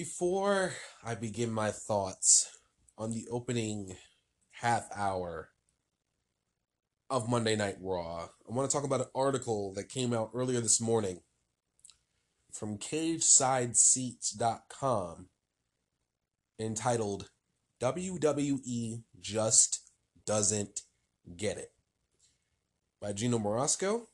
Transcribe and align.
Before 0.00 0.72
I 1.04 1.14
begin 1.14 1.52
my 1.52 1.70
thoughts 1.70 2.48
on 2.96 3.10
the 3.10 3.28
opening 3.30 3.98
half 4.52 4.88
hour 4.96 5.50
of 7.10 7.28
Monday 7.28 7.54
Night 7.54 7.76
Raw, 7.82 8.30
I 8.48 8.54
want 8.54 8.70
to 8.70 8.74
talk 8.74 8.86
about 8.86 9.02
an 9.02 9.08
article 9.14 9.74
that 9.74 9.90
came 9.90 10.14
out 10.14 10.30
earlier 10.32 10.62
this 10.62 10.80
morning 10.80 11.20
from 12.50 12.78
CagesideSeats.com 12.78 15.28
entitled 16.58 17.28
WWE 17.82 19.02
Just 19.20 19.80
Doesn't 20.24 20.80
Get 21.36 21.58
It 21.58 21.72
by 23.02 23.12
Geno 23.12 23.38
Mrosko. 23.38 24.06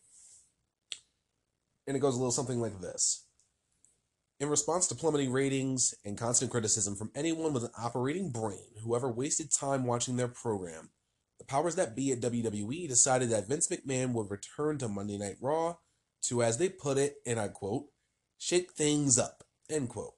And 1.86 1.96
it 1.96 2.00
goes 2.00 2.16
a 2.16 2.18
little 2.18 2.32
something 2.32 2.60
like 2.60 2.80
this. 2.80 3.25
In 4.38 4.50
response 4.50 4.86
to 4.88 4.94
plummeting 4.94 5.32
ratings 5.32 5.94
and 6.04 6.18
constant 6.18 6.50
criticism 6.50 6.94
from 6.94 7.10
anyone 7.14 7.54
with 7.54 7.64
an 7.64 7.70
operating 7.78 8.30
brain, 8.30 8.68
whoever 8.82 9.10
wasted 9.10 9.50
time 9.50 9.86
watching 9.86 10.16
their 10.16 10.28
program, 10.28 10.90
the 11.38 11.46
powers 11.46 11.74
that 11.76 11.96
be 11.96 12.12
at 12.12 12.20
WWE 12.20 12.86
decided 12.86 13.30
that 13.30 13.48
Vince 13.48 13.68
McMahon 13.68 14.12
would 14.12 14.30
return 14.30 14.76
to 14.76 14.88
Monday 14.88 15.16
Night 15.16 15.36
Raw 15.40 15.76
to, 16.24 16.42
as 16.42 16.58
they 16.58 16.68
put 16.68 16.98
it, 16.98 17.16
and 17.24 17.40
I 17.40 17.48
quote, 17.48 17.86
shake 18.36 18.72
things 18.72 19.18
up, 19.18 19.42
end 19.70 19.88
quote. 19.88 20.14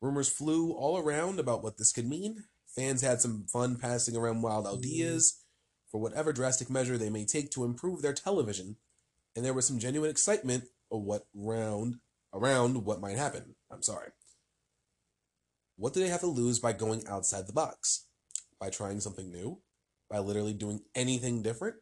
Rumors 0.00 0.28
flew 0.28 0.70
all 0.72 0.96
around 0.96 1.40
about 1.40 1.64
what 1.64 1.76
this 1.76 1.90
could 1.90 2.08
mean. 2.08 2.44
Fans 2.68 3.02
had 3.02 3.20
some 3.20 3.46
fun 3.52 3.76
passing 3.76 4.16
around 4.16 4.42
wild 4.42 4.66
mm-hmm. 4.66 4.78
ideas 4.78 5.42
for 5.90 6.00
whatever 6.00 6.32
drastic 6.32 6.70
measure 6.70 6.96
they 6.96 7.10
may 7.10 7.24
take 7.24 7.50
to 7.50 7.64
improve 7.64 8.00
their 8.00 8.12
television, 8.12 8.76
and 9.34 9.44
there 9.44 9.54
was 9.54 9.66
some 9.66 9.80
genuine 9.80 10.10
excitement 10.10 10.64
of 10.92 11.02
what 11.02 11.26
round 11.34 11.96
around 12.32 12.84
what 12.84 13.00
might 13.00 13.16
happen. 13.16 13.54
I'm 13.70 13.82
sorry. 13.82 14.10
What 15.76 15.94
do 15.94 16.00
they 16.00 16.08
have 16.08 16.20
to 16.20 16.26
lose 16.26 16.58
by 16.58 16.72
going 16.72 17.06
outside 17.08 17.46
the 17.46 17.52
box? 17.52 18.06
By 18.60 18.70
trying 18.70 19.00
something 19.00 19.30
new? 19.30 19.60
By 20.10 20.18
literally 20.18 20.54
doing 20.54 20.80
anything 20.94 21.42
different? 21.42 21.76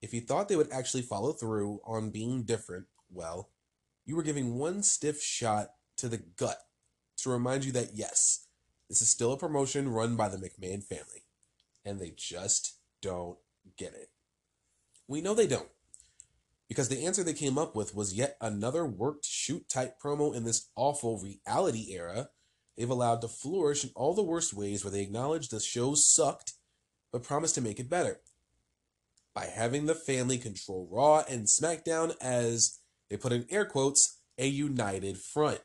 If 0.00 0.14
you 0.14 0.20
thought 0.20 0.48
they 0.48 0.56
would 0.56 0.72
actually 0.72 1.02
follow 1.02 1.32
through 1.32 1.80
on 1.84 2.10
being 2.10 2.42
different, 2.42 2.86
well, 3.10 3.50
you 4.04 4.16
were 4.16 4.22
giving 4.22 4.58
one 4.58 4.82
stiff 4.82 5.22
shot 5.22 5.68
to 5.98 6.08
the 6.08 6.18
gut 6.18 6.58
to 7.18 7.30
remind 7.30 7.64
you 7.64 7.72
that 7.72 7.90
yes, 7.94 8.46
this 8.88 9.00
is 9.00 9.08
still 9.08 9.32
a 9.32 9.36
promotion 9.36 9.88
run 9.88 10.16
by 10.16 10.28
the 10.28 10.36
McMahon 10.36 10.82
family, 10.82 11.24
and 11.84 12.00
they 12.00 12.12
just 12.16 12.78
don't 13.00 13.38
get 13.76 13.94
it. 13.94 14.10
We 15.06 15.20
know 15.20 15.34
they 15.34 15.46
don't 15.46 15.68
because 16.68 16.88
the 16.88 17.04
answer 17.04 17.22
they 17.22 17.34
came 17.34 17.58
up 17.58 17.74
with 17.76 17.94
was 17.94 18.14
yet 18.14 18.36
another 18.40 18.86
worked 18.86 19.24
shoot 19.24 19.68
type 19.68 19.96
promo 20.02 20.34
in 20.34 20.44
this 20.44 20.70
awful 20.76 21.18
reality 21.18 21.92
era. 21.92 22.28
They've 22.76 22.88
allowed 22.88 23.20
to 23.20 23.28
flourish 23.28 23.84
in 23.84 23.90
all 23.94 24.14
the 24.14 24.22
worst 24.22 24.54
ways 24.54 24.84
where 24.84 24.90
they 24.90 25.02
acknowledge 25.02 25.48
the 25.48 25.60
show 25.60 25.94
sucked 25.94 26.54
but 27.12 27.22
promise 27.22 27.52
to 27.52 27.60
make 27.60 27.78
it 27.78 27.90
better. 27.90 28.20
By 29.34 29.46
having 29.46 29.86
the 29.86 29.94
family 29.94 30.38
control 30.38 30.88
Raw 30.90 31.24
and 31.28 31.46
SmackDown 31.46 32.14
as 32.20 32.78
they 33.08 33.16
put 33.16 33.32
in 33.32 33.46
air 33.50 33.66
quotes 33.66 34.18
a 34.38 34.46
united 34.46 35.18
front. 35.18 35.60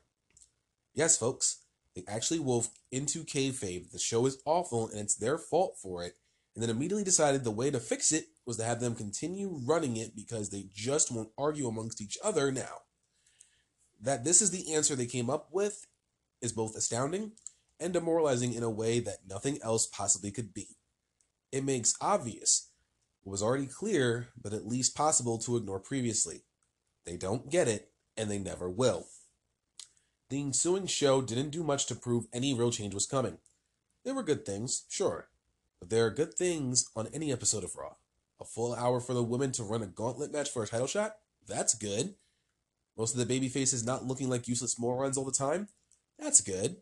Yes, 0.93 1.17
folks, 1.17 1.63
they 1.95 2.03
actually 2.07 2.39
wove 2.39 2.69
into 2.91 3.23
kayfabe. 3.23 3.91
The 3.91 3.99
show 3.99 4.25
is 4.25 4.41
awful 4.45 4.89
and 4.89 4.99
it's 4.99 5.15
their 5.15 5.37
fault 5.37 5.77
for 5.81 6.03
it, 6.03 6.13
and 6.57 6.63
then 6.63 6.71
immediately 6.71 7.03
decided 7.03 7.43
the 7.43 7.51
way 7.51 7.69
to 7.69 7.79
fix 7.79 8.11
it 8.11 8.29
was 8.47 8.57
to 8.57 8.63
have 8.63 8.79
them 8.79 8.95
continue 8.95 9.61
running 9.63 9.95
it 9.95 10.15
because 10.15 10.49
they 10.49 10.65
just 10.73 11.11
won't 11.11 11.29
argue 11.37 11.67
amongst 11.67 12.01
each 12.01 12.17
other 12.23 12.51
now. 12.51 12.81
That 14.01 14.23
this 14.23 14.41
is 14.41 14.49
the 14.49 14.73
answer 14.73 14.95
they 14.95 15.05
came 15.05 15.29
up 15.29 15.49
with 15.51 15.85
is 16.41 16.53
both 16.53 16.75
astounding 16.75 17.33
and 17.79 17.93
demoralizing 17.93 18.55
in 18.55 18.63
a 18.63 18.71
way 18.71 18.99
that 19.01 19.27
nothing 19.29 19.59
else 19.61 19.85
possibly 19.85 20.31
could 20.31 20.51
be. 20.51 20.69
It 21.51 21.63
makes 21.63 21.93
obvious 22.01 22.69
what 23.21 23.33
was 23.33 23.43
already 23.43 23.67
clear, 23.67 24.29
but 24.41 24.51
at 24.51 24.65
least 24.65 24.97
possible 24.97 25.37
to 25.37 25.57
ignore 25.57 25.79
previously. 25.79 26.41
They 27.05 27.17
don't 27.17 27.51
get 27.51 27.67
it, 27.67 27.91
and 28.17 28.31
they 28.31 28.39
never 28.39 28.67
will. 28.67 29.05
The 30.31 30.41
ensuing 30.41 30.87
show 30.87 31.21
didn't 31.21 31.51
do 31.51 31.63
much 31.63 31.85
to 31.85 31.95
prove 31.95 32.25
any 32.33 32.55
real 32.55 32.71
change 32.71 32.95
was 32.95 33.05
coming. 33.05 33.37
There 34.03 34.15
were 34.15 34.23
good 34.23 34.43
things, 34.43 34.85
sure, 34.89 35.29
but 35.79 35.89
there 35.89 36.05
are 36.05 36.11
good 36.11 36.33
things 36.33 36.89
on 36.95 37.07
any 37.13 37.31
episode 37.31 37.63
of 37.63 37.75
Raw. 37.75 37.95
A 38.39 38.45
full 38.45 38.73
hour 38.73 38.99
for 38.99 39.13
the 39.13 39.23
women 39.23 39.51
to 39.53 39.63
run 39.63 39.81
a 39.81 39.87
gauntlet 39.87 40.31
match 40.31 40.49
for 40.49 40.63
a 40.63 40.67
title 40.67 40.87
shot? 40.87 41.13
That's 41.47 41.73
good. 41.73 42.15
Most 42.97 43.13
of 43.13 43.19
the 43.19 43.25
baby 43.25 43.49
faces 43.49 43.85
not 43.85 44.05
looking 44.05 44.29
like 44.29 44.47
useless 44.47 44.79
morons 44.79 45.17
all 45.17 45.25
the 45.25 45.31
time? 45.31 45.67
That's 46.19 46.41
good. 46.41 46.77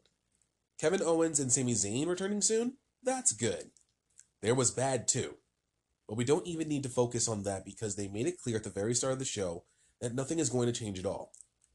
Kevin 0.80 1.02
Owens 1.02 1.40
and 1.40 1.52
Sami 1.52 1.74
Zayn 1.74 2.08
returning 2.08 2.42
soon? 2.42 2.78
That's 3.04 3.32
good. 3.32 3.72
There 4.42 4.56
was 4.56 4.72
bad 4.72 5.08
too. 5.08 5.36
But 6.08 6.18
we 6.18 6.24
don't 6.24 6.48
even 6.48 6.68
need 6.68 6.84
to 6.84 6.90
focus 6.90 7.28
on 7.28 7.44
that 7.44 7.66
because 7.66 7.96
they 7.96 8.08
made 8.08 8.28
it 8.28 8.42
clear 8.42 8.58
at 8.58 8.64
the 8.64 8.70
very 8.70 8.94
start 8.94 9.14
of 9.14 9.20
the 9.20 9.26
show 9.26 9.64
that 10.02 10.14
nothing 10.14 10.40
is 10.40 10.50
going 10.50 10.68
to 10.68 10.80
change 10.80 11.00
at 11.00 11.06
all. 11.06 11.32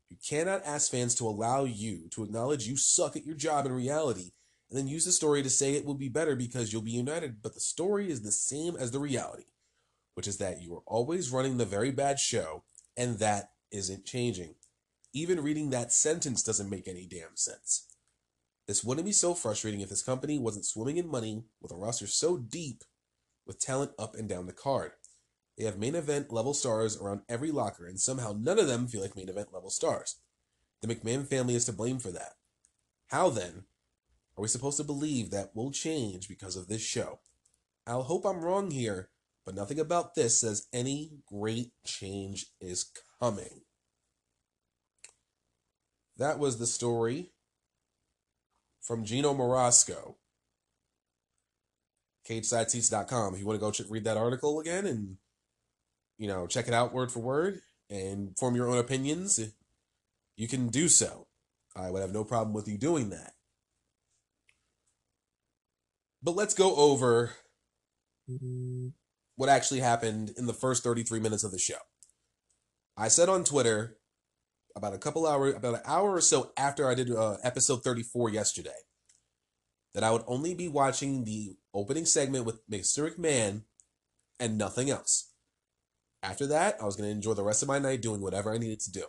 You 0.08 0.16
cannot 0.28 0.64
ask 0.64 0.90
fans 0.90 1.14
to 1.16 1.26
allow 1.26 1.64
you 1.64 2.08
to 2.10 2.24
acknowledge 2.24 2.66
you 2.66 2.76
suck 2.76 3.16
at 3.16 3.24
your 3.24 3.36
job 3.36 3.66
in 3.66 3.72
reality 3.72 4.32
and 4.70 4.78
then 4.78 4.88
use 4.88 5.04
the 5.04 5.12
story 5.12 5.42
to 5.42 5.50
say 5.50 5.74
it 5.74 5.84
will 5.84 5.94
be 5.94 6.08
better 6.08 6.36
because 6.36 6.72
you'll 6.72 6.82
be 6.82 6.92
united, 6.92 7.42
but 7.42 7.54
the 7.54 7.60
story 7.60 8.10
is 8.10 8.22
the 8.22 8.32
same 8.32 8.76
as 8.76 8.90
the 8.92 9.00
reality 9.00 9.44
which 10.20 10.28
is 10.28 10.36
that 10.36 10.60
you 10.60 10.74
are 10.74 10.82
always 10.86 11.30
running 11.30 11.56
the 11.56 11.64
very 11.64 11.90
bad 11.90 12.18
show, 12.18 12.62
and 12.94 13.18
that 13.18 13.52
isn't 13.72 14.04
changing. 14.04 14.54
Even 15.14 15.42
reading 15.42 15.70
that 15.70 15.92
sentence 15.92 16.42
doesn't 16.42 16.68
make 16.68 16.86
any 16.86 17.06
damn 17.06 17.36
sense. 17.36 17.86
This 18.66 18.84
wouldn't 18.84 19.06
be 19.06 19.12
so 19.12 19.32
frustrating 19.34 19.80
if 19.80 19.88
this 19.88 20.02
company 20.02 20.38
wasn't 20.38 20.66
swimming 20.66 20.98
in 20.98 21.08
money 21.08 21.44
with 21.60 21.72
a 21.72 21.74
roster 21.74 22.06
so 22.06 22.36
deep 22.36 22.84
with 23.46 23.58
talent 23.58 23.92
up 23.98 24.14
and 24.14 24.28
down 24.28 24.46
the 24.46 24.52
card. 24.52 24.92
They 25.56 25.64
have 25.64 25.78
main 25.78 25.94
event 25.94 26.30
level 26.30 26.52
stars 26.52 27.00
around 27.00 27.22
every 27.26 27.50
locker, 27.50 27.86
and 27.86 27.98
somehow 27.98 28.36
none 28.38 28.58
of 28.58 28.68
them 28.68 28.86
feel 28.86 29.00
like 29.00 29.16
main 29.16 29.28
event 29.28 29.54
level 29.54 29.70
stars. 29.70 30.16
The 30.82 30.94
McMahon 30.94 31.26
family 31.26 31.54
is 31.54 31.64
to 31.64 31.72
blame 31.72 31.98
for 31.98 32.10
that. 32.10 32.34
How 33.08 33.30
then 33.30 33.64
are 34.40 34.44
we 34.44 34.48
supposed 34.48 34.78
to 34.78 34.84
believe 34.84 35.30
that 35.30 35.54
will 35.54 35.70
change 35.70 36.26
because 36.26 36.56
of 36.56 36.66
this 36.66 36.80
show? 36.80 37.20
I'll 37.86 38.04
hope 38.04 38.24
I'm 38.24 38.40
wrong 38.40 38.70
here, 38.70 39.10
but 39.44 39.54
nothing 39.54 39.78
about 39.78 40.14
this 40.14 40.40
says 40.40 40.66
any 40.72 41.18
great 41.26 41.72
change 41.84 42.46
is 42.58 42.90
coming. 43.20 43.64
That 46.16 46.38
was 46.38 46.58
the 46.58 46.66
story 46.66 47.32
from 48.80 49.04
Geno 49.04 49.34
Mrosko. 49.34 50.14
CagesideSeats.com. 52.26 53.34
If 53.34 53.40
you 53.40 53.46
want 53.46 53.60
to 53.60 53.66
go 53.66 53.70
ch- 53.70 53.90
read 53.90 54.04
that 54.04 54.16
article 54.16 54.58
again 54.58 54.86
and, 54.86 55.18
you 56.16 56.28
know, 56.28 56.46
check 56.46 56.66
it 56.66 56.72
out 56.72 56.94
word 56.94 57.12
for 57.12 57.20
word 57.20 57.60
and 57.90 58.34
form 58.38 58.56
your 58.56 58.70
own 58.70 58.78
opinions, 58.78 59.38
you 60.38 60.48
can 60.48 60.68
do 60.68 60.88
so. 60.88 61.26
I 61.76 61.90
would 61.90 62.00
have 62.00 62.12
no 62.14 62.24
problem 62.24 62.54
with 62.54 62.66
you 62.66 62.78
doing 62.78 63.10
that. 63.10 63.34
But 66.22 66.36
let's 66.36 66.54
go 66.54 66.74
over 66.76 67.32
what 69.36 69.48
actually 69.48 69.80
happened 69.80 70.32
in 70.36 70.46
the 70.46 70.52
first 70.52 70.82
33 70.82 71.20
minutes 71.20 71.44
of 71.44 71.50
the 71.50 71.58
show. 71.58 71.78
I 72.96 73.08
said 73.08 73.28
on 73.28 73.44
Twitter 73.44 73.96
about 74.76 74.94
a 74.94 74.98
couple 74.98 75.26
hours, 75.26 75.54
about 75.54 75.74
an 75.74 75.80
hour 75.86 76.12
or 76.12 76.20
so 76.20 76.52
after 76.56 76.88
I 76.88 76.94
did 76.94 77.10
uh, 77.10 77.38
episode 77.42 77.82
34 77.82 78.30
yesterday, 78.30 78.70
that 79.94 80.04
I 80.04 80.10
would 80.10 80.24
only 80.26 80.54
be 80.54 80.68
watching 80.68 81.24
the 81.24 81.56
opening 81.74 82.04
segment 82.04 82.44
with 82.44 82.60
Mr. 82.68 83.10
McMahon 83.10 83.62
and 84.38 84.58
nothing 84.58 84.90
else. 84.90 85.32
After 86.22 86.46
that, 86.48 86.76
I 86.80 86.84
was 86.84 86.96
going 86.96 87.08
to 87.08 87.14
enjoy 87.14 87.34
the 87.34 87.42
rest 87.42 87.62
of 87.62 87.68
my 87.68 87.78
night 87.78 88.02
doing 88.02 88.20
whatever 88.20 88.52
I 88.52 88.58
needed 88.58 88.80
to 88.80 88.92
do. 88.92 89.04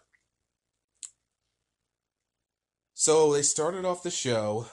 So 2.94 3.34
they 3.34 3.42
started 3.42 3.84
off 3.84 4.04
the 4.04 4.12
show. 4.12 4.68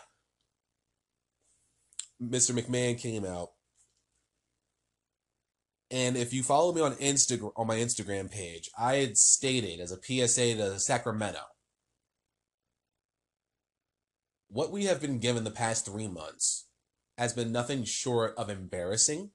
Mr. 2.22 2.58
McMahon 2.58 2.98
came 2.98 3.24
out. 3.24 3.50
And 5.90 6.16
if 6.16 6.34
you 6.34 6.42
follow 6.42 6.72
me 6.72 6.82
on 6.82 6.94
Instagram 6.96 7.52
on 7.56 7.66
my 7.66 7.76
Instagram 7.76 8.30
page, 8.30 8.70
I 8.78 8.96
had 8.96 9.16
stated 9.16 9.80
as 9.80 9.92
a 9.92 10.02
PSA 10.02 10.56
to 10.56 10.78
Sacramento 10.78 11.40
what 14.48 14.72
we 14.72 14.86
have 14.86 15.00
been 15.00 15.18
given 15.18 15.44
the 15.44 15.50
past 15.50 15.84
three 15.84 16.08
months 16.08 16.66
has 17.18 17.32
been 17.32 17.52
nothing 17.52 17.84
short 17.84 18.34
of 18.36 18.48
embarrassing, 18.48 19.30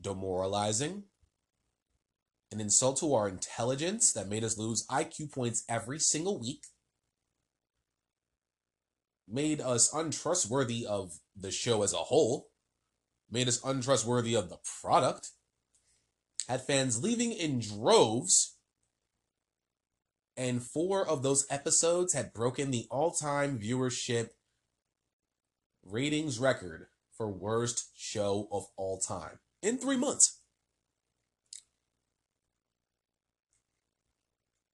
demoralizing, 0.00 1.04
an 2.52 2.60
insult 2.60 2.98
to 2.98 3.14
our 3.14 3.28
intelligence 3.28 4.12
that 4.12 4.28
made 4.28 4.44
us 4.44 4.58
lose 4.58 4.86
IQ 4.88 5.32
points 5.32 5.64
every 5.68 5.98
single 5.98 6.38
week, 6.38 6.64
made 9.28 9.60
us 9.60 9.92
untrustworthy 9.92 10.86
of 10.86 11.18
the 11.34 11.50
show 11.50 11.82
as 11.82 11.92
a 11.92 11.98
whole 11.98 12.48
made 13.30 13.48
us 13.48 13.60
untrustworthy 13.64 14.34
of 14.34 14.48
the 14.48 14.58
product, 14.80 15.30
had 16.48 16.62
fans 16.62 17.02
leaving 17.02 17.32
in 17.32 17.60
droves, 17.60 18.56
and 20.36 20.62
four 20.62 21.06
of 21.06 21.22
those 21.22 21.46
episodes 21.50 22.12
had 22.12 22.32
broken 22.32 22.70
the 22.70 22.86
all-time 22.90 23.58
viewership 23.58 24.30
ratings 25.82 26.38
record 26.38 26.86
for 27.16 27.28
worst 27.28 27.90
show 27.96 28.48
of 28.52 28.66
all 28.76 28.98
time 28.98 29.38
in 29.62 29.78
three 29.78 29.96
months. 29.96 30.40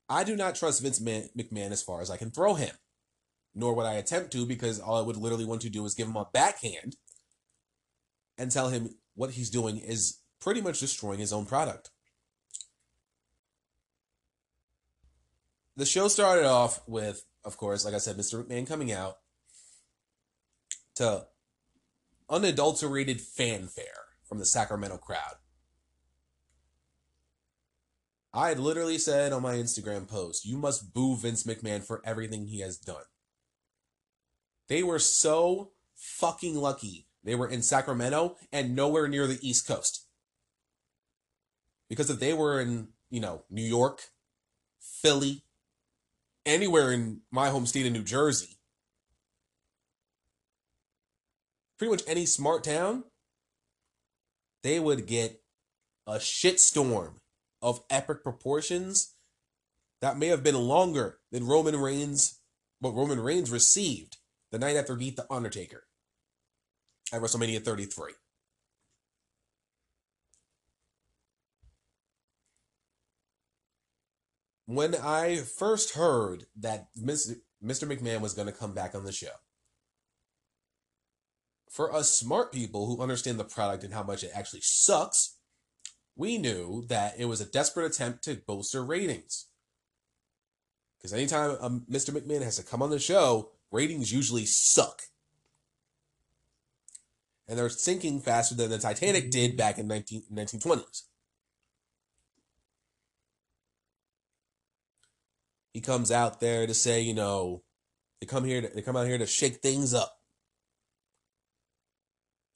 I 0.09 0.25
do 0.25 0.37
not 0.37 0.57
trust 0.57 0.83
Vince 0.83 1.01
McMahon 1.01 1.71
as 1.71 1.83
far 1.83 2.03
as 2.03 2.11
I 2.11 2.17
can 2.17 2.31
throw 2.31 2.55
him, 2.55 2.75
nor 3.55 3.75
would 3.75 3.87
I 3.87 3.95
attempt 3.95 4.33
to 4.33 4.47
because 4.47 4.81
all 4.81 4.99
I 4.99 5.07
would 5.07 5.17
literally 5.17 5.45
want 5.45 5.61
to 5.63 5.71
do 5.71 5.85
is 5.85 5.95
give 5.95 6.09
him 6.09 6.17
a 6.17 6.29
backhand 6.33 6.97
and 8.39 8.51
tell 8.51 8.69
him 8.69 8.91
what 9.15 9.31
he's 9.31 9.51
doing 9.51 9.79
is 9.79 10.19
pretty 10.41 10.61
much 10.61 10.81
destroying 10.81 11.21
his 11.21 11.33
own 11.33 11.47
product. 11.47 11.91
The 15.77 15.87
show 15.87 16.09
started 16.09 16.45
off 16.45 16.81
with, 16.87 17.25
of 17.45 17.57
course, 17.57 17.85
like 17.85 17.95
I 17.95 17.99
said, 17.99 18.17
Mr. 18.17 18.45
McMahon 18.45 18.67
coming 18.67 18.93
out 18.93 19.19
to 20.97 21.27
unadulterated 22.29 23.21
fanfare 23.21 23.87
from 24.25 24.39
the 24.39 24.45
Sacramento 24.45 24.99
crowd. 24.99 25.37
I 28.35 28.49
had 28.49 28.59
literally 28.59 28.99
said 28.99 29.33
on 29.33 29.43
my 29.43 29.57
Instagram 29.57 30.09
post, 30.09 30.47
you 30.47 30.57
must 30.57 30.95
boo 30.95 31.17
Vince 31.17 31.45
McMahon 31.45 31.85
for 31.85 32.01
everything 32.05 32.47
he 32.47 32.61
has 32.61 32.79
done. 32.79 33.05
They 34.69 34.83
were 34.83 34.99
so 34.99 35.73
fucking 35.95 36.57
lucky 36.57 37.07
they 37.25 37.35
were 37.35 37.49
in 37.49 37.63
Sacramento 37.63 38.37
and 38.53 38.75
nowhere 38.75 39.09
near 39.09 39.27
the 39.27 39.39
East 39.47 39.67
Coast. 39.67 40.07
Because 41.89 42.11
if 42.11 42.19
they 42.19 42.33
were 42.33 42.61
in, 42.61 42.89
you 43.11 43.21
know, 43.21 43.45
New 43.51 43.63
York, 43.63 44.03
Philly, 44.81 45.45
anywhere 46.45 46.91
in 46.93 47.21
my 47.31 47.51
home 47.51 47.67
state 47.67 47.87
of 47.87 47.93
New 47.93 48.03
Jersey, 48.03 48.59
pretty 51.79 51.91
much 51.91 52.03
any 52.07 52.27
smart 52.27 52.65
town, 52.65 53.05
they 54.63 54.81
would 54.81 55.07
get 55.07 55.43
a 56.07 56.15
shitstorm 56.15 57.15
of 57.61 57.83
epic 57.91 58.25
proportions 58.25 59.15
that 60.01 60.19
may 60.19 60.29
have 60.29 60.43
been 60.43 60.57
longer 60.57 61.19
than 61.31 61.47
Roman 61.47 61.77
Reigns, 61.77 62.41
what 62.81 62.95
Roman 62.95 63.21
Reigns 63.21 63.51
received 63.51 64.17
the 64.53 64.59
night 64.59 64.77
after 64.77 64.95
beat 64.95 65.17
The 65.17 65.27
Undertaker 65.33 65.85
at 67.13 67.21
WrestleMania 67.21 67.65
33. 67.65 68.13
When 74.67 74.95
I 74.95 75.37
first 75.37 75.95
heard 75.95 76.45
that 76.61 76.89
Mr. 76.97 77.37
McMahon 77.63 78.21
was 78.21 78.35
going 78.35 78.47
to 78.47 78.53
come 78.53 78.75
back 78.75 78.95
on 78.95 79.05
the 79.05 79.13
show, 79.13 79.33
for 81.69 81.93
us 81.93 82.15
smart 82.15 82.53
people 82.53 82.87
who 82.87 83.03
understand 83.03 83.41
the 83.41 83.45
product 83.45 83.83
and 83.83 83.95
how 83.95 84.03
much 84.03 84.23
it 84.23 84.31
actually 84.35 84.61
sucks, 84.63 85.39
we 86.15 86.37
knew 86.37 86.85
that 86.89 87.15
it 87.19 87.25
was 87.25 87.41
a 87.41 87.47
desperate 87.47 87.87
attempt 87.87 88.25
to 88.25 88.41
bolster 88.47 88.85
ratings. 88.85 89.47
Because 90.99 91.15
anytime 91.15 91.57
um, 91.61 91.87
Mr. 91.91 92.11
McMahon 92.11 92.43
has 92.43 92.57
to 92.57 92.63
come 92.63 92.83
on 92.83 92.91
the 92.91 92.99
show, 92.99 93.51
ratings 93.73 94.13
usually 94.13 94.47
suck. 94.47 95.03
And 97.49 97.59
they're 97.59 97.69
sinking 97.69 98.21
faster 98.21 98.55
than 98.55 98.71
the 98.71 98.79
Titanic 98.79 99.31
did 99.31 99.57
back 99.57 99.79
in 99.79 99.89
19, 99.89 100.23
1920s. 100.33 101.03
He 105.73 105.81
comes 105.81 106.13
out 106.13 106.39
there 106.39 106.67
to 106.67 106.75
say, 106.75 107.01
you 107.01 107.15
know, 107.15 107.63
they 108.21 108.27
come 108.27 108.45
here 108.45 108.61
to, 108.61 108.69
they 108.69 108.83
come 108.83 108.97
out 108.97 109.07
here 109.07 109.19
to 109.19 109.27
shake 109.27 109.57
things 109.57 109.95
up. 109.95 110.19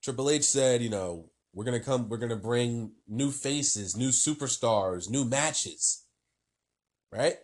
Triple 0.03 0.31
H 0.31 0.45
said, 0.45 0.83
you 0.83 0.91
know, 0.91 1.31
we're 1.53 1.65
gonna 1.65 1.81
come, 1.81 2.09
we're 2.09 2.19
gonna 2.19 2.37
bring 2.37 2.93
new 3.09 3.31
faces, 3.31 3.97
new 3.97 4.11
superstars, 4.11 5.11
new 5.11 5.25
matches. 5.25 6.05
Right? 7.11 7.39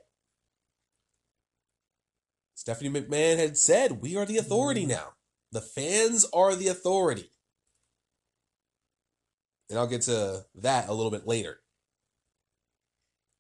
Stephanie 2.62 2.90
McMahon 2.90 3.38
had 3.38 3.58
said, 3.58 4.00
we 4.02 4.16
are 4.16 4.24
the 4.24 4.38
authority 4.38 4.84
mm. 4.84 4.90
now. 4.90 5.14
The 5.50 5.60
fans 5.60 6.24
are 6.32 6.54
the 6.54 6.68
authority. 6.68 7.28
And 9.68 9.76
I'll 9.76 9.88
get 9.88 10.02
to 10.02 10.44
that 10.54 10.88
a 10.88 10.94
little 10.94 11.10
bit 11.10 11.26
later. 11.26 11.58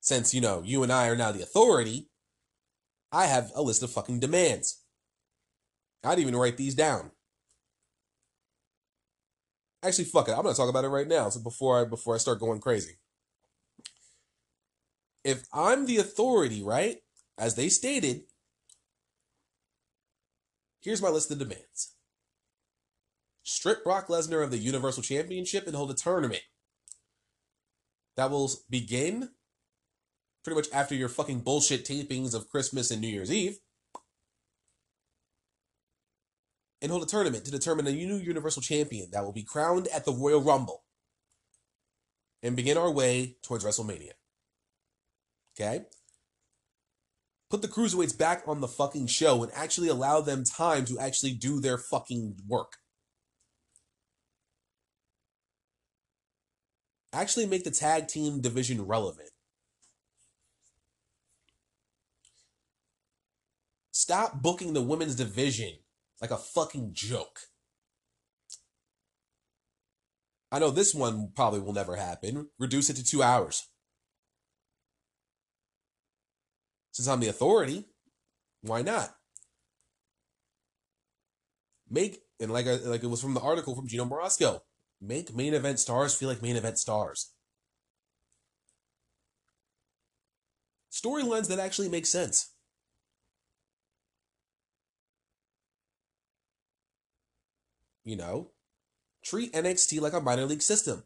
Since, 0.00 0.34
you 0.34 0.40
know, 0.40 0.62
you 0.64 0.82
and 0.82 0.92
I 0.92 1.06
are 1.06 1.14
now 1.14 1.30
the 1.30 1.40
authority, 1.40 2.08
I 3.12 3.26
have 3.26 3.52
a 3.54 3.62
list 3.62 3.84
of 3.84 3.92
fucking 3.92 4.18
demands. 4.18 4.82
I'd 6.02 6.18
even 6.18 6.34
write 6.34 6.56
these 6.56 6.74
down. 6.74 7.12
Actually, 9.84 10.06
fuck 10.06 10.28
it. 10.28 10.32
I'm 10.32 10.42
gonna 10.42 10.56
talk 10.56 10.68
about 10.68 10.84
it 10.84 10.88
right 10.88 11.06
now. 11.06 11.28
So 11.28 11.38
before 11.38 11.80
I 11.80 11.84
before 11.84 12.16
I 12.16 12.18
start 12.18 12.40
going 12.40 12.60
crazy. 12.60 12.98
If 15.22 15.46
I'm 15.52 15.86
the 15.86 15.98
authority, 15.98 16.60
right, 16.64 16.96
as 17.38 17.54
they 17.54 17.68
stated, 17.68 18.22
here's 20.82 21.02
my 21.02 21.08
list 21.08 21.30
of 21.30 21.38
demands. 21.38 21.94
Strip 23.42 23.82
Brock 23.84 24.08
Lesnar 24.08 24.42
of 24.42 24.50
the 24.50 24.58
Universal 24.58 25.02
Championship 25.02 25.66
and 25.66 25.74
hold 25.74 25.90
a 25.90 25.94
tournament. 25.94 26.42
That 28.16 28.30
will 28.30 28.50
begin 28.68 29.30
pretty 30.44 30.56
much 30.56 30.68
after 30.72 30.94
your 30.94 31.08
fucking 31.08 31.40
bullshit 31.40 31.84
tapings 31.84 32.34
of 32.34 32.48
Christmas 32.48 32.90
and 32.90 33.00
New 33.00 33.08
Year's 33.08 33.32
Eve. 33.32 33.58
and 36.82 36.90
hold 36.90 37.04
a 37.04 37.06
tournament 37.06 37.44
to 37.44 37.50
determine 37.50 37.86
a 37.86 37.92
new 37.92 38.16
Universal 38.16 38.60
Champion 38.60 39.08
that 39.12 39.24
will 39.24 39.32
be 39.32 39.44
crowned 39.44 39.86
at 39.94 40.04
the 40.04 40.12
Royal 40.12 40.42
Rumble 40.42 40.82
and 42.42 42.56
begin 42.56 42.76
our 42.76 42.90
way 42.90 43.36
towards 43.42 43.64
WrestleMania. 43.64 44.10
Okay? 45.54 45.84
Put 47.52 47.60
the 47.60 47.68
cruiserweights 47.68 48.16
back 48.16 48.44
on 48.46 48.62
the 48.62 48.66
fucking 48.66 49.08
show 49.08 49.42
and 49.42 49.52
actually 49.54 49.88
allow 49.88 50.22
them 50.22 50.42
time 50.42 50.86
to 50.86 50.98
actually 50.98 51.32
do 51.32 51.60
their 51.60 51.76
fucking 51.76 52.36
work. 52.48 52.78
Actually 57.12 57.44
make 57.44 57.64
the 57.64 57.70
tag 57.70 58.08
team 58.08 58.40
division 58.40 58.86
relevant. 58.86 59.28
Stop 63.90 64.40
booking 64.40 64.72
the 64.72 64.80
women's 64.80 65.14
division 65.14 65.72
like 66.22 66.30
a 66.30 66.38
fucking 66.38 66.92
joke. 66.94 67.40
I 70.50 70.58
know 70.58 70.70
this 70.70 70.94
one 70.94 71.32
probably 71.36 71.60
will 71.60 71.74
never 71.74 71.96
happen. 71.96 72.48
Reduce 72.58 72.88
it 72.88 72.96
to 72.96 73.04
two 73.04 73.22
hours. 73.22 73.66
Since 76.92 77.08
I'm 77.08 77.20
the 77.20 77.28
authority, 77.28 77.86
why 78.60 78.82
not? 78.82 79.16
Make 81.90 82.22
and 82.38 82.52
like 82.52 82.66
like 82.66 83.02
it 83.02 83.08
was 83.08 83.20
from 83.20 83.34
the 83.34 83.40
article 83.40 83.74
from 83.74 83.88
Geno 83.88 84.04
Mrosko, 84.04 84.60
make 85.00 85.34
main 85.34 85.54
event 85.54 85.80
stars 85.80 86.14
feel 86.14 86.28
like 86.28 86.42
main 86.42 86.56
event 86.56 86.78
stars. 86.78 87.32
Storylines 90.90 91.48
that 91.48 91.58
actually 91.58 91.88
make 91.88 92.06
sense. 92.06 92.50
You 98.04 98.16
know, 98.16 98.50
treat 99.24 99.52
NXT 99.52 100.00
like 100.00 100.12
a 100.12 100.20
minor 100.20 100.44
league 100.44 100.62
system. 100.62 101.04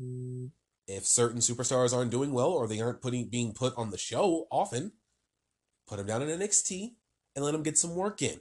Mm. 0.00 0.50
If 0.86 1.06
certain 1.06 1.40
superstars 1.40 1.94
aren't 1.94 2.10
doing 2.10 2.32
well 2.32 2.50
or 2.50 2.66
they 2.66 2.80
aren't 2.80 3.00
putting 3.00 3.28
being 3.28 3.54
put 3.54 3.74
on 3.76 3.90
the 3.90 3.98
show 3.98 4.46
often, 4.50 4.92
put 5.86 5.96
them 5.96 6.06
down 6.06 6.22
in 6.22 6.38
NXT 6.38 6.92
and 7.34 7.44
let 7.44 7.52
them 7.52 7.62
get 7.62 7.78
some 7.78 7.94
work 7.94 8.20
in. 8.22 8.40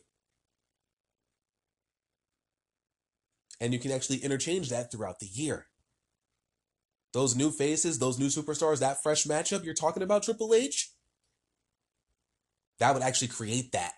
And 3.62 3.74
you 3.74 3.80
can 3.80 3.92
actually 3.92 4.18
interchange 4.18 4.70
that 4.70 4.92
throughout 4.92 5.20
the 5.20 5.28
year. 5.28 5.68
Those 7.14 7.36
new 7.36 7.52
faces, 7.52 8.00
those 8.00 8.20
new 8.20 8.28
superstars, 8.28 8.80
that 8.80 9.02
fresh 9.02 9.26
matchup 9.26 9.64
you're 9.64 9.74
talking 9.74 10.04
about, 10.04 10.24
Triple 10.24 10.54
H, 10.54 10.92
that 12.80 12.94
would 12.94 13.04
actually 13.04 13.28
create 13.30 13.72
that 13.72 13.94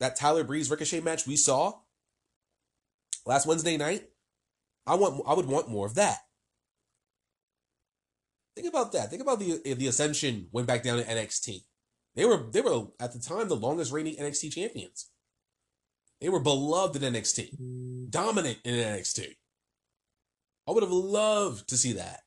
that 0.00 0.16
Tyler 0.16 0.44
Breeze 0.44 0.70
Ricochet 0.70 1.00
match 1.00 1.26
we 1.26 1.36
saw 1.36 1.72
last 3.24 3.46
Wednesday 3.46 3.76
night, 3.76 4.08
I 4.86 4.94
want 4.96 5.22
I 5.26 5.34
would 5.34 5.46
want 5.46 5.68
more 5.68 5.86
of 5.86 5.94
that. 5.94 6.18
Think 8.54 8.68
about 8.68 8.92
that. 8.92 9.10
Think 9.10 9.22
about 9.22 9.38
the 9.38 9.60
the 9.74 9.86
Ascension 9.86 10.48
went 10.52 10.66
back 10.66 10.82
down 10.82 10.98
to 10.98 11.04
NXT. 11.04 11.64
They 12.14 12.24
were 12.24 12.48
they 12.50 12.60
were 12.60 12.86
at 13.00 13.12
the 13.12 13.18
time 13.18 13.48
the 13.48 13.56
longest 13.56 13.92
reigning 13.92 14.16
NXT 14.16 14.52
champions. 14.52 15.10
They 16.20 16.28
were 16.28 16.40
beloved 16.40 17.02
in 17.02 17.12
NXT, 17.12 18.10
dominant 18.10 18.58
in 18.64 18.74
NXT. 18.74 19.36
I 20.66 20.72
would 20.72 20.82
have 20.82 20.92
loved 20.92 21.68
to 21.68 21.76
see 21.76 21.92
that. 21.94 22.20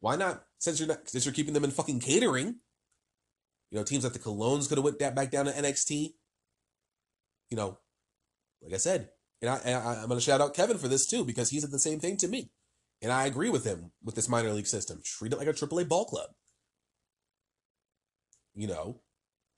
Why 0.00 0.16
not 0.16 0.44
since 0.58 0.78
you're 0.78 0.88
not 0.88 1.08
since 1.08 1.24
you're 1.24 1.34
keeping 1.34 1.54
them 1.54 1.64
in 1.64 1.70
fucking 1.70 2.00
catering. 2.00 2.56
You 3.70 3.78
know, 3.78 3.84
teams 3.84 4.04
like 4.04 4.12
the 4.12 4.18
Colóns 4.18 4.68
could 4.68 4.78
have 4.78 4.84
went 4.84 4.98
that 4.98 5.14
back 5.14 5.30
down 5.30 5.46
to 5.46 5.52
NXT. 5.52 6.14
You 7.50 7.56
know, 7.56 7.78
like 8.62 8.74
I 8.74 8.78
said, 8.78 9.10
and, 9.40 9.50
I, 9.50 9.56
and 9.64 9.76
I, 9.76 9.94
I'm 10.02 10.08
going 10.08 10.18
to 10.18 10.24
shout 10.24 10.40
out 10.40 10.54
Kevin 10.54 10.78
for 10.78 10.88
this 10.88 11.06
too 11.06 11.24
because 11.24 11.50
he 11.50 11.60
said 11.60 11.70
the 11.70 11.78
same 11.78 12.00
thing 12.00 12.16
to 12.18 12.28
me, 12.28 12.50
and 13.02 13.12
I 13.12 13.26
agree 13.26 13.48
with 13.48 13.64
him 13.64 13.92
with 14.02 14.14
this 14.14 14.28
minor 14.28 14.52
league 14.52 14.66
system. 14.66 15.00
Treat 15.04 15.32
it 15.32 15.38
like 15.38 15.48
a 15.48 15.52
AAA 15.52 15.88
ball 15.88 16.04
club. 16.04 16.30
You 18.54 18.66
know, 18.66 19.00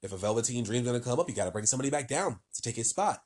if 0.03 0.13
a 0.13 0.17
Velveteen 0.17 0.65
Dream's 0.65 0.87
going 0.87 1.01
to 1.01 1.05
come 1.05 1.19
up, 1.19 1.29
you 1.29 1.35
got 1.35 1.47
to 1.47 1.51
bring 1.51 1.67
somebody 1.67 1.91
back 1.91 2.09
down 2.09 2.39
to 2.55 2.63
take 2.63 2.77
his 2.77 2.91
spot. 2.91 3.23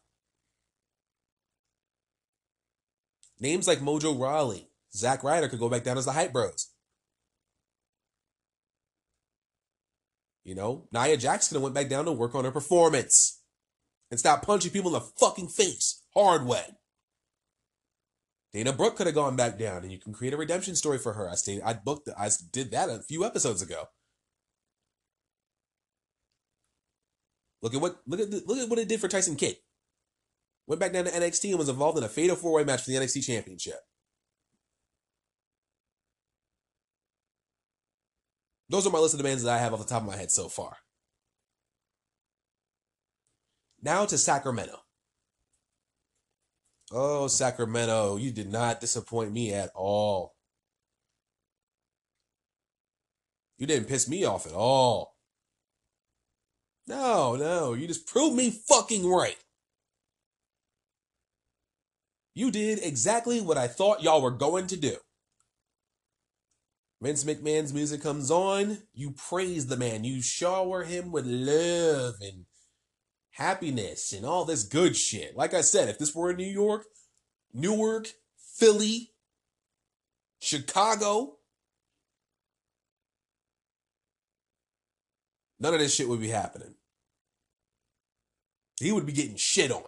Names 3.39 3.69
like 3.69 3.81
Mojo 3.81 4.19
Rawley, 4.19 4.71
Zack 4.95 5.23
Ryder 5.23 5.49
could 5.49 5.59
go 5.59 5.69
back 5.69 5.85
down 5.85 5.99
as 5.99 6.07
the 6.07 6.13
Hype 6.13 6.33
Bros. 6.33 6.71
You 10.45 10.55
know, 10.55 10.87
Nia 10.93 11.19
have 11.19 11.53
went 11.53 11.75
back 11.75 11.89
down 11.89 12.05
to 12.05 12.13
work 12.13 12.35
on 12.35 12.45
her 12.45 12.53
performance 12.53 13.43
and 14.11 14.21
stop 14.21 14.47
punching 14.47 14.71
people 14.71 14.95
in 14.95 15.03
the 15.03 15.09
fucking 15.19 15.49
face 15.49 16.03
hard 16.17 16.47
way. 16.47 16.65
Dana 18.53 18.73
Brooke 18.73 18.97
could 18.97 19.07
have 19.07 19.15
gone 19.15 19.37
back 19.37 19.59
down, 19.59 19.83
and 19.83 19.93
you 19.93 19.99
can 19.99 20.15
create 20.15 20.33
a 20.33 20.37
redemption 20.37 20.75
story 20.75 20.99
for 20.99 21.13
her. 21.13 21.29
I 21.29 21.35
stayed, 21.35 21.61
I 21.63 21.75
booked, 21.75 22.09
I 22.17 22.31
did 22.53 22.71
that 22.71 22.89
a 22.89 23.03
few 23.03 23.25
episodes 23.25 23.61
ago. 23.61 23.85
Look 27.61 27.75
at 27.75 27.81
what 27.81 27.97
look 28.07 28.21
at 28.21 28.31
the, 28.31 28.43
look 28.47 28.59
at 28.59 28.69
what 28.69 28.79
it 28.79 28.89
did 28.89 29.01
for 29.01 29.09
Tyson 29.09 29.37
Kidd. 29.37 29.57
Went 30.67 30.81
back 30.81 30.93
down 30.93 31.05
to 31.05 31.11
NXT 31.11 31.51
and 31.51 31.59
was 31.59 31.69
involved 31.69 31.99
in 31.99 32.05
a 32.05 32.09
fatal 32.09 32.37
four 32.37 32.53
way 32.53 32.65
match 32.65 32.83
for 32.83 32.91
the 32.91 32.97
NXT 32.97 33.25
Championship. 33.25 33.81
Those 38.69 38.87
are 38.87 38.91
my 38.91 38.99
list 38.99 39.15
of 39.15 39.21
demands 39.21 39.43
that 39.43 39.55
I 39.55 39.59
have 39.59 39.73
off 39.75 39.81
the 39.81 39.87
top 39.87 40.03
of 40.03 40.09
my 40.09 40.17
head 40.17 40.31
so 40.31 40.49
far. 40.49 40.79
Now 43.83 44.07
to 44.07 44.19
Sacramento. 44.19 44.86
Oh, 46.99 47.27
Sacramento, 47.27 48.17
you 48.17 48.31
did 48.31 48.51
not 48.51 48.81
disappoint 48.81 49.31
me 49.31 49.53
at 49.53 49.71
all. 49.75 50.35
You 53.59 53.67
didn't 53.67 53.89
piss 53.89 54.09
me 54.09 54.25
off 54.25 54.47
at 54.47 54.55
all. 54.55 55.15
No, 56.87 57.37
no, 57.37 57.75
you 57.75 57.87
just 57.87 58.07
proved 58.07 58.35
me 58.35 58.49
fucking 58.51 59.07
right. 59.07 59.37
You 62.35 62.51
did 62.51 62.79
exactly 62.83 63.43
what 63.43 63.59
I 63.59 63.69
thought 63.69 64.03
y'all 64.03 64.23
were 64.23 64.31
going 64.31 64.67
to 64.69 64.77
do. 64.79 64.97
Vince 67.03 67.25
McMahon's 67.25 67.75
music 67.75 68.03
comes 68.03 68.31
on, 68.31 68.79
you 68.95 69.11
praise 69.11 69.67
the 69.67 69.77
man, 69.77 70.05
you 70.05 70.23
shower 70.23 70.85
him 70.85 71.13
with 71.13 71.27
love 71.27 72.15
and 72.23 72.47
happiness 73.37 74.15
and 74.15 74.25
all 74.25 74.45
this 74.47 74.63
good 74.63 74.97
shit. 74.97 75.37
Like 75.37 75.53
I 75.53 75.61
said, 75.61 75.89
if 75.89 75.99
this 75.99 76.15
were 76.15 76.31
in 76.31 76.37
New 76.37 76.45
York, 76.45 76.87
Newark, 77.53 78.09
Philly, 78.39 79.13
Chicago, 80.41 81.37
none 85.61 85.75
of 85.75 85.81
this 85.81 85.95
shit 85.95 86.09
would 86.09 86.21
be 86.21 86.29
happening. 86.29 86.75
He 88.81 88.91
would 88.91 89.07
be 89.07 89.13
getting 89.13 89.37
shit 89.37 89.71
on 89.71 89.85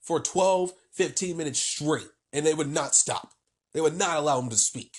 for 0.00 0.18
12, 0.20 0.72
15 0.92 1.36
minutes 1.36 1.58
straight, 1.58 2.08
and 2.32 2.46
they 2.46 2.54
would 2.54 2.72
not 2.72 2.94
stop. 2.94 3.32
They 3.74 3.80
would 3.82 3.98
not 3.98 4.16
allow 4.16 4.40
him 4.40 4.48
to 4.48 4.56
speak 4.56 4.98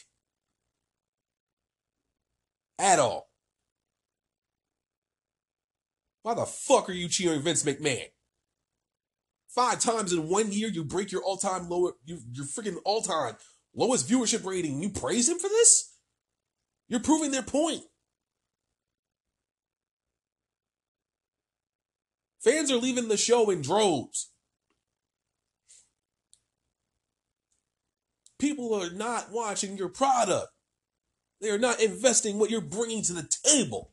at 2.78 3.00
all. 3.00 3.25
Why 6.26 6.34
the 6.34 6.48
fuck 6.48 6.90
are 6.90 6.92
you 6.92 7.08
cheering 7.08 7.44
Vince 7.44 7.62
McMahon? 7.62 8.08
Five 9.48 9.80
times 9.80 10.12
in 10.12 10.28
one 10.28 10.52
year, 10.52 10.70
you 10.70 10.84
break 10.84 11.12
your 11.12 11.22
all-time 11.22 11.70
low, 11.70 11.92
you, 12.04 12.18
your 12.32 12.48
freaking 12.48 12.78
all-time 12.84 13.36
lowest 13.76 14.10
viewership 14.10 14.44
rating. 14.44 14.82
You 14.82 14.90
praise 14.90 15.30
him 15.30 15.38
for 15.38 15.48
this? 15.48 15.94
You're 16.88 17.00
proving 17.00 17.30
their 17.30 17.44
point. 17.44 17.84
Fans 22.44 22.72
are 22.72 22.78
leaving 22.78 23.08
the 23.08 23.18
show 23.18 23.52
in 23.52 23.62
droves. 23.62 24.32
People 28.40 28.74
are 28.74 28.90
not 28.90 29.32
watching 29.32 29.78
your 29.78 29.90
product. 29.90 30.48
They 31.40 31.52
are 31.52 31.60
not 31.60 31.80
investing 31.84 32.40
what 32.40 32.50
you're 32.50 32.62
bringing 32.62 33.04
to 33.04 33.14
the 33.14 33.30
table. 33.44 33.92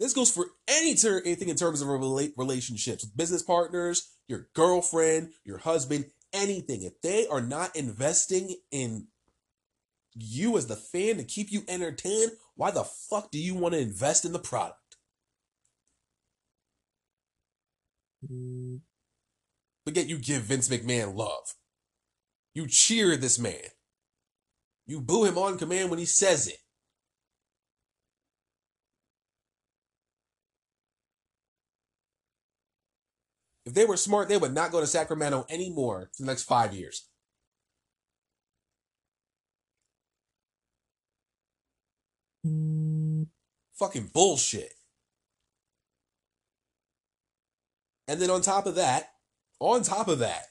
This 0.00 0.14
goes 0.14 0.30
for 0.32 0.46
any 0.66 0.94
ter- 0.94 1.22
anything 1.24 1.50
in 1.50 1.56
terms 1.56 1.82
of 1.82 1.88
rela- 1.88 2.32
relationships, 2.36 3.04
business 3.04 3.42
partners, 3.42 4.10
your 4.28 4.48
girlfriend, 4.54 5.34
your 5.44 5.58
husband, 5.58 6.06
anything. 6.32 6.82
If 6.82 7.00
they 7.02 7.26
are 7.26 7.42
not 7.42 7.76
investing 7.76 8.56
in 8.70 9.08
you 10.14 10.56
as 10.56 10.66
the 10.66 10.76
fan 10.76 11.18
to 11.18 11.24
keep 11.24 11.52
you 11.52 11.62
entertained, 11.68 12.32
why 12.56 12.70
the 12.70 12.84
fuck 12.84 13.30
do 13.30 13.38
you 13.38 13.54
want 13.54 13.74
to 13.74 13.80
invest 13.80 14.24
in 14.24 14.32
the 14.32 14.38
product? 14.38 14.78
But 19.84 19.96
yet 19.96 20.08
you 20.08 20.18
give 20.18 20.42
Vince 20.42 20.68
McMahon 20.68 21.14
love. 21.14 21.54
You 22.54 22.66
cheer 22.66 23.16
this 23.16 23.38
man. 23.38 23.70
You 24.86 25.00
boo 25.00 25.24
him 25.24 25.38
on 25.38 25.58
command 25.58 25.90
when 25.90 25.98
he 25.98 26.06
says 26.06 26.48
it. 26.48 26.58
If 33.70 33.74
they 33.74 33.84
were 33.84 33.96
smart, 33.96 34.28
they 34.28 34.36
would 34.36 34.52
not 34.52 34.72
go 34.72 34.80
to 34.80 34.86
Sacramento 34.86 35.46
anymore 35.48 36.10
for 36.12 36.24
the 36.24 36.26
next 36.26 36.42
five 36.42 36.74
years. 36.74 37.06
Fucking 43.78 44.10
bullshit. 44.12 44.74
And 48.08 48.20
then 48.20 48.28
on 48.28 48.40
top 48.40 48.66
of 48.66 48.74
that, 48.74 49.12
on 49.60 49.84
top 49.84 50.08
of 50.08 50.18
that, 50.18 50.46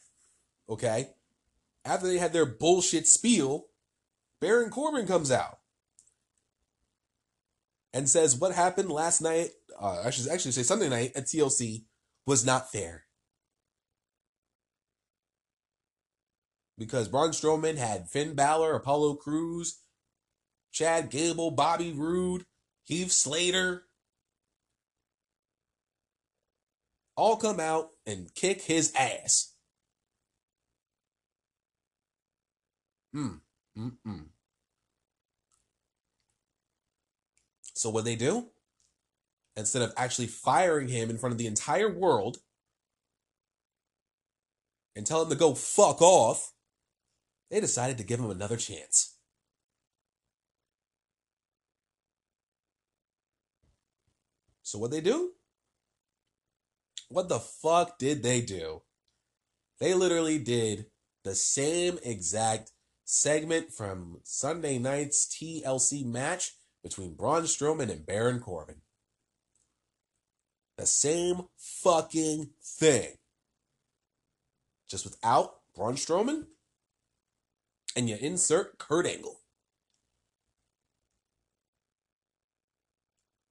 okay, 0.69 1.09
after 1.83 2.07
they 2.07 2.19
had 2.19 2.31
their 2.31 2.45
bullshit 2.45 3.05
spiel, 3.05 3.65
Baron 4.39 4.69
Corbin 4.69 5.07
comes 5.07 5.29
out 5.29 5.59
and 7.91 8.07
says 8.07 8.37
what 8.37 8.55
happened 8.55 8.89
last 8.89 9.19
night, 9.19 9.49
uh, 9.77 10.03
I 10.05 10.09
should 10.09 10.29
actually 10.29 10.53
say 10.53 10.63
Sunday 10.63 10.87
night 10.87 11.11
at 11.17 11.25
TLC 11.25 11.83
was 12.25 12.45
not 12.45 12.71
fair. 12.71 13.03
Because 16.79 17.09
Braun 17.09 17.31
Strowman 17.31 17.77
had 17.77 18.09
Finn 18.09 18.35
Balor, 18.35 18.73
Apollo 18.73 19.15
Crews, 19.15 19.81
Chad 20.71 21.09
Gable, 21.09 21.51
Bobby 21.51 21.91
Roode, 21.91 22.45
Heath 22.85 23.11
Slater, 23.11 23.83
all 27.17 27.35
come 27.35 27.59
out 27.59 27.89
and 28.05 28.33
kick 28.33 28.61
his 28.61 28.93
ass. 28.95 29.53
Hmm. 33.13 33.35
Mm-mm. 33.77 34.27
So 37.73 37.89
what 37.89 38.05
they 38.05 38.15
do? 38.15 38.47
Instead 39.57 39.81
of 39.81 39.93
actually 39.97 40.27
firing 40.27 40.87
him 40.87 41.09
in 41.09 41.17
front 41.17 41.33
of 41.33 41.37
the 41.37 41.47
entire 41.47 41.93
world 41.93 42.37
and 44.95 45.05
tell 45.05 45.23
him 45.23 45.29
to 45.29 45.35
go 45.35 45.53
fuck 45.53 46.01
off, 46.01 46.53
they 47.49 47.59
decided 47.59 47.97
to 47.97 48.03
give 48.03 48.19
him 48.19 48.29
another 48.29 48.57
chance. 48.57 49.15
So 54.61 54.77
what 54.77 54.91
they 54.91 55.01
do? 55.01 55.31
What 57.09 57.27
the 57.27 57.39
fuck 57.39 57.97
did 57.97 58.21
they 58.21 58.41
do? 58.41 58.83
They 59.79 59.95
literally 59.95 60.37
did 60.37 60.85
the 61.23 61.33
same 61.33 61.97
exact 62.03 62.71
segment 63.03 63.73
from 63.73 64.19
Sunday 64.23 64.77
night's 64.77 65.25
TLC 65.25 66.05
match 66.05 66.53
between 66.83 67.15
Braun 67.15 67.43
Strowman 67.43 67.89
and 67.89 68.05
Baron 68.05 68.39
Corbin. 68.39 68.81
The 70.77 70.85
same 70.85 71.47
fucking 71.57 72.51
thing. 72.63 73.17
Just 74.87 75.03
without 75.03 75.55
Braun 75.75 75.95
Strowman, 75.95 76.45
and 77.99 78.07
you 78.07 78.15
insert 78.21 78.77
Kurt 78.77 79.05
Angle. 79.05 79.41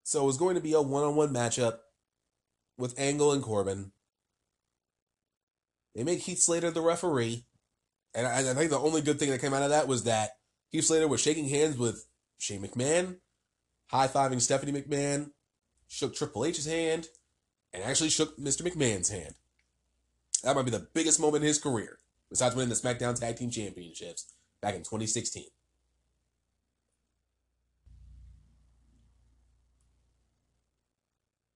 So 0.05 0.23
it 0.23 0.27
was 0.27 0.39
going 0.39 0.55
to 0.55 0.63
be 0.63 0.73
a 0.73 0.81
one 0.81 1.05
on 1.05 1.17
one 1.17 1.35
matchup 1.35 1.81
with 2.79 2.99
Angle 2.99 3.33
and 3.33 3.43
Corbin. 3.43 3.93
They 5.95 6.03
made 6.03 6.21
Heath 6.21 6.39
Slater 6.39 6.71
the 6.71 6.81
referee. 6.81 7.45
And 8.15 8.27
I, 8.27 8.39
I 8.39 8.55
think 8.55 8.71
the 8.71 8.79
only 8.79 9.03
good 9.03 9.19
thing 9.19 9.29
that 9.29 9.43
came 9.43 9.53
out 9.53 9.63
of 9.63 9.69
that 9.69 9.87
was 9.87 10.05
that 10.05 10.31
Heath 10.71 10.87
Slater 10.87 11.09
was 11.09 11.21
shaking 11.21 11.51
hands 11.51 11.77
with 11.77 12.07
Shane 12.39 12.63
McMahon, 12.63 13.19
high 13.89 14.09
fiving 14.09 14.41
Stephanie 14.41 14.73
McMahon, 14.73 15.33
shook 15.89 16.15
Triple 16.15 16.47
H's 16.47 16.65
hand, 16.65 17.09
and 17.75 17.85
actually 17.85 18.09
shook 18.09 18.39
Mr. 18.39 18.63
McMahon's 18.63 19.11
hand. 19.11 19.35
That 20.43 20.57
might 20.57 20.65
be 20.65 20.71
the 20.71 20.89
biggest 20.95 21.21
moment 21.21 21.45
in 21.45 21.49
his 21.49 21.61
career, 21.61 21.99
besides 22.31 22.55
winning 22.55 22.71
the 22.71 22.77
SmackDown 22.77 23.21
Tag 23.21 23.37
Team 23.37 23.51
Championships 23.51 24.33
back 24.61 24.75
in 24.75 24.81
2016. 24.81 25.45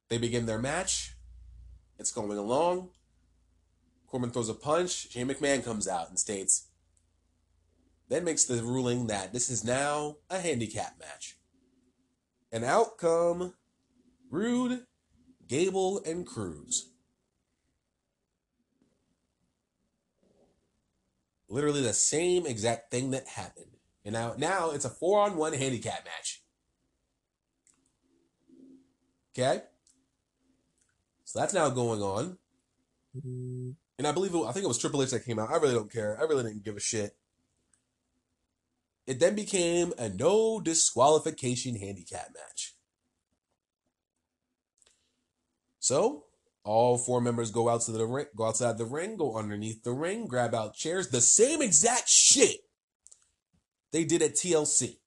They 0.08 0.18
begin 0.18 0.46
their 0.46 0.58
match. 0.58 1.16
It's 1.98 2.12
going 2.12 2.36
along. 2.36 2.90
Corbin 4.06 4.30
throws 4.30 4.50
a 4.50 4.54
punch. 4.54 5.10
Shane 5.10 5.28
McMahon 5.28 5.64
comes 5.64 5.88
out 5.88 6.10
and 6.10 6.18
states, 6.18 6.66
then 8.10 8.24
makes 8.24 8.44
the 8.44 8.62
ruling 8.62 9.06
that 9.06 9.32
this 9.32 9.48
is 9.48 9.64
now 9.64 10.16
a 10.28 10.38
handicap 10.38 10.98
match. 11.00 11.38
And 12.52 12.62
out 12.62 12.98
come 12.98 13.54
Roode, 14.30 14.84
Gable, 15.48 16.02
and 16.04 16.26
Crews. 16.26 16.91
Literally 21.52 21.82
the 21.82 21.92
same 21.92 22.46
exact 22.46 22.90
thing 22.90 23.10
that 23.10 23.28
happened. 23.28 23.76
And 24.06 24.14
now, 24.14 24.32
now 24.38 24.70
it's 24.70 24.86
a 24.86 24.90
four 24.90 25.20
on 25.20 25.36
one 25.36 25.52
handicap 25.52 26.02
match. 26.02 26.42
Okay? 29.36 29.62
So 31.24 31.38
that's 31.38 31.52
now 31.52 31.68
going 31.68 32.00
on. 32.00 32.38
And 33.22 34.06
I 34.06 34.12
believe, 34.12 34.34
it, 34.34 34.38
I 34.38 34.52
think 34.52 34.64
it 34.64 34.68
was 34.68 34.78
Triple 34.78 35.02
H 35.02 35.10
that 35.10 35.26
came 35.26 35.38
out. 35.38 35.50
I 35.50 35.56
really 35.56 35.74
don't 35.74 35.92
care. 35.92 36.16
I 36.18 36.22
really 36.22 36.42
didn't 36.42 36.64
give 36.64 36.78
a 36.78 36.80
shit. 36.80 37.14
It 39.06 39.20
then 39.20 39.34
became 39.34 39.92
a 39.98 40.08
no 40.08 40.58
disqualification 40.58 41.76
handicap 41.76 42.28
match. 42.34 42.76
So 45.80 46.24
all 46.64 46.96
four 46.96 47.20
members 47.20 47.50
go 47.50 47.68
out 47.68 47.82
to 47.82 47.92
the 47.92 48.06
ring, 48.06 48.26
go 48.36 48.46
outside 48.46 48.78
the 48.78 48.84
ring, 48.84 49.16
go 49.16 49.36
underneath 49.36 49.82
the 49.82 49.92
ring, 49.92 50.26
grab 50.26 50.54
out 50.54 50.74
chairs. 50.74 51.08
The 51.08 51.20
same 51.20 51.60
exact 51.60 52.08
shit 52.08 52.58
they 53.90 54.04
did 54.04 54.22
at 54.22 54.34
TLC. 54.34 54.98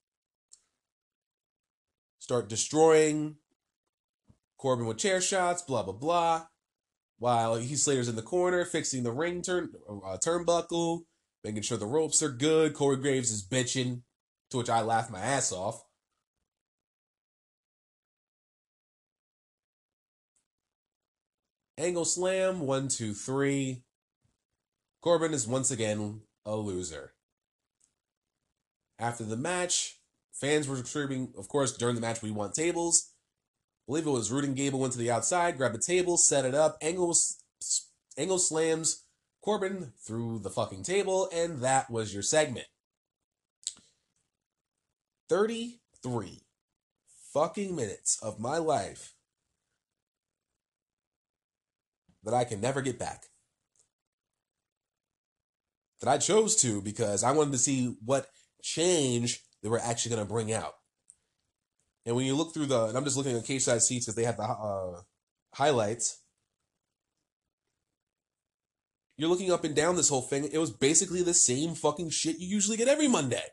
Start 2.20 2.50
destroying 2.50 3.38
Corbin 4.58 4.86
with 4.86 4.98
chair 4.98 5.22
shots, 5.22 5.62
blah 5.62 5.84
blah 5.84 5.94
blah. 5.94 6.48
While 7.18 7.56
Heath 7.56 7.80
Slater's 7.80 8.10
in 8.10 8.18
the 8.18 8.22
corner 8.22 8.66
fixing 8.66 9.04
the 9.04 9.12
ring 9.12 9.42
turn 9.42 9.70
uh, 9.88 10.18
turnbuckle, 10.18 11.04
making 11.44 11.62
sure 11.62 11.78
the 11.78 11.86
ropes 11.86 12.22
are 12.22 12.30
good. 12.30 12.74
Corey 12.74 12.98
Graves 12.98 13.32
is 13.32 13.48
bitching, 13.48 14.02
to 14.50 14.58
which 14.58 14.70
I 14.70 14.82
laugh 14.82 15.10
my 15.10 15.20
ass 15.20 15.54
off. 15.54 15.85
Angle 21.77 22.05
slam, 22.05 22.62
one, 22.62 22.88
two, 22.88 23.13
three. 23.13 23.84
Corbin 25.01 25.34
is 25.34 25.48
once 25.48 25.72
again 25.72 26.22
a 26.46 26.55
loser. 26.55 27.13
After 28.98 29.24
the 29.24 29.36
match, 29.36 30.00
fans 30.32 30.67
were 30.67 30.77
screaming, 30.77 31.34
of 31.38 31.50
course, 31.50 31.75
during 31.75 31.96
the 31.96 32.01
match, 32.01 32.22
we 32.22 32.32
want 32.32 32.53
tables. 32.53 33.12
I 33.84 33.91
believe 33.91 34.08
it 34.08 34.12
was 34.12 34.32
Roode 34.32 34.46
and 34.46 34.55
Gable 34.55 34.79
went 34.79 34.94
to 34.94 35.00
the 35.00 35.12
outside, 35.12 35.58
grabbed 35.58 35.75
a 35.75 35.79
table, 35.79 36.17
set 36.17 36.46
it 36.46 36.55
up. 36.55 36.77
Angle, 36.82 37.15
Angle 38.17 38.39
slams 38.39 39.03
Corbin 39.41 39.91
through 40.00 40.39
the 40.39 40.50
fucking 40.50 40.84
table, 40.84 41.29
and 41.34 41.60
that 41.60 41.91
was 41.91 42.13
your 42.13 42.24
segment. 42.24 42.67
33 45.27 46.41
fucking 47.34 47.75
minutes 47.75 48.17
of 48.22 48.39
my 48.39 48.58
life 48.58 49.15
that 52.25 52.33
I 52.33 52.44
can 52.44 52.59
never 52.59 52.81
get 52.81 53.00
back. 53.00 53.24
That 56.01 56.09
I 56.09 56.18
chose 56.18 56.55
to 56.57 56.81
because 56.81 57.24
I 57.24 57.31
wanted 57.31 57.53
to 57.53 57.57
see 57.57 57.96
what 58.03 58.27
change 58.61 59.42
they 59.64 59.70
were 59.70 59.79
actually 59.79 60.16
going 60.16 60.27
to 60.27 60.33
bring 60.33 60.51
out. 60.51 60.74
And 62.05 62.16
when 62.16 62.25
you 62.25 62.35
look 62.35 62.53
through 62.53 62.68
the, 62.68 62.85
and 62.85 62.98
I'm 62.98 63.03
just 63.03 63.18
looking 63.18 63.35
at 63.35 63.46
cage 63.46 63.64
side 63.64 63.81
seats 63.81 64.05
because 64.05 64.16
they 64.16 64.25
have 64.25 64.38
the 64.38 64.44
uh, 64.44 65.01
highlights. 65.53 66.22
You're 69.18 69.29
looking 69.29 69.51
up 69.51 69.64
and 69.64 69.75
down 69.75 69.96
this 69.96 70.09
whole 70.09 70.22
thing. 70.22 70.50
It 70.51 70.57
was 70.57 70.72
basically 70.72 71.24
the 71.24 71.33
same 71.33 71.74
fucking 71.74 72.09
shit 72.09 72.38
you 72.38 72.48
usually 72.48 72.77
get 72.77 72.90
every 72.90 73.07
Monday. 73.07 73.44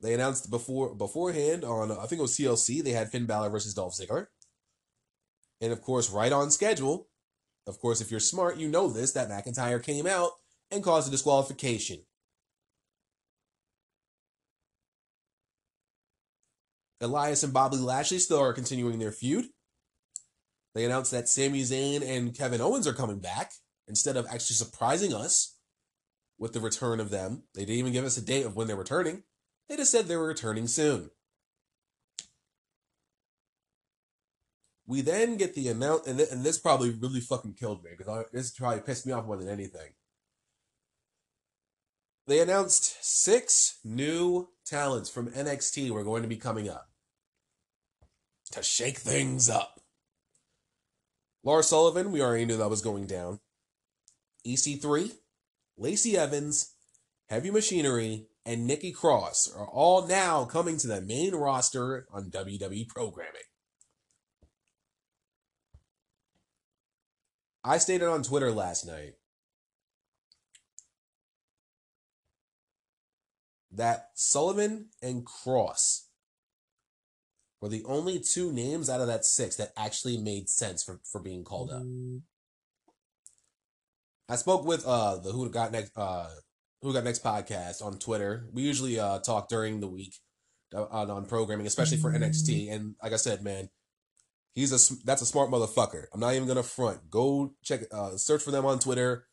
They 0.00 0.14
announced 0.14 0.50
before 0.50 0.94
beforehand 0.94 1.62
on 1.62 1.92
I 1.92 2.06
think 2.06 2.20
it 2.20 2.22
was 2.22 2.36
TLC 2.36 2.82
they 2.82 2.92
had 2.92 3.10
Finn 3.10 3.26
Balor 3.26 3.50
versus 3.50 3.74
Dolph 3.74 3.94
Ziggler, 3.94 4.28
and 5.60 5.72
of 5.72 5.82
course 5.82 6.10
right 6.10 6.32
on 6.32 6.50
schedule. 6.50 7.08
Of 7.66 7.78
course, 7.78 8.00
if 8.00 8.10
you're 8.10 8.20
smart, 8.20 8.56
you 8.56 8.68
know 8.68 8.88
this 8.88 9.12
that 9.12 9.28
McIntyre 9.28 9.82
came 9.82 10.06
out 10.06 10.30
and 10.70 10.82
caused 10.82 11.08
a 11.08 11.10
disqualification. 11.10 11.98
Elias 17.00 17.42
and 17.42 17.52
Bobby 17.52 17.76
Lashley 17.76 18.18
still 18.18 18.40
are 18.40 18.52
continuing 18.52 18.98
their 18.98 19.12
feud. 19.12 19.46
They 20.74 20.84
announced 20.84 21.10
that 21.12 21.28
Sami 21.28 21.62
Zayn 21.62 22.02
and 22.02 22.36
Kevin 22.36 22.60
Owens 22.60 22.86
are 22.86 22.92
coming 22.92 23.18
back 23.18 23.52
instead 23.88 24.16
of 24.16 24.26
actually 24.26 24.56
surprising 24.56 25.14
us 25.14 25.56
with 26.38 26.52
the 26.52 26.60
return 26.60 27.00
of 27.00 27.10
them. 27.10 27.44
They 27.54 27.62
didn't 27.62 27.76
even 27.76 27.92
give 27.92 28.04
us 28.04 28.16
a 28.16 28.24
date 28.24 28.46
of 28.46 28.54
when 28.54 28.66
they're 28.66 28.76
returning. 28.76 29.24
They 29.68 29.76
just 29.76 29.90
said 29.90 30.06
they 30.06 30.16
were 30.16 30.26
returning 30.26 30.66
soon. 30.66 31.10
We 34.90 35.02
then 35.02 35.36
get 35.36 35.54
the 35.54 35.68
amount, 35.68 36.08
and, 36.08 36.18
th- 36.18 36.32
and 36.32 36.42
this 36.42 36.58
probably 36.58 36.90
really 36.90 37.20
fucking 37.20 37.54
killed 37.54 37.84
me 37.84 37.90
because 37.96 38.24
this 38.32 38.50
probably 38.50 38.80
pissed 38.80 39.06
me 39.06 39.12
off 39.12 39.24
more 39.24 39.36
than 39.36 39.48
anything. 39.48 39.92
They 42.26 42.40
announced 42.40 42.96
six 43.00 43.78
new 43.84 44.48
talents 44.66 45.08
from 45.08 45.30
NXT 45.30 45.90
were 45.90 46.02
going 46.02 46.22
to 46.22 46.28
be 46.28 46.38
coming 46.38 46.68
up 46.68 46.88
to 48.50 48.64
shake 48.64 48.98
things 48.98 49.48
up. 49.48 49.78
Lars 51.44 51.68
Sullivan, 51.68 52.10
we 52.10 52.20
already 52.20 52.44
knew 52.44 52.56
that 52.56 52.68
was 52.68 52.82
going 52.82 53.06
down. 53.06 53.38
EC3, 54.44 55.12
Lacey 55.78 56.18
Evans, 56.18 56.74
Heavy 57.28 57.52
Machinery, 57.52 58.26
and 58.44 58.66
Nikki 58.66 58.90
Cross 58.90 59.52
are 59.56 59.68
all 59.68 60.08
now 60.08 60.46
coming 60.46 60.78
to 60.78 60.88
the 60.88 61.00
main 61.00 61.32
roster 61.32 62.08
on 62.12 62.32
WWE 62.32 62.88
programming. 62.88 63.42
I 67.62 67.78
stated 67.78 68.08
on 68.08 68.22
Twitter 68.22 68.50
last 68.50 68.86
night 68.86 69.14
that 73.72 74.08
Sullivan 74.14 74.88
and 75.02 75.24
Cross 75.24 76.08
were 77.60 77.68
the 77.68 77.84
only 77.84 78.18
two 78.18 78.52
names 78.52 78.88
out 78.88 79.00
of 79.00 79.06
that 79.06 79.24
six 79.24 79.56
that 79.56 79.72
actually 79.76 80.16
made 80.16 80.48
sense 80.48 80.82
for, 80.82 81.00
for 81.04 81.20
being 81.20 81.44
called 81.44 81.70
up. 81.70 81.82
I 84.28 84.36
spoke 84.36 84.64
with 84.64 84.86
uh 84.86 85.16
the 85.16 85.32
Who 85.32 85.48
Got 85.50 85.72
Next 85.72 85.92
uh 85.96 86.30
Who 86.82 86.92
Got 86.92 87.04
Next 87.04 87.22
podcast 87.22 87.84
on 87.84 87.98
Twitter. 87.98 88.46
We 88.52 88.62
usually 88.62 88.98
uh 88.98 89.18
talk 89.18 89.48
during 89.48 89.80
the 89.80 89.88
week 89.88 90.14
uh, 90.74 90.84
on 90.84 91.26
programming, 91.26 91.66
especially 91.66 91.98
for 91.98 92.12
NXT. 92.12 92.72
And 92.72 92.94
like 93.02 93.12
I 93.12 93.16
said, 93.16 93.42
man, 93.42 93.68
he's 94.54 94.72
a 94.72 95.04
that's 95.04 95.22
a 95.22 95.26
smart 95.26 95.50
motherfucker. 95.50 96.04
I'm 96.12 96.20
not 96.20 96.34
even 96.34 96.48
gonna 96.48 96.62
front. 96.62 97.10
Go 97.10 97.54
check 97.62 97.82
uh 97.92 98.16
search 98.16 98.42
for 98.42 98.50
them 98.50 98.66
on 98.66 98.78
Twitter. 98.78 99.26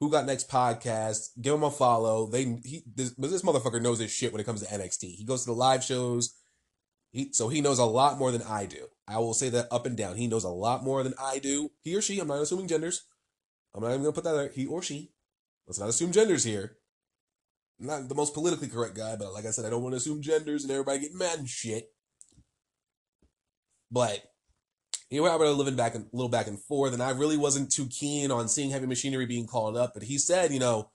Who 0.00 0.10
Got 0.10 0.26
Next 0.26 0.50
podcast? 0.50 1.30
Give 1.40 1.54
them 1.54 1.62
a 1.62 1.70
follow. 1.70 2.26
They 2.26 2.44
he 2.64 2.82
this, 2.94 3.10
this 3.12 3.42
motherfucker 3.42 3.80
knows 3.80 3.98
his 3.98 4.12
shit 4.12 4.32
when 4.32 4.40
it 4.40 4.44
comes 4.44 4.62
to 4.62 4.68
NXT. 4.68 5.14
He 5.14 5.24
goes 5.24 5.42
to 5.44 5.50
the 5.50 5.56
live 5.56 5.82
shows. 5.82 6.34
He, 7.12 7.32
so 7.32 7.48
he 7.48 7.62
knows 7.62 7.78
a 7.78 7.84
lot 7.84 8.18
more 8.18 8.30
than 8.30 8.42
I 8.42 8.66
do. 8.66 8.88
I 9.08 9.18
will 9.18 9.32
say 9.32 9.48
that 9.48 9.68
up 9.70 9.86
and 9.86 9.96
down. 9.96 10.16
He 10.16 10.26
knows 10.26 10.44
a 10.44 10.50
lot 10.50 10.84
more 10.84 11.02
than 11.02 11.14
I 11.18 11.38
do. 11.38 11.70
He 11.80 11.96
or 11.96 12.02
she, 12.02 12.18
I'm 12.18 12.28
not 12.28 12.42
assuming 12.42 12.68
genders. 12.68 13.06
I'm 13.74 13.82
not 13.82 13.92
even 13.92 14.04
to 14.04 14.12
put 14.12 14.24
that 14.24 14.34
there. 14.34 14.50
He 14.50 14.66
or 14.66 14.82
she. 14.82 15.12
Let's 15.66 15.78
not 15.78 15.88
assume 15.88 16.12
genders 16.12 16.44
here. 16.44 16.76
I'm 17.80 17.86
not 17.86 18.08
the 18.08 18.14
most 18.14 18.34
politically 18.34 18.68
correct 18.68 18.96
guy, 18.96 19.16
but 19.16 19.32
like 19.32 19.46
I 19.46 19.50
said, 19.50 19.64
I 19.64 19.70
don't 19.70 19.82
want 19.82 19.94
to 19.94 19.98
assume 19.98 20.20
genders 20.20 20.64
and 20.64 20.70
everybody 20.70 21.00
getting 21.00 21.18
mad 21.18 21.38
and 21.38 21.48
shit. 21.48 21.90
But 23.90 24.22
you 25.10 25.22
know, 25.22 25.28
I 25.28 25.36
was 25.36 25.56
living 25.56 25.76
back 25.76 25.94
a 25.94 26.04
little 26.12 26.28
back 26.28 26.46
and 26.46 26.60
forth, 26.60 26.92
and 26.92 27.02
I 27.02 27.10
really 27.10 27.36
wasn't 27.36 27.70
too 27.70 27.86
keen 27.86 28.30
on 28.30 28.48
seeing 28.48 28.70
heavy 28.70 28.86
machinery 28.86 29.26
being 29.26 29.46
called 29.46 29.76
up. 29.76 29.94
But 29.94 30.04
he 30.04 30.18
said, 30.18 30.52
you 30.52 30.58
know, 30.58 30.90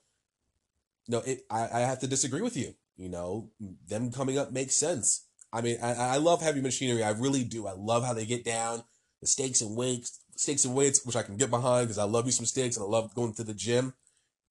no, 1.08 1.20
it, 1.20 1.46
I, 1.50 1.68
I 1.74 1.80
have 1.82 2.00
to 2.00 2.08
disagree 2.08 2.42
with 2.42 2.58
you. 2.58 2.74
You 2.98 3.10
know, 3.10 3.50
them 3.88 4.12
coming 4.12 4.38
up 4.38 4.52
makes 4.52 4.76
sense. 4.76 5.28
I 5.54 5.62
mean, 5.62 5.78
I, 5.82 5.94
I 5.94 6.18
love 6.18 6.42
heavy 6.42 6.62
machinery. 6.62 7.04
I 7.04 7.12
really 7.12 7.44
do. 7.44 7.68
I 7.68 7.74
love 7.74 8.06
how 8.06 8.14
they 8.14 8.26
get 8.26 8.46
down 8.46 8.84
the 9.22 9.28
steaks 9.28 9.62
and 9.62 9.76
weights, 9.76 10.20
steaks 10.36 10.66
and 10.66 10.76
weights, 10.76 11.06
which 11.06 11.16
I 11.16 11.24
can 11.24 11.38
get 11.38 11.50
behind 11.50 11.88
because 11.88 11.98
I 11.98 12.04
love 12.04 12.26
me 12.26 12.32
some 12.32 12.46
steaks 12.46 12.76
and 12.76 12.86
I 12.86 12.90
love 12.90 13.14
going 13.16 13.34
to 13.36 13.44
the 13.44 13.54
gym, 13.54 13.94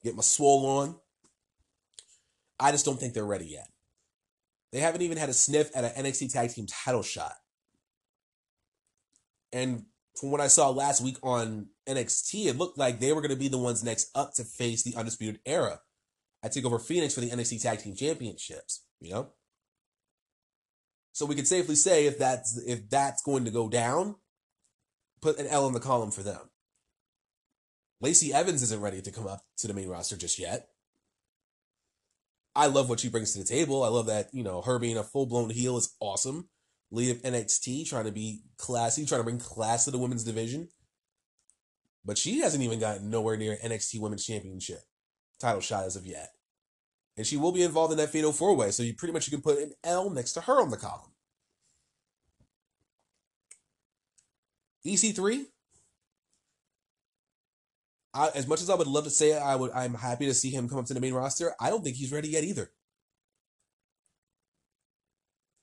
get 0.03 0.15
my 0.15 0.23
swole 0.23 0.67
on. 0.67 0.97
I 2.59 2.73
just 2.73 2.85
don't 2.85 2.99
think 2.99 3.15
they're 3.15 3.25
ready 3.25 3.47
yet. 3.47 3.69
They 4.73 4.81
haven't 4.81 5.03
even 5.03 5.19
had 5.19 5.29
a 5.29 5.35
sniff 5.35 5.71
at 5.75 5.85
an 5.85 6.05
NXT 6.05 6.33
Tag 6.33 6.51
Team 6.51 6.67
title 6.67 7.03
shot. 7.03 7.33
And 9.53 9.85
from 10.19 10.31
what 10.31 10.41
I 10.41 10.49
saw 10.49 10.71
last 10.71 11.03
week 11.03 11.17
on 11.23 11.69
NXT, 11.89 12.47
it 12.47 12.59
looked 12.59 12.79
like 12.79 13.01
they 13.01 13.13
were 13.13 13.21
going 13.21 13.31
to 13.31 13.37
be 13.37 13.49
the 13.49 13.59
ones 13.59 13.85
next 13.85 14.11
up 14.15 14.35
to 14.35 14.45
face 14.45 14.83
the 14.83 14.97
Undisputed 14.97 15.41
Era. 15.47 15.81
I 16.43 16.49
Takeover 16.49 16.81
Phoenix 16.81 17.15
for 17.15 17.21
the 17.21 17.31
NXT 17.31 17.63
Tag 17.63 17.81
Team 17.81 17.95
Championships, 17.95 18.85
you 19.01 19.13
know? 19.13 19.29
So 21.13 21.27
we 21.27 21.35
could 21.35 21.49
safely 21.49 21.75
say 21.75 22.07
if 22.07 22.19
that's 22.19 22.59
if 22.67 22.89
that's 22.89 23.23
going 23.23 23.45
to 23.45 23.51
go 23.51 23.69
down, 23.69 24.17
put 25.21 25.39
an 25.39 25.47
L 25.49 25.67
in 25.67 25.75
the 25.75 25.81
column 25.81 26.11
for 26.11 26.23
them. 26.23 26.41
Lacey 28.01 28.33
Evans 28.33 28.63
isn't 28.63 28.81
ready 28.81 29.03
to 29.03 29.13
come 29.13 29.27
up 29.27 29.43
to 29.59 29.67
the 29.67 29.75
main 29.75 29.89
roster 29.89 30.17
just 30.17 30.39
yet. 30.39 30.69
I 32.55 32.67
love 32.67 32.89
what 32.89 33.01
she 33.01 33.11
brings 33.11 33.33
to 33.33 33.39
the 33.39 33.45
table. 33.45 33.83
I 33.83 33.89
love 33.89 34.07
that, 34.07 34.31
you 34.33 34.43
know, 34.43 34.63
her 34.63 34.79
being 34.79 34.97
a 34.97 35.03
full 35.03 35.27
blown 35.27 35.51
heel 35.51 35.77
is 35.77 35.95
awesome. 36.01 36.49
Lead 36.91 37.11
of 37.11 37.23
NXT, 37.23 37.89
trying 37.89 38.07
to 38.07 38.13
be 38.13 38.43
classy, 38.57 39.07
trying 39.07 39.21
to 39.21 39.25
bring 39.25 39.39
class 39.39 39.85
to 39.85 39.91
the 39.91 39.99
women's 39.99 40.25
division. 40.25 40.69
But 42.05 42.19
she 42.19 42.41
hasn't 42.41 42.65
even 42.65 42.81
gotten 42.81 43.11
nowhere 43.11 43.37
near 43.37 43.57
NXT 43.63 44.01
Women's 44.01 44.27
Championship 44.27 44.81
title 45.39 45.61
shot 45.61 45.85
as 45.85 45.97
of 45.97 46.07
yet. 46.07 46.31
And 47.17 47.27
she 47.27 47.37
will 47.37 47.53
be 47.53 47.63
involved 47.63 47.93
in 47.93 47.99
that 47.99 48.11
Fatal 48.11 48.33
Four 48.33 48.57
Way, 48.57 48.71
so 48.71 48.83
you 48.83 48.95
pretty 48.95 49.13
much 49.13 49.27
you 49.27 49.31
can 49.31 49.43
put 49.43 49.59
an 49.59 49.73
L 49.85 50.11
next 50.11 50.33
to 50.33 50.41
her 50.43 50.61
on 50.61 50.71
the 50.71 50.77
column. 50.77 51.13
EC3, 54.87 55.45
I, 58.15 58.31
as 58.35 58.47
much 58.47 58.61
as 58.61 58.71
I 58.71 58.75
would 58.75 58.87
love 58.87 59.05
to 59.05 59.11
say 59.11 59.39
I 59.39 59.55
would, 59.55 59.71
I'm 59.73 59.95
happy 59.95 60.27
to 60.27 60.35
see 60.35 60.51
him 60.51 60.69
come 60.69 60.79
up 60.79 60.87
to 60.87 60.95
the 60.95 61.01
main 61.01 61.15
roster. 61.15 61.53
I 61.61 61.71
don't 61.71 61.85
think 61.85 61.97
he's 61.97 62.13
ready 62.13 62.29
yet 62.29 62.45
either. 62.45 62.71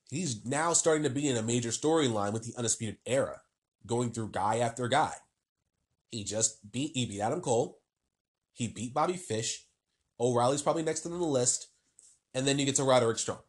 He's 0.10 0.46
now 0.46 0.74
starting 0.74 1.04
to 1.04 1.10
be 1.10 1.28
in 1.28 1.36
a 1.36 1.41
major 1.41 1.70
storyline 1.70 2.34
with 2.34 2.43
the 2.43 2.54
Undisputed 2.58 2.98
Era, 3.06 3.41
going 3.86 4.12
through 4.12 4.32
guy 4.32 4.60
after 4.60 4.88
guy. 4.88 5.13
He 6.12 6.24
just 6.24 6.72
beat 6.72 6.91
he 6.93 7.06
beat 7.06 7.22
Adam 7.22 7.41
Cole. 7.41 7.80
He 8.54 8.67
beat 8.67 8.93
Bobby 8.93 9.17
Fish. 9.17 9.65
O'Reilly's 10.20 10.62
probably 10.62 10.84
next 10.84 11.06
on 11.06 11.12
the 11.12 11.17
list, 11.26 11.70
and 12.34 12.48
then 12.48 12.58
you 12.58 12.65
get 12.65 12.76
to 12.76 12.84
Roderick 12.84 13.20
Strong, 13.20 13.41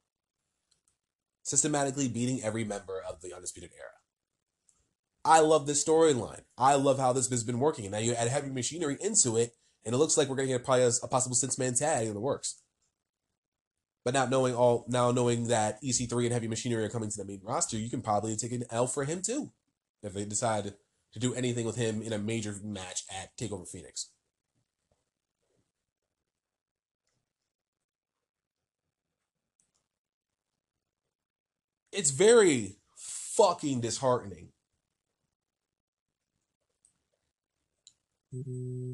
systematically 1.42 2.09
beating 2.09 2.42
every 2.42 2.64
member 2.64 3.01
of 3.09 3.23
the 3.23 3.35
Undisputed 3.35 3.71
Era. 3.75 3.88
I 5.25 5.40
love 5.40 5.66
this 5.66 5.83
storyline. 5.83 6.42
I 6.57 6.75
love 6.75 6.99
how 6.99 7.12
this 7.12 7.31
has 7.31 7.44
been 7.44 7.59
working. 7.59 7.87
And 7.87 7.92
now 7.92 7.99
you 7.99 8.12
add 8.14 8.29
heavy 8.29 8.51
machinery 8.51 8.99
into 9.01 9.37
it, 9.37 9.53
and 9.85 9.94
it 9.94 9.99
looks 9.99 10.16
like 10.16 10.29
we're 10.29 10.37
going 10.37 10.49
to 10.49 10.55
get 10.55 10.64
probably 10.64 10.85
a, 10.85 10.90
a 11.03 11.09
possible 11.09 11.37
six 11.37 11.59
man 11.59 11.75
tag 11.75 12.07
in 12.07 12.14
the 12.14 12.21
works. 12.21 12.62
But 14.04 14.14
not 14.14 14.30
knowing 14.30 14.54
all 14.54 14.84
now 14.88 15.11
knowing 15.11 15.48
that 15.48 15.82
EC3 15.82 16.24
and 16.24 16.32
heavy 16.32 16.48
machinery 16.48 16.84
are 16.84 16.88
coming 16.88 17.11
to 17.11 17.16
the 17.16 17.24
main 17.24 17.40
roster, 17.42 17.76
you 17.76 17.90
can 17.90 18.00
probably 18.00 18.37
take 18.37 18.52
an 18.52 18.64
L 18.70 18.87
for 18.87 19.04
him 19.04 19.20
too, 19.22 19.50
if 20.02 20.14
they 20.14 20.24
decide 20.24 20.72
to 21.12 21.18
do 21.18 21.34
anything 21.34 21.66
with 21.66 21.76
him 21.76 22.00
in 22.02 22.12
a 22.12 22.18
major 22.18 22.54
match 22.62 23.04
at 23.11 23.37
Takeover 23.37 23.68
Phoenix. 23.68 24.11
It's 31.92 32.11
very 32.11 32.76
fucking 32.96 33.80
disheartening 33.80 34.50
mm-hmm. 38.34 38.92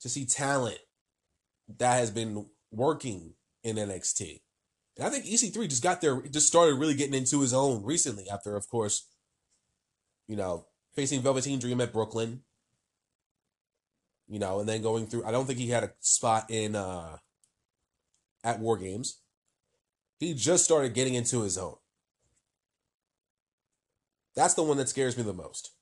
to 0.00 0.08
see 0.08 0.24
talent 0.26 0.78
that 1.78 1.98
has 1.98 2.10
been 2.10 2.46
working 2.70 3.34
in 3.62 3.76
NXT. 3.76 4.40
And 4.96 5.06
I 5.06 5.10
think 5.10 5.24
EC3 5.24 5.68
just 5.68 5.82
got 5.82 6.00
there, 6.00 6.20
just 6.22 6.46
started 6.46 6.74
really 6.74 6.94
getting 6.94 7.14
into 7.14 7.40
his 7.40 7.52
own 7.52 7.82
recently 7.82 8.28
after, 8.30 8.56
of 8.56 8.68
course, 8.68 9.08
you 10.28 10.36
know, 10.36 10.66
facing 10.94 11.20
Velveteen 11.20 11.58
Dream 11.58 11.80
at 11.80 11.92
Brooklyn. 11.92 12.42
You 14.28 14.38
know, 14.38 14.60
and 14.60 14.68
then 14.68 14.82
going 14.82 15.06
through, 15.06 15.24
I 15.24 15.32
don't 15.32 15.46
think 15.46 15.58
he 15.58 15.68
had 15.68 15.84
a 15.84 15.92
spot 16.00 16.50
in, 16.50 16.74
uh, 16.76 17.18
at 18.42 18.60
War 18.60 18.76
Games. 18.76 19.18
He 20.18 20.32
just 20.32 20.64
started 20.64 20.94
getting 20.94 21.14
into 21.14 21.42
his 21.42 21.58
own. 21.58 21.76
That's 24.34 24.54
the 24.54 24.62
one 24.62 24.78
that 24.78 24.88
scares 24.88 25.16
me 25.16 25.22
the 25.22 25.32
most. 25.32 25.72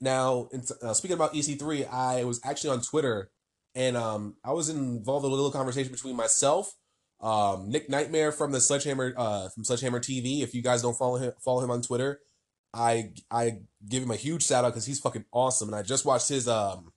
Now, 0.00 0.50
uh, 0.82 0.92
speaking 0.92 1.14
about 1.14 1.34
EC3, 1.34 1.90
I 1.90 2.24
was 2.24 2.40
actually 2.44 2.70
on 2.70 2.82
Twitter 2.82 3.30
and 3.74 3.96
um, 3.96 4.36
I 4.42 4.52
was 4.52 4.68
involved 4.70 5.26
in 5.26 5.30
a 5.30 5.34
little 5.34 5.50
conversation 5.50 5.92
between 5.92 6.16
myself, 6.16 6.74
um, 7.20 7.70
Nick 7.70 7.88
Nightmare 7.88 8.32
from 8.32 8.52
the 8.52 8.60
Sledgehammer 8.60 9.14
uh, 9.16 9.48
from 9.48 9.64
Sledgehammer 9.64 10.00
TV. 10.00 10.42
If 10.42 10.54
you 10.54 10.62
guys 10.62 10.82
don't 10.82 10.96
follow 10.96 11.16
him, 11.16 11.32
follow 11.40 11.62
him 11.62 11.70
on 11.70 11.82
Twitter, 11.82 12.20
I 12.76 13.12
I 13.30 13.58
give 13.88 14.02
him 14.02 14.10
a 14.10 14.16
huge 14.16 14.44
shout 14.44 14.64
out 14.64 14.72
because 14.72 14.86
he's 14.86 15.00
fucking 15.00 15.24
awesome. 15.32 15.68
And 15.68 15.76
I 15.76 15.82
just 15.82 16.04
watched 16.04 16.28
his 16.28 16.46
um, 16.46 16.92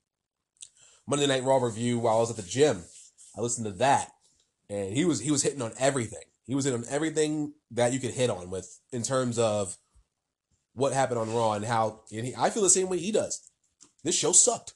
Monday 1.07 1.27
Night 1.27 1.43
Raw 1.43 1.57
review 1.57 1.99
while 1.99 2.17
I 2.17 2.19
was 2.19 2.29
at 2.29 2.35
the 2.35 2.43
gym. 2.43 2.83
I 3.37 3.41
listened 3.41 3.65
to 3.65 3.73
that, 3.73 4.11
and 4.69 4.93
he 4.95 5.05
was 5.05 5.21
he 5.21 5.31
was 5.31 5.43
hitting 5.43 5.61
on 5.61 5.71
everything. 5.79 6.23
He 6.45 6.55
was 6.55 6.65
hitting 6.65 6.81
on 6.81 6.87
everything 6.89 7.53
that 7.71 7.93
you 7.93 7.99
could 7.99 8.11
hit 8.11 8.29
on 8.29 8.49
with 8.49 8.79
in 8.91 9.03
terms 9.03 9.39
of 9.39 9.77
what 10.73 10.93
happened 10.93 11.19
on 11.19 11.33
Raw 11.33 11.53
and 11.53 11.65
how 11.65 12.01
and 12.11 12.25
he, 12.25 12.33
I 12.37 12.49
feel 12.49 12.63
the 12.63 12.69
same 12.69 12.89
way 12.89 12.97
he 12.97 13.11
does. 13.11 13.49
This 14.03 14.17
show 14.17 14.31
sucked. 14.31 14.73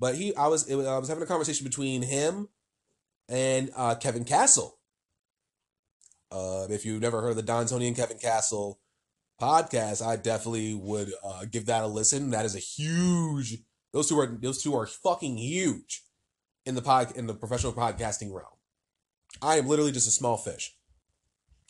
But 0.00 0.14
he, 0.14 0.34
I 0.34 0.48
was, 0.48 0.66
was 0.66 0.86
I 0.86 0.98
was 0.98 1.08
having 1.08 1.22
a 1.22 1.26
conversation 1.26 1.64
between 1.64 2.00
him 2.00 2.48
and 3.28 3.70
uh, 3.76 3.94
Kevin 3.96 4.24
Castle. 4.24 4.78
Uh, 6.32 6.66
if 6.70 6.86
you've 6.86 7.02
never 7.02 7.20
heard 7.20 7.36
the 7.36 7.42
Don 7.42 7.66
Tony 7.66 7.86
and 7.86 7.96
Kevin 7.96 8.16
Castle 8.16 8.80
podcast, 9.40 10.04
I 10.04 10.16
definitely 10.16 10.74
would 10.74 11.12
uh, 11.22 11.44
give 11.50 11.66
that 11.66 11.84
a 11.84 11.86
listen. 11.86 12.30
That 12.30 12.46
is 12.46 12.56
a 12.56 12.60
huge. 12.60 13.58
Those 13.92 14.08
two 14.08 14.18
are 14.18 14.26
those 14.26 14.62
two 14.62 14.74
are 14.74 14.86
fucking 14.86 15.36
huge 15.36 16.02
in 16.64 16.76
the 16.76 16.82
pod 16.82 17.12
in 17.14 17.26
the 17.26 17.34
professional 17.34 17.72
podcasting 17.72 18.32
realm. 18.32 18.56
I 19.42 19.56
am 19.56 19.66
literally 19.66 19.92
just 19.92 20.08
a 20.08 20.12
small 20.12 20.36
fish 20.36 20.74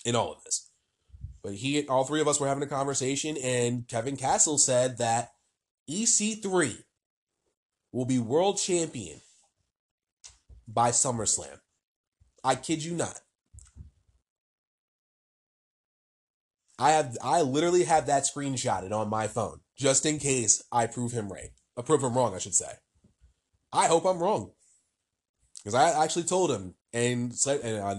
in 0.04 0.14
all 0.14 0.32
of 0.32 0.44
this. 0.44 0.70
But 1.42 1.54
he, 1.54 1.86
all 1.88 2.04
three 2.04 2.20
of 2.20 2.28
us 2.28 2.38
were 2.38 2.48
having 2.48 2.62
a 2.62 2.66
conversation, 2.66 3.36
and 3.42 3.88
Kevin 3.88 4.16
Castle 4.16 4.58
said 4.58 4.98
that 4.98 5.30
EC3 5.88 6.84
will 7.92 8.04
be 8.04 8.18
world 8.18 8.58
champion 8.58 9.20
by 10.66 10.90
SummerSlam. 10.90 11.58
I 12.44 12.54
kid 12.54 12.84
you 12.84 12.94
not. 12.94 13.20
I 16.78 16.92
have 16.92 17.18
I 17.22 17.42
literally 17.42 17.84
have 17.84 18.06
that 18.06 18.24
screenshotted 18.24 18.90
on 18.92 19.10
my 19.10 19.28
phone 19.28 19.60
just 19.76 20.06
in 20.06 20.18
case 20.18 20.62
I 20.72 20.86
prove 20.86 21.12
him 21.12 21.30
right. 21.30 21.50
I 21.76 21.80
uh, 21.80 21.82
prove 21.82 22.02
him 22.02 22.14
wrong, 22.14 22.34
I 22.34 22.38
should 22.38 22.54
say. 22.54 22.72
I 23.72 23.86
hope 23.86 24.04
I'm 24.04 24.18
wrong. 24.18 24.52
Because 25.58 25.74
I 25.74 26.02
actually 26.02 26.24
told 26.24 26.50
him, 26.50 26.74
and, 26.92 27.32
and 27.46 27.78
uh, 27.78 27.94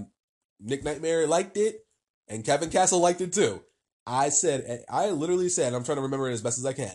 Nick 0.59 0.83
Nightmare 0.83 1.27
liked 1.27 1.57
it, 1.57 1.85
and 2.27 2.43
Kevin 2.43 2.69
Castle 2.69 2.99
liked 2.99 3.21
it 3.21 3.33
too. 3.33 3.61
I 4.05 4.29
said, 4.29 4.83
I 4.89 5.11
literally 5.11 5.49
said, 5.49 5.73
I'm 5.73 5.83
trying 5.83 5.97
to 5.97 6.01
remember 6.01 6.29
it 6.29 6.33
as 6.33 6.41
best 6.41 6.57
as 6.57 6.65
I 6.65 6.73
can. 6.73 6.93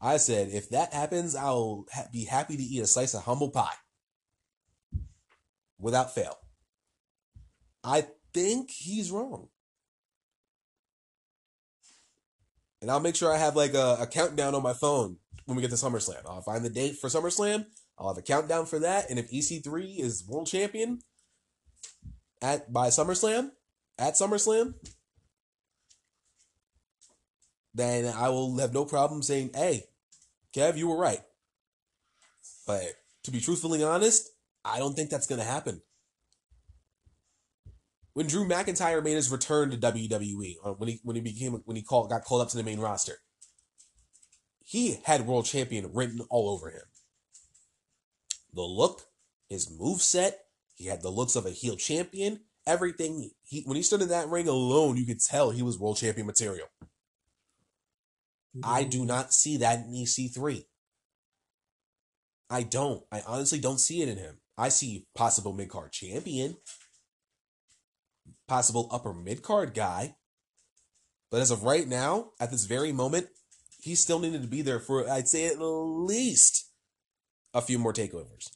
I 0.00 0.18
said, 0.18 0.50
if 0.52 0.68
that 0.70 0.92
happens, 0.92 1.34
I'll 1.34 1.86
ha- 1.92 2.08
be 2.12 2.24
happy 2.24 2.56
to 2.56 2.62
eat 2.62 2.82
a 2.82 2.86
slice 2.86 3.14
of 3.14 3.24
humble 3.24 3.50
pie 3.50 3.74
without 5.78 6.14
fail. 6.14 6.38
I 7.82 8.06
think 8.34 8.70
he's 8.70 9.10
wrong. 9.10 9.48
And 12.82 12.90
I'll 12.90 13.00
make 13.00 13.16
sure 13.16 13.32
I 13.32 13.38
have 13.38 13.56
like 13.56 13.74
a, 13.74 13.98
a 14.00 14.06
countdown 14.06 14.54
on 14.54 14.62
my 14.62 14.74
phone 14.74 15.16
when 15.46 15.56
we 15.56 15.62
get 15.62 15.70
to 15.70 15.76
SummerSlam. 15.76 16.26
I'll 16.26 16.42
find 16.42 16.64
the 16.64 16.70
date 16.70 16.98
for 16.98 17.08
SummerSlam. 17.08 17.66
I'll 17.98 18.08
have 18.08 18.18
a 18.18 18.22
countdown 18.22 18.66
for 18.66 18.78
that. 18.80 19.08
And 19.08 19.18
if 19.18 19.30
EC3 19.30 19.98
is 19.98 20.26
world 20.28 20.46
champion 20.46 21.00
at 22.42 22.72
by 22.72 22.88
SummerSlam, 22.88 23.50
at 23.98 24.14
SummerSlam, 24.14 24.74
then 27.76 28.12
I 28.12 28.28
will 28.28 28.58
have 28.58 28.74
no 28.74 28.84
problem 28.84 29.22
saying, 29.22 29.50
hey, 29.54 29.84
Kev, 30.54 30.76
you 30.76 30.88
were 30.88 30.98
right. 30.98 31.20
But 32.66 32.84
to 33.24 33.30
be 33.30 33.40
truthfully 33.40 33.84
honest, 33.84 34.30
I 34.64 34.78
don't 34.78 34.94
think 34.94 35.10
that's 35.10 35.26
going 35.26 35.40
to 35.40 35.46
happen. 35.46 35.82
When 38.14 38.26
Drew 38.26 38.48
McIntyre 38.48 39.04
made 39.04 39.14
his 39.14 39.30
return 39.30 39.70
to 39.70 39.76
WWE, 39.76 40.78
when 40.78 40.88
he 40.88 41.00
when 41.02 41.16
he 41.16 41.22
became 41.22 41.52
when 41.66 41.76
he 41.76 41.82
called 41.82 42.08
got 42.08 42.24
called 42.24 42.40
up 42.40 42.48
to 42.48 42.56
the 42.56 42.62
main 42.62 42.80
roster, 42.80 43.18
he 44.64 44.98
had 45.04 45.26
world 45.26 45.44
champion 45.44 45.90
written 45.92 46.20
all 46.30 46.48
over 46.48 46.70
him. 46.70 46.82
The 48.54 48.62
look, 48.62 49.02
his 49.50 49.70
move 49.70 50.00
set, 50.00 50.46
he 50.74 50.86
had 50.86 51.02
the 51.02 51.10
looks 51.10 51.36
of 51.36 51.44
a 51.44 51.50
heel 51.50 51.76
champion 51.76 52.40
everything 52.66 53.30
he 53.44 53.62
when 53.64 53.76
he 53.76 53.82
stood 53.82 54.02
in 54.02 54.08
that 54.08 54.28
ring 54.28 54.48
alone, 54.48 54.96
you 54.96 55.06
could 55.06 55.20
tell 55.20 55.50
he 55.50 55.62
was 55.62 55.78
world 55.78 55.96
champion 55.96 56.26
material. 56.26 56.66
I 58.62 58.84
do 58.84 59.04
not 59.04 59.32
see 59.32 59.56
that 59.58 59.86
in 59.86 59.92
EC3. 59.92 60.64
I 62.48 62.62
don't. 62.62 63.02
I 63.10 63.22
honestly 63.26 63.58
don't 63.58 63.80
see 63.80 64.02
it 64.02 64.08
in 64.08 64.18
him. 64.18 64.38
I 64.56 64.68
see 64.68 65.06
possible 65.14 65.52
mid 65.52 65.68
card 65.68 65.92
champion, 65.92 66.56
possible 68.48 68.88
upper 68.90 69.12
mid 69.12 69.42
card 69.42 69.74
guy. 69.74 70.16
But 71.30 71.40
as 71.40 71.50
of 71.50 71.64
right 71.64 71.86
now, 71.86 72.30
at 72.40 72.50
this 72.50 72.64
very 72.64 72.92
moment, 72.92 73.26
he 73.80 73.94
still 73.94 74.20
needed 74.20 74.42
to 74.42 74.48
be 74.48 74.62
there 74.62 74.78
for, 74.78 75.08
I'd 75.10 75.28
say, 75.28 75.46
at 75.46 75.60
least 75.60 76.70
a 77.52 77.60
few 77.60 77.78
more 77.78 77.92
takeovers. 77.92 78.50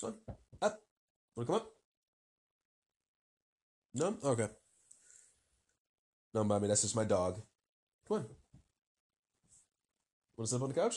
Come 0.00 0.14
on, 0.28 0.34
up. 0.60 0.80
Want 1.36 1.46
to 1.46 1.52
come 1.52 1.54
up? 1.54 1.70
No? 3.94 4.16
Okay. 4.24 4.48
No, 6.34 6.44
mommy, 6.44 6.68
that's 6.68 6.82
just 6.82 6.96
my 6.96 7.04
dog. 7.04 7.40
Come 8.08 8.18
on. 8.18 8.26
Want 10.42 10.48
to 10.48 10.54
sit 10.56 10.62
on 10.62 10.68
the 10.70 10.74
couch? 10.74 10.96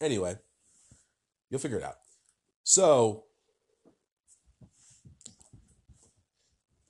Anyway, 0.00 0.34
you'll 1.48 1.60
figure 1.60 1.76
it 1.76 1.84
out. 1.84 1.94
So, 2.64 3.26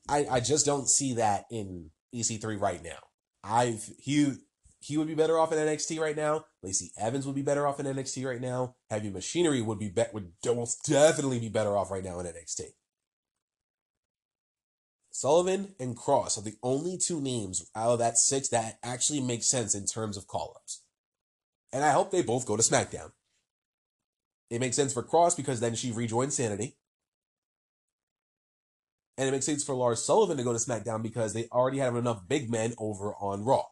I 0.09 0.25
I 0.31 0.40
just 0.40 0.64
don't 0.64 0.88
see 0.88 1.12
that 1.16 1.44
in 1.51 1.90
EC3 2.14 2.59
right 2.59 2.83
now. 2.83 2.97
I've 3.42 3.90
he 3.99 4.37
he 4.81 4.97
would 4.97 5.07
be 5.07 5.14
better 5.14 5.38
off 5.38 5.53
in 5.53 5.59
NXT 5.59 6.01
right 6.01 6.16
now. 6.16 6.47
Lacey 6.62 6.90
Evans 6.99 7.27
would 7.27 7.35
be 7.35 7.42
better 7.42 7.66
off 7.66 7.79
in 7.79 7.85
NXT 7.85 8.27
right 8.27 8.40
now. 8.40 8.77
Heavy 8.88 9.11
Machinery 9.11 9.61
would 9.61 9.79
be 9.79 9.90
bet 9.90 10.14
would 10.14 10.33
most 10.47 10.87
definitely 10.88 11.40
be 11.40 11.51
better 11.51 11.77
off 11.77 11.90
right 11.90 12.03
now 12.03 12.18
in 12.20 12.27
NXT. 12.27 12.62
Sullivan 15.14 15.77
and 15.79 15.96
Cross 15.96 16.38
are 16.38 16.42
the 16.42 16.57
only 16.61 16.98
two 16.98 17.20
names 17.20 17.70
out 17.77 17.92
of 17.92 17.98
that 18.00 18.18
six 18.18 18.48
that 18.48 18.81
actually 18.83 19.20
make 19.20 19.44
sense 19.44 19.72
in 19.72 19.87
terms 19.87 20.16
of 20.16 20.27
call 20.27 20.55
ups. 20.57 20.83
And 21.72 21.85
I 21.85 21.92
hope 21.92 22.11
they 22.11 22.22
both 22.22 22.46
go 22.46 22.57
to 22.57 22.62
SmackDown. 22.64 23.12
It 24.50 24.59
makes 24.59 24.74
sense 24.74 24.92
for 24.92 25.05
Cross 25.05 25.37
because 25.37 25.61
then 25.61 25.77
she 25.77 25.92
rejoins 25.92 26.35
Sanity. 26.35 26.79
And 29.16 29.29
it 29.29 29.31
makes 29.31 29.46
sense 29.46 29.62
for 29.62 29.77
Lars 29.77 30.03
Sullivan 30.03 30.37
to 30.37 30.42
go 30.42 30.53
to 30.53 30.59
SmackDown 30.59 31.00
because 31.00 31.33
they 31.33 31.46
already 31.53 31.79
have 31.79 31.94
enough 31.94 32.27
big 32.29 32.50
men 32.50 32.74
over 32.77 33.14
on 33.14 33.44
Raw. 33.44 33.66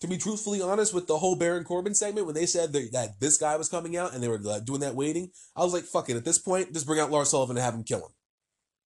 To 0.00 0.08
be 0.08 0.18
truthfully 0.18 0.60
honest 0.60 0.92
with 0.92 1.06
the 1.06 1.18
whole 1.18 1.36
Baron 1.36 1.62
Corbin 1.62 1.94
segment, 1.94 2.26
when 2.26 2.34
they 2.34 2.46
said 2.46 2.72
that, 2.72 3.20
this 3.20 3.38
guy 3.38 3.56
was 3.56 3.68
coming 3.68 3.96
out 3.96 4.12
and 4.12 4.20
they 4.20 4.28
were 4.28 4.38
doing 4.38 4.80
that 4.80 4.96
waiting, 4.96 5.30
I 5.54 5.62
was 5.62 5.72
like, 5.72 5.84
fuck 5.84 6.10
it. 6.10 6.16
At 6.16 6.24
this 6.24 6.38
point, 6.38 6.72
just 6.72 6.86
bring 6.86 6.98
out 6.98 7.12
Lars 7.12 7.30
Sullivan 7.30 7.56
and 7.56 7.64
have 7.64 7.74
him 7.74 7.84
kill 7.84 8.00
him 8.00 8.10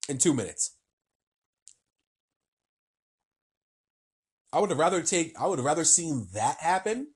in 0.09 0.19
two 0.19 0.35
minutes. 0.35 0.77
I 4.53 4.61
would 4.61 4.71
have 4.71 4.79
rather 4.79 5.03
take 5.03 5.33
I 5.38 5.47
would 5.47 5.59
have 5.59 5.67
rather 5.67 5.85
seen 5.85 6.29
that 6.33 6.59
happen 6.61 7.09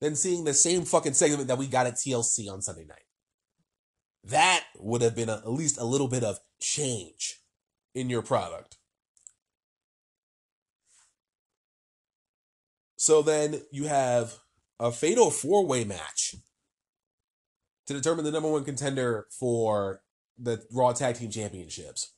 than 0.00 0.14
seeing 0.14 0.44
the 0.44 0.54
same 0.54 0.84
fucking 0.84 1.14
segment 1.14 1.48
that 1.48 1.58
we 1.58 1.66
got 1.66 1.86
at 1.86 1.94
TLC 1.94 2.50
on 2.50 2.62
Sunday 2.62 2.84
night. 2.84 2.98
That 4.22 4.64
would 4.78 5.02
have 5.02 5.16
been 5.16 5.28
a, 5.28 5.36
at 5.36 5.50
least 5.50 5.78
a 5.78 5.84
little 5.84 6.08
bit 6.08 6.22
of 6.22 6.38
change 6.60 7.40
in 7.94 8.10
your 8.10 8.22
product. 8.22 8.76
So 12.96 13.22
then 13.22 13.62
you 13.70 13.84
have 13.84 14.34
a 14.78 14.92
fatal 14.92 15.30
four 15.30 15.66
way 15.66 15.84
match 15.84 16.36
to 17.86 17.94
determine 17.94 18.24
the 18.24 18.30
number 18.30 18.50
one 18.50 18.64
contender 18.64 19.26
for 19.30 20.02
the 20.38 20.64
Raw 20.72 20.92
Tag 20.92 21.16
Team 21.16 21.30
Championships. 21.30 22.12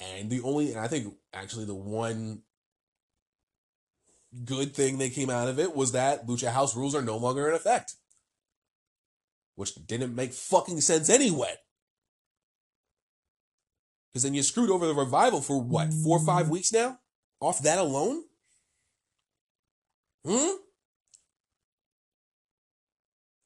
And 0.00 0.30
the 0.30 0.40
only, 0.42 0.72
and 0.72 0.80
I 0.80 0.88
think 0.88 1.14
actually 1.32 1.66
the 1.66 1.74
one 1.74 2.42
good 4.44 4.74
thing 4.74 4.98
that 4.98 5.12
came 5.12 5.28
out 5.28 5.48
of 5.48 5.58
it 5.58 5.74
was 5.74 5.92
that 5.92 6.26
Lucha 6.26 6.52
House 6.52 6.76
rules 6.76 6.94
are 6.94 7.02
no 7.02 7.16
longer 7.16 7.48
in 7.48 7.54
effect. 7.54 7.94
Which 9.56 9.74
didn't 9.86 10.14
make 10.14 10.32
fucking 10.32 10.80
sense 10.80 11.10
anyway. 11.10 11.54
Because 14.10 14.22
then 14.22 14.34
you 14.34 14.42
screwed 14.42 14.70
over 14.70 14.86
the 14.86 14.94
revival 14.94 15.40
for 15.40 15.60
what, 15.60 15.92
four 15.92 16.18
or 16.18 16.24
five 16.24 16.48
weeks 16.48 16.72
now? 16.72 16.98
Off 17.40 17.62
that 17.62 17.78
alone? 17.78 18.22
Hmm? 20.26 20.54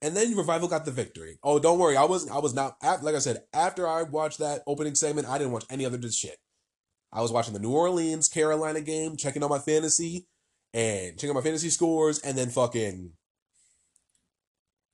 And 0.05 0.15
then 0.15 0.37
Revival 0.37 0.69
got 0.69 0.85
the 0.85 0.91
victory. 0.91 1.39
Oh, 1.43 1.59
don't 1.59 1.79
worry. 1.79 1.97
I 1.97 2.05
was 2.05 2.29
I 2.29 2.37
was 2.37 2.53
not 2.53 2.77
like 3.03 3.15
I 3.15 3.21
said, 3.21 3.45
after 3.55 3.89
I 3.89 4.03
watched 4.03 4.39
that 4.39 4.61
opening 4.67 4.95
segment, 4.95 5.27
I 5.27 5.39
didn't 5.39 5.55
watch 5.55 5.65
any 5.71 5.87
other 5.87 5.99
shit. 6.11 6.37
I 7.11 7.23
was 7.23 7.33
watching 7.33 7.55
the 7.55 7.59
New 7.59 7.71
Orleans 7.71 8.29
Carolina 8.29 8.83
game, 8.83 9.17
checking 9.17 9.43
on 9.43 9.49
my 9.49 9.59
fantasy, 9.59 10.27
and 10.75 11.19
checking 11.19 11.35
my 11.35 11.41
fantasy 11.41 11.71
scores, 11.71 12.19
and 12.19 12.37
then 12.37 12.51
fucking 12.51 13.13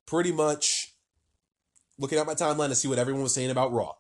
pretty 0.07 0.31
much 0.31 0.95
looking 1.99 2.19
at 2.19 2.27
my 2.27 2.35
timeline 2.35 2.69
to 2.69 2.77
see 2.77 2.87
what 2.87 3.01
everyone 3.01 3.25
was 3.25 3.35
saying 3.35 3.51
about 3.51 3.73
Raw. 3.73 3.95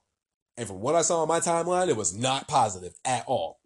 And 0.57 0.69
from 0.69 0.79
what 0.79 0.95
I 0.95 1.03
saw 1.03 1.23
on 1.23 1.29
my 1.29 1.41
timeline, 1.41 1.89
it 1.89 1.97
was 1.97 2.17
not 2.17 2.47
positive 2.47 2.93
at 3.05 3.25
all. 3.27 3.59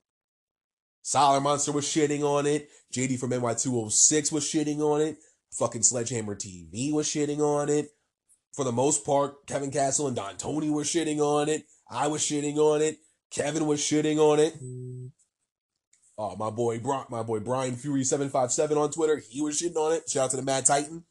Solid 1.03 1.43
Monster 1.43 1.73
was 1.73 1.85
shitting 1.85 2.23
on 2.23 2.47
it. 2.47 2.71
JD 2.95 3.19
from 3.19 3.33
NY206 3.33 4.33
was 4.33 4.51
shitting 4.51 4.79
on 4.79 5.03
it. 5.03 5.19
Fucking 5.59 5.83
Sledgehammer 5.83 6.35
TV 6.35 6.93
was 6.93 7.07
shitting 7.07 7.41
on 7.41 7.69
it. 7.69 7.91
For 8.53 8.65
the 8.65 8.73
most 8.73 9.05
part, 9.05 9.47
Kevin 9.47 9.71
Castle 9.71 10.07
and 10.07 10.17
Don 10.17 10.37
Tony 10.37 10.71
were 10.71 10.83
shitting 10.83 11.19
on 11.19 11.49
it. 11.49 11.65
I 11.91 12.07
was 12.07 12.23
shitting 12.23 12.57
on 12.57 12.83
it. 12.83 12.99
Kevin 13.31 13.67
was 13.67 13.81
shitting 13.81 14.19
on 14.19 14.39
it. 14.39 14.55
Oh, 16.17 16.37
my 16.37 16.51
boy, 16.51 16.81
my 17.09 17.23
boy 17.23 17.41
Brian 17.41 17.75
Fury 17.75 18.05
seven 18.05 18.29
five 18.31 18.53
seven 18.53 18.79
on 18.79 18.91
Twitter, 18.91 19.17
he 19.17 19.41
was 19.41 19.61
shitting 19.61 19.77
on 19.77 19.93
it. 19.93 20.09
Shout 20.09 20.27
out 20.27 20.31
to 20.31 20.37
the 20.37 20.43
Mad 20.43 20.65
Titan. 20.65 21.05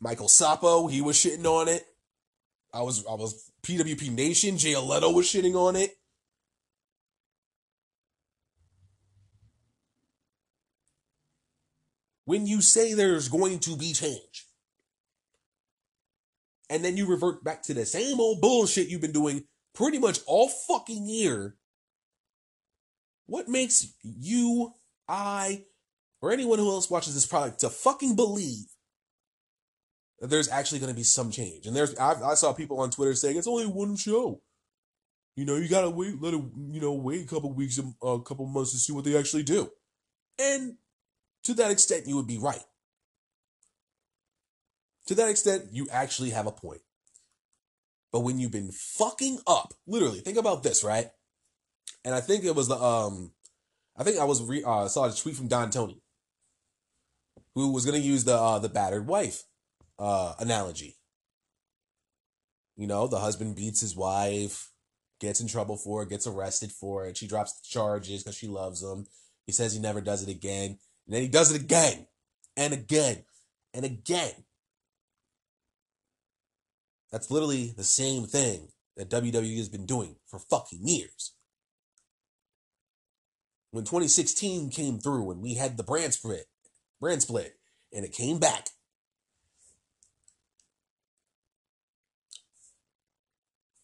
Michael 0.00 0.28
Sapo, 0.28 0.90
he 0.90 1.00
was 1.00 1.16
shitting 1.16 1.46
on 1.46 1.68
it. 1.68 1.84
I 2.72 2.82
was 2.82 3.06
I 3.06 3.14
was 3.14 3.50
PWP 3.62 4.10
Nation. 4.12 4.58
Jay 4.58 4.76
Leto 4.76 5.10
was 5.10 5.26
shitting 5.26 5.54
on 5.54 5.76
it. 5.76 5.96
When 12.26 12.46
you 12.46 12.60
say 12.60 12.92
there's 12.92 13.28
going 13.28 13.60
to 13.60 13.76
be 13.76 13.92
change, 13.92 14.46
and 16.68 16.84
then 16.84 16.96
you 16.96 17.06
revert 17.06 17.42
back 17.44 17.62
to 17.62 17.74
the 17.74 17.86
same 17.86 18.20
old 18.20 18.40
bullshit 18.40 18.88
you've 18.88 19.00
been 19.00 19.12
doing 19.12 19.44
pretty 19.74 19.98
much 19.98 20.18
all 20.26 20.48
fucking 20.48 21.08
year, 21.08 21.56
what 23.26 23.48
makes 23.48 23.94
you, 24.02 24.74
I, 25.08 25.64
or 26.20 26.32
anyone 26.32 26.58
who 26.58 26.68
else 26.68 26.90
watches 26.90 27.14
this 27.14 27.26
product 27.26 27.60
to 27.60 27.70
fucking 27.70 28.16
believe 28.16 28.66
that 30.18 30.28
there's 30.28 30.48
actually 30.48 30.80
going 30.80 30.92
to 30.92 30.96
be 30.96 31.04
some 31.04 31.30
change? 31.30 31.66
And 31.66 31.76
there's, 31.76 31.96
I, 31.96 32.14
I 32.32 32.34
saw 32.34 32.52
people 32.52 32.80
on 32.80 32.90
Twitter 32.90 33.14
saying 33.14 33.36
it's 33.36 33.46
only 33.46 33.66
one 33.66 33.96
show. 33.96 34.42
You 35.36 35.44
know, 35.44 35.56
you 35.56 35.68
gotta 35.68 35.90
wait, 35.90 36.20
let 36.20 36.34
it, 36.34 36.42
you 36.70 36.80
know, 36.80 36.94
wait 36.94 37.24
a 37.24 37.28
couple 37.28 37.52
weeks, 37.52 37.78
a 37.78 38.18
couple 38.20 38.46
months 38.46 38.72
to 38.72 38.78
see 38.78 38.92
what 38.92 39.04
they 39.04 39.16
actually 39.16 39.42
do. 39.42 39.70
And 40.40 40.78
to 41.46 41.54
that 41.54 41.70
extent, 41.70 42.08
you 42.08 42.16
would 42.16 42.26
be 42.26 42.38
right. 42.38 42.64
To 45.06 45.14
that 45.14 45.28
extent, 45.28 45.66
you 45.70 45.86
actually 45.92 46.30
have 46.30 46.46
a 46.46 46.52
point. 46.52 46.80
But 48.12 48.20
when 48.20 48.40
you've 48.40 48.50
been 48.50 48.72
fucking 48.72 49.38
up, 49.46 49.72
literally, 49.86 50.18
think 50.18 50.38
about 50.38 50.64
this, 50.64 50.82
right? 50.82 51.10
And 52.04 52.14
I 52.14 52.20
think 52.20 52.44
it 52.44 52.56
was 52.56 52.66
the 52.66 52.76
um, 52.76 53.30
I 53.96 54.02
think 54.02 54.18
I 54.18 54.24
was 54.24 54.42
re- 54.42 54.64
uh, 54.64 54.88
saw 54.88 55.04
a 55.04 55.12
tweet 55.12 55.36
from 55.36 55.46
Don 55.46 55.70
Tony, 55.70 56.02
who 57.54 57.72
was 57.72 57.86
gonna 57.86 57.98
use 57.98 58.24
the 58.24 58.34
uh, 58.34 58.58
the 58.58 58.68
battered 58.68 59.06
wife 59.06 59.44
uh 59.98 60.34
analogy. 60.40 60.96
You 62.76 62.88
know, 62.88 63.06
the 63.06 63.20
husband 63.20 63.54
beats 63.54 63.80
his 63.80 63.94
wife, 63.94 64.72
gets 65.20 65.40
in 65.40 65.46
trouble 65.46 65.76
for 65.76 66.02
it, 66.02 66.10
gets 66.10 66.26
arrested 66.26 66.72
for 66.72 67.06
it. 67.06 67.16
She 67.16 67.28
drops 67.28 67.52
the 67.52 67.68
charges 67.68 68.24
because 68.24 68.36
she 68.36 68.48
loves 68.48 68.82
him. 68.82 69.06
He 69.46 69.52
says 69.52 69.72
he 69.72 69.78
never 69.78 70.00
does 70.00 70.22
it 70.22 70.28
again. 70.28 70.78
And 71.06 71.14
then 71.14 71.22
he 71.22 71.28
does 71.28 71.52
it 71.52 71.60
again 71.60 72.06
and 72.56 72.72
again 72.72 73.24
and 73.72 73.84
again. 73.84 74.44
That's 77.12 77.30
literally 77.30 77.72
the 77.76 77.84
same 77.84 78.24
thing 78.24 78.68
that 78.96 79.10
WWE 79.10 79.56
has 79.58 79.68
been 79.68 79.86
doing 79.86 80.16
for 80.26 80.38
fucking 80.38 80.86
years. 80.86 81.32
When 83.70 83.84
2016 83.84 84.70
came 84.70 84.98
through 84.98 85.30
and 85.30 85.42
we 85.42 85.54
had 85.54 85.76
the 85.76 85.82
brand 85.82 86.14
split, 86.14 86.46
brand 87.00 87.22
split, 87.22 87.56
and 87.92 88.04
it 88.04 88.12
came 88.12 88.38
back. 88.38 88.68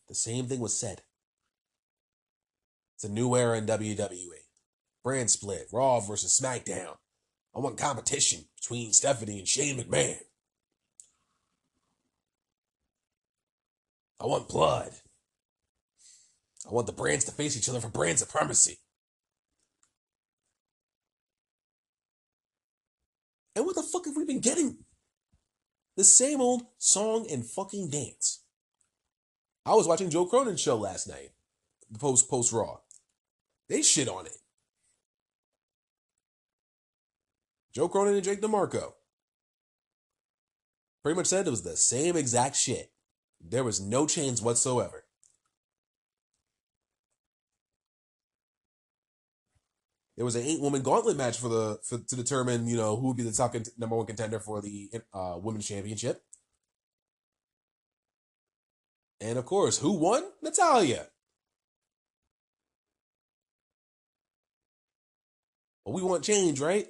The 0.09 0.15
same 0.15 0.47
thing 0.47 0.61
was 0.61 0.79
said. 0.79 1.03
It's 2.97 3.05
a 3.05 3.09
new 3.09 3.35
era 3.37 3.59
in 3.59 3.67
WWE. 3.67 4.29
Brand 5.03 5.31
split, 5.31 5.69
Raw 5.73 6.01
versus 6.01 6.39
SmackDown. 6.39 6.97
I 7.55 7.59
want 7.61 7.79
competition 7.79 8.45
between 8.57 8.93
Stephanie 8.93 9.39
and 9.39 9.49
Shane 9.49 9.79
McMahon. 9.79 10.19
I 14.21 14.27
want 14.27 14.49
blood. 14.49 14.93
I 16.67 16.73
want 16.73 16.87
the 16.87 16.93
brands 16.93 17.25
to 17.25 17.33
face 17.33 17.57
each 17.57 17.69
other 17.69 17.81
for 17.81 17.89
brand 17.89 18.19
supremacy. 18.19 18.79
And 23.55 23.67
what 23.67 23.75
the 23.75 23.83
fuck 23.83 24.07
have 24.07 24.17
we 24.17 24.25
been 24.25 24.41
getting? 24.41 24.79
The 25.97 26.05
same 26.05 26.41
old 26.41 26.63
song 26.79 27.27
and 27.31 27.45
fucking 27.45 27.91
dance. 27.91 28.45
I 29.67 29.75
was 29.75 29.87
watching 29.87 30.09
Joe 30.09 30.27
Cronin's 30.27 30.61
show 30.61 30.77
last 30.77 31.07
night, 31.07 31.31
the 31.91 31.99
post 31.99 32.31
post 32.31 32.53
Raw. 32.53 32.79
They 33.69 33.83
shit 33.83 34.09
on 34.09 34.27
it. 34.27 34.42
Joe 37.75 37.89
Cronin 37.89 38.15
and 38.15 38.25
Jake 38.25 38.41
DeMarco 38.41 38.93
pretty 41.03 41.17
much 41.17 41.27
said 41.27 41.47
it 41.47 41.51
was 41.51 41.63
the 41.63 41.77
same 41.77 42.17
exact 42.17 42.57
shit. 42.57 42.93
There 43.41 43.65
was 43.65 43.81
no 43.81 44.07
change 44.07 44.41
whatsoever. 44.41 45.05
There 50.17 50.25
was 50.25 50.37
an 50.37 50.43
eight 50.45 50.61
woman 50.61 50.83
gauntlet 50.83 51.17
match 51.17 51.39
for 51.39 51.49
the 51.49 51.79
for, 51.83 51.99
to 51.99 52.17
determine 52.17 52.69
you 52.69 52.77
know 52.77 52.97
who 52.97 53.09
would 53.09 53.17
be 53.17 53.23
the 53.23 53.33
top 53.33 53.57
number 53.79 53.97
one 53.97 54.07
contender 54.07 54.39
for 54.39 54.61
the 54.61 54.91
uh, 55.13 55.39
women's 55.43 55.67
championship. 55.67 56.23
And 59.21 59.39
of 59.39 59.47
course, 59.47 59.79
who 59.79 59.93
won? 59.93 60.23
Natalya. 60.43 61.07
But 65.85 65.93
we 65.93 66.03
want 66.03 66.23
change, 66.25 66.61
right? 66.61 66.87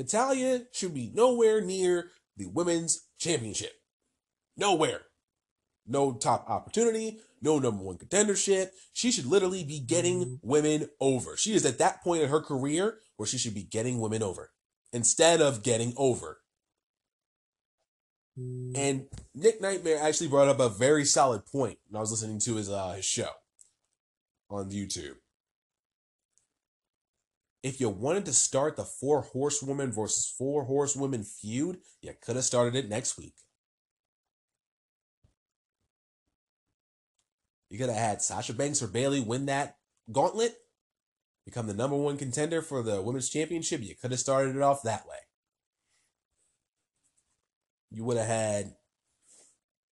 Natalya 0.00 0.62
should 0.72 0.94
be 0.94 1.12
nowhere 1.14 1.60
near 1.60 2.10
the 2.34 2.46
women's 2.46 3.06
championship. 3.18 3.72
Nowhere. 4.56 5.02
No 5.86 6.14
top 6.14 6.48
opportunity, 6.48 7.18
no 7.42 7.58
number 7.58 7.82
one 7.82 7.98
contendership. 7.98 8.68
She 8.94 9.10
should 9.10 9.26
literally 9.26 9.62
be 9.62 9.78
getting 9.78 10.24
mm-hmm. 10.24 10.48
women 10.48 10.88
over. 11.02 11.36
She 11.36 11.52
is 11.52 11.66
at 11.66 11.76
that 11.78 12.02
point 12.02 12.22
in 12.22 12.30
her 12.30 12.40
career 12.40 12.96
where 13.18 13.26
she 13.26 13.36
should 13.36 13.52
be 13.52 13.62
getting 13.62 14.00
women 14.00 14.22
over 14.22 14.52
instead 14.90 15.42
of 15.42 15.62
getting 15.62 15.92
over. 15.98 16.38
Mm. 18.38 18.72
And 18.74 19.06
Nick 19.34 19.60
Nightmare 19.60 19.98
actually 20.00 20.28
brought 20.28 20.48
up 20.48 20.60
a 20.60 20.70
very 20.70 21.04
solid 21.04 21.44
point 21.44 21.78
when 21.88 21.98
I 21.98 22.00
was 22.00 22.10
listening 22.10 22.40
to 22.40 22.54
his 22.56 22.70
uh, 22.70 22.92
his 22.92 23.04
show 23.04 23.28
on 24.48 24.70
YouTube. 24.70 25.16
If 27.62 27.80
you 27.80 27.90
wanted 27.90 28.24
to 28.26 28.32
start 28.32 28.76
the 28.76 28.84
four 28.84 29.20
horsewoman 29.20 29.92
versus 29.92 30.26
four 30.26 30.64
horsewomen 30.64 31.24
feud, 31.24 31.78
you 32.00 32.14
could 32.22 32.36
have 32.36 32.44
started 32.44 32.74
it 32.74 32.88
next 32.88 33.18
week. 33.18 33.34
You 37.68 37.78
could 37.78 37.88
have 37.88 37.98
had 37.98 38.22
Sasha 38.22 38.54
Banks 38.54 38.82
or 38.82 38.88
Bayley 38.88 39.20
win 39.20 39.46
that 39.46 39.76
gauntlet, 40.10 40.56
become 41.44 41.66
the 41.66 41.74
number 41.74 41.96
one 41.96 42.16
contender 42.16 42.62
for 42.62 42.82
the 42.82 43.00
women's 43.02 43.28
championship. 43.28 43.82
You 43.82 43.94
could 43.94 44.10
have 44.10 44.20
started 44.20 44.56
it 44.56 44.62
off 44.62 44.82
that 44.82 45.06
way. 45.06 45.16
You 47.90 48.04
would 48.04 48.16
have 48.16 48.26
had, 48.26 48.74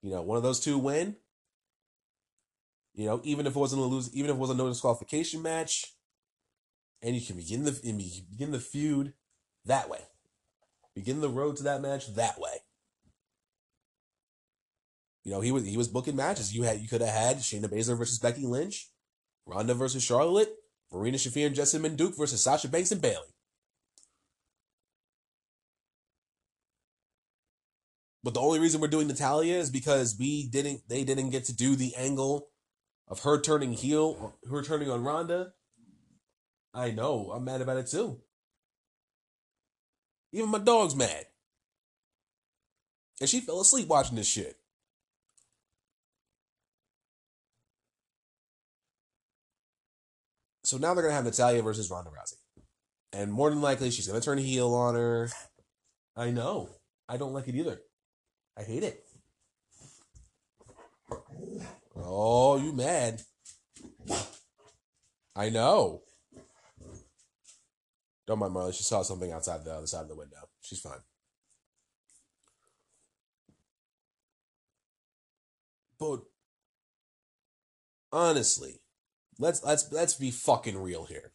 you 0.03 0.11
know, 0.11 0.23
one 0.23 0.37
of 0.37 0.43
those 0.43 0.61
two 0.61 0.79
win. 0.79 1.17
You 2.95 3.07
know, 3.07 3.21
even 3.23 3.47
if 3.47 3.55
it 3.55 3.59
wasn't 3.59 3.83
a 3.83 3.85
lose, 3.85 4.13
even 4.15 4.31
if 4.31 4.37
it 4.37 4.41
was 4.41 4.51
a 4.51 4.55
no 4.55 4.69
disqualification 4.69 5.43
match, 5.43 5.95
and 7.03 7.15
you 7.15 7.21
can 7.25 7.37
begin 7.37 7.65
the 7.65 7.73
begin 8.31 8.51
the 8.51 8.61
feud 8.61 9.15
that 9.65 9.89
way. 9.89 10.01
Begin 10.95 11.21
the 11.21 11.29
road 11.29 11.57
to 11.57 11.63
that 11.65 11.81
match 11.81 12.15
that 12.15 12.41
way. 12.41 12.63
You 15.25 15.33
know, 15.33 15.41
he 15.41 15.53
was 15.53 15.67
he 15.67 15.77
was 15.77 15.89
booking 15.89 16.17
matches. 16.17 16.55
You 16.55 16.63
had 16.63 16.81
you 16.81 16.89
could 16.89 17.01
have 17.01 17.11
had 17.11 17.37
Shayna 17.39 17.67
Baszler 17.67 17.99
versus 17.99 18.19
Becky 18.19 18.47
Lynch, 18.47 18.89
Ronda 19.47 19.75
versus 19.75 20.03
Charlotte, 20.03 20.55
Marina 20.93 21.19
Shafir 21.19 21.47
and 21.47 21.57
Jessamyn 21.57 21.97
Duke 21.97 22.17
versus 22.17 22.43
Sasha 22.43 22.69
Banks 22.69 22.93
and 22.93 23.03
Bayley. 23.03 23.35
But 28.25 28.35
the 28.35 28.41
only 28.41 28.59
reason 28.59 28.81
we're 28.81 28.89
doing 28.89 29.07
Natalya 29.09 29.55
is 29.55 29.71
because 29.71 30.17
we 30.19 30.49
didn't 30.49 30.89
they 30.89 31.05
didn't 31.05 31.31
get 31.31 31.45
to 31.45 31.55
do 31.55 31.77
the 31.77 31.95
angle 31.97 32.49
of 33.07 33.21
her 33.21 33.41
turning 33.41 33.73
heel, 33.73 34.35
her 34.51 34.63
turning 34.63 34.91
on 34.91 35.05
Ronda. 35.05 35.53
I 36.79 36.93
know, 36.93 37.33
I'm 37.35 37.45
mad 37.45 37.61
about 37.61 37.79
it 37.79 37.89
too. 37.89 38.21
Even 40.33 40.49
my 40.49 40.61
dog's 40.61 40.95
mad. 40.95 41.27
And 43.21 43.29
she 43.29 43.41
fell 43.41 43.61
asleep 43.61 43.89
watching 43.89 44.15
this 44.15 44.29
shit. 44.29 44.57
So 50.63 50.79
now 50.79 50.95
they're 50.95 51.03
gonna 51.03 51.17
have 51.17 51.25
Natalya 51.25 51.63
versus 51.63 51.91
Ronda 51.91 52.11
Rousey, 52.11 52.37
and 53.13 53.33
more 53.33 53.51
than 53.51 53.61
likely 53.61 53.91
she's 53.91 54.07
gonna 54.07 54.21
turn 54.21 54.39
heel 54.39 54.73
on 54.73 54.95
her. 54.95 55.31
I 56.15 56.31
know. 56.31 56.69
I 57.09 57.17
don't 57.17 57.33
like 57.33 57.49
it 57.49 57.57
either. 57.57 57.81
I 58.57 58.63
hate 58.63 58.85
it. 58.85 59.05
Oh, 61.97 62.57
you 62.57 62.73
mad? 62.73 63.23
I 65.35 65.51
know. 65.51 66.03
Don't 68.29 68.39
mind 68.39 68.53
Marley. 68.53 68.73
She 68.73 68.85
saw 68.85 69.03
something 69.03 69.33
outside 69.33 69.65
the 69.65 69.73
other 69.73 69.87
side 69.89 70.03
of 70.03 70.09
the 70.09 70.15
window. 70.15 70.37
She's 70.61 70.79
fine. 70.79 71.01
But 75.99 76.21
honestly, 78.13 78.81
Let's 79.39 79.63
let's 79.63 79.93
let's 79.93 80.15
be 80.15 80.33
fucking 80.33 80.77
real 80.77 81.05
here. 81.05 81.33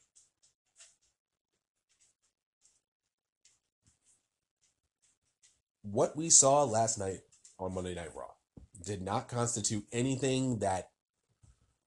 What 5.84 6.18
we 6.18 6.30
saw 6.30 6.64
last 6.64 6.98
night 6.98 7.22
on 7.58 7.74
Monday 7.74 7.96
Night 7.96 8.14
Raw 8.16 8.32
did 8.86 9.02
not 9.02 9.30
constitute 9.30 9.86
anything 9.94 10.60
that 10.60 10.90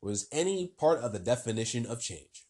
was 0.01 0.27
any 0.33 0.73
part 0.79 1.01
of 1.01 1.12
the 1.12 1.19
definition 1.19 1.85
of 1.85 2.01
change. 2.01 2.45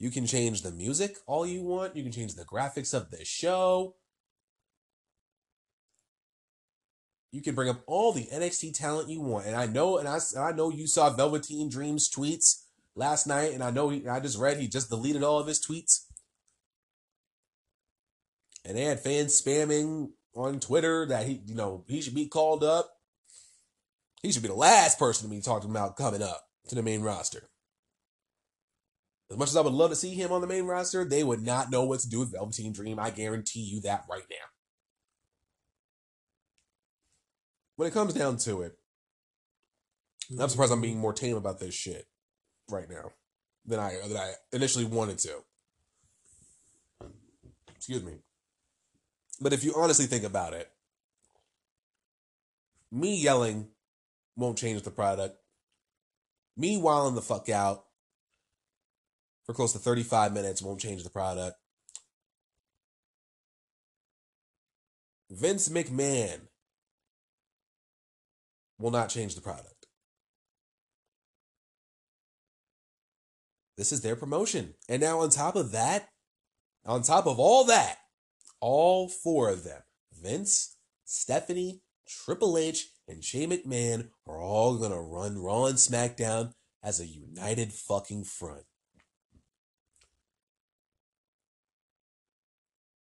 You 0.00 0.10
can 0.10 0.26
change 0.26 0.62
the 0.62 0.72
music 0.72 1.18
all 1.26 1.46
you 1.46 1.62
want. 1.62 1.94
You 1.94 2.02
can 2.02 2.10
change 2.10 2.34
the 2.34 2.46
graphics 2.46 2.94
of 2.94 3.10
the 3.10 3.22
show. 3.22 3.96
You 7.32 7.42
can 7.42 7.54
bring 7.54 7.68
up 7.68 7.82
all 7.86 8.12
the 8.12 8.26
NXT 8.32 8.76
talent 8.76 9.10
you 9.10 9.20
want, 9.20 9.46
and 9.46 9.54
I 9.54 9.66
know, 9.66 9.98
and 9.98 10.08
I, 10.08 10.18
and 10.34 10.42
I 10.42 10.50
know 10.50 10.70
you 10.70 10.88
saw 10.88 11.10
Velveteen 11.10 11.68
Dreams 11.68 12.10
tweets 12.10 12.64
last 12.96 13.26
night, 13.28 13.52
and 13.52 13.62
I 13.62 13.70
know 13.70 13.90
he, 13.90 14.08
I 14.08 14.18
just 14.18 14.38
read 14.38 14.56
he 14.56 14.66
just 14.66 14.88
deleted 14.88 15.22
all 15.22 15.38
of 15.38 15.46
his 15.46 15.64
tweets, 15.64 16.06
and 18.64 18.76
they 18.76 18.82
had 18.82 18.98
fans 18.98 19.40
spamming 19.40 20.08
on 20.34 20.58
Twitter 20.58 21.06
that 21.06 21.26
he, 21.26 21.40
you 21.44 21.54
know, 21.54 21.84
he 21.86 22.00
should 22.00 22.16
be 22.16 22.26
called 22.26 22.64
up. 22.64 22.90
He 24.22 24.32
should 24.32 24.42
be 24.42 24.48
the 24.48 24.54
last 24.54 24.98
person 24.98 25.28
to 25.28 25.34
be 25.34 25.40
talking 25.40 25.70
about 25.70 25.96
coming 25.96 26.22
up 26.22 26.42
to 26.68 26.74
the 26.74 26.82
main 26.82 27.02
roster. 27.02 27.49
As 29.30 29.36
much 29.36 29.48
as 29.48 29.56
I 29.56 29.60
would 29.60 29.72
love 29.72 29.90
to 29.90 29.96
see 29.96 30.14
him 30.14 30.32
on 30.32 30.40
the 30.40 30.46
main 30.46 30.64
roster, 30.64 31.04
they 31.04 31.22
would 31.22 31.42
not 31.42 31.70
know 31.70 31.84
what 31.84 32.00
to 32.00 32.08
do 32.08 32.18
with 32.20 32.32
Velveteen 32.32 32.72
Dream. 32.72 32.98
I 32.98 33.10
guarantee 33.10 33.60
you 33.60 33.80
that 33.82 34.04
right 34.10 34.24
now. 34.28 34.36
when 37.80 37.88
it 37.88 37.94
comes 37.94 38.12
down 38.12 38.36
to 38.36 38.60
it, 38.60 38.76
I'm 40.38 40.50
surprised 40.50 40.70
I'm 40.70 40.82
being 40.82 40.98
more 40.98 41.14
tame 41.14 41.38
about 41.38 41.60
this 41.60 41.72
shit 41.72 42.06
right 42.70 42.86
now 42.90 43.12
than 43.64 43.80
I 43.80 43.96
than 44.06 44.18
I 44.18 44.32
initially 44.52 44.84
wanted 44.84 45.16
to. 45.20 45.38
Excuse 47.74 48.02
me. 48.04 48.18
But 49.40 49.54
if 49.54 49.64
you 49.64 49.72
honestly 49.74 50.04
think 50.04 50.24
about 50.24 50.52
it, 50.52 50.70
me 52.92 53.16
yelling 53.16 53.68
won't 54.36 54.58
change 54.58 54.82
the 54.82 54.90
product. 54.90 55.38
Me 56.58 56.76
wilding 56.76 57.14
the 57.14 57.22
fuck 57.22 57.48
out 57.48 57.86
for 59.50 59.54
close 59.54 59.72
to 59.72 59.80
35 59.80 60.32
minutes 60.32 60.62
won't 60.62 60.78
change 60.78 61.02
the 61.02 61.10
product. 61.10 61.56
Vince 65.28 65.68
McMahon 65.68 66.42
will 68.78 68.92
not 68.92 69.08
change 69.08 69.34
the 69.34 69.40
product. 69.40 69.88
This 73.76 73.90
is 73.90 74.02
their 74.02 74.14
promotion. 74.14 74.74
And 74.88 75.02
now, 75.02 75.18
on 75.18 75.30
top 75.30 75.56
of 75.56 75.72
that, 75.72 76.10
on 76.86 77.02
top 77.02 77.26
of 77.26 77.40
all 77.40 77.64
that, 77.64 77.96
all 78.60 79.08
four 79.08 79.48
of 79.48 79.64
them 79.64 79.82
Vince, 80.12 80.76
Stephanie, 81.04 81.82
Triple 82.06 82.56
H, 82.56 82.86
and 83.08 83.24
Shane 83.24 83.50
McMahon 83.50 84.10
are 84.28 84.40
all 84.40 84.78
going 84.78 84.92
to 84.92 85.00
run 85.00 85.38
Raw 85.38 85.64
and 85.64 85.76
SmackDown 85.76 86.52
as 86.84 87.00
a 87.00 87.06
united 87.06 87.72
fucking 87.72 88.22
front. 88.22 88.62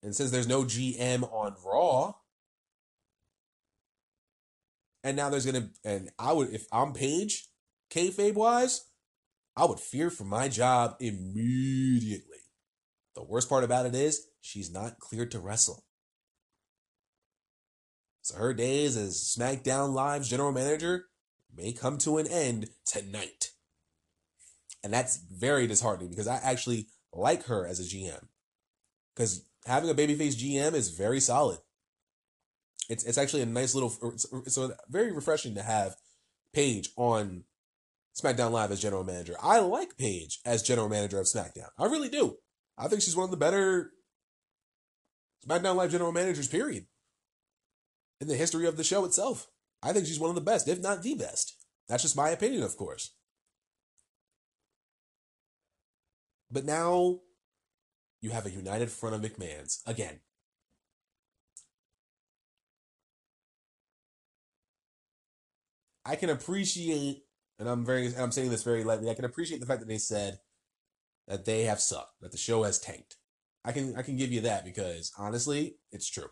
And 0.04 0.14
since 0.14 0.32
there's 0.32 0.48
no 0.48 0.64
GM 0.64 1.24
on 1.34 1.56
Raw, 1.66 2.14
and 5.04 5.16
now 5.16 5.30
there's 5.30 5.46
gonna 5.46 5.70
and 5.84 6.12
I 6.20 6.34
would 6.34 6.54
if 6.54 6.68
I'm 6.72 6.94
Paige, 6.94 7.48
kayfabe 7.90 8.36
wise, 8.36 8.86
I 9.56 9.66
would 9.66 9.80
fear 9.80 10.10
for 10.10 10.26
my 10.26 10.50
job 10.50 10.96
immediately 11.00 12.38
The 13.16 13.24
worst 13.24 13.48
part 13.48 13.64
about 13.64 13.86
it 13.86 13.96
is 13.96 14.28
she's 14.42 14.72
not 14.72 15.00
cleared 15.00 15.32
to 15.32 15.40
wrestle. 15.40 15.86
So 18.22 18.38
her 18.38 18.54
days 18.54 18.98
as 18.98 19.36
SmackDown 19.38 19.94
Live's 19.94 20.30
general 20.30 20.52
manager 20.52 21.06
may 21.56 21.74
come 21.74 21.98
to 22.00 22.18
an 22.18 22.28
end 22.28 22.70
tonight. 22.86 23.52
And 24.84 24.92
that's 24.92 25.18
very 25.18 25.68
disheartening 25.68 26.10
because 26.10 26.28
I 26.28 26.38
actually 26.38 26.88
like 27.14 27.44
her 27.46 27.68
as 27.68 27.80
a 27.80 27.84
GM. 27.84 28.28
Because 29.16 29.46
having 29.66 29.90
a 29.90 29.96
babyface 29.96 30.36
GM 30.36 30.74
is 30.74 30.90
very 30.90 31.20
solid. 31.20 31.60
It's 32.90 33.04
it's 33.04 33.18
actually 33.18 33.42
a 33.42 33.46
nice 33.46 33.74
little. 33.74 33.94
It's, 34.14 34.26
it's 34.46 34.60
very 34.90 35.12
refreshing 35.12 35.56
to 35.56 35.62
have 35.62 35.96
Paige 36.54 36.90
on 36.98 37.46
SmackDown 38.20 38.52
Live 38.52 38.72
as 38.72 38.82
general 38.82 39.04
manager. 39.04 39.36
I 39.42 39.60
like 39.60 39.98
Paige 39.98 40.40
as 40.46 40.64
general 40.64 40.90
manager 40.90 41.20
of 41.20 41.26
SmackDown. 41.26 41.70
I 41.78 41.86
really 41.86 42.10
do. 42.10 42.38
I 42.78 42.88
think 42.88 43.02
she's 43.02 43.16
one 43.16 43.26
of 43.26 43.32
the 43.32 43.38
better 43.38 43.92
SmackDown 45.48 45.76
Live 45.76 45.92
general 45.92 46.12
managers. 46.12 46.48
Period. 46.48 46.86
In 48.20 48.28
the 48.28 48.36
history 48.36 48.68
of 48.68 48.78
the 48.78 48.84
show 48.84 49.06
itself, 49.06 49.48
I 49.82 49.92
think 49.92 50.06
she's 50.06 50.20
one 50.20 50.30
of 50.30 50.36
the 50.36 50.42
best, 50.42 50.68
if 50.68 50.80
not 50.80 51.04
the 51.04 51.16
best. 51.16 51.56
That's 51.90 52.04
just 52.04 52.16
my 52.16 52.30
opinion, 52.30 52.64
of 52.64 52.78
course. 52.78 53.12
But 56.52 56.66
now 56.66 57.20
you 58.24 58.30
have 58.30 58.46
a 58.46 58.52
united 58.52 58.90
front 58.90 59.14
of 59.14 59.22
McMahon's 59.22 59.84
again. 59.86 60.22
I 66.06 66.16
can 66.16 66.30
appreciate, 66.30 67.24
and 67.60 67.68
I'm 67.68 67.86
very, 67.86 68.08
and 68.08 68.18
I'm 68.18 68.32
saying 68.32 68.50
this 68.50 68.64
very 68.64 68.86
lightly. 68.86 69.10
I 69.10 69.14
can 69.14 69.26
appreciate 69.26 69.60
the 69.60 69.66
fact 69.66 69.82
that 69.82 69.90
they 69.90 69.98
said 69.98 70.40
that 71.28 71.44
they 71.44 71.64
have 71.64 71.82
sucked, 71.82 72.22
that 72.22 72.32
the 72.32 72.38
show 72.38 72.64
has 72.64 72.80
tanked. 72.80 73.18
I 73.66 73.74
can, 73.74 73.96
I 73.98 74.02
can 74.04 74.16
give 74.16 74.32
you 74.32 74.42
that 74.42 74.64
because 74.64 75.12
honestly, 75.18 75.76
it's 75.92 76.10
true. 76.10 76.30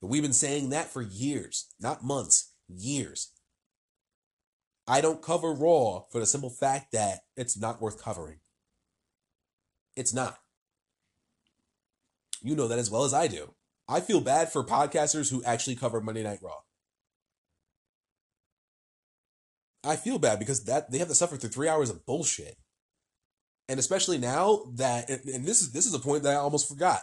But 0.00 0.08
we've 0.08 0.22
been 0.22 0.32
saying 0.32 0.70
that 0.70 0.92
for 0.92 1.02
years, 1.02 1.72
not 1.80 2.04
months, 2.04 2.52
years. 2.68 3.30
I 4.88 5.00
don't 5.00 5.22
cover 5.22 5.52
Raw 5.52 6.02
for 6.10 6.18
the 6.18 6.26
simple 6.26 6.50
fact 6.50 6.90
that 6.92 7.20
it's 7.36 7.56
not 7.56 7.80
worth 7.80 8.02
covering. 8.02 8.38
It's 9.94 10.12
not. 10.12 10.38
You 12.42 12.56
know 12.56 12.68
that 12.68 12.78
as 12.78 12.90
well 12.90 13.04
as 13.04 13.14
I 13.14 13.26
do. 13.26 13.54
I 13.88 14.00
feel 14.00 14.20
bad 14.20 14.52
for 14.52 14.64
podcasters 14.64 15.30
who 15.30 15.42
actually 15.44 15.76
cover 15.76 16.00
Monday 16.00 16.22
Night 16.22 16.40
Raw. 16.42 16.56
I 19.84 19.96
feel 19.96 20.18
bad 20.18 20.38
because 20.38 20.64
that 20.64 20.90
they 20.90 20.98
have 20.98 21.08
to 21.08 21.14
suffer 21.14 21.36
through 21.36 21.50
three 21.50 21.68
hours 21.68 21.90
of 21.90 22.04
bullshit. 22.04 22.56
And 23.68 23.78
especially 23.78 24.18
now 24.18 24.64
that 24.74 25.08
and 25.08 25.44
this 25.44 25.60
is 25.60 25.72
this 25.72 25.86
is 25.86 25.94
a 25.94 25.98
point 25.98 26.24
that 26.24 26.32
I 26.32 26.36
almost 26.36 26.68
forgot. 26.68 27.02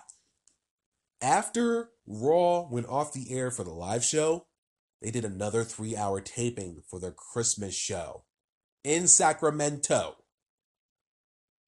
After 1.22 1.92
Raw 2.06 2.68
went 2.70 2.88
off 2.88 3.14
the 3.14 3.32
air 3.32 3.52
for 3.52 3.64
the 3.64 3.72
live 3.72 4.04
show, 4.04 4.48
they 5.02 5.12
did 5.12 5.24
another 5.24 5.64
three 5.64 5.96
hour 5.96 6.20
taping 6.20 6.82
for 6.90 7.00
their 7.00 7.12
Christmas 7.12 7.74
show 7.74 8.26
in 8.84 9.08
Sacramento. 9.08 10.18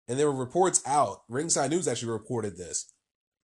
And 0.07 0.19
there 0.19 0.31
were 0.31 0.37
reports 0.37 0.81
out, 0.85 1.23
Ringside 1.29 1.71
News 1.71 1.87
actually 1.87 2.11
reported 2.11 2.57
this, 2.57 2.93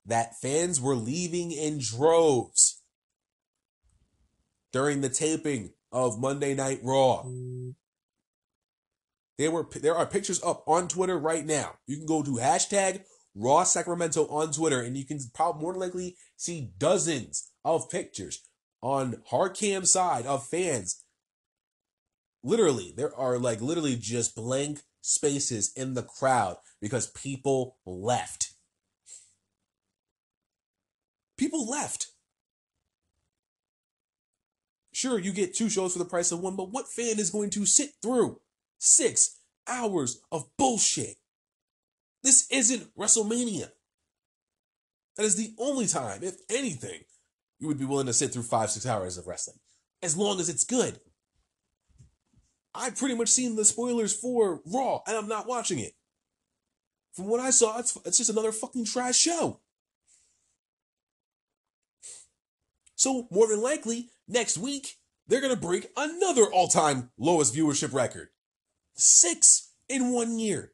that 0.05 0.39
fans 0.41 0.81
were 0.81 0.95
leaving 0.95 1.51
in 1.51 1.79
droves 1.79 2.81
during 4.71 5.01
the 5.01 5.09
taping 5.09 5.73
of 5.91 6.19
Monday 6.19 6.53
Night 6.53 6.79
Raw. 6.83 7.25
There 9.37 9.51
were 9.51 9.67
there 9.81 9.95
are 9.95 10.05
pictures 10.05 10.41
up 10.43 10.63
on 10.67 10.87
Twitter 10.87 11.17
right 11.17 11.45
now. 11.45 11.75
You 11.87 11.97
can 11.97 12.05
go 12.05 12.21
to 12.23 12.31
hashtag 12.31 13.03
Raw 13.33 13.63
Sacramento 13.63 14.27
on 14.27 14.51
Twitter, 14.51 14.81
and 14.81 14.97
you 14.97 15.05
can 15.05 15.19
probably 15.33 15.61
more 15.61 15.73
likely 15.73 16.15
see 16.37 16.71
dozens 16.77 17.49
of 17.63 17.89
pictures 17.89 18.41
on 18.81 19.23
Hardcam 19.31 19.85
side 19.85 20.25
of 20.25 20.47
fans. 20.47 21.03
Literally, 22.43 22.93
there 22.95 23.15
are 23.15 23.37
like 23.37 23.61
literally 23.61 23.95
just 23.95 24.35
blank 24.35 24.79
spaces 25.01 25.71
in 25.75 25.93
the 25.93 26.03
crowd 26.03 26.57
because 26.81 27.07
people 27.11 27.77
left. 27.85 28.50
People 31.41 31.67
left. 31.67 32.11
Sure, 34.93 35.17
you 35.17 35.31
get 35.31 35.55
two 35.55 35.71
shows 35.71 35.93
for 35.93 35.97
the 35.97 36.05
price 36.05 36.31
of 36.31 36.39
one, 36.39 36.55
but 36.55 36.69
what 36.69 36.87
fan 36.87 37.17
is 37.17 37.31
going 37.31 37.49
to 37.49 37.65
sit 37.65 37.93
through 37.99 38.39
six 38.77 39.39
hours 39.67 40.21
of 40.31 40.45
bullshit? 40.59 41.15
This 42.21 42.45
isn't 42.51 42.95
WrestleMania. 42.95 43.69
That 45.17 45.23
is 45.23 45.35
the 45.35 45.55
only 45.57 45.87
time, 45.87 46.19
if 46.21 46.35
anything, 46.47 46.99
you 47.57 47.67
would 47.67 47.79
be 47.79 47.85
willing 47.85 48.05
to 48.05 48.13
sit 48.13 48.31
through 48.31 48.43
five, 48.43 48.69
six 48.69 48.85
hours 48.85 49.17
of 49.17 49.25
wrestling. 49.25 49.57
As 50.03 50.15
long 50.15 50.39
as 50.39 50.47
it's 50.47 50.63
good. 50.63 50.99
I've 52.75 52.97
pretty 52.97 53.15
much 53.15 53.29
seen 53.29 53.55
the 53.55 53.65
spoilers 53.65 54.13
for 54.13 54.61
Raw, 54.71 54.99
and 55.07 55.17
I'm 55.17 55.27
not 55.27 55.47
watching 55.47 55.79
it. 55.79 55.93
From 57.13 57.25
what 57.25 57.39
I 57.39 57.49
saw, 57.49 57.79
it's, 57.79 57.97
it's 58.05 58.19
just 58.19 58.29
another 58.29 58.51
fucking 58.51 58.85
trash 58.85 59.17
show. 59.17 59.60
So, 63.01 63.27
more 63.31 63.47
than 63.47 63.63
likely, 63.63 64.09
next 64.27 64.59
week, 64.59 64.97
they're 65.25 65.41
going 65.41 65.55
to 65.55 65.59
break 65.59 65.89
another 65.97 66.45
all 66.45 66.67
time 66.67 67.09
lowest 67.17 67.55
viewership 67.55 67.95
record. 67.95 68.27
Six 68.93 69.71
in 69.89 70.11
one 70.11 70.37
year. 70.37 70.73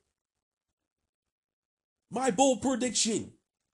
My 2.11 2.29
bold 2.31 2.61
prediction 2.61 3.31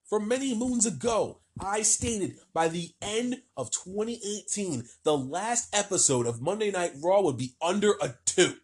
from 0.08 0.28
many 0.28 0.54
moons 0.54 0.86
ago, 0.86 1.39
I 1.60 1.82
stated 1.82 2.36
by 2.54 2.68
the 2.68 2.91
end 3.01 3.41
of 3.58 3.72
2018, 3.72 4.84
the 5.04 5.18
last 5.18 5.76
episode 5.76 6.28
of 6.28 6.39
Monday 6.39 6.70
Night 6.70 6.91
Raw 7.04 7.22
would 7.22 7.38
be 7.38 7.56
under 7.60 7.93
a 7.99 8.14
two. 8.24 8.58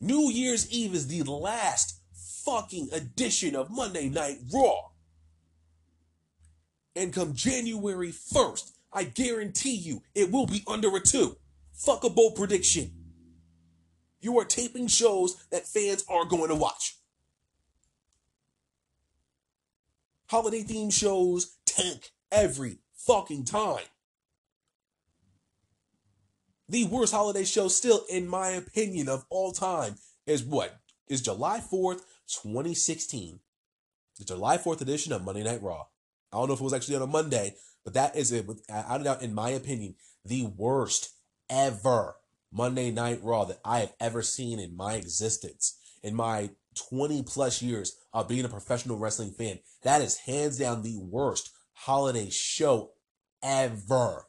New 0.00 0.30
Year's 0.30 0.70
Eve 0.70 0.94
is 0.94 1.08
the 1.08 1.24
last 1.24 1.98
fucking 2.44 2.90
edition 2.92 3.56
of 3.56 3.68
Monday 3.68 4.08
Night 4.08 4.36
Raw. 4.52 4.93
And 6.96 7.12
come 7.12 7.34
January 7.34 8.12
1st, 8.12 8.72
I 8.92 9.04
guarantee 9.04 9.74
you 9.74 10.02
it 10.14 10.30
will 10.30 10.46
be 10.46 10.62
under 10.66 10.94
a 10.96 11.00
two. 11.00 11.36
Fuck 11.72 12.04
a 12.04 12.10
bold 12.10 12.36
prediction. 12.36 12.92
You 14.20 14.38
are 14.38 14.44
taping 14.44 14.86
shows 14.86 15.36
that 15.50 15.66
fans 15.66 16.04
are 16.08 16.24
going 16.24 16.48
to 16.48 16.54
watch. 16.54 16.96
Holiday 20.28 20.62
theme 20.62 20.90
shows 20.90 21.56
tank 21.66 22.12
every 22.32 22.78
fucking 22.94 23.44
time. 23.44 23.84
The 26.68 26.84
worst 26.84 27.12
holiday 27.12 27.44
show, 27.44 27.68
still, 27.68 28.04
in 28.08 28.26
my 28.26 28.50
opinion, 28.50 29.08
of 29.08 29.26
all 29.28 29.52
time, 29.52 29.96
is 30.26 30.42
what? 30.42 30.80
Is 31.06 31.20
July 31.20 31.60
4th, 31.60 32.00
2016. 32.26 33.40
The 34.18 34.24
July 34.24 34.56
4th 34.56 34.80
edition 34.80 35.12
of 35.12 35.22
Monday 35.24 35.44
Night 35.44 35.62
Raw. 35.62 35.84
I 36.34 36.38
don't 36.38 36.48
know 36.48 36.54
if 36.54 36.60
it 36.60 36.64
was 36.64 36.72
actually 36.72 36.96
on 36.96 37.02
a 37.02 37.06
Monday, 37.06 37.54
but 37.84 37.94
that 37.94 38.16
is 38.16 38.32
it, 38.32 38.46
without 38.46 39.00
a 39.00 39.04
doubt, 39.04 39.22
in 39.22 39.34
my 39.34 39.50
opinion, 39.50 39.94
the 40.24 40.46
worst 40.56 41.10
ever 41.48 42.16
Monday 42.50 42.90
Night 42.90 43.20
Raw 43.22 43.44
that 43.44 43.60
I 43.64 43.80
have 43.80 43.92
ever 44.00 44.20
seen 44.22 44.58
in 44.58 44.76
my 44.76 44.94
existence. 44.94 45.78
In 46.02 46.14
my 46.14 46.50
20 46.74 47.22
plus 47.22 47.62
years 47.62 47.96
of 48.12 48.28
being 48.28 48.44
a 48.44 48.48
professional 48.48 48.98
wrestling 48.98 49.30
fan, 49.30 49.60
that 49.82 50.02
is 50.02 50.18
hands 50.18 50.58
down 50.58 50.82
the 50.82 50.98
worst 50.98 51.50
holiday 51.72 52.30
show 52.30 52.90
ever. 53.42 54.26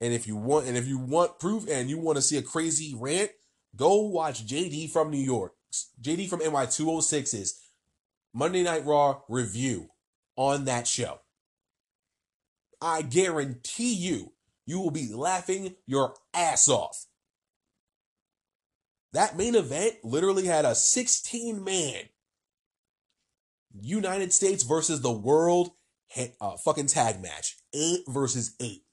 And 0.00 0.12
if 0.12 0.26
you 0.26 0.36
want, 0.36 0.66
and 0.66 0.76
if 0.76 0.86
you 0.86 0.98
want 0.98 1.40
proof 1.40 1.68
and 1.68 1.90
you 1.90 1.98
want 1.98 2.16
to 2.16 2.22
see 2.22 2.36
a 2.36 2.42
crazy 2.42 2.94
rant, 2.96 3.30
go 3.74 4.02
watch 4.02 4.46
JD 4.46 4.90
from 4.90 5.10
New 5.10 5.18
York, 5.18 5.54
JD 6.00 6.28
from 6.28 6.40
NY206's 6.40 7.60
Monday 8.32 8.62
Night 8.62 8.84
Raw 8.84 9.20
review 9.28 9.88
on 10.36 10.66
that 10.66 10.86
show. 10.86 11.20
I 12.80 13.02
guarantee 13.02 13.94
you, 13.94 14.32
you 14.66 14.80
will 14.80 14.90
be 14.90 15.12
laughing 15.12 15.74
your 15.86 16.14
ass 16.34 16.68
off. 16.68 17.06
That 19.12 19.36
main 19.36 19.54
event 19.54 19.96
literally 20.04 20.46
had 20.46 20.64
a 20.64 20.74
16 20.74 21.64
man 21.64 22.02
United 23.80 24.32
States 24.32 24.62
versus 24.62 25.00
the 25.00 25.12
world 25.12 25.70
uh, 26.40 26.56
fucking 26.56 26.86
tag 26.86 27.22
match. 27.22 27.56
Eight 27.72 28.04
versus 28.06 28.54
eight. 28.60 28.84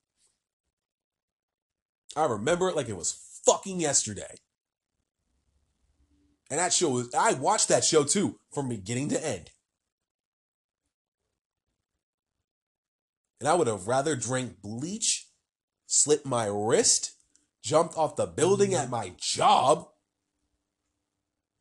I 2.15 2.25
remember 2.25 2.69
it 2.69 2.75
like 2.75 2.89
it 2.89 2.97
was 2.97 3.41
fucking 3.45 3.79
yesterday. 3.79 4.35
And 6.49 6.59
that 6.59 6.73
show 6.73 6.89
was, 6.89 7.13
I 7.15 7.33
watched 7.33 7.69
that 7.69 7.83
show 7.83 8.03
too 8.03 8.39
from 8.53 8.69
beginning 8.69 9.09
to 9.09 9.25
end. 9.25 9.49
And 13.43 13.49
I 13.49 13.55
would 13.55 13.67
have 13.67 13.89
rather 13.89 14.15
drank 14.15 14.61
bleach, 14.61 15.27
slit 15.85 16.25
my 16.25 16.45
wrist, 16.45 17.11
jumped 17.61 17.97
off 17.97 18.15
the 18.15 18.25
building 18.25 18.73
at 18.73 18.89
my 18.89 19.11
job 19.19 19.89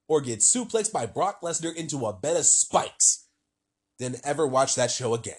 or 0.07 0.20
get 0.20 0.39
suplexed 0.39 0.93
by 0.93 1.07
Brock 1.07 1.41
Lesnar 1.43 1.74
into 1.74 2.07
a 2.07 2.12
bed 2.12 2.37
of 2.37 2.47
spikes 2.47 3.26
than 3.99 4.14
ever 4.22 4.47
watch 4.47 4.76
that 4.76 4.93
show 4.93 5.12
again. 5.12 5.35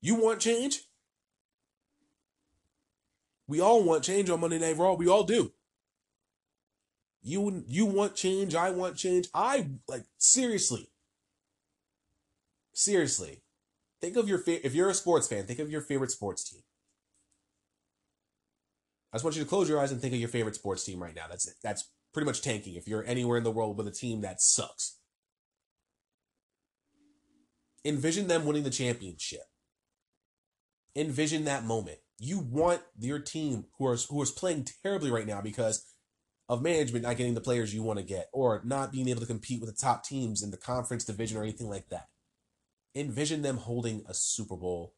You 0.00 0.16
want 0.16 0.40
change? 0.40 0.80
We 3.46 3.60
all 3.60 3.84
want 3.84 4.02
change 4.02 4.28
on 4.28 4.40
Monday 4.40 4.58
Night 4.58 4.76
Raw. 4.76 4.94
We 4.94 5.06
all 5.06 5.22
do. 5.22 5.52
You 7.22 7.64
you 7.68 7.86
want 7.86 8.16
change. 8.16 8.54
I 8.54 8.70
want 8.70 8.96
change. 8.96 9.28
I 9.32 9.68
like 9.88 10.04
seriously. 10.18 10.88
Seriously, 12.72 13.42
think 14.00 14.16
of 14.16 14.28
your 14.28 14.38
fa- 14.38 14.64
if 14.66 14.74
you're 14.74 14.88
a 14.88 14.94
sports 14.94 15.28
fan. 15.28 15.46
Think 15.46 15.60
of 15.60 15.70
your 15.70 15.82
favorite 15.82 16.10
sports 16.10 16.48
team. 16.50 16.62
I 19.12 19.16
just 19.16 19.24
want 19.24 19.36
you 19.36 19.42
to 19.42 19.48
close 19.48 19.68
your 19.68 19.78
eyes 19.78 19.92
and 19.92 20.00
think 20.00 20.14
of 20.14 20.20
your 20.20 20.28
favorite 20.28 20.54
sports 20.54 20.84
team 20.84 21.02
right 21.02 21.14
now. 21.14 21.26
That's 21.28 21.46
it. 21.46 21.54
That's 21.62 21.90
pretty 22.14 22.26
much 22.26 22.40
tanking. 22.40 22.74
If 22.74 22.88
you're 22.88 23.04
anywhere 23.04 23.36
in 23.36 23.44
the 23.44 23.50
world 23.50 23.76
with 23.76 23.86
a 23.86 23.92
team 23.92 24.22
that 24.22 24.40
sucks, 24.40 24.98
envision 27.84 28.26
them 28.26 28.46
winning 28.46 28.62
the 28.62 28.70
championship. 28.70 29.42
Envision 30.96 31.44
that 31.44 31.64
moment. 31.64 31.98
You 32.18 32.38
want 32.38 32.82
your 32.98 33.18
team 33.18 33.66
who 33.78 33.86
are 33.86 33.96
who 33.96 34.22
is 34.22 34.30
playing 34.30 34.66
terribly 34.82 35.10
right 35.10 35.26
now 35.26 35.40
because 35.40 35.91
of 36.52 36.60
management 36.60 37.02
not 37.02 37.16
getting 37.16 37.32
the 37.32 37.40
players 37.40 37.74
you 37.74 37.82
want 37.82 37.98
to 37.98 38.04
get 38.04 38.28
or 38.30 38.60
not 38.62 38.92
being 38.92 39.08
able 39.08 39.22
to 39.22 39.26
compete 39.26 39.58
with 39.58 39.70
the 39.70 39.74
top 39.74 40.04
teams 40.04 40.42
in 40.42 40.50
the 40.50 40.58
conference 40.58 41.02
division 41.02 41.38
or 41.38 41.42
anything 41.42 41.70
like 41.70 41.88
that. 41.88 42.08
Envision 42.94 43.40
them 43.40 43.56
holding 43.56 44.04
a 44.06 44.12
Super 44.12 44.54
Bowl, 44.54 44.92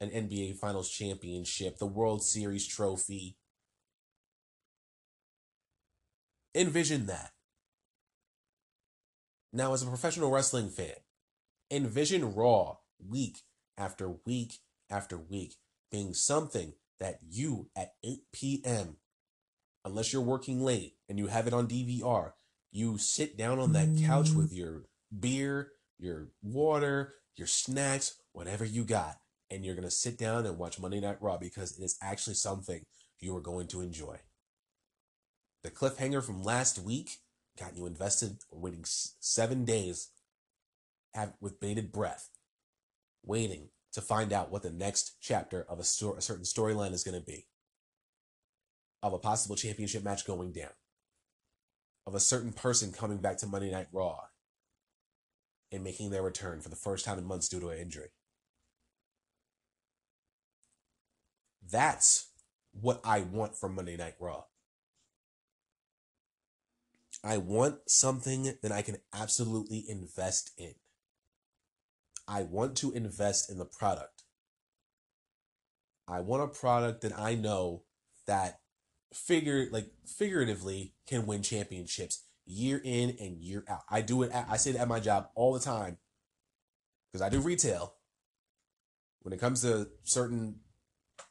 an 0.00 0.08
NBA 0.10 0.54
Finals 0.58 0.88
championship, 0.88 1.78
the 1.78 1.86
World 1.86 2.22
Series 2.22 2.64
trophy. 2.64 3.36
Envision 6.54 7.06
that. 7.06 7.32
Now, 9.52 9.72
as 9.72 9.82
a 9.82 9.86
professional 9.86 10.30
wrestling 10.30 10.68
fan, 10.68 10.94
envision 11.72 12.36
Raw 12.36 12.76
week 13.04 13.38
after 13.76 14.12
week 14.24 14.58
after 14.88 15.18
week 15.18 15.54
being 15.90 16.14
something 16.14 16.74
that 17.00 17.18
you 17.28 17.68
at 17.76 17.94
8 18.04 18.20
p.m 18.32 18.96
unless 19.84 20.12
you're 20.12 20.22
working 20.22 20.60
late 20.60 20.94
and 21.08 21.18
you 21.18 21.26
have 21.26 21.46
it 21.46 21.54
on 21.54 21.66
DVR, 21.66 22.32
you 22.72 22.98
sit 22.98 23.36
down 23.36 23.58
on 23.58 23.72
that 23.72 23.88
couch 24.04 24.28
mm. 24.30 24.36
with 24.36 24.52
your 24.52 24.84
beer, 25.18 25.72
your 25.98 26.28
water, 26.42 27.14
your 27.36 27.46
snacks, 27.46 28.16
whatever 28.32 28.64
you 28.64 28.84
got, 28.84 29.18
and 29.50 29.64
you're 29.64 29.74
going 29.74 29.86
to 29.86 29.90
sit 29.90 30.16
down 30.16 30.46
and 30.46 30.58
watch 30.58 30.78
Monday 30.78 31.00
Night 31.00 31.20
Raw 31.20 31.36
because 31.36 31.78
it 31.78 31.82
is 31.82 31.98
actually 32.02 32.34
something 32.34 32.84
you 33.18 33.36
are 33.36 33.40
going 33.40 33.66
to 33.68 33.80
enjoy. 33.80 34.18
The 35.62 35.70
cliffhanger 35.70 36.24
from 36.24 36.42
last 36.42 36.78
week 36.78 37.18
got 37.58 37.76
you 37.76 37.86
invested, 37.86 38.38
waiting 38.50 38.84
seven 38.84 39.64
days 39.64 40.08
with 41.40 41.60
bated 41.60 41.92
breath, 41.92 42.30
waiting 43.24 43.68
to 43.92 44.00
find 44.00 44.32
out 44.32 44.50
what 44.50 44.62
the 44.62 44.70
next 44.70 45.16
chapter 45.20 45.66
of 45.68 45.78
a, 45.78 45.84
sto- 45.84 46.14
a 46.14 46.20
certain 46.20 46.44
storyline 46.44 46.92
is 46.92 47.04
going 47.04 47.18
to 47.18 47.26
be 47.26 47.46
of 49.02 49.12
a 49.12 49.18
possible 49.18 49.56
championship 49.56 50.04
match 50.04 50.26
going 50.26 50.52
down, 50.52 50.70
of 52.06 52.14
a 52.14 52.20
certain 52.20 52.52
person 52.52 52.92
coming 52.92 53.18
back 53.18 53.38
to 53.38 53.46
Monday 53.46 53.70
Night 53.70 53.88
Raw 53.92 54.18
and 55.72 55.84
making 55.84 56.10
their 56.10 56.22
return 56.22 56.60
for 56.60 56.68
the 56.68 56.76
first 56.76 57.04
time 57.04 57.18
in 57.18 57.24
months 57.24 57.48
due 57.48 57.60
to 57.60 57.68
an 57.68 57.78
injury. 57.78 58.08
That's 61.70 62.30
what 62.72 63.00
I 63.04 63.20
want 63.20 63.56
from 63.56 63.74
Monday 63.74 63.96
Night 63.96 64.14
Raw. 64.18 64.44
I 67.22 67.36
want 67.36 67.76
something 67.86 68.54
that 68.62 68.72
I 68.72 68.82
can 68.82 68.96
absolutely 69.14 69.84
invest 69.88 70.52
in. 70.56 70.74
I 72.26 72.42
want 72.42 72.76
to 72.78 72.92
invest 72.92 73.50
in 73.50 73.58
the 73.58 73.64
product. 73.64 74.22
I 76.08 76.20
want 76.20 76.42
a 76.42 76.46
product 76.48 77.02
that 77.02 77.16
I 77.16 77.34
know 77.34 77.82
that 78.26 78.60
figure 79.12 79.68
like 79.70 79.90
figuratively 80.06 80.94
can 81.06 81.26
win 81.26 81.42
championships 81.42 82.24
year 82.46 82.80
in 82.82 83.16
and 83.20 83.38
year 83.38 83.64
out. 83.68 83.82
I 83.88 84.02
do 84.02 84.22
it. 84.22 84.32
At, 84.32 84.46
I 84.50 84.56
say 84.56 84.70
it 84.70 84.76
at 84.76 84.88
my 84.88 85.00
job 85.00 85.28
all 85.34 85.52
the 85.52 85.60
time 85.60 85.98
because 87.10 87.22
I 87.22 87.28
do 87.28 87.40
retail. 87.40 87.94
When 89.22 89.32
it 89.32 89.40
comes 89.40 89.62
to 89.62 89.88
certain, 90.02 90.56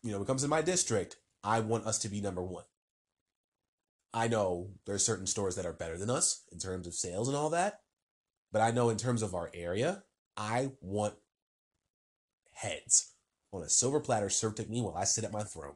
you 0.04 0.12
know, 0.12 0.18
when 0.18 0.24
it 0.26 0.28
comes 0.28 0.44
to 0.44 0.48
my 0.48 0.62
district, 0.62 1.18
I 1.44 1.60
want 1.62 1.88
us 1.88 1.98
to 2.00 2.10
be 2.10 2.22
number 2.22 2.44
one. 2.44 2.66
I 4.14 4.28
know 4.28 4.72
there 4.86 4.96
are 4.96 5.00
certain 5.00 5.28
stores 5.28 5.56
that 5.56 5.66
are 5.66 5.74
better 5.74 5.98
than 5.98 6.10
us 6.10 6.44
in 6.52 6.60
terms 6.60 6.88
of 6.88 6.94
sales 6.94 7.28
and 7.28 7.38
all 7.38 7.52
that, 7.52 7.82
but 8.52 8.62
I 8.62 8.72
know 8.72 8.90
in 8.90 8.98
terms 8.98 9.22
of 9.22 9.36
our 9.36 9.52
area, 9.54 10.04
I 10.36 10.72
want 10.82 11.16
heads 12.54 13.14
on 13.52 13.62
a 13.62 13.70
silver 13.70 14.00
platter 14.00 14.30
served 14.30 14.58
to 14.58 14.70
me 14.70 14.82
while 14.82 14.96
I 14.96 15.04
sit 15.04 15.24
at 15.24 15.32
my 15.32 15.44
throne. 15.44 15.76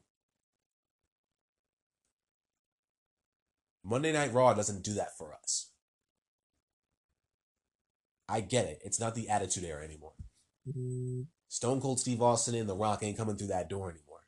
Monday 3.83 4.13
Night 4.13 4.33
Raw 4.33 4.53
doesn't 4.53 4.83
do 4.83 4.93
that 4.93 5.17
for 5.17 5.33
us. 5.33 5.69
I 8.29 8.41
get 8.41 8.65
it. 8.65 8.81
It's 8.83 8.99
not 8.99 9.15
the 9.15 9.29
Attitude 9.29 9.65
Era 9.65 9.83
anymore. 9.83 10.13
Mm-hmm. 10.67 11.23
Stone 11.49 11.81
Cold 11.81 11.99
Steve 11.99 12.21
Austin 12.21 12.55
and 12.55 12.69
The 12.69 12.75
Rock 12.75 13.03
ain't 13.03 13.17
coming 13.17 13.35
through 13.35 13.47
that 13.47 13.69
door 13.69 13.89
anymore. 13.89 14.21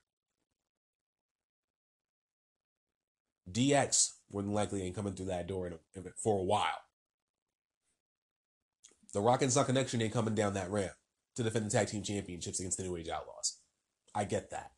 DX 3.52 4.14
more 4.32 4.42
than 4.42 4.52
likely 4.52 4.84
ain't 4.84 4.96
coming 4.96 5.14
through 5.14 5.28
that 5.28 5.48
door 5.48 5.68
a, 5.96 6.02
for 6.22 6.40
a 6.40 6.44
while. 6.44 6.82
The 9.14 9.22
Rock 9.22 9.42
and 9.42 9.52
Sock 9.52 9.68
Connection 9.68 10.02
ain't 10.02 10.14
coming 10.14 10.36
down 10.36 10.56
that 10.56 10.70
ramp 10.70 10.92
to 11.36 11.44
defend 11.44 11.66
the 11.66 11.70
tag 11.70 11.88
team 11.88 12.04
championships 12.04 12.60
against 12.60 12.78
the 12.78 12.84
New 12.84 12.98
Age 12.98 13.10
Outlaws. 13.10 13.60
I 14.14 14.26
get 14.26 14.50
that. 14.52 14.72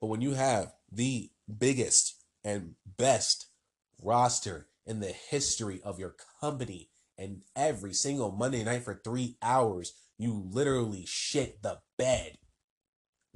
But 0.00 0.08
when 0.08 0.20
you 0.20 0.32
have 0.32 0.72
the 0.92 1.30
biggest 1.58 2.16
and 2.44 2.74
best 2.98 3.46
roster 4.02 4.68
in 4.86 5.00
the 5.00 5.12
history 5.12 5.80
of 5.84 5.98
your 5.98 6.14
company. 6.40 6.90
And 7.18 7.42
every 7.54 7.92
single 7.92 8.30
Monday 8.32 8.64
night 8.64 8.82
for 8.82 9.00
three 9.04 9.36
hours, 9.42 9.92
you 10.18 10.42
literally 10.50 11.04
shit 11.06 11.62
the 11.62 11.78
bed 11.98 12.38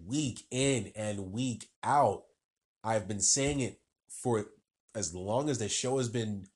week 0.02 0.46
in 0.50 0.92
and 0.96 1.32
week 1.32 1.68
out. 1.82 2.24
I've 2.82 3.08
been 3.08 3.20
saying 3.20 3.60
it 3.60 3.80
for 4.08 4.46
as 4.94 5.14
long 5.14 5.48
as 5.48 5.58
the 5.58 5.68
show 5.68 5.98
has 5.98 6.08
been 6.08 6.46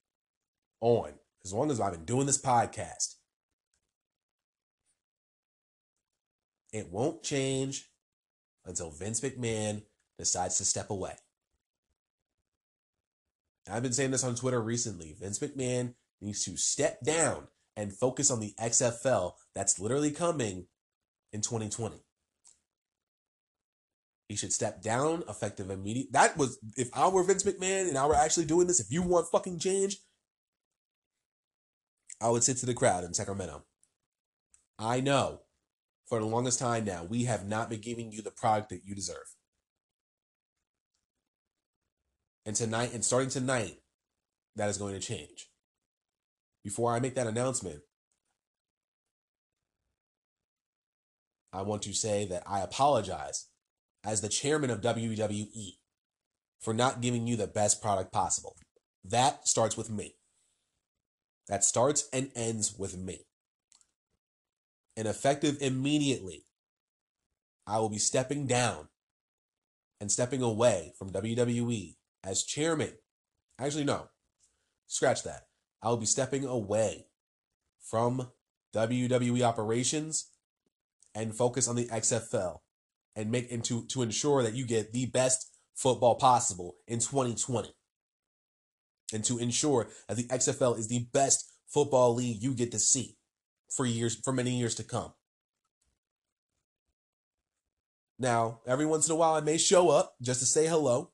on, 0.80 1.12
as 1.44 1.52
long 1.52 1.70
as 1.70 1.80
I've 1.80 1.92
been 1.92 2.04
doing 2.04 2.26
this 2.26 2.40
podcast. 2.40 3.16
It 6.72 6.90
won't 6.90 7.22
change 7.22 7.90
until 8.64 8.90
Vince 8.90 9.20
McMahon 9.20 9.82
decides 10.18 10.58
to 10.58 10.64
step 10.64 10.90
away. 10.90 11.14
I've 13.70 13.82
been 13.82 13.92
saying 13.92 14.10
this 14.10 14.24
on 14.24 14.34
Twitter 14.34 14.60
recently. 14.60 15.16
Vince 15.18 15.38
McMahon 15.38 15.94
needs 16.20 16.44
to 16.44 16.56
step 16.56 17.00
down 17.02 17.48
and 17.76 17.92
focus 17.92 18.30
on 18.30 18.40
the 18.40 18.54
XFL 18.60 19.32
that's 19.54 19.78
literally 19.78 20.10
coming 20.10 20.66
in 21.32 21.40
2020. 21.40 21.96
He 24.28 24.36
should 24.36 24.52
step 24.52 24.82
down 24.82 25.22
effective 25.28 25.70
immediate. 25.70 26.12
That 26.12 26.36
was 26.36 26.58
if 26.76 26.90
I 26.92 27.08
were 27.08 27.22
Vince 27.22 27.44
McMahon 27.44 27.88
and 27.88 27.96
I 27.96 28.06
were 28.06 28.14
actually 28.14 28.44
doing 28.44 28.66
this. 28.66 28.80
If 28.80 28.92
you 28.92 29.02
want 29.02 29.28
fucking 29.30 29.58
change, 29.58 29.98
I 32.20 32.28
would 32.28 32.44
sit 32.44 32.58
to 32.58 32.66
the 32.66 32.74
crowd 32.74 33.04
in 33.04 33.14
Sacramento. 33.14 33.64
I 34.78 35.00
know 35.00 35.40
for 36.06 36.20
the 36.20 36.26
longest 36.26 36.58
time 36.58 36.84
now 36.84 37.04
we 37.04 37.24
have 37.24 37.46
not 37.46 37.70
been 37.70 37.80
giving 37.80 38.12
you 38.12 38.20
the 38.20 38.30
product 38.30 38.70
that 38.70 38.84
you 38.84 38.94
deserve. 38.94 39.34
And 42.48 42.56
tonight, 42.56 42.94
and 42.94 43.04
starting 43.04 43.28
tonight, 43.28 43.76
that 44.56 44.70
is 44.70 44.78
going 44.78 44.94
to 44.94 45.06
change. 45.06 45.50
Before 46.64 46.94
I 46.94 46.98
make 46.98 47.14
that 47.16 47.26
announcement, 47.26 47.80
I 51.52 51.60
want 51.60 51.82
to 51.82 51.92
say 51.92 52.24
that 52.24 52.44
I 52.46 52.60
apologize 52.60 53.48
as 54.02 54.22
the 54.22 54.30
chairman 54.30 54.70
of 54.70 54.80
WWE 54.80 55.72
for 56.58 56.72
not 56.72 57.02
giving 57.02 57.26
you 57.26 57.36
the 57.36 57.46
best 57.46 57.82
product 57.82 58.14
possible. 58.14 58.56
That 59.04 59.46
starts 59.46 59.76
with 59.76 59.90
me. 59.90 60.14
That 61.48 61.64
starts 61.64 62.08
and 62.14 62.30
ends 62.34 62.74
with 62.78 62.96
me. 62.96 63.26
And 64.96 65.06
effective 65.06 65.58
immediately, 65.60 66.46
I 67.66 67.78
will 67.78 67.90
be 67.90 67.98
stepping 67.98 68.46
down 68.46 68.88
and 70.00 70.10
stepping 70.10 70.40
away 70.40 70.94
from 70.98 71.12
WWE 71.12 71.96
as 72.24 72.42
chairman. 72.42 72.92
Actually, 73.58 73.84
no, 73.84 74.08
scratch 74.86 75.22
that. 75.24 75.46
I 75.82 75.88
will 75.88 75.96
be 75.96 76.06
stepping 76.06 76.44
away 76.44 77.06
from 77.80 78.28
WWE 78.74 79.42
operations 79.42 80.30
and 81.14 81.34
focus 81.34 81.68
on 81.68 81.76
the 81.76 81.86
XFL 81.86 82.58
and 83.16 83.30
make 83.30 83.50
and 83.50 83.64
to, 83.64 83.84
to 83.86 84.02
ensure 84.02 84.42
that 84.42 84.54
you 84.54 84.66
get 84.66 84.92
the 84.92 85.06
best 85.06 85.50
football 85.74 86.16
possible 86.16 86.76
in 86.86 86.98
2020. 86.98 87.70
And 89.12 89.24
to 89.24 89.38
ensure 89.38 89.88
that 90.06 90.16
the 90.16 90.24
XFL 90.24 90.78
is 90.78 90.88
the 90.88 91.06
best 91.12 91.50
football 91.66 92.14
league 92.14 92.42
you 92.42 92.54
get 92.54 92.70
to 92.72 92.78
see 92.78 93.16
for 93.70 93.86
years 93.86 94.16
for 94.22 94.32
many 94.32 94.58
years 94.58 94.74
to 94.76 94.84
come. 94.84 95.12
Now, 98.18 98.60
every 98.66 98.84
once 98.84 99.08
in 99.08 99.12
a 99.12 99.16
while 99.16 99.34
I 99.34 99.40
may 99.40 99.58
show 99.58 99.90
up 99.90 100.14
just 100.20 100.40
to 100.40 100.46
say 100.46 100.66
hello. 100.66 101.10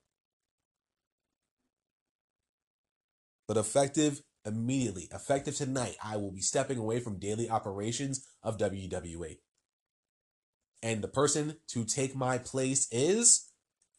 But 3.47 3.57
effective 3.57 4.23
immediately, 4.45 5.09
effective 5.13 5.57
tonight, 5.57 5.97
I 6.03 6.17
will 6.17 6.33
be 6.33 6.41
stepping 6.41 6.79
away 6.79 7.01
from 7.01 7.19
daily 7.19 7.49
operations 7.49 8.27
of 8.43 8.59
WWE. 8.59 9.39
And 10.83 11.03
the 11.03 11.09
person 11.09 11.57
to 11.69 11.85
take 11.85 12.15
my 12.15 12.39
place 12.39 12.87
is, 12.93 13.51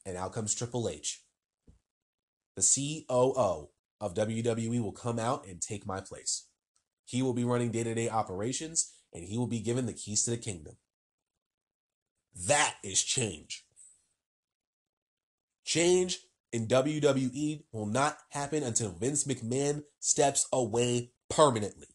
and 0.06 0.18
out 0.18 0.34
comes 0.34 0.54
Triple 0.54 0.88
H. 0.88 1.24
The 2.56 3.04
COO 3.08 3.70
of 4.00 4.14
WWE 4.14 4.82
will 4.82 4.92
come 4.92 5.20
out 5.20 5.48
and 5.48 5.62
take 5.62 5.86
my 5.86 6.00
place. 6.00 6.48
He 7.06 7.22
will 7.22 7.34
be 7.34 7.44
running 7.44 7.72
day 7.72 7.84
to 7.84 7.94
day 7.94 8.10
operations 8.10 8.92
and 9.14 9.24
he 9.24 9.38
will 9.38 9.48
be 9.48 9.60
given 9.60 9.86
the 9.86 9.94
keys 9.94 10.24
to 10.24 10.32
the 10.32 10.38
kingdom. 10.38 10.76
That 12.48 12.76
is 12.84 13.04
change. 13.04 13.66
Change 15.64 16.20
in 16.56 16.68
WWE 16.68 17.64
will 17.74 17.86
not 17.86 18.18
happen 18.30 18.64
until 18.64 18.92
Vince 18.92 19.26
McMahon 19.26 19.84
steps 20.00 20.48
away 20.54 21.12
permanently 21.30 21.88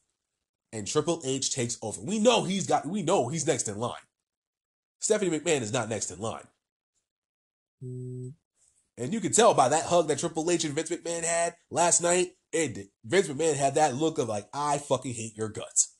and 0.70 0.86
Triple 0.86 1.22
H 1.24 1.54
takes 1.54 1.78
over. 1.80 2.02
We 2.02 2.18
know 2.18 2.44
he's 2.44 2.66
got 2.66 2.86
we 2.86 3.02
know 3.02 3.28
he's 3.28 3.46
next 3.46 3.68
in 3.68 3.78
line. 3.78 3.94
Stephanie 4.98 5.30
McMahon 5.30 5.62
is 5.62 5.72
not 5.72 5.88
next 5.88 6.10
in 6.10 6.18
line. 6.18 6.46
Mm. 7.82 8.34
And 8.98 9.14
you 9.14 9.20
can 9.20 9.32
tell 9.32 9.54
by 9.54 9.70
that 9.70 9.86
hug 9.86 10.08
that 10.08 10.18
Triple 10.18 10.50
H 10.50 10.64
and 10.64 10.74
Vince 10.74 10.90
McMahon 10.90 11.24
had 11.24 11.56
last 11.70 12.02
night, 12.02 12.32
it 12.52 12.90
Vince 13.02 13.28
McMahon 13.28 13.56
had 13.56 13.76
that 13.76 13.94
look 13.94 14.18
of 14.18 14.28
like, 14.28 14.46
I 14.52 14.76
fucking 14.76 15.14
hate 15.14 15.38
your 15.38 15.48
guts. 15.48 15.96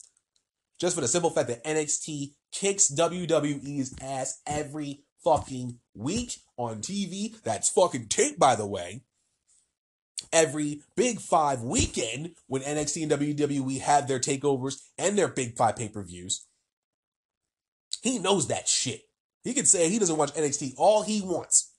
Just 0.78 0.94
for 0.96 1.00
the 1.00 1.08
simple 1.08 1.30
fact 1.30 1.48
that 1.48 1.64
NXT 1.64 2.34
kicks 2.52 2.92
WWE's 2.94 3.94
ass 4.02 4.42
every 4.46 5.04
fucking 5.24 5.78
week 5.94 6.36
on 6.60 6.80
TV. 6.80 7.40
That's 7.42 7.70
fucking 7.70 8.08
tape, 8.08 8.38
by 8.38 8.54
the 8.54 8.66
way. 8.66 9.02
Every 10.32 10.82
Big 10.96 11.20
Five 11.20 11.62
weekend 11.62 12.32
when 12.46 12.62
NXT 12.62 13.02
and 13.02 13.12
WWE 13.12 13.80
have 13.80 14.06
their 14.06 14.20
takeovers 14.20 14.80
and 14.98 15.16
their 15.16 15.28
Big 15.28 15.56
Five 15.56 15.76
pay 15.76 15.88
per 15.88 16.02
views. 16.02 16.46
He 18.02 18.18
knows 18.18 18.48
that 18.48 18.68
shit. 18.68 19.02
He 19.42 19.54
can 19.54 19.64
say 19.64 19.88
he 19.88 19.98
doesn't 19.98 20.16
watch 20.16 20.34
NXT 20.34 20.74
all 20.76 21.02
he 21.02 21.22
wants. 21.22 21.72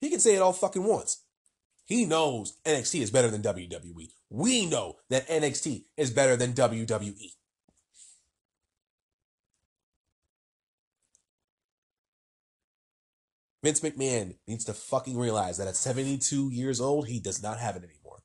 He 0.00 0.10
can 0.10 0.20
say 0.20 0.34
it 0.34 0.42
all 0.42 0.52
fucking 0.52 0.84
once. 0.84 1.22
He 1.86 2.04
knows 2.04 2.58
NXT 2.66 3.00
is 3.00 3.10
better 3.10 3.30
than 3.30 3.42
WWE. 3.42 4.10
We 4.28 4.66
know 4.66 4.96
that 5.08 5.28
NXT 5.28 5.84
is 5.96 6.10
better 6.10 6.36
than 6.36 6.52
WWE. 6.52 7.30
Vince 13.62 13.80
McMahon 13.80 14.36
needs 14.46 14.64
to 14.64 14.74
fucking 14.74 15.18
realize 15.18 15.58
that 15.58 15.68
at 15.68 15.76
72 15.76 16.50
years 16.52 16.80
old, 16.80 17.08
he 17.08 17.18
does 17.18 17.42
not 17.42 17.58
have 17.58 17.76
it 17.76 17.84
anymore. 17.84 18.22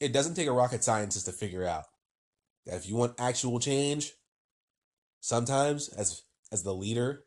It 0.00 0.12
doesn't 0.12 0.34
take 0.34 0.48
a 0.48 0.52
rocket 0.52 0.82
scientist 0.82 1.26
to 1.26 1.32
figure 1.32 1.64
out 1.64 1.84
that 2.66 2.74
if 2.74 2.88
you 2.88 2.96
want 2.96 3.20
actual 3.20 3.60
change, 3.60 4.12
sometimes 5.20 5.88
as 5.88 6.22
as 6.50 6.64
the 6.64 6.74
leader 6.74 7.24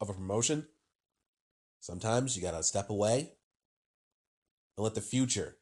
of 0.00 0.10
a 0.10 0.12
promotion, 0.12 0.66
sometimes 1.78 2.36
you 2.36 2.42
got 2.42 2.50
to 2.50 2.62
step 2.64 2.90
away 2.90 3.32
and 4.76 4.84
let 4.84 4.96
the 4.96 5.00
future 5.00 5.58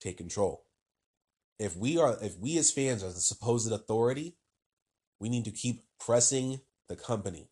take 0.00 0.16
control. 0.16 0.64
If 1.58 1.76
we 1.76 1.98
are 1.98 2.16
if 2.22 2.38
we 2.38 2.56
as 2.58 2.70
fans 2.70 3.02
are 3.02 3.12
the 3.12 3.20
supposed 3.20 3.72
authority, 3.72 4.36
we 5.24 5.30
need 5.30 5.46
to 5.46 5.50
keep 5.50 5.84
pressing 5.98 6.60
the 6.86 6.94
company 6.94 7.48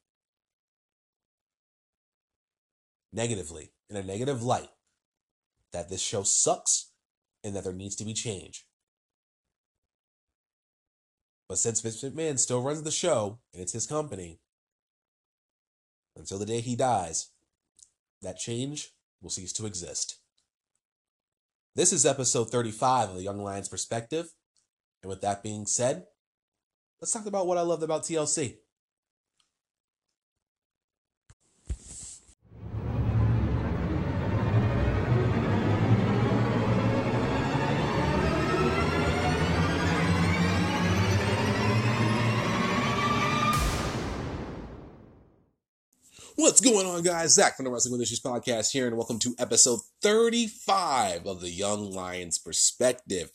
negatively 3.15 3.73
in 3.89 3.97
a 3.97 4.03
negative 4.03 4.43
light 4.43 4.69
that 5.73 5.89
this 5.89 6.03
show 6.03 6.23
sucks 6.23 6.91
and 7.43 7.57
that 7.57 7.65
there 7.65 7.73
needs 7.73 7.97
to 7.97 8.05
be 8.05 8.13
change. 8.13 8.67
But 11.49 11.57
since 11.57 11.81
Vince 11.81 12.05
McMahon 12.05 12.39
still 12.39 12.61
runs 12.61 12.83
the 12.83 12.91
show 12.91 13.39
and 13.55 13.63
it's 13.63 13.73
his 13.73 13.87
company, 13.87 14.39
until 16.15 16.39
the 16.39 16.45
day 16.45 16.61
he 16.61 16.77
dies, 16.77 17.31
that 18.21 18.37
change 18.37 18.91
will 19.23 19.31
cease 19.31 19.55
to 19.55 19.65
exist. 19.65 20.19
This 21.75 21.91
is 21.91 22.05
episode 22.05 22.51
35 22.51 23.09
of 23.09 23.15
the 23.15 23.23
Young 23.23 23.43
Lions 23.43 23.71
Perspective. 23.71 24.27
And 25.03 25.09
with 25.09 25.23
that 25.23 25.43
being 25.43 25.65
said, 25.65 26.05
let's 27.03 27.11
talk 27.11 27.27
about 27.27 27.49
what 27.49 27.59
I 27.59 27.63
loved 27.63 27.83
about 27.83 28.05
TLC. 28.05 28.59
What's 46.37 46.61
going 46.61 46.87
on, 46.87 47.03
guys? 47.03 47.35
Zach 47.35 47.57
from 47.57 47.65
the 47.65 47.71
Wrestling 47.73 47.93
with 47.93 48.03
Issues 48.03 48.21
podcast 48.21 48.71
here, 48.71 48.87
and 48.87 48.97
welcome 48.97 49.19
to 49.19 49.35
episode 49.41 49.81
35 50.03 51.27
of 51.27 51.41
the 51.41 51.51
Young 51.51 51.91
Lions 51.91 52.39
Perspective. 52.39 53.31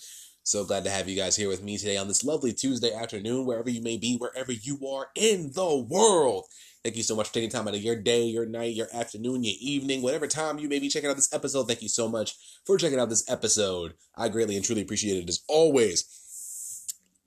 So 0.47 0.63
glad 0.63 0.85
to 0.85 0.89
have 0.89 1.09
you 1.09 1.15
guys 1.17 1.35
here 1.35 1.49
with 1.49 1.61
me 1.61 1.77
today 1.77 1.97
on 1.97 2.07
this 2.07 2.23
lovely 2.23 2.53
Tuesday 2.53 2.93
afternoon, 2.93 3.45
wherever 3.45 3.69
you 3.69 3.81
may 3.81 3.97
be, 3.97 4.15
wherever 4.15 4.53
you 4.53 4.79
are 4.87 5.09
in 5.13 5.51
the 5.51 5.75
world. 5.75 6.45
Thank 6.85 6.95
you 6.95 7.03
so 7.03 7.17
much 7.17 7.27
for 7.27 7.33
taking 7.33 7.49
time 7.49 7.67
out 7.67 7.75
of 7.75 7.81
your 7.81 7.97
day, 7.97 8.23
your 8.23 8.45
night, 8.45 8.73
your 8.73 8.87
afternoon, 8.93 9.43
your 9.43 9.57
evening, 9.59 10.01
whatever 10.01 10.25
time 10.25 10.57
you 10.57 10.69
may 10.69 10.79
be 10.79 10.87
checking 10.87 11.09
out 11.09 11.17
this 11.17 11.33
episode. 11.33 11.67
Thank 11.67 11.81
you 11.81 11.89
so 11.89 12.07
much 12.07 12.37
for 12.65 12.77
checking 12.77 12.97
out 12.97 13.09
this 13.09 13.29
episode. 13.29 13.95
I 14.15 14.29
greatly 14.29 14.55
and 14.55 14.63
truly 14.63 14.83
appreciate 14.83 15.21
it 15.21 15.27
as 15.27 15.43
always. 15.49 16.05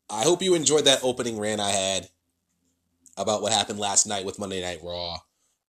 I 0.09 0.23
hope 0.23 0.41
you 0.41 0.55
enjoyed 0.55 0.87
that 0.87 1.05
opening 1.05 1.39
rant 1.39 1.61
I 1.61 1.73
had 1.73 2.09
about 3.19 3.43
what 3.43 3.53
happened 3.53 3.79
last 3.79 4.07
night 4.07 4.25
with 4.25 4.39
Monday 4.39 4.63
Night 4.63 4.81
Raw. 4.83 5.17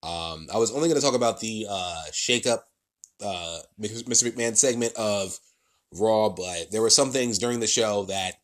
Um, 0.03 0.47
I 0.53 0.57
was 0.57 0.71
only 0.71 0.87
going 0.87 1.01
to 1.01 1.05
talk 1.05 1.15
about 1.15 1.41
the 1.41 1.67
uh, 1.69 2.03
shake 2.13 2.47
up 2.47 2.69
uh, 3.21 3.59
Mr. 3.77 4.31
McMahon 4.31 4.55
segment 4.55 4.93
of 4.95 5.37
Raw, 5.93 6.29
but 6.29 6.71
there 6.71 6.81
were 6.81 6.89
some 6.89 7.11
things 7.11 7.37
during 7.37 7.59
the 7.59 7.67
show 7.67 8.03
that 8.05 8.35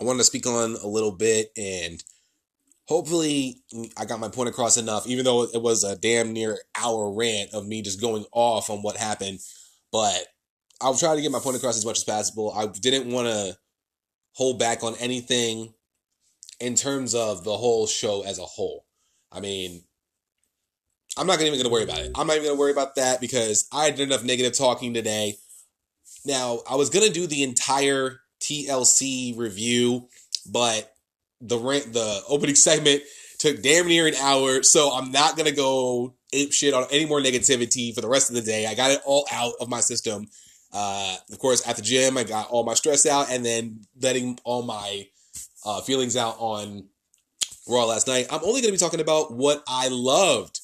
I 0.00 0.04
wanted 0.04 0.18
to 0.18 0.24
speak 0.24 0.46
on 0.46 0.76
a 0.82 0.86
little 0.86 1.12
bit, 1.12 1.50
and 1.56 2.02
hopefully 2.86 3.62
mm, 3.74 3.92
I 3.96 4.04
got 4.04 4.20
my 4.20 4.28
point 4.28 4.48
across 4.48 4.76
enough, 4.76 5.06
even 5.06 5.24
though 5.24 5.44
it 5.44 5.60
was 5.60 5.84
a 5.84 5.96
damn 5.96 6.32
near 6.32 6.58
hour 6.80 7.12
rant 7.12 7.52
of 7.52 7.66
me 7.66 7.82
just 7.82 8.00
going 8.00 8.24
off 8.32 8.70
on 8.70 8.78
what 8.78 8.96
happened. 8.96 9.40
But 9.92 10.26
I'll 10.80 10.94
try 10.94 11.14
to 11.14 11.22
get 11.22 11.32
my 11.32 11.40
point 11.40 11.56
across 11.56 11.76
as 11.76 11.84
much 11.84 11.98
as 11.98 12.04
possible. 12.04 12.52
I 12.56 12.66
didn't 12.66 13.12
want 13.12 13.28
to 13.28 13.56
hold 14.32 14.58
back 14.58 14.82
on 14.82 14.94
anything 15.00 15.74
in 16.60 16.74
terms 16.74 17.14
of 17.14 17.44
the 17.44 17.56
whole 17.56 17.86
show 17.86 18.22
as 18.22 18.38
a 18.38 18.44
whole. 18.44 18.84
I 19.32 19.40
mean, 19.40 19.82
I'm 21.16 21.26
not 21.26 21.40
even 21.40 21.52
going 21.52 21.64
to 21.64 21.70
worry 21.70 21.84
about 21.84 21.98
it. 21.98 22.12
I'm 22.14 22.26
not 22.26 22.34
even 22.34 22.46
going 22.46 22.56
to 22.56 22.60
worry 22.60 22.72
about 22.72 22.94
that 22.94 23.20
because 23.20 23.66
I 23.72 23.90
did 23.90 24.08
enough 24.08 24.22
negative 24.22 24.56
talking 24.56 24.94
today 24.94 25.36
now, 26.24 26.60
I 26.68 26.76
was 26.76 26.90
gonna 26.90 27.10
do 27.10 27.26
the 27.26 27.42
entire 27.42 28.20
TLC 28.40 29.36
review, 29.36 30.08
but 30.50 30.92
the 31.40 31.58
rent, 31.58 31.92
the 31.92 32.22
opening 32.28 32.54
segment 32.56 33.02
took 33.38 33.62
damn 33.62 33.86
near 33.86 34.06
an 34.06 34.14
hour, 34.16 34.62
so 34.62 34.90
I'm 34.92 35.12
not 35.12 35.36
gonna 35.36 35.52
go 35.52 36.14
ape 36.32 36.52
shit 36.52 36.74
on 36.74 36.86
any 36.90 37.06
more 37.06 37.20
negativity 37.20 37.94
for 37.94 38.00
the 38.00 38.08
rest 38.08 38.30
of 38.30 38.36
the 38.36 38.42
day. 38.42 38.66
I 38.66 38.74
got 38.74 38.90
it 38.90 39.00
all 39.06 39.26
out 39.32 39.54
of 39.60 39.68
my 39.68 39.80
system. 39.80 40.26
Uh, 40.72 41.16
of 41.32 41.38
course, 41.38 41.66
at 41.66 41.76
the 41.76 41.82
gym, 41.82 42.18
I 42.18 42.24
got 42.24 42.50
all 42.50 42.64
my 42.64 42.74
stress 42.74 43.06
out, 43.06 43.30
and 43.30 43.44
then 43.44 43.80
letting 44.00 44.38
all 44.44 44.62
my 44.62 45.06
uh, 45.64 45.80
feelings 45.80 46.16
out 46.16 46.36
on 46.38 46.88
Raw 47.68 47.84
last 47.84 48.06
night. 48.06 48.26
I'm 48.30 48.44
only 48.44 48.60
gonna 48.60 48.72
be 48.72 48.78
talking 48.78 49.00
about 49.00 49.32
what 49.32 49.62
I 49.68 49.88
loved 49.88 50.60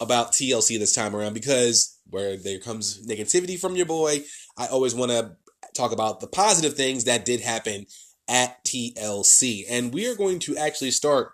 about 0.00 0.32
TLC 0.32 0.78
this 0.78 0.94
time 0.94 1.14
around 1.14 1.34
because 1.34 1.98
where 2.08 2.36
there 2.36 2.58
comes 2.58 3.06
negativity 3.06 3.58
from 3.58 3.76
your 3.76 3.86
boy, 3.86 4.20
I 4.56 4.66
always 4.66 4.94
want 4.94 5.10
to 5.10 5.36
talk 5.74 5.92
about 5.92 6.20
the 6.20 6.26
positive 6.26 6.74
things 6.74 7.04
that 7.04 7.24
did 7.24 7.40
happen 7.40 7.86
at 8.28 8.64
TLC. 8.64 9.64
And 9.68 9.92
we 9.92 10.06
are 10.08 10.16
going 10.16 10.38
to 10.40 10.56
actually 10.56 10.90
start 10.90 11.32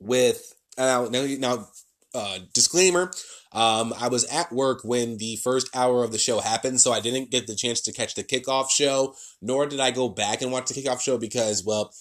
with 0.00 0.54
now, 0.76 1.06
now, 1.06 1.26
now 1.38 1.68
uh, 2.14 2.38
disclaimer 2.52 3.10
um, 3.54 3.94
I 3.98 4.08
was 4.08 4.24
at 4.24 4.52
work 4.52 4.80
when 4.82 5.16
the 5.18 5.36
first 5.36 5.74
hour 5.74 6.02
of 6.02 6.10
the 6.10 6.18
show 6.18 6.40
happened, 6.40 6.80
so 6.80 6.92
I 6.92 7.00
didn't 7.00 7.30
get 7.30 7.46
the 7.46 7.54
chance 7.54 7.80
to 7.82 7.92
catch 7.92 8.16
the 8.16 8.24
kickoff 8.24 8.68
show, 8.68 9.14
nor 9.40 9.66
did 9.66 9.78
I 9.78 9.92
go 9.92 10.08
back 10.08 10.42
and 10.42 10.50
watch 10.50 10.66
the 10.66 10.74
kickoff 10.74 11.00
show 11.00 11.18
because, 11.18 11.64
well, 11.64 11.94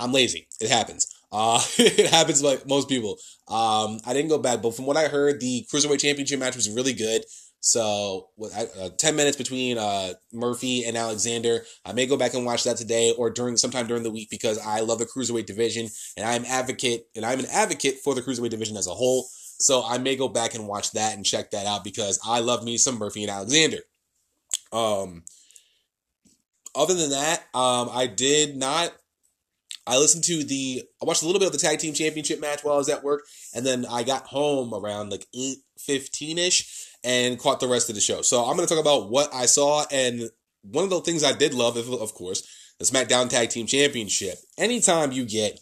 I'm 0.00 0.12
lazy. 0.12 0.48
It 0.60 0.70
happens. 0.70 1.06
Uh, 1.30 1.62
it 1.78 2.10
happens 2.10 2.42
like 2.42 2.66
most 2.66 2.88
people. 2.88 3.18
Um, 3.46 4.00
I 4.04 4.12
didn't 4.12 4.30
go 4.30 4.38
back, 4.38 4.62
but 4.62 4.74
from 4.74 4.86
what 4.86 4.96
I 4.96 5.06
heard, 5.06 5.38
the 5.38 5.64
Cruiserweight 5.72 6.00
Championship 6.00 6.40
match 6.40 6.56
was 6.56 6.68
really 6.68 6.92
good. 6.92 7.24
So, 7.66 8.28
uh, 8.54 8.90
10 8.98 9.16
minutes 9.16 9.38
between 9.38 9.78
uh, 9.78 10.12
Murphy 10.34 10.84
and 10.84 10.98
Alexander. 10.98 11.64
I 11.86 11.94
may 11.94 12.04
go 12.04 12.18
back 12.18 12.34
and 12.34 12.44
watch 12.44 12.64
that 12.64 12.76
today 12.76 13.14
or 13.16 13.30
during 13.30 13.56
sometime 13.56 13.86
during 13.86 14.02
the 14.02 14.10
week 14.10 14.28
because 14.28 14.58
I 14.58 14.80
love 14.80 14.98
the 14.98 15.06
Cruiserweight 15.06 15.46
division 15.46 15.88
and 16.18 16.26
I'm 16.26 16.44
advocate 16.44 17.06
and 17.16 17.24
I'm 17.24 17.40
an 17.40 17.46
advocate 17.50 18.00
for 18.04 18.14
the 18.14 18.20
Cruiserweight 18.20 18.50
division 18.50 18.76
as 18.76 18.86
a 18.86 18.90
whole. 18.90 19.28
So 19.58 19.82
I 19.82 19.96
may 19.96 20.14
go 20.14 20.28
back 20.28 20.54
and 20.54 20.68
watch 20.68 20.92
that 20.92 21.16
and 21.16 21.24
check 21.24 21.52
that 21.52 21.64
out 21.64 21.84
because 21.84 22.20
I 22.22 22.40
love 22.40 22.62
me 22.62 22.76
some 22.76 22.98
Murphy 22.98 23.22
and 23.22 23.30
Alexander. 23.30 23.78
Um, 24.70 25.22
other 26.74 26.92
than 26.92 27.10
that, 27.10 27.44
um, 27.54 27.88
I 27.90 28.06
did 28.06 28.58
not. 28.58 28.92
I 29.86 29.96
listened 29.96 30.24
to 30.24 30.44
the. 30.44 30.82
I 31.00 31.06
watched 31.06 31.22
a 31.22 31.26
little 31.26 31.38
bit 31.38 31.46
of 31.46 31.52
the 31.52 31.58
tag 31.58 31.78
team 31.78 31.94
championship 31.94 32.40
match 32.40 32.62
while 32.62 32.74
I 32.74 32.78
was 32.78 32.90
at 32.90 33.04
work, 33.04 33.22
and 33.54 33.64
then 33.64 33.86
I 33.86 34.02
got 34.02 34.26
home 34.26 34.74
around 34.74 35.10
like 35.10 35.26
eight 35.34 35.58
fifteen 35.78 36.36
ish 36.36 36.93
and 37.04 37.38
caught 37.38 37.60
the 37.60 37.68
rest 37.68 37.88
of 37.88 37.94
the 37.94 38.00
show. 38.00 38.22
So 38.22 38.44
I'm 38.44 38.56
going 38.56 38.66
to 38.66 38.74
talk 38.74 38.82
about 38.82 39.10
what 39.10 39.32
I 39.32 39.46
saw 39.46 39.84
and 39.92 40.30
one 40.62 40.84
of 40.84 40.90
the 40.90 41.00
things 41.00 41.22
I 41.22 41.32
did 41.32 41.54
love, 41.54 41.76
of 41.76 42.14
course, 42.14 42.42
the 42.78 42.84
SmackDown 42.84 43.28
Tag 43.28 43.50
Team 43.50 43.66
Championship. 43.66 44.38
Anytime 44.58 45.12
you 45.12 45.26
get 45.26 45.60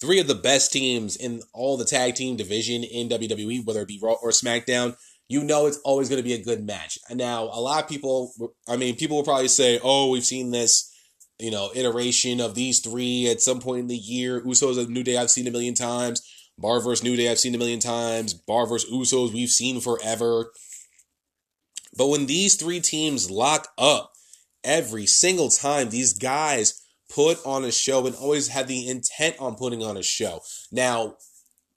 three 0.00 0.20
of 0.20 0.26
the 0.26 0.34
best 0.34 0.72
teams 0.72 1.16
in 1.16 1.40
all 1.52 1.76
the 1.76 1.84
tag 1.84 2.14
team 2.14 2.36
division 2.36 2.84
in 2.84 3.08
WWE, 3.08 3.66
whether 3.66 3.80
it 3.80 3.88
be 3.88 3.98
Raw 4.02 4.16
or 4.22 4.30
SmackDown, 4.30 4.96
you 5.28 5.42
know 5.42 5.66
it's 5.66 5.80
always 5.84 6.08
going 6.08 6.18
to 6.18 6.28
be 6.28 6.34
a 6.34 6.44
good 6.44 6.66
match. 6.66 6.98
Now, 7.10 7.44
a 7.44 7.60
lot 7.60 7.82
of 7.82 7.88
people, 7.88 8.32
I 8.68 8.76
mean, 8.76 8.96
people 8.96 9.16
will 9.16 9.24
probably 9.24 9.48
say, 9.48 9.80
oh, 9.82 10.10
we've 10.10 10.24
seen 10.24 10.50
this, 10.50 10.92
you 11.38 11.50
know, 11.50 11.70
iteration 11.74 12.40
of 12.40 12.54
these 12.54 12.80
three 12.80 13.28
at 13.30 13.40
some 13.40 13.60
point 13.60 13.80
in 13.80 13.86
the 13.86 13.96
year. 13.96 14.42
Usos 14.42 14.78
of 14.78 14.90
New 14.90 15.02
Day, 15.02 15.16
I've 15.16 15.30
seen 15.30 15.48
a 15.48 15.50
million 15.50 15.74
times. 15.74 16.22
Bar 16.58 16.80
versus 16.80 17.02
New 17.02 17.16
Day, 17.16 17.30
I've 17.30 17.38
seen 17.38 17.54
a 17.54 17.58
million 17.58 17.80
times. 17.80 18.34
Bar 18.34 18.66
versus 18.66 18.90
Usos, 18.90 19.32
we've 19.32 19.48
seen 19.48 19.80
forever. 19.80 20.52
But 21.96 22.08
when 22.08 22.26
these 22.26 22.56
three 22.56 22.80
teams 22.80 23.30
lock 23.30 23.68
up 23.78 24.12
every 24.62 25.06
single 25.06 25.48
time, 25.48 25.90
these 25.90 26.12
guys 26.12 26.82
put 27.14 27.38
on 27.44 27.64
a 27.64 27.72
show 27.72 28.06
and 28.06 28.16
always 28.16 28.48
had 28.48 28.66
the 28.66 28.88
intent 28.88 29.36
on 29.38 29.56
putting 29.56 29.82
on 29.82 29.96
a 29.96 30.02
show. 30.02 30.40
Now, 30.72 31.16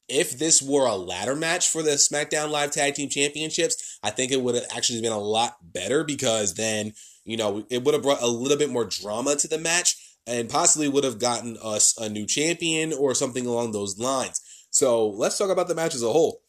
if 0.07 0.39
this 0.39 0.61
were 0.61 0.87
a 0.87 0.95
ladder 0.95 1.35
match 1.35 1.69
for 1.69 1.83
the 1.83 1.91
SmackDown 1.91 2.49
Live 2.49 2.71
Tag 2.71 2.95
Team 2.95 3.09
Championships, 3.09 3.99
I 4.01 4.09
think 4.09 4.31
it 4.31 4.41
would 4.41 4.55
have 4.55 4.65
actually 4.75 5.01
been 5.01 5.11
a 5.11 5.19
lot 5.19 5.57
better 5.61 6.03
because 6.03 6.53
then, 6.53 6.93
you 7.25 7.35
know, 7.35 7.65
it 7.69 7.83
would 7.83 7.93
have 7.93 8.03
brought 8.03 8.21
a 8.21 8.27
little 8.27 8.57
bit 8.57 8.69
more 8.69 8.85
drama 8.85 9.35
to 9.35 9.47
the 9.47 9.57
match 9.57 9.95
and 10.25 10.49
possibly 10.49 10.87
would 10.87 11.03
have 11.03 11.19
gotten 11.19 11.57
us 11.61 11.97
a 11.97 12.09
new 12.09 12.25
champion 12.25 12.93
or 12.93 13.13
something 13.13 13.45
along 13.45 13.73
those 13.73 13.99
lines. 13.99 14.41
So 14.69 15.09
let's 15.09 15.37
talk 15.37 15.49
about 15.49 15.67
the 15.67 15.75
match 15.75 15.93
as 15.93 16.03
a 16.03 16.11
whole. 16.11 16.41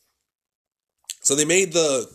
So 1.23 1.35
they 1.35 1.45
made 1.45 1.73
the 1.73 2.07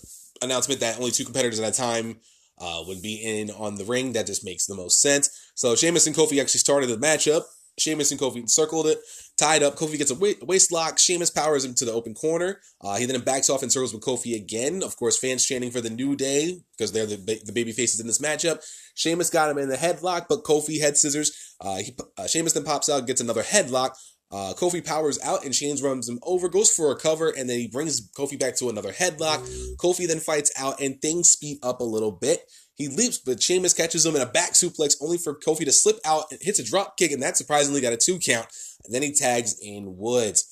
announcement 0.43 0.81
that 0.81 0.97
only 0.97 1.11
two 1.11 1.25
competitors 1.25 1.59
at 1.59 1.73
a 1.73 1.75
time 1.75 2.17
uh, 2.59 2.83
would 2.87 3.01
be 3.01 3.15
in 3.15 3.51
on 3.51 3.75
the 3.75 3.85
ring. 3.85 4.13
That 4.13 4.27
just 4.27 4.45
makes 4.45 4.65
the 4.65 4.75
most 4.75 5.01
sense. 5.01 5.29
So 5.55 5.75
Sheamus 5.75 6.07
and 6.07 6.15
Kofi 6.15 6.41
actually 6.41 6.59
started 6.59 6.87
the 6.87 6.97
matchup. 6.97 7.43
Sheamus 7.79 8.11
and 8.11 8.19
Kofi 8.19 8.47
circled 8.47 8.85
it, 8.85 8.99
tied 9.35 9.63
up. 9.63 9.75
Kofi 9.75 9.97
gets 9.97 10.11
a 10.11 10.45
waist 10.45 10.71
lock. 10.71 10.99
Sheamus 10.99 11.31
powers 11.31 11.65
him 11.65 11.73
to 11.75 11.85
the 11.85 11.91
open 11.91 12.13
corner. 12.13 12.59
Uh, 12.81 12.97
he 12.97 13.05
then 13.05 13.19
backs 13.21 13.49
off 13.49 13.63
and 13.63 13.71
circles 13.71 13.93
with 13.93 14.03
Kofi 14.03 14.35
again. 14.35 14.83
Of 14.83 14.95
course, 14.95 15.17
fans 15.17 15.43
chanting 15.45 15.71
for 15.71 15.81
the 15.81 15.89
New 15.89 16.15
Day 16.15 16.59
because 16.77 16.91
they're 16.91 17.07
the, 17.07 17.17
the 17.43 17.51
baby 17.51 17.71
faces 17.71 17.99
in 17.99 18.05
this 18.05 18.19
matchup. 18.19 18.63
Sheamus 18.95 19.31
got 19.31 19.49
him 19.49 19.57
in 19.57 19.69
the 19.69 19.75
headlock, 19.75 20.27
but 20.29 20.43
Kofi 20.43 20.79
head 20.79 20.97
scissors. 20.97 21.55
Uh, 21.59 21.77
he, 21.77 21.95
uh, 22.17 22.27
Sheamus 22.27 22.53
then 22.53 22.63
pops 22.63 22.89
out, 22.89 23.07
gets 23.07 23.21
another 23.21 23.43
headlock. 23.43 23.97
Uh, 24.33 24.51
Kofi 24.55 24.83
powers 24.83 25.19
out 25.23 25.45
and 25.45 25.53
Sheamus 25.53 25.83
runs 25.83 26.09
him 26.09 26.17
over, 26.23 26.49
goes 26.49 26.71
for 26.71 26.91
a 26.91 26.95
cover, 26.95 27.29
and 27.29 27.47
then 27.47 27.59
he 27.59 27.67
brings 27.67 28.09
Kofi 28.13 28.39
back 28.39 28.55
to 28.57 28.69
another 28.69 28.91
headlock. 28.91 29.37
Kofi 29.77 30.07
then 30.07 30.19
fights 30.19 30.51
out, 30.57 30.81
and 30.81 30.99
things 30.99 31.29
speed 31.29 31.59
up 31.61 31.81
a 31.81 31.83
little 31.83 32.11
bit. 32.11 32.39
He 32.73 32.87
leaps, 32.87 33.19
but 33.19 33.43
Sheamus 33.43 33.75
catches 33.75 34.03
him 34.03 34.15
in 34.15 34.23
a 34.23 34.25
back 34.25 34.53
suplex, 34.53 34.95
only 34.99 35.19
for 35.19 35.35
Kofi 35.35 35.65
to 35.65 35.71
slip 35.71 35.99
out 36.03 36.25
and 36.31 36.39
hits 36.41 36.57
a 36.57 36.63
drop 36.63 36.97
kick, 36.97 37.11
and 37.11 37.21
that 37.21 37.37
surprisingly 37.37 37.79
got 37.79 37.93
a 37.93 37.97
two 37.97 38.17
count. 38.17 38.47
And 38.83 38.93
then 38.93 39.03
he 39.03 39.13
tags 39.13 39.55
in 39.61 39.97
Woods. 39.97 40.47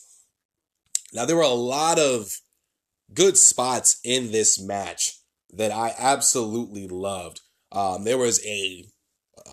Now, 1.12 1.26
there 1.26 1.36
were 1.36 1.42
a 1.42 1.48
lot 1.48 1.98
of 1.98 2.30
good 3.12 3.36
spots 3.36 4.00
in 4.04 4.32
this 4.32 4.62
match 4.62 5.18
that 5.54 5.72
I 5.72 5.94
absolutely 5.98 6.88
loved. 6.88 7.42
Um, 7.72 8.04
there 8.04 8.20
was 8.20 8.46
a, 8.46 8.86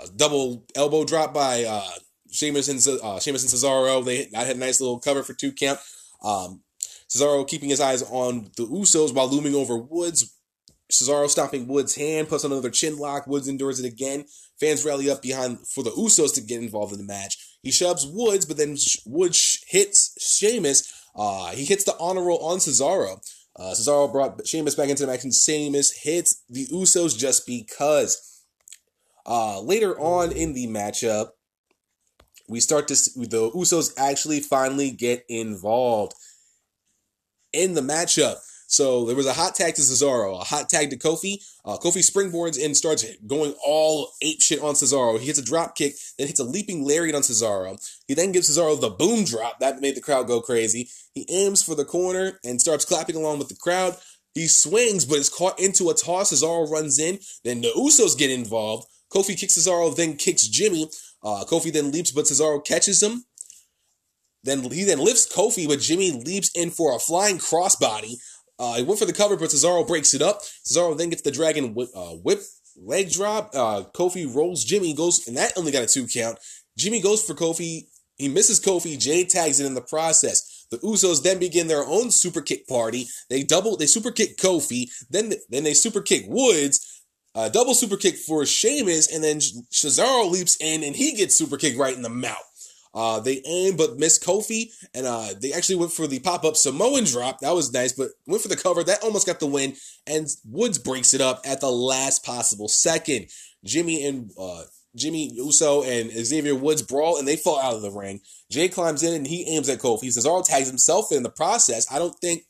a, 0.03 0.09
double 0.15 0.67
elbow 0.77 1.05
drop 1.05 1.33
by 1.33 1.65
uh, 1.65 1.91
Sheamus 2.31 2.69
and 2.69 3.01
uh, 3.03 3.21
Sheamus 3.21 3.43
and 3.43 3.53
Cesaro. 3.53 4.05
They 4.05 4.29
had 4.35 4.57
a 4.57 4.59
nice 4.59 4.81
little 4.81 4.99
cover 4.99 5.23
for 5.23 5.35
two 5.35 5.53
count. 5.53 5.81
Um, 6.23 6.63
Cesaro 7.09 7.47
keeping 7.47 7.71
his 7.71 7.81
eyes 7.81 8.03
on 8.03 8.51
the 8.57 8.67
Usos 8.67 9.15
while 9.15 9.29
looming 9.29 9.55
over 9.55 9.77
Woods. 9.77 10.35
Cesaro 10.91 11.29
stopping 11.29 11.67
Woods' 11.69 11.97
hand, 11.97 12.29
puts 12.29 12.45
another 12.45 12.71
chin 12.71 12.99
lock. 12.99 13.27
Woods 13.27 13.49
endures 13.49 13.79
it 13.79 13.87
again. 13.87 14.25
Fans 14.59 14.85
rally 14.85 15.11
up 15.11 15.23
behind 15.23 15.59
for 15.69 15.85
the 15.85 15.91
Usos 15.91 16.35
to 16.35 16.41
get 16.41 16.63
involved 16.63 16.93
in 16.93 16.99
the 16.99 17.05
match. 17.05 17.37
He 17.63 17.71
shoves 17.71 18.07
Woods, 18.07 18.47
but 18.47 18.57
then 18.57 18.77
Woods 19.07 19.63
hits 19.69 20.15
Sheamus. 20.19 20.93
Uh, 21.15 21.51
he 21.51 21.65
hits 21.65 21.85
the 21.85 21.97
honor 21.99 22.23
roll 22.23 22.39
on 22.39 22.59
Cesaro. 22.59 23.21
Uh, 23.57 23.75
Cesaro 23.75 24.11
brought 24.11 24.47
Sheamus 24.47 24.75
back 24.75 24.89
into 24.89 25.05
the 25.05 25.13
match, 25.13 25.25
and 25.25 25.35
Sheamus 25.35 25.93
hits 26.03 26.43
the 26.49 26.67
Usos 26.67 27.19
just 27.19 27.47
because. 27.47 28.45
Uh, 29.27 29.61
later 29.61 29.99
on 30.01 30.33
in 30.33 30.55
the 30.55 30.67
matchup, 30.69 31.31
we 32.49 32.61
start 32.61 32.89
to 32.89 32.97
see 32.97 33.27
the 33.27 33.51
Usos 33.51 33.93
actually 33.97 34.41
finally 34.41 34.91
get 34.91 35.25
involved 35.29 36.15
in 37.53 37.75
the 37.75 37.81
matchup. 37.81 38.37
So 38.71 39.07
there 39.07 39.17
was 39.17 39.27
a 39.27 39.33
hot 39.33 39.55
tag 39.55 39.77
to 39.77 39.81
Cesaro, 39.81 40.39
a 40.39 40.45
hot 40.45 40.69
tag 40.69 40.91
to 40.91 40.99
Kofi. 40.99 41.43
Uh, 41.65 41.79
Kofi 41.79 42.05
springboards 42.05 42.63
and 42.63 42.77
starts 42.77 43.05
going 43.27 43.55
all 43.65 44.11
ape 44.21 44.43
shit 44.43 44.61
on 44.61 44.75
Cesaro. 44.75 45.19
He 45.19 45.27
hits 45.27 45.39
a 45.39 45.45
drop 45.45 45.75
kick, 45.75 45.95
then 46.19 46.27
hits 46.27 46.41
a 46.41 46.45
leaping 46.45 46.85
lariat 46.85 47.15
on 47.15 47.23
Cesaro. 47.23 47.79
He 48.07 48.13
then 48.13 48.31
gives 48.31 48.51
Cesaro 48.51 48.79
the 48.79 48.91
boom 48.91 49.25
drop. 49.25 49.59
That 49.61 49.81
made 49.81 49.97
the 49.97 50.03
crowd 50.03 50.27
go 50.27 50.43
crazy. 50.43 50.91
He 51.15 51.25
aims 51.31 51.63
for 51.63 51.75
the 51.75 51.87
corner 51.87 52.39
and 52.45 52.61
starts 52.61 52.85
clapping 52.85 53.17
along 53.17 53.39
with 53.39 53.49
the 53.49 53.57
crowd. 53.57 53.97
He 54.35 54.47
swings, 54.47 55.07
but 55.07 55.19
is 55.19 55.31
caught 55.31 55.59
into 55.59 55.89
a 55.89 55.95
toss. 55.95 56.31
Cesaro 56.31 56.71
runs 56.71 56.99
in. 56.99 57.21
Then 57.45 57.63
the 57.63 57.69
Usos 57.69 58.19
get 58.19 58.31
involved. 58.31 58.87
Kofi 59.11 59.39
kicks 59.39 59.57
Cesaro, 59.57 59.97
then 59.97 60.17
kicks 60.17 60.47
Jimmy. 60.47 60.91
Uh, 61.23 61.45
Kofi 61.45 61.73
then 61.73 61.91
leaps, 61.91 62.13
but 62.13 62.25
Cesaro 62.25 62.65
catches 62.65 63.03
him. 63.03 63.25
Then 64.45 64.63
he 64.71 64.85
then 64.85 64.99
lifts 64.99 65.33
Kofi, 65.33 65.67
but 65.67 65.81
Jimmy 65.81 66.13
leaps 66.13 66.51
in 66.55 66.71
for 66.71 66.95
a 66.95 66.99
flying 66.99 67.39
crossbody. 67.39 68.15
Uh, 68.59 68.77
he 68.77 68.83
went 68.83 68.99
for 68.99 69.07
the 69.07 69.13
cover, 69.13 69.37
but 69.37 69.51
Cesaro 69.51 69.87
breaks 69.87 70.15
it 70.15 70.23
up. 70.23 70.41
Cesaro 70.67 70.97
then 70.97 71.11
gets 71.11 71.23
the 71.23 71.31
dragon 71.31 71.75
whip, 71.75 71.91
uh, 71.95 72.15
whip 72.23 72.41
leg 72.77 73.11
drop. 73.11 73.51
Uh, 73.55 73.83
Kofi 73.95 74.33
rolls 74.33 74.65
Jimmy, 74.65 74.95
goes, 74.95 75.27
and 75.27 75.37
that 75.37 75.53
only 75.57 75.73
got 75.73 75.83
a 75.83 75.87
two 75.87 76.07
count. 76.07 76.39
Jimmy 76.77 77.01
goes 77.01 77.23
for 77.23 77.35
Kofi. 77.35 77.89
He 78.17 78.29
misses 78.29 78.61
Kofi. 78.61 78.99
Jey 78.99 79.25
tags 79.25 79.61
it 79.61 79.67
in 79.67 79.75
the 79.75 79.81
process. 79.81 80.67
The 80.71 80.79
Usos 80.79 81.23
then 81.23 81.39
begin 81.39 81.67
their 81.67 81.85
own 81.85 82.11
super 82.11 82.43
kick 82.43 82.69
party. 82.69 83.07
They 83.31 83.43
double, 83.43 83.77
they 83.77 83.87
super 83.87 84.11
kick 84.11 84.37
Kofi. 84.37 84.91
Then, 85.09 85.33
then 85.49 85.65
they 85.65 85.75
super 85.75 86.03
kick 86.03 86.25
Woods. 86.27 86.88
Uh, 87.35 87.49
double 87.49 87.75
super 87.75 87.97
kick 87.97 88.17
for 88.17 88.45
Sheamus, 88.45 89.13
and 89.13 89.23
then 89.23 89.39
Cesaro 89.39 90.31
leaps 90.31 90.57
in 90.61 90.83
and 90.83 90.97
he 90.97 91.15
gets 91.15 91.37
super 91.37 91.57
kick 91.57 91.79
right 91.79 91.95
in 91.95 92.03
the 92.03 92.09
mouth. 92.09 92.45
Uh, 92.95 93.21
they 93.21 93.43
aim 93.47 93.77
but 93.77 93.99
miss 93.99 94.19
Kofi, 94.19 94.73
and 94.95 95.07
uh, 95.07 95.29
they 95.41 95.53
actually 95.53 95.77
went 95.77 95.93
for 95.93 96.07
the 96.07 96.19
pop 96.21 96.45
up 96.45 96.57
Samoan 96.57 97.05
drop. 97.05 97.41
That 97.41 97.55
was 97.55 97.73
nice, 97.73 97.93
but 97.93 98.09
went 98.27 98.43
for 98.43 98.49
the 98.49 98.57
cover. 98.57 98.83
That 98.83 99.05
almost 99.05 99.27
got 99.27 99.41
the 99.41 99.47
win, 99.47 99.75
and 100.07 100.27
Woods 100.45 100.79
breaks 100.79 101.15
it 101.15 101.21
up 101.21 101.43
at 101.45 101.61
the 101.61 101.71
last 101.71 102.25
possible 102.25 102.67
second. 102.67 103.27
Jimmy 103.65 104.05
and 104.07 104.31
uh, 104.41 104.63
Jimmy 104.97 105.31
Uso 105.35 105.83
and 105.83 106.11
Xavier 106.11 106.55
Woods 106.55 106.83
brawl, 106.83 107.19
and 107.19 107.29
they 107.29 107.37
fall 107.37 107.61
out 107.61 107.75
of 107.75 107.83
the 107.83 107.91
ring. 107.91 108.21
Jey 108.51 108.69
climbs 108.69 109.03
in 109.03 109.15
and 109.15 109.27
he 109.27 109.45
aims 109.49 109.69
at 109.69 109.79
Kofi. 109.79 110.07
Cesaro 110.07 110.45
tags 110.45 110.69
himself 110.69 111.13
in 111.13 111.23
the 111.23 111.31
process. 111.31 111.91
I 111.93 111.99
don't 111.99 112.19
think, 112.21 112.45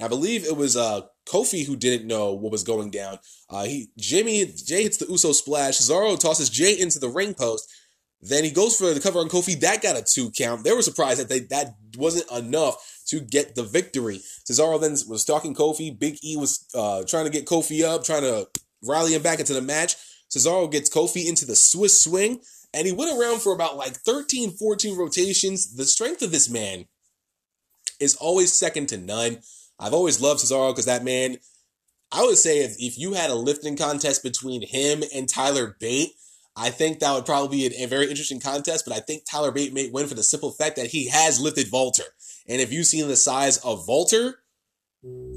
I 0.00 0.08
believe 0.08 0.44
it 0.44 0.56
was 0.56 0.76
uh, 0.76 1.02
Kofi 1.26 1.66
who 1.66 1.76
didn't 1.76 2.06
know 2.06 2.32
what 2.32 2.52
was 2.52 2.64
going 2.64 2.90
down. 2.90 3.18
Uh, 3.48 3.64
he 3.64 3.90
Jimmy 3.98 4.46
Jey 4.46 4.84
hits 4.84 4.96
the 4.96 5.06
Uso 5.06 5.32
splash. 5.32 5.78
Cesaro 5.78 6.18
tosses 6.18 6.50
Jey 6.50 6.78
into 6.78 6.98
the 6.98 7.08
ring 7.08 7.34
post. 7.34 7.70
Then 8.20 8.44
he 8.44 8.50
goes 8.50 8.76
for 8.76 8.94
the 8.94 9.00
cover 9.00 9.18
on 9.18 9.28
Kofi. 9.28 9.58
That 9.60 9.82
got 9.82 9.96
a 9.96 10.02
two 10.02 10.30
count. 10.30 10.62
They 10.62 10.72
were 10.72 10.82
surprised 10.82 11.20
that 11.20 11.28
they, 11.28 11.40
that 11.50 11.74
wasn't 11.96 12.30
enough 12.30 13.00
to 13.08 13.20
get 13.20 13.56
the 13.56 13.64
victory. 13.64 14.20
Cesaro 14.48 14.80
then 14.80 14.92
was 15.08 15.22
stalking 15.22 15.54
Kofi. 15.54 15.98
Big 15.98 16.18
E 16.22 16.36
was 16.36 16.66
uh, 16.74 17.02
trying 17.02 17.24
to 17.24 17.30
get 17.32 17.46
Kofi 17.46 17.82
up, 17.82 18.04
trying 18.04 18.22
to 18.22 18.46
rally 18.86 19.14
him 19.14 19.22
back 19.22 19.40
into 19.40 19.54
the 19.54 19.60
match. 19.60 19.96
Cesaro 20.30 20.70
gets 20.70 20.88
Kofi 20.88 21.26
into 21.28 21.44
the 21.44 21.56
Swiss 21.56 22.00
swing, 22.00 22.40
and 22.72 22.86
he 22.86 22.92
went 22.92 23.18
around 23.18 23.42
for 23.42 23.52
about 23.52 23.76
like 23.76 23.92
13, 23.92 24.52
14 24.52 24.96
rotations. 24.96 25.74
The 25.74 25.84
strength 25.84 26.22
of 26.22 26.30
this 26.30 26.48
man 26.48 26.86
is 27.98 28.14
always 28.16 28.52
second 28.52 28.88
to 28.90 28.98
none. 28.98 29.38
I've 29.82 29.94
always 29.94 30.20
loved 30.20 30.40
Cesaro 30.40 30.70
because 30.70 30.86
that 30.86 31.04
man, 31.04 31.38
I 32.12 32.22
would 32.22 32.38
say 32.38 32.60
if, 32.60 32.76
if 32.78 32.98
you 32.98 33.14
had 33.14 33.30
a 33.30 33.34
lifting 33.34 33.76
contest 33.76 34.22
between 34.22 34.66
him 34.66 35.02
and 35.14 35.28
Tyler 35.28 35.76
Bate, 35.80 36.12
I 36.54 36.70
think 36.70 37.00
that 37.00 37.12
would 37.12 37.26
probably 37.26 37.68
be 37.68 37.76
a, 37.76 37.84
a 37.84 37.88
very 37.88 38.08
interesting 38.08 38.38
contest, 38.38 38.84
but 38.86 38.94
I 38.94 39.00
think 39.00 39.24
Tyler 39.24 39.50
Bate 39.50 39.72
may 39.72 39.90
win 39.90 40.06
for 40.06 40.14
the 40.14 40.22
simple 40.22 40.52
fact 40.52 40.76
that 40.76 40.88
he 40.88 41.08
has 41.08 41.40
lifted 41.40 41.72
Walter. 41.72 42.04
And 42.46 42.60
if 42.60 42.72
you've 42.72 42.86
seen 42.86 43.08
the 43.08 43.16
size 43.16 43.58
of 43.58 43.88
Walter, 43.88 44.38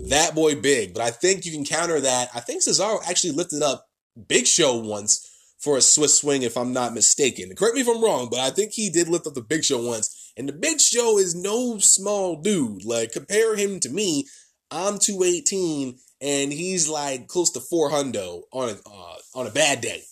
that 0.10 0.36
boy 0.36 0.56
big. 0.56 0.94
But 0.94 1.04
I 1.04 1.12
think 1.12 1.46
you 1.46 1.52
can 1.52 1.66
counter 1.66 2.00
that. 2.00 2.30
I 2.36 2.40
think 2.40 2.64
Cesaro 2.64 3.00
actually 3.10 3.34
lifted 3.34 3.64
up 3.64 3.88
Big 4.28 4.46
Show 4.46 4.76
once 4.76 5.32
for 5.58 5.78
a 5.78 5.82
Swiss 5.82 6.20
swing, 6.20 6.44
if 6.44 6.58
I'm 6.58 6.74
not 6.74 6.94
mistaken. 6.94 7.56
Correct 7.56 7.76
me 7.76 7.82
if 7.82 7.88
I'm 7.88 8.04
wrong, 8.04 8.28
but 8.30 8.40
I 8.40 8.52
think 8.52 8.74
he 8.74 8.90
did 8.90 9.08
lift 9.08 9.26
up 9.26 9.34
the 9.34 9.42
Big 9.42 9.64
Show 9.64 9.82
once. 9.82 10.25
And 10.38 10.50
the 10.50 10.54
Big 10.54 10.82
Show 10.82 11.18
is 11.18 11.34
no 11.34 11.78
small 11.78 12.42
dude. 12.42 12.84
Like, 12.84 13.14
compare 13.14 13.56
him 13.56 13.80
to 13.82 13.90
me. 13.90 14.28
I'm 14.70 15.00
218 15.00 15.98
and 16.22 16.52
he's 16.52 16.90
like 16.90 17.28
close 17.28 17.52
to 17.52 17.60
400 17.60 18.20
on 18.52 18.70
a, 18.70 18.90
uh, 18.90 19.16
on 19.36 19.48
a 19.48 19.52
bad 19.52 19.82
day. 19.82 20.04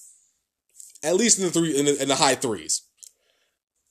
At 1.03 1.15
least 1.15 1.39
in 1.39 1.45
the 1.45 1.51
three 1.51 1.78
in 1.78 1.86
the, 1.86 2.01
in 2.01 2.07
the 2.07 2.15
high 2.15 2.36
threes. 2.36 2.84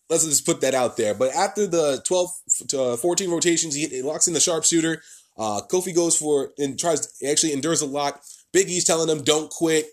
Let's 0.08 0.24
just 0.24 0.46
put 0.46 0.60
that 0.60 0.74
out 0.74 0.96
there. 0.96 1.14
But 1.14 1.34
after 1.34 1.66
the 1.66 2.02
12 2.06 2.30
to 2.68 2.82
uh, 2.82 2.96
14 2.96 3.30
rotations, 3.30 3.74
he, 3.74 3.86
he 3.86 4.02
locks 4.02 4.28
in 4.28 4.34
the 4.34 4.40
sharpshooter. 4.40 5.02
Uh, 5.38 5.62
Kofi 5.70 5.94
goes 5.94 6.16
for 6.16 6.50
and 6.58 6.78
tries 6.78 7.12
actually 7.28 7.52
endures 7.52 7.82
a 7.82 7.86
lock. 7.86 8.22
Big 8.52 8.68
E's 8.68 8.84
telling 8.84 9.08
him 9.08 9.24
don't 9.24 9.50
quit. 9.50 9.86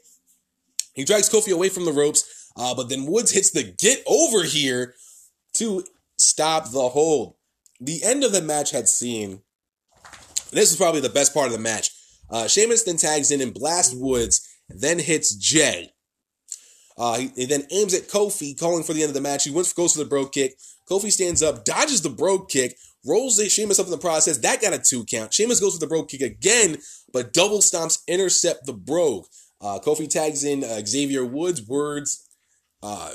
He 0.94 1.06
drags 1.06 1.30
Kofi 1.30 1.54
away 1.54 1.70
from 1.70 1.86
the 1.86 1.94
ropes, 1.94 2.52
uh, 2.58 2.76
but 2.76 2.90
then 2.90 3.06
Woods 3.06 3.32
hits 3.32 3.52
the 3.52 3.64
get 3.64 4.04
over 4.06 4.44
here 4.44 4.96
to 5.54 5.84
stop 6.20 6.72
the 6.72 6.90
hold. 6.90 7.36
The 7.80 8.04
end 8.04 8.24
of 8.24 8.32
the 8.32 8.42
match 8.42 8.72
had 8.72 8.88
seen. 8.88 9.42
This 10.52 10.72
is 10.72 10.78
probably 10.78 11.02
the 11.02 11.10
best 11.10 11.34
part 11.34 11.48
of 11.48 11.54
the 11.54 11.60
match. 11.60 11.92
Uh, 12.30 12.48
Sheamus 12.48 12.84
then 12.84 12.98
tags 12.98 13.32
in 13.32 13.42
and 13.42 13.54
blasts 13.54 13.94
Woods, 13.96 14.48
then 14.70 15.00
hits 15.00 15.36
Jey. 15.36 15.92
Uh, 16.98 17.18
he, 17.18 17.28
he, 17.36 17.46
then 17.46 17.64
aims 17.72 17.94
at 17.94 18.10
Kofi, 18.10 18.60
calling 18.60 18.84
for 18.84 18.94
the 18.94 19.02
end 19.02 19.10
of 19.10 19.14
the 19.14 19.22
match. 19.22 19.46
He 19.46 19.52
went, 19.52 19.74
goes 19.76 19.94
for 19.94 20.00
the 20.00 20.10
Brogue 20.10 20.34
Kick. 20.34 20.56
Kofi 20.90 21.12
stands 21.12 21.42
up, 21.42 21.64
dodges 21.64 22.02
the 22.02 22.10
Brogue 22.10 22.50
Kick, 22.50 22.76
rolls 23.06 23.42
Sheamus 23.42 23.80
up 23.80 23.86
in 23.86 23.92
the 23.92 23.98
process. 23.98 24.38
That 24.38 24.62
got 24.62 24.74
a 24.74 24.80
two 24.80 25.06
count. 25.06 25.34
Sheamus 25.34 25.62
goes 25.62 25.76
for 25.76 25.80
the 25.80 25.88
Brogue 25.88 26.10
Kick 26.10 26.22
again, 26.22 26.78
but 27.14 27.32
double 27.32 27.60
stomps 27.60 28.00
intercept 28.08 28.66
the 28.66 28.74
Brogue. 28.74 29.26
Uh, 29.62 29.80
Kofi 29.80 30.10
tags 30.10 30.44
in 30.44 30.64
uh, 30.64 30.82
Xavier 30.86 31.24
Woods. 31.24 31.66
Words, 31.66 32.28
uh, 32.84 33.12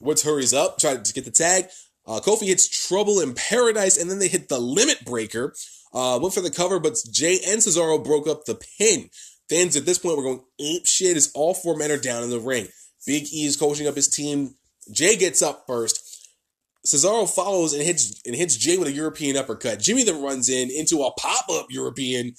Woods 0.00 0.22
hurries 0.22 0.54
up, 0.54 0.78
try 0.78 0.96
to 0.96 1.12
get 1.12 1.24
the 1.24 1.30
tag. 1.30 1.66
Uh, 2.08 2.20
Kofi 2.20 2.46
hits 2.46 2.66
Trouble 2.88 3.20
in 3.20 3.34
Paradise, 3.34 3.98
and 3.98 4.10
then 4.10 4.18
they 4.18 4.28
hit 4.28 4.48
the 4.48 4.58
Limit 4.58 5.04
Breaker. 5.04 5.54
Uh, 5.92 6.18
went 6.20 6.34
for 6.34 6.40
the 6.40 6.50
cover, 6.50 6.80
but 6.80 6.96
Jey 7.10 7.38
and 7.46 7.60
Cesaro 7.60 8.02
broke 8.02 8.26
up 8.26 8.46
the 8.46 8.54
pin. 8.78 9.10
Fans 9.48 9.76
at 9.76 9.86
this 9.86 9.98
point 9.98 10.16
were 10.16 10.22
going 10.22 10.42
ape 10.58 10.86
shit 10.86 11.16
as 11.16 11.30
all 11.34 11.54
four 11.54 11.76
men 11.76 11.90
are 11.90 11.98
down 11.98 12.22
in 12.22 12.30
the 12.30 12.40
ring. 12.40 12.68
Big 13.06 13.24
E 13.32 13.44
is 13.44 13.56
coaching 13.56 13.86
up 13.86 13.94
his 13.94 14.08
team. 14.08 14.54
Jey 14.90 15.16
gets 15.16 15.42
up 15.42 15.64
first. 15.66 16.04
Cesaro 16.86 17.28
follows 17.28 17.74
and 17.74 17.82
hits 17.82 18.20
and 18.24 18.34
hits 18.34 18.56
Jey 18.56 18.78
with 18.78 18.88
a 18.88 18.92
European 18.92 19.36
uppercut. 19.36 19.80
Jimmy 19.80 20.04
then 20.04 20.22
runs 20.22 20.48
in 20.48 20.70
into 20.70 21.02
a 21.02 21.12
pop-up 21.12 21.66
European 21.70 22.34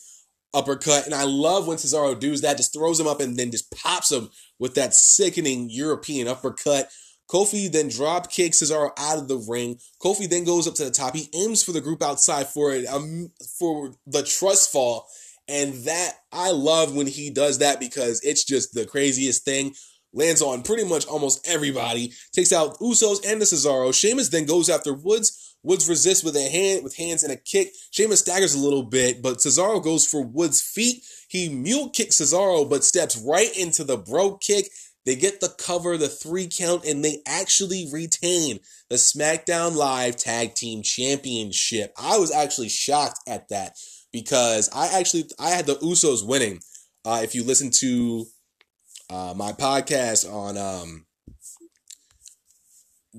uppercut. 0.53 1.05
And 1.05 1.13
I 1.13 1.23
love 1.23 1.67
when 1.67 1.77
Cesaro 1.77 2.19
does 2.19 2.41
that, 2.41 2.57
just 2.57 2.73
throws 2.73 2.99
him 2.99 3.07
up 3.07 3.19
and 3.19 3.37
then 3.37 3.51
just 3.51 3.71
pops 3.71 4.11
him 4.11 4.29
with 4.57 4.75
that 4.75 4.93
sickening 4.93 5.69
European 5.69 6.27
uppercut. 6.27 6.89
Kofi 7.29 7.71
then 7.71 7.89
drop 7.89 8.31
kicks 8.31 8.61
Cesaro 8.61 8.91
out 8.97 9.19
of 9.19 9.27
the 9.27 9.37
ring. 9.37 9.79
Kofi 10.01 10.29
then 10.29 10.43
goes 10.43 10.67
up 10.67 10.73
to 10.75 10.85
the 10.85 10.91
top. 10.91 11.15
He 11.15 11.29
aims 11.33 11.63
for 11.63 11.71
the 11.71 11.81
group 11.81 12.01
outside 12.01 12.47
for 12.47 12.73
it, 12.73 12.85
um, 12.87 13.31
for 13.57 13.93
the 14.07 14.23
trust 14.23 14.71
fall. 14.71 15.07
And 15.47 15.73
that 15.85 16.13
I 16.31 16.51
love 16.51 16.95
when 16.95 17.07
he 17.07 17.29
does 17.29 17.59
that 17.59 17.79
because 17.79 18.21
it's 18.21 18.43
just 18.43 18.73
the 18.73 18.85
craziest 18.85 19.45
thing. 19.45 19.73
Lands 20.11 20.41
on 20.41 20.63
pretty 20.63 20.85
much 20.85 21.05
almost 21.05 21.47
everybody. 21.47 22.13
Takes 22.33 22.51
out 22.51 22.79
Usos 22.79 23.23
and 23.25 23.39
the 23.39 23.45
Cesaro. 23.45 23.93
Sheamus 23.93 24.29
then 24.29 24.45
goes 24.45 24.69
after 24.69 24.93
Woods. 24.93 25.55
Woods 25.61 25.89
resists 25.89 26.23
with 26.23 26.35
a 26.35 26.49
hand, 26.49 26.83
with 26.83 26.95
hands 26.95 27.23
and 27.23 27.33
a 27.33 27.35
kick. 27.35 27.73
Sheamus 27.91 28.21
staggers 28.21 28.55
a 28.55 28.59
little 28.59 28.83
bit, 28.83 29.21
but 29.21 29.37
Cesaro 29.37 29.83
goes 29.83 30.05
for 30.05 30.23
Woods' 30.23 30.61
feet. 30.61 31.03
He 31.27 31.49
mule 31.49 31.89
kicks 31.89 32.15
Cesaro, 32.15 32.67
but 32.67 32.83
steps 32.83 33.17
right 33.17 33.55
into 33.57 33.83
the 33.83 33.97
Brogue 33.97 34.41
Kick. 34.41 34.69
They 35.09 35.15
get 35.15 35.41
the 35.41 35.49
cover, 35.49 35.97
the 35.97 36.07
three 36.07 36.47
count, 36.47 36.85
and 36.85 37.03
they 37.03 37.23
actually 37.25 37.89
retain 37.91 38.59
the 38.91 38.97
SmackDown 38.97 39.75
Live 39.75 40.17
Tag 40.17 40.53
Team 40.53 40.83
Championship. 40.83 41.91
I 41.99 42.19
was 42.19 42.31
actually 42.31 42.69
shocked 42.69 43.17
at 43.27 43.49
that 43.49 43.75
because 44.13 44.69
I 44.71 44.99
actually 44.99 45.23
I 45.39 45.49
had 45.49 45.65
the 45.65 45.77
Usos 45.77 46.23
winning. 46.23 46.59
Uh, 47.03 47.21
if 47.23 47.33
you 47.33 47.43
listen 47.43 47.71
to 47.79 48.27
uh, 49.09 49.33
my 49.35 49.51
podcast 49.51 50.31
on 50.31 50.59
um, 50.59 51.07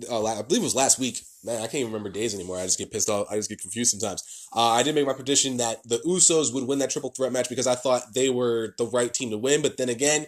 uh, 0.08 0.24
I 0.24 0.42
believe 0.42 0.62
it 0.62 0.66
was 0.66 0.76
last 0.76 1.00
week. 1.00 1.20
Man, 1.42 1.56
I 1.56 1.62
can't 1.62 1.76
even 1.76 1.92
remember 1.92 2.10
days 2.10 2.36
anymore. 2.36 2.58
I 2.58 2.66
just 2.66 2.78
get 2.78 2.92
pissed 2.92 3.10
off. 3.10 3.26
I 3.32 3.34
just 3.34 3.48
get 3.48 3.60
confused 3.60 3.98
sometimes. 3.98 4.46
Uh, 4.54 4.68
I 4.68 4.84
did 4.84 4.94
make 4.94 5.06
my 5.06 5.12
prediction 5.12 5.56
that 5.56 5.82
the 5.88 5.98
Usos 6.06 6.54
would 6.54 6.68
win 6.68 6.78
that 6.78 6.90
triple 6.90 7.10
threat 7.10 7.32
match 7.32 7.48
because 7.48 7.66
I 7.66 7.74
thought 7.74 8.14
they 8.14 8.30
were 8.30 8.76
the 8.78 8.86
right 8.86 9.12
team 9.12 9.30
to 9.30 9.38
win. 9.38 9.60
But 9.60 9.76
then 9.76 9.88
again, 9.88 10.26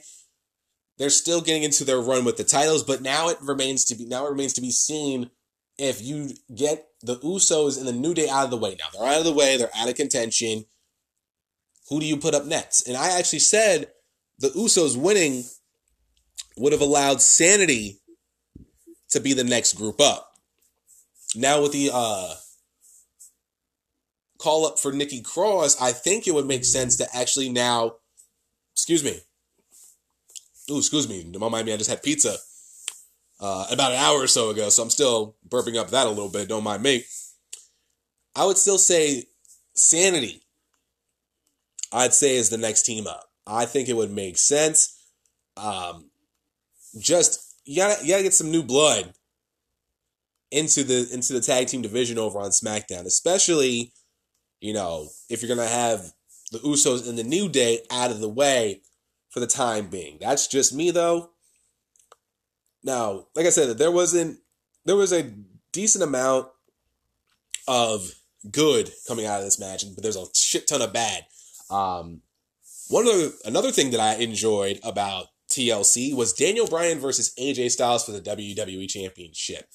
they're 0.98 1.10
still 1.10 1.40
getting 1.40 1.62
into 1.62 1.84
their 1.84 2.00
run 2.00 2.24
with 2.24 2.36
the 2.36 2.44
titles. 2.44 2.82
But 2.84 3.02
now 3.02 3.28
it 3.28 3.38
remains 3.40 3.84
to 3.86 3.94
be 3.94 4.04
now 4.06 4.26
it 4.26 4.30
remains 4.30 4.52
to 4.54 4.60
be 4.60 4.70
seen 4.70 5.30
if 5.78 6.02
you 6.02 6.30
get 6.54 6.86
the 7.02 7.16
Usos 7.16 7.78
and 7.78 7.86
the 7.86 7.92
New 7.92 8.14
Day 8.14 8.28
out 8.28 8.44
of 8.44 8.50
the 8.50 8.56
way. 8.56 8.76
Now 8.78 8.86
they're 8.92 9.08
out 9.08 9.18
of 9.18 9.24
the 9.24 9.32
way. 9.32 9.56
They're 9.56 9.70
out 9.76 9.88
of 9.88 9.94
contention. 9.94 10.64
Who 11.88 12.00
do 12.00 12.06
you 12.06 12.16
put 12.16 12.34
up 12.34 12.44
next? 12.44 12.88
And 12.88 12.96
I 12.96 13.18
actually 13.18 13.40
said 13.40 13.88
the 14.38 14.48
Usos 14.48 14.96
winning 14.96 15.44
would 16.56 16.72
have 16.72 16.80
allowed 16.80 17.20
Sanity 17.20 18.00
to 19.10 19.20
be 19.20 19.32
the 19.32 19.44
next 19.44 19.74
group 19.74 20.00
up. 20.00 20.32
Now 21.34 21.62
with 21.62 21.72
the 21.72 21.90
uh, 21.92 22.34
call 24.38 24.66
up 24.66 24.78
for 24.78 24.92
Nikki 24.92 25.22
Cross, 25.22 25.80
I 25.80 25.92
think 25.92 26.26
it 26.26 26.34
would 26.34 26.46
make 26.46 26.64
sense 26.64 26.96
to 26.96 27.06
actually 27.14 27.48
now, 27.48 27.96
excuse 28.74 29.02
me. 29.02 29.20
Ooh, 30.72 30.78
excuse 30.78 31.08
me. 31.08 31.24
Don't 31.30 31.50
mind 31.50 31.66
me. 31.66 31.72
I 31.72 31.76
just 31.76 31.90
had 31.90 32.02
pizza 32.02 32.36
uh, 33.40 33.66
about 33.70 33.92
an 33.92 33.98
hour 33.98 34.18
or 34.18 34.26
so 34.26 34.50
ago, 34.50 34.68
so 34.70 34.82
I'm 34.82 34.90
still 34.90 35.36
burping 35.48 35.76
up 35.76 35.90
that 35.90 36.06
a 36.06 36.10
little 36.10 36.30
bit. 36.30 36.48
Don't 36.48 36.64
mind 36.64 36.82
me. 36.82 37.04
I 38.34 38.46
would 38.46 38.56
still 38.56 38.78
say 38.78 39.24
Sanity. 39.74 40.42
I'd 41.92 42.14
say 42.14 42.36
is 42.36 42.48
the 42.48 42.56
next 42.56 42.84
team 42.84 43.06
up. 43.06 43.24
I 43.46 43.66
think 43.66 43.88
it 43.88 43.96
would 43.96 44.10
make 44.10 44.38
sense. 44.38 44.98
Um, 45.56 46.10
just 46.98 47.56
you 47.64 47.76
gotta 47.76 48.02
you 48.02 48.12
gotta 48.12 48.22
get 48.22 48.34
some 48.34 48.50
new 48.50 48.62
blood 48.62 49.12
into 50.50 50.84
the 50.84 51.08
into 51.12 51.34
the 51.34 51.40
tag 51.40 51.66
team 51.66 51.82
division 51.82 52.18
over 52.18 52.38
on 52.38 52.50
SmackDown, 52.50 53.04
especially 53.04 53.92
you 54.60 54.72
know 54.72 55.08
if 55.28 55.42
you're 55.42 55.54
gonna 55.54 55.68
have 55.68 56.12
the 56.50 56.58
Usos 56.60 57.08
and 57.08 57.18
the 57.18 57.24
New 57.24 57.48
Day 57.48 57.80
out 57.90 58.10
of 58.10 58.20
the 58.20 58.28
way 58.28 58.80
for 59.32 59.40
the 59.40 59.46
time 59.46 59.88
being. 59.88 60.18
That's 60.20 60.46
just 60.46 60.74
me 60.74 60.90
though. 60.90 61.30
Now, 62.84 63.26
like 63.34 63.46
I 63.46 63.50
said, 63.50 63.78
there 63.78 63.90
wasn't 63.90 64.38
there 64.84 64.96
was 64.96 65.12
a 65.12 65.32
decent 65.72 66.04
amount 66.04 66.48
of 67.66 68.10
good 68.50 68.90
coming 69.08 69.26
out 69.26 69.38
of 69.38 69.44
this 69.44 69.58
match, 69.60 69.84
but 69.94 70.02
there's 70.02 70.16
a 70.16 70.26
shit 70.34 70.68
ton 70.68 70.82
of 70.82 70.92
bad. 70.92 71.24
Um, 71.70 72.22
one 72.88 73.06
of 73.06 73.14
the, 73.14 73.34
another 73.44 73.70
thing 73.70 73.90
that 73.92 74.00
I 74.00 74.16
enjoyed 74.16 74.80
about 74.82 75.26
TLC 75.50 76.14
was 76.14 76.32
Daniel 76.32 76.66
Bryan 76.66 76.98
versus 76.98 77.32
AJ 77.38 77.70
Styles 77.70 78.04
for 78.04 78.12
the 78.12 78.20
WWE 78.20 78.88
Championship. 78.88 79.66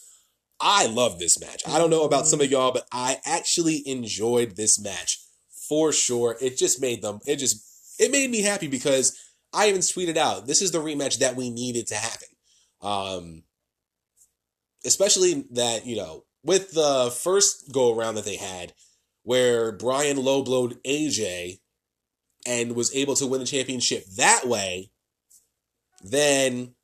I 0.60 0.88
love 0.88 1.20
this 1.20 1.39
match. 1.39 1.62
I 1.68 1.78
don't 1.78 1.91
know 1.91 2.03
about 2.03 2.28
some 2.28 2.41
of 2.41 2.51
y'all, 2.51 2.72
but 2.72 2.88
I 2.91 3.20
actually 3.26 3.88
enjoyed 3.88 4.55
this 4.55 4.80
match 4.80 5.20
for 5.68 5.91
sure. 5.91 6.36
It 6.41 6.58
just 6.58 6.82
made 6.82 7.01
them, 7.01 7.20
it 7.26 7.38
just, 7.38 7.64
it 7.99 8.12
made 8.12 8.30
me 8.30 8.41
happy 8.41 8.68
because 8.68 9.18
I 9.58 9.70
even 9.70 9.82
tweeted 9.82 10.18
out, 10.18 10.45
this 10.45 10.62
is 10.62 10.72
the 10.72 10.78
rematch 10.78 11.18
that 11.20 11.36
we 11.36 11.49
needed 11.49 11.88
to 11.88 11.95
happen. 11.95 12.28
Um, 12.82 13.43
especially 14.86 15.45
that, 15.51 15.86
you 15.86 15.97
know, 15.97 16.26
with 16.43 16.72
the 16.72 17.12
first 17.24 17.74
go 17.74 17.97
around 17.97 18.16
that 18.16 18.26
they 18.26 18.36
had, 18.36 18.74
where 19.24 19.72
Bryan 19.74 20.18
low 20.18 20.43
blowed 20.43 20.82
AJ 20.84 21.60
and 22.45 22.76
was 22.76 22.95
able 22.95 23.16
to 23.16 23.28
win 23.28 23.41
the 23.41 23.45
championship 23.45 24.05
that 24.16 24.45
way, 24.45 24.91
then 26.03 26.76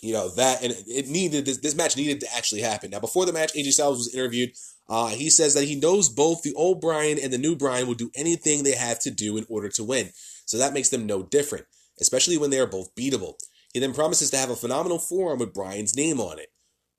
you 0.00 0.12
know 0.12 0.28
that 0.30 0.62
and 0.64 0.74
it 0.88 1.08
needed 1.08 1.44
this, 1.44 1.58
this 1.58 1.76
match 1.76 1.96
needed 1.96 2.20
to 2.20 2.34
actually 2.34 2.62
happen. 2.62 2.90
Now 2.90 2.98
before 2.98 3.26
the 3.26 3.32
match, 3.32 3.54
AJ 3.54 3.72
Styles 3.72 3.98
was 3.98 4.14
interviewed. 4.14 4.50
Uh, 4.88 5.08
he 5.08 5.30
says 5.30 5.54
that 5.54 5.64
he 5.64 5.78
knows 5.78 6.08
both 6.08 6.42
the 6.42 6.54
old 6.54 6.80
Bryan 6.80 7.18
and 7.22 7.32
the 7.32 7.38
new 7.38 7.54
Bryan 7.54 7.86
will 7.86 7.94
do 7.94 8.10
anything 8.16 8.64
they 8.64 8.74
have 8.74 8.98
to 9.00 9.10
do 9.10 9.36
in 9.36 9.46
order 9.48 9.68
to 9.68 9.84
win. 9.84 10.10
So 10.46 10.58
that 10.58 10.74
makes 10.74 10.88
them 10.88 11.06
no 11.06 11.22
different, 11.22 11.66
especially 12.02 12.36
when 12.36 12.50
they 12.50 12.58
are 12.58 12.66
both 12.66 12.94
beatable. 12.94 13.34
He 13.72 13.80
then 13.80 13.94
promises 13.94 14.30
to 14.30 14.36
have 14.36 14.50
a 14.50 14.56
phenomenal 14.56 14.98
forearm 14.98 15.38
with 15.38 15.54
Bryan's 15.54 15.96
name 15.96 16.20
on 16.20 16.38
it. 16.38 16.48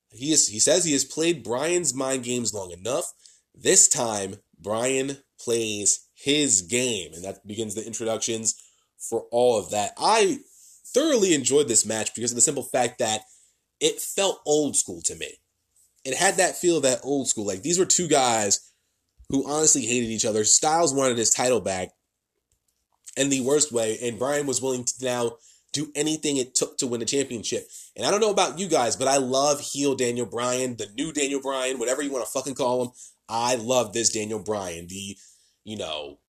He 0.10 0.32
is 0.32 0.48
he 0.48 0.60
says 0.60 0.84
he 0.84 0.94
has 0.94 1.06
played 1.06 1.44
Bryan's 1.44 1.94
mind 1.94 2.24
games 2.24 2.54
long 2.54 2.72
enough. 2.72 3.14
This 3.54 3.88
time, 3.88 4.38
Bryan 4.60 5.18
plays 5.40 6.08
his 6.16 6.64
game, 6.64 7.14
and 7.14 7.24
that 7.24 7.46
begins 7.46 7.76
the 7.76 7.86
introductions 7.86 8.56
for 8.98 9.26
all 9.32 9.60
of 9.60 9.70
that. 9.72 9.92
I 9.98 10.40
thoroughly 10.86 11.34
enjoyed 11.34 11.68
this 11.68 11.86
match 11.86 12.16
because 12.16 12.32
of 12.32 12.36
the 12.36 12.42
simple 12.42 12.64
fact 12.64 13.00
that 13.00 13.22
it 13.80 14.00
felt 14.00 14.42
old 14.46 14.76
school 14.76 15.02
to 15.04 15.16
me. 15.16 15.40
It 16.06 16.16
had 16.16 16.36
that 16.36 16.58
feel 16.58 16.78
of 16.78 16.84
that 16.84 17.02
old 17.04 17.28
school. 17.28 17.46
Like 17.46 17.62
these 17.62 17.80
were 17.80 17.86
two 17.86 18.08
guys 18.08 18.72
who 19.30 19.50
honestly 19.50 19.86
hated 19.86 20.10
each 20.10 20.26
other. 20.26 20.44
Styles 20.44 20.94
wanted 20.94 21.18
his 21.18 21.30
title 21.30 21.62
back 21.62 21.90
in 23.18 23.30
the 23.30 23.42
worst 23.42 23.72
way, 23.72 23.98
and 24.02 24.20
Bryan 24.20 24.48
was 24.48 24.62
willing 24.62 24.84
to 24.84 24.94
now 25.06 25.38
do 25.72 25.92
anything 25.96 26.38
it 26.38 26.54
took 26.54 26.78
to 26.78 26.88
win 26.88 27.00
the 27.00 27.06
championship. 27.06 27.68
And 27.96 28.06
I 28.06 28.12
don't 28.12 28.22
know 28.22 28.30
about 28.30 28.60
you 28.60 28.68
guys, 28.68 28.96
but 28.96 29.08
I 29.08 29.18
love 29.18 29.60
heel 29.60 29.96
Daniel 29.96 30.26
Bryan, 30.26 30.78
the 30.78 30.88
new 30.96 31.12
Daniel 31.12 31.42
Bryan, 31.42 31.80
whatever 31.80 32.02
you 32.02 32.12
want 32.12 32.26
to 32.26 32.32
fucking 32.32 32.56
call 32.56 32.84
him. 32.84 32.92
I 33.28 33.56
love 33.56 33.94
this 33.94 34.12
Daniel 34.12 34.40
Bryan. 34.40 34.88
The, 34.88 35.18
you 35.64 35.78
know, 35.78 36.20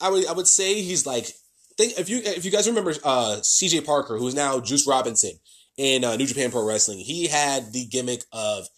I 0.00 0.10
would 0.10 0.26
I 0.26 0.32
would 0.32 0.48
say 0.48 0.82
he's 0.82 1.06
like 1.06 1.32
think 1.80 1.98
if 1.98 2.08
you 2.08 2.20
if 2.24 2.44
you 2.44 2.50
guys 2.50 2.68
remember 2.68 2.94
uh 3.04 3.38
CJ 3.40 3.84
Parker, 3.84 4.18
who's 4.18 4.34
now 4.34 4.60
Juice 4.60 4.86
Robinson 4.86 5.32
in 5.76 6.04
uh, 6.04 6.16
New 6.16 6.26
Japan 6.26 6.50
Pro 6.50 6.64
Wrestling, 6.64 6.98
he 6.98 7.26
had 7.26 7.72
the 7.72 7.86
gimmick 7.86 8.24
of 8.32 8.68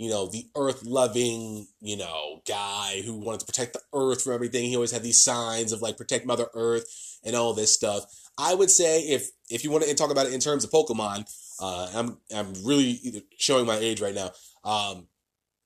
you 0.00 0.08
know, 0.08 0.26
the 0.28 0.46
earth 0.56 0.82
loving, 0.82 1.66
you 1.82 1.94
know, 1.94 2.40
guy 2.48 3.02
who 3.04 3.20
wanted 3.20 3.40
to 3.40 3.44
protect 3.44 3.74
the 3.74 3.82
earth 3.92 4.22
from 4.22 4.32
everything. 4.32 4.64
He 4.64 4.74
always 4.74 4.92
had 4.92 5.02
these 5.02 5.22
signs 5.22 5.72
of 5.72 5.82
like 5.82 5.98
protect 5.98 6.24
Mother 6.24 6.46
Earth 6.54 6.86
and 7.22 7.36
all 7.36 7.52
this 7.52 7.74
stuff. 7.74 8.04
I 8.38 8.54
would 8.54 8.70
say 8.70 9.02
if 9.02 9.28
if 9.50 9.62
you 9.62 9.70
want 9.70 9.84
to 9.84 9.94
talk 9.94 10.10
about 10.10 10.24
it 10.24 10.32
in 10.32 10.40
terms 10.40 10.64
of 10.64 10.70
Pokemon, 10.70 11.30
uh, 11.60 11.90
I'm 11.94 12.16
I'm 12.34 12.54
really 12.64 13.26
showing 13.36 13.66
my 13.66 13.76
age 13.76 14.00
right 14.00 14.14
now. 14.14 14.30
Um, 14.64 15.08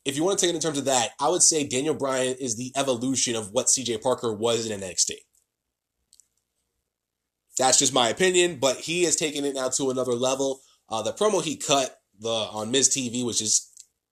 if 0.05 0.16
you 0.16 0.24
want 0.24 0.41
to 0.41 0.45
take 0.45 0.53
it 0.53 0.57
in 0.57 0.61
terms 0.61 0.78
of 0.78 0.87
that, 0.87 1.11
I 1.20 1.28
would 1.28 1.43
say 1.43 1.64
Daniel 1.64 1.95
Bryan 1.95 2.35
is 2.41 2.57
the 2.57 2.72
evolution 2.74 3.37
of 3.37 3.53
what 3.53 3.66
CJ 3.66 4.03
Parker 4.03 4.35
was 4.35 4.68
in 4.68 4.80
NXT. 4.80 5.12
That's 7.57 7.78
just 7.78 7.95
my 7.95 8.09
opinion, 8.09 8.57
but 8.57 8.78
he 8.78 9.05
has 9.05 9.14
taken 9.14 9.45
it 9.45 9.55
now 9.55 9.68
to 9.68 9.91
another 9.91 10.14
level. 10.14 10.61
Uh, 10.89 11.03
the 11.03 11.12
promo 11.12 11.41
he 11.41 11.55
cut 11.55 12.01
the 12.18 12.28
on 12.28 12.72
Miz 12.72 12.89
TV, 12.89 13.24
which 13.24 13.41
is 13.41 13.70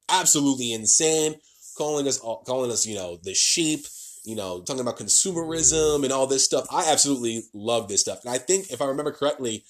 absolutely 0.09 0.73
insane, 0.73 1.37
calling 1.77 2.07
us 2.07 2.19
calling 2.19 2.71
us 2.71 2.87
you 2.87 2.95
know 2.95 3.19
the 3.23 3.35
sheep, 3.35 3.87
you 4.25 4.37
know 4.37 4.63
talking 4.63 4.81
about 4.81 4.99
consumerism 4.99 6.05
and 6.05 6.13
all 6.13 6.27
this 6.27 6.45
stuff. 6.45 6.67
I 6.71 6.91
absolutely 6.91 7.45
love 7.55 7.89
this 7.89 8.01
stuff, 8.01 8.25
and 8.25 8.35
I 8.35 8.39
think 8.39 8.71
if 8.71 8.81
I 8.81 8.87
remember 8.87 9.13
correctly, 9.13 9.65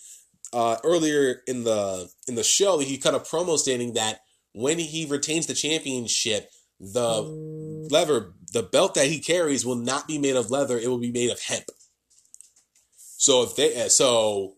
uh, 0.52 0.76
earlier 0.84 1.42
in 1.46 1.64
the 1.64 2.10
in 2.28 2.34
the 2.34 2.44
show, 2.44 2.78
he 2.78 2.98
cut 2.98 3.14
a 3.14 3.20
promo 3.20 3.58
stating 3.58 3.94
that 3.94 4.20
when 4.52 4.78
he 4.78 5.06
retains 5.06 5.46
the 5.46 5.54
championship, 5.54 6.50
the 6.78 7.22
leather, 7.90 8.32
the 8.52 8.62
belt 8.62 8.94
that 8.94 9.06
he 9.06 9.18
carries 9.20 9.64
will 9.64 9.76
not 9.76 10.06
be 10.06 10.18
made 10.18 10.36
of 10.36 10.50
leather; 10.50 10.78
it 10.78 10.88
will 10.88 10.98
be 10.98 11.12
made 11.12 11.30
of 11.30 11.40
hemp. 11.40 11.64
So 12.96 13.42
if 13.44 13.56
they 13.56 13.88
so 13.88 14.54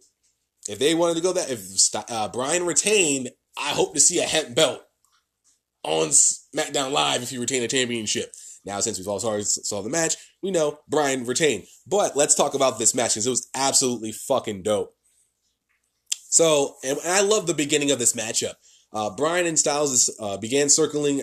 if 0.69 0.79
they 0.79 0.95
wanted 0.95 1.15
to 1.17 1.23
go 1.23 1.33
that 1.35 1.51
if 1.51 1.61
uh, 2.11 2.29
Bryan 2.29 2.67
retained, 2.67 3.31
I 3.59 3.71
hope 3.71 3.95
to 3.95 4.01
see 4.01 4.19
a 4.19 4.23
hemp 4.23 4.55
belt 4.55 4.83
on 5.85 6.09
SmackDown 6.09 6.91
Live 6.91 7.23
if 7.23 7.31
you 7.31 7.41
retain 7.41 7.63
the 7.63 7.69
championship. 7.69 8.33
Now, 8.65 8.81
since 8.81 8.99
we've 8.99 9.09
all 9.09 9.21
saw, 9.21 9.83
the 9.83 9.91
match, 9.91 10.17
we 10.43 10.51
know 10.51 10.79
Bryan 10.89 11.27
retained. 11.27 11.65
But 11.87 12.17
let's 12.17 12.35
talk 12.35 12.55
about 12.55 12.79
this 12.79 12.95
match 12.95 13.13
because 13.13 13.27
it 13.27 13.31
was 13.31 13.49
absolutely 13.55 14.13
fucking 14.13 14.63
dope. 14.63 14.97
So, 16.11 16.77
and 16.83 16.99
I 17.05 17.21
love 17.21 17.47
the 17.47 17.55
beginning 17.55 17.91
of 17.91 17.99
this 17.99 18.15
matchup. 18.15 18.55
Uh, 18.93 19.11
Bryan 19.11 19.47
and 19.47 19.59
Styles 19.59 20.11
uh, 20.19 20.39
began 20.39 20.71
circling. 20.71 21.23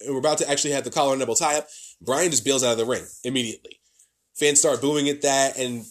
And 0.00 0.12
we're 0.12 0.18
about 0.18 0.38
to 0.38 0.50
actually 0.50 0.72
have 0.72 0.84
the 0.84 0.90
collar 0.90 1.14
and 1.14 1.22
elbow 1.22 1.34
tie 1.34 1.58
up. 1.58 1.68
Bryan 2.00 2.30
just 2.30 2.44
bails 2.44 2.62
out 2.62 2.72
of 2.72 2.78
the 2.78 2.84
ring 2.84 3.04
immediately. 3.24 3.80
Fans 4.34 4.58
start 4.58 4.80
booing 4.80 5.08
at 5.08 5.22
that 5.22 5.58
and 5.58 5.84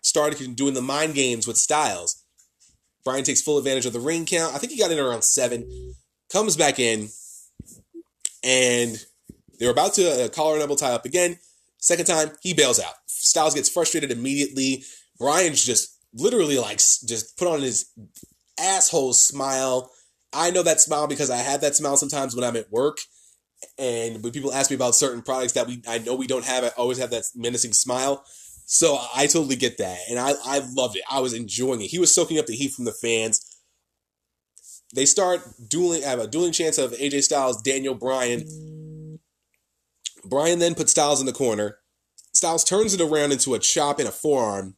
started 0.00 0.56
doing 0.56 0.74
the 0.74 0.82
mind 0.82 1.14
games 1.14 1.46
with 1.46 1.56
Styles. 1.56 2.24
Bryan 3.04 3.24
takes 3.24 3.42
full 3.42 3.58
advantage 3.58 3.86
of 3.86 3.92
the 3.92 4.00
ring 4.00 4.26
count. 4.26 4.54
I 4.54 4.58
think 4.58 4.72
he 4.72 4.78
got 4.78 4.90
in 4.90 4.98
around 4.98 5.22
seven. 5.22 5.94
Comes 6.32 6.56
back 6.56 6.78
in, 6.78 7.08
and 8.42 8.96
they're 9.58 9.70
about 9.70 9.94
to 9.94 10.24
uh, 10.24 10.28
collar 10.28 10.54
and 10.54 10.62
elbow 10.62 10.76
tie 10.76 10.92
up 10.92 11.04
again. 11.04 11.38
Second 11.78 12.06
time, 12.06 12.30
he 12.42 12.54
bails 12.54 12.80
out. 12.80 12.94
Styles 13.06 13.54
gets 13.54 13.68
frustrated 13.68 14.10
immediately. 14.10 14.84
Bryan's 15.18 15.64
just 15.64 15.96
literally 16.14 16.58
like 16.58 16.78
just 16.78 17.36
put 17.36 17.48
on 17.48 17.60
his 17.60 17.90
asshole 18.58 19.12
smile. 19.12 19.90
I 20.32 20.50
know 20.50 20.62
that 20.62 20.80
smile 20.80 21.06
because 21.06 21.30
I 21.30 21.36
have 21.36 21.60
that 21.60 21.76
smile 21.76 21.96
sometimes 21.96 22.34
when 22.34 22.44
I'm 22.44 22.56
at 22.56 22.70
work. 22.70 22.98
And 23.78 24.22
when 24.22 24.32
people 24.32 24.52
ask 24.52 24.70
me 24.70 24.76
about 24.76 24.94
certain 24.94 25.22
products 25.22 25.52
that 25.52 25.66
we 25.66 25.82
I 25.88 25.98
know 25.98 26.14
we 26.14 26.26
don't 26.26 26.44
have, 26.44 26.64
I 26.64 26.68
always 26.76 26.98
have 26.98 27.10
that 27.10 27.24
menacing 27.34 27.72
smile. 27.72 28.24
So 28.66 28.98
I 29.14 29.26
totally 29.26 29.56
get 29.56 29.78
that. 29.78 29.98
And 30.10 30.18
I, 30.18 30.34
I 30.44 30.58
loved 30.58 30.96
it. 30.96 31.02
I 31.10 31.20
was 31.20 31.32
enjoying 31.32 31.80
it. 31.80 31.86
He 31.86 31.98
was 31.98 32.14
soaking 32.14 32.38
up 32.38 32.46
the 32.46 32.54
heat 32.54 32.72
from 32.72 32.84
the 32.84 32.92
fans. 32.92 33.57
They 34.94 35.04
start 35.04 35.42
dueling, 35.68 36.02
have 36.02 36.18
a 36.18 36.26
dueling 36.26 36.52
chance 36.52 36.78
of 36.78 36.92
AJ 36.92 37.22
Styles, 37.22 37.60
Daniel 37.60 37.94
Bryan. 37.94 39.18
Bryan 40.24 40.58
then 40.58 40.74
puts 40.74 40.92
Styles 40.92 41.20
in 41.20 41.26
the 41.26 41.32
corner. 41.32 41.78
Styles 42.32 42.64
turns 42.64 42.94
it 42.94 43.00
around 43.00 43.32
into 43.32 43.54
a 43.54 43.58
chop 43.58 43.98
and 43.98 44.08
a 44.08 44.12
forearm, 44.12 44.76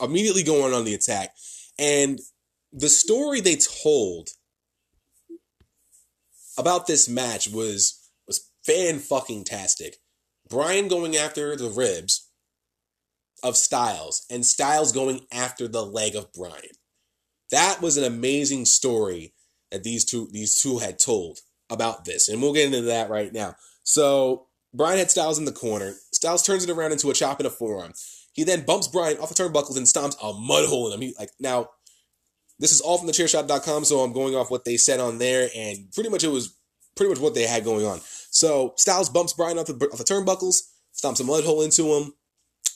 immediately 0.00 0.42
going 0.42 0.74
on 0.74 0.84
the 0.84 0.94
attack. 0.94 1.34
And 1.78 2.20
the 2.72 2.88
story 2.88 3.40
they 3.40 3.56
told 3.56 4.28
about 6.56 6.86
this 6.86 7.08
match 7.08 7.48
was 7.48 8.10
was 8.26 8.50
fan 8.64 8.98
fucking 8.98 9.44
tastic. 9.44 9.96
Bryan 10.48 10.88
going 10.88 11.16
after 11.16 11.56
the 11.56 11.68
ribs 11.68 12.30
of 13.42 13.56
Styles 13.56 14.24
and 14.30 14.44
Styles 14.44 14.92
going 14.92 15.26
after 15.32 15.68
the 15.68 15.84
leg 15.84 16.16
of 16.16 16.32
Bryan. 16.32 16.76
That 17.50 17.80
was 17.80 17.96
an 17.96 18.04
amazing 18.04 18.66
story 18.66 19.32
that 19.70 19.82
these 19.82 20.04
two 20.04 20.28
these 20.32 20.60
two 20.60 20.78
had 20.78 20.98
told 20.98 21.38
about 21.70 22.04
this, 22.04 22.28
and 22.28 22.40
we'll 22.40 22.54
get 22.54 22.66
into 22.66 22.82
that 22.82 23.10
right 23.10 23.32
now. 23.32 23.54
So 23.82 24.46
Bryan 24.74 24.98
had 24.98 25.10
Styles 25.10 25.38
in 25.38 25.44
the 25.44 25.52
corner. 25.52 25.94
Styles 26.12 26.42
turns 26.42 26.64
it 26.64 26.70
around 26.70 26.92
into 26.92 27.10
a 27.10 27.14
chop 27.14 27.38
and 27.40 27.46
a 27.46 27.50
forearm. 27.50 27.92
He 28.32 28.44
then 28.44 28.64
bumps 28.64 28.88
Bryan 28.88 29.18
off 29.18 29.34
the 29.34 29.42
turnbuckles 29.42 29.76
and 29.76 29.86
stomps 29.86 30.16
a 30.22 30.32
mud 30.38 30.68
hole 30.68 30.88
in 30.88 30.94
him. 30.94 31.00
He, 31.00 31.14
like 31.18 31.30
now, 31.40 31.70
this 32.58 32.72
is 32.72 32.80
all 32.80 32.98
from 32.98 33.06
the 33.06 33.12
chairshot.com, 33.12 33.84
so 33.84 34.00
I'm 34.00 34.12
going 34.12 34.34
off 34.34 34.50
what 34.50 34.64
they 34.64 34.76
said 34.76 35.00
on 35.00 35.18
there, 35.18 35.48
and 35.56 35.90
pretty 35.92 36.10
much 36.10 36.24
it 36.24 36.28
was 36.28 36.56
pretty 36.96 37.10
much 37.10 37.20
what 37.20 37.34
they 37.34 37.46
had 37.46 37.64
going 37.64 37.86
on. 37.86 38.00
So 38.30 38.74
Styles 38.76 39.08
bumps 39.08 39.32
Bryan 39.32 39.58
off 39.58 39.66
the, 39.66 39.74
off 39.92 39.98
the 39.98 40.04
turnbuckles, 40.04 40.58
stomps 40.94 41.20
a 41.20 41.24
mud 41.24 41.44
hole 41.44 41.62
into 41.62 41.94
him. 41.94 42.12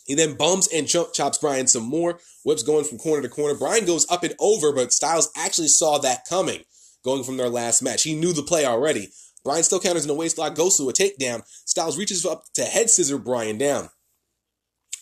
He 0.07 0.15
then 0.15 0.35
bumps 0.35 0.73
and 0.73 0.89
chops 0.89 1.39
Bryan 1.39 1.69
some 1.69 1.85
more, 1.85 2.19
whips 2.45 2.63
going 2.63 2.85
from 2.85 2.99
corner 2.99 3.23
to 3.23 3.29
corner. 3.29 3.57
Bryan 3.57 3.85
goes 3.85 4.07
up 4.11 4.25
and 4.25 4.35
over, 4.41 4.73
but 4.73 4.93
Styles 4.93 5.31
actually 5.37 5.69
saw 5.69 5.99
that 5.99 6.27
coming 6.29 6.65
going 7.05 7.25
from 7.25 7.37
their 7.37 7.49
last 7.49 7.83
match. 7.83 8.03
He 8.03 8.15
knew 8.15 8.33
the 8.33 8.43
play 8.43 8.65
already. 8.65 9.09
Bryan 9.45 9.65
still 9.65 9.81
counters 9.81 10.05
in 10.05 10.11
a 10.11 10.15
waistlock, 10.15 10.55
goes 10.55 10.77
to 10.77 10.89
a 10.89 10.93
takedown. 10.93 11.43
Styles 11.65 11.99
reaches 11.99 12.25
up 12.25 12.45
to 12.55 12.63
head 12.65 12.91
scissor 12.91 13.19
Bryan 13.19 13.59
down. 13.59 13.89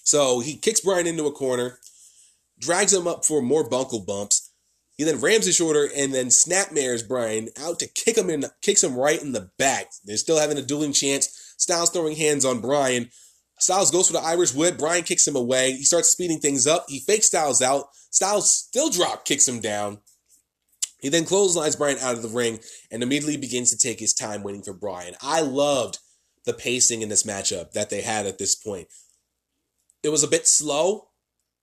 So 0.02 0.40
he 0.40 0.56
kicks 0.56 0.80
Bryan 0.80 1.06
into 1.06 1.26
a 1.26 1.32
corner, 1.32 1.78
drags 2.58 2.92
him 2.92 3.06
up 3.06 3.24
for 3.24 3.42
more 3.42 3.68
bunkle 3.68 4.04
bumps. 4.04 4.50
He 4.96 5.04
then 5.04 5.20
rams 5.20 5.46
his 5.46 5.56
shoulder 5.56 5.88
and 5.96 6.12
then 6.12 6.26
snapmares 6.26 7.06
Bryan 7.06 7.48
out 7.58 7.78
to 7.78 7.86
kick 7.86 8.18
him 8.18 8.28
in, 8.28 8.44
kicks 8.60 8.84
him 8.84 8.96
right 8.96 9.22
in 9.22 9.32
the 9.32 9.50
back. 9.58 9.90
They're 10.04 10.16
still 10.16 10.38
having 10.38 10.58
a 10.58 10.62
dueling 10.62 10.92
chance. 10.92 11.54
Styles 11.56 11.90
throwing 11.90 12.16
hands 12.16 12.44
on 12.44 12.60
Bryan. 12.60 13.10
Styles 13.58 13.90
goes 13.90 14.08
for 14.08 14.14
the 14.14 14.20
Irish 14.20 14.54
whip. 14.54 14.78
Bryan 14.78 15.02
kicks 15.02 15.26
him 15.26 15.36
away. 15.36 15.72
He 15.72 15.84
starts 15.84 16.10
speeding 16.10 16.38
things 16.38 16.66
up. 16.66 16.86
He 16.88 17.00
fakes 17.00 17.26
Styles 17.26 17.62
out. 17.62 17.86
Styles 18.10 18.54
still 18.54 18.90
drop 18.90 19.24
kicks 19.24 19.46
him 19.46 19.60
down. 19.60 20.00
He 21.00 21.08
then 21.08 21.24
clotheslines 21.24 21.76
Bryan 21.76 21.98
out 21.98 22.14
of 22.14 22.22
the 22.22 22.28
ring 22.28 22.60
and 22.90 23.02
immediately 23.02 23.36
begins 23.36 23.70
to 23.70 23.78
take 23.78 24.00
his 24.00 24.14
time 24.14 24.42
waiting 24.42 24.62
for 24.62 24.72
Bryan. 24.72 25.14
I 25.22 25.40
loved 25.40 25.98
the 26.44 26.52
pacing 26.52 27.02
in 27.02 27.08
this 27.08 27.24
matchup 27.24 27.72
that 27.72 27.90
they 27.90 28.02
had 28.02 28.26
at 28.26 28.38
this 28.38 28.54
point. 28.54 28.88
It 30.02 30.08
was 30.08 30.22
a 30.22 30.28
bit 30.28 30.46
slow, 30.46 31.08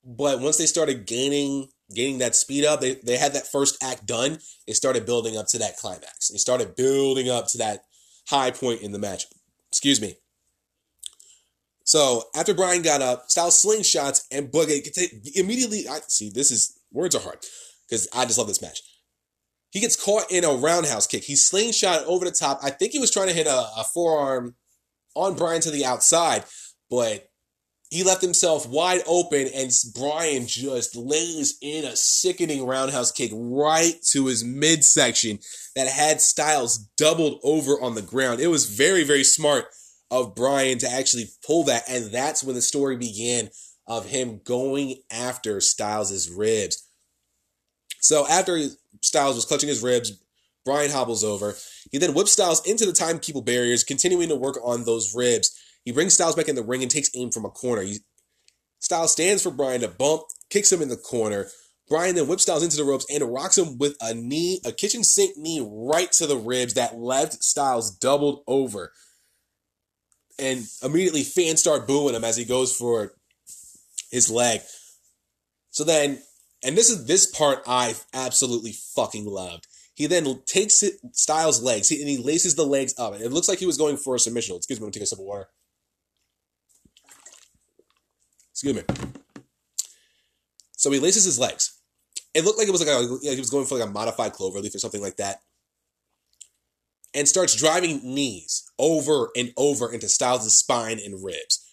but 0.03 0.39
once 0.39 0.57
they 0.57 0.65
started 0.65 1.05
gaining 1.05 1.69
gaining 1.93 2.17
that 2.19 2.35
speed 2.35 2.65
up, 2.65 2.81
they, 2.81 2.95
they 2.95 3.17
had 3.17 3.33
that 3.33 3.47
first 3.47 3.81
act 3.81 4.05
done. 4.05 4.39
It 4.67 4.75
started 4.75 5.05
building 5.05 5.37
up 5.37 5.47
to 5.47 5.57
that 5.59 5.77
climax. 5.77 6.29
It 6.29 6.39
started 6.39 6.75
building 6.75 7.29
up 7.29 7.47
to 7.49 7.57
that 7.59 7.85
high 8.27 8.51
point 8.51 8.81
in 8.81 8.91
the 8.91 8.99
match. 8.99 9.25
Excuse 9.69 10.01
me. 10.01 10.15
So 11.83 12.23
after 12.35 12.53
Bryan 12.53 12.81
got 12.81 13.01
up, 13.01 13.29
Styles 13.29 13.63
slingshots 13.63 14.25
and 14.31 14.51
Boogie 14.51 14.85
immediately. 15.35 15.87
I 15.87 15.99
see 16.07 16.29
this 16.29 16.51
is 16.51 16.77
words 16.91 17.15
are 17.15 17.21
hard 17.21 17.39
because 17.87 18.09
I 18.13 18.25
just 18.25 18.37
love 18.37 18.47
this 18.47 18.61
match. 18.61 18.81
He 19.71 19.79
gets 19.79 20.01
caught 20.01 20.31
in 20.31 20.43
a 20.43 20.53
roundhouse 20.53 21.07
kick. 21.07 21.23
He 21.23 21.35
slingshot 21.35 22.05
over 22.05 22.25
the 22.25 22.31
top. 22.31 22.59
I 22.63 22.69
think 22.69 22.93
he 22.93 22.99
was 22.99 23.11
trying 23.11 23.27
to 23.27 23.33
hit 23.33 23.47
a, 23.47 23.67
a 23.77 23.83
forearm 23.93 24.55
on 25.15 25.35
Bryan 25.35 25.61
to 25.61 25.71
the 25.71 25.85
outside, 25.85 26.45
but 26.89 27.29
he 27.89 28.03
left 28.03 28.21
himself 28.21 28.67
wide 28.67 29.01
open, 29.07 29.47
and 29.55 29.71
Bryan 29.95 30.45
just 30.45 30.95
lays 30.95 31.57
in 31.61 31.85
a 31.85 31.95
sickening 31.95 32.65
roundhouse 32.65 33.11
kick 33.11 33.31
right 33.33 33.95
to 34.11 34.25
his 34.25 34.43
midsection 34.43 35.39
that 35.75 35.87
had 35.87 36.19
Styles 36.19 36.77
doubled 36.97 37.39
over 37.43 37.81
on 37.81 37.95
the 37.95 38.01
ground. 38.01 38.41
It 38.41 38.47
was 38.47 38.65
very, 38.65 39.03
very 39.03 39.23
smart 39.23 39.65
of 40.11 40.35
Bryan 40.35 40.77
to 40.79 40.91
actually 40.91 41.29
pull 41.45 41.63
that. 41.65 41.83
And 41.89 42.11
that's 42.11 42.43
when 42.43 42.55
the 42.55 42.61
story 42.61 42.97
began 42.97 43.49
of 43.87 44.05
him 44.07 44.41
going 44.43 44.97
after 45.09 45.61
Styles' 45.61 46.29
ribs. 46.29 46.83
So 48.01 48.27
after 48.27 48.59
Styles 49.07 49.35
was 49.35 49.45
clutching 49.45 49.69
his 49.69 49.81
ribs, 49.81 50.11
Bryan 50.65 50.91
hobbles 50.91 51.23
over. 51.23 51.55
He 51.91 51.97
then 51.97 52.13
whips 52.13 52.33
Styles 52.33 52.65
into 52.67 52.85
the 52.85 52.91
timekeeper 52.91 53.41
barriers, 53.41 53.83
continuing 53.83 54.29
to 54.29 54.35
work 54.35 54.59
on 54.63 54.83
those 54.83 55.15
ribs. 55.15 55.57
He 55.85 55.93
brings 55.93 56.13
Styles 56.13 56.35
back 56.35 56.49
in 56.49 56.55
the 56.55 56.63
ring 56.63 56.81
and 56.81 56.91
takes 56.91 57.09
aim 57.15 57.31
from 57.31 57.45
a 57.45 57.49
corner. 57.49 57.81
He, 57.83 57.99
Styles 58.79 59.13
stands 59.13 59.41
for 59.41 59.49
Bryan 59.49 59.81
to 59.81 59.87
bump, 59.87 60.23
kicks 60.49 60.71
him 60.71 60.81
in 60.81 60.89
the 60.89 60.97
corner. 60.97 61.47
Bryan 61.87 62.15
then 62.15 62.27
whips 62.27 62.43
Styles 62.43 62.63
into 62.63 62.75
the 62.75 62.83
ropes 62.83 63.05
and 63.09 63.23
rocks 63.23 63.57
him 63.57 63.77
with 63.77 63.95
a 64.01 64.13
knee, 64.13 64.59
a 64.65 64.73
kitchen 64.73 65.05
sink 65.05 65.37
knee 65.37 65.65
right 65.65 66.11
to 66.11 66.27
the 66.27 66.37
ribs 66.37 66.73
that 66.73 66.99
left 66.99 67.41
Styles 67.41 67.89
doubled 67.89 68.43
over. 68.45 68.91
And 70.37 70.65
immediately 70.83 71.23
fans 71.23 71.61
start 71.61 71.87
booing 71.87 72.13
him 72.13 72.25
as 72.25 72.35
he 72.35 72.43
goes 72.43 72.75
for 72.75 73.13
his 74.11 74.29
leg. 74.29 74.61
So 75.71 75.85
then, 75.85 76.21
and 76.63 76.77
this 76.77 76.89
is 76.89 77.05
this 77.05 77.25
part 77.25 77.63
I 77.67 77.95
absolutely 78.13 78.71
fucking 78.71 79.25
loved. 79.25 79.67
He 79.93 80.05
then 80.05 80.41
takes 80.45 80.83
it, 80.83 80.93
Styles' 81.11 81.61
legs 81.61 81.89
he, 81.89 81.99
and 81.99 82.09
he 82.09 82.17
laces 82.17 82.55
the 82.55 82.65
legs 82.65 82.93
up. 82.99 83.15
It 83.15 83.31
looks 83.31 83.47
like 83.47 83.59
he 83.59 83.65
was 83.65 83.77
going 83.77 83.97
for 83.97 84.15
a 84.15 84.19
submission. 84.19 84.55
Excuse 84.55 84.79
me, 84.79 84.85
I'm 84.85 84.91
take 84.91 85.03
a 85.03 85.05
sip 85.05 85.19
of 85.19 85.25
water. 85.25 85.47
Excuse 88.51 88.75
me. 88.75 88.83
So 90.77 90.91
he 90.91 90.99
laces 90.99 91.25
his 91.25 91.39
legs. 91.39 91.79
It 92.33 92.45
looked 92.45 92.59
like 92.59 92.67
it 92.67 92.71
was 92.71 92.85
like 92.85 92.89
a, 92.89 93.33
he 93.33 93.39
was 93.39 93.49
going 93.49 93.65
for 93.65 93.77
like 93.77 93.87
a 93.87 93.91
modified 93.91 94.33
cloverleaf 94.33 94.75
or 94.75 94.79
something 94.79 95.01
like 95.01 95.17
that. 95.17 95.41
And 97.15 97.27
starts 97.27 97.55
driving 97.55 97.99
knees 98.03 98.69
over 98.77 99.29
and 99.35 99.51
over 99.57 99.91
into 99.91 100.07
Styles' 100.07 100.55
spine 100.55 100.99
and 101.03 101.23
ribs. 101.23 101.66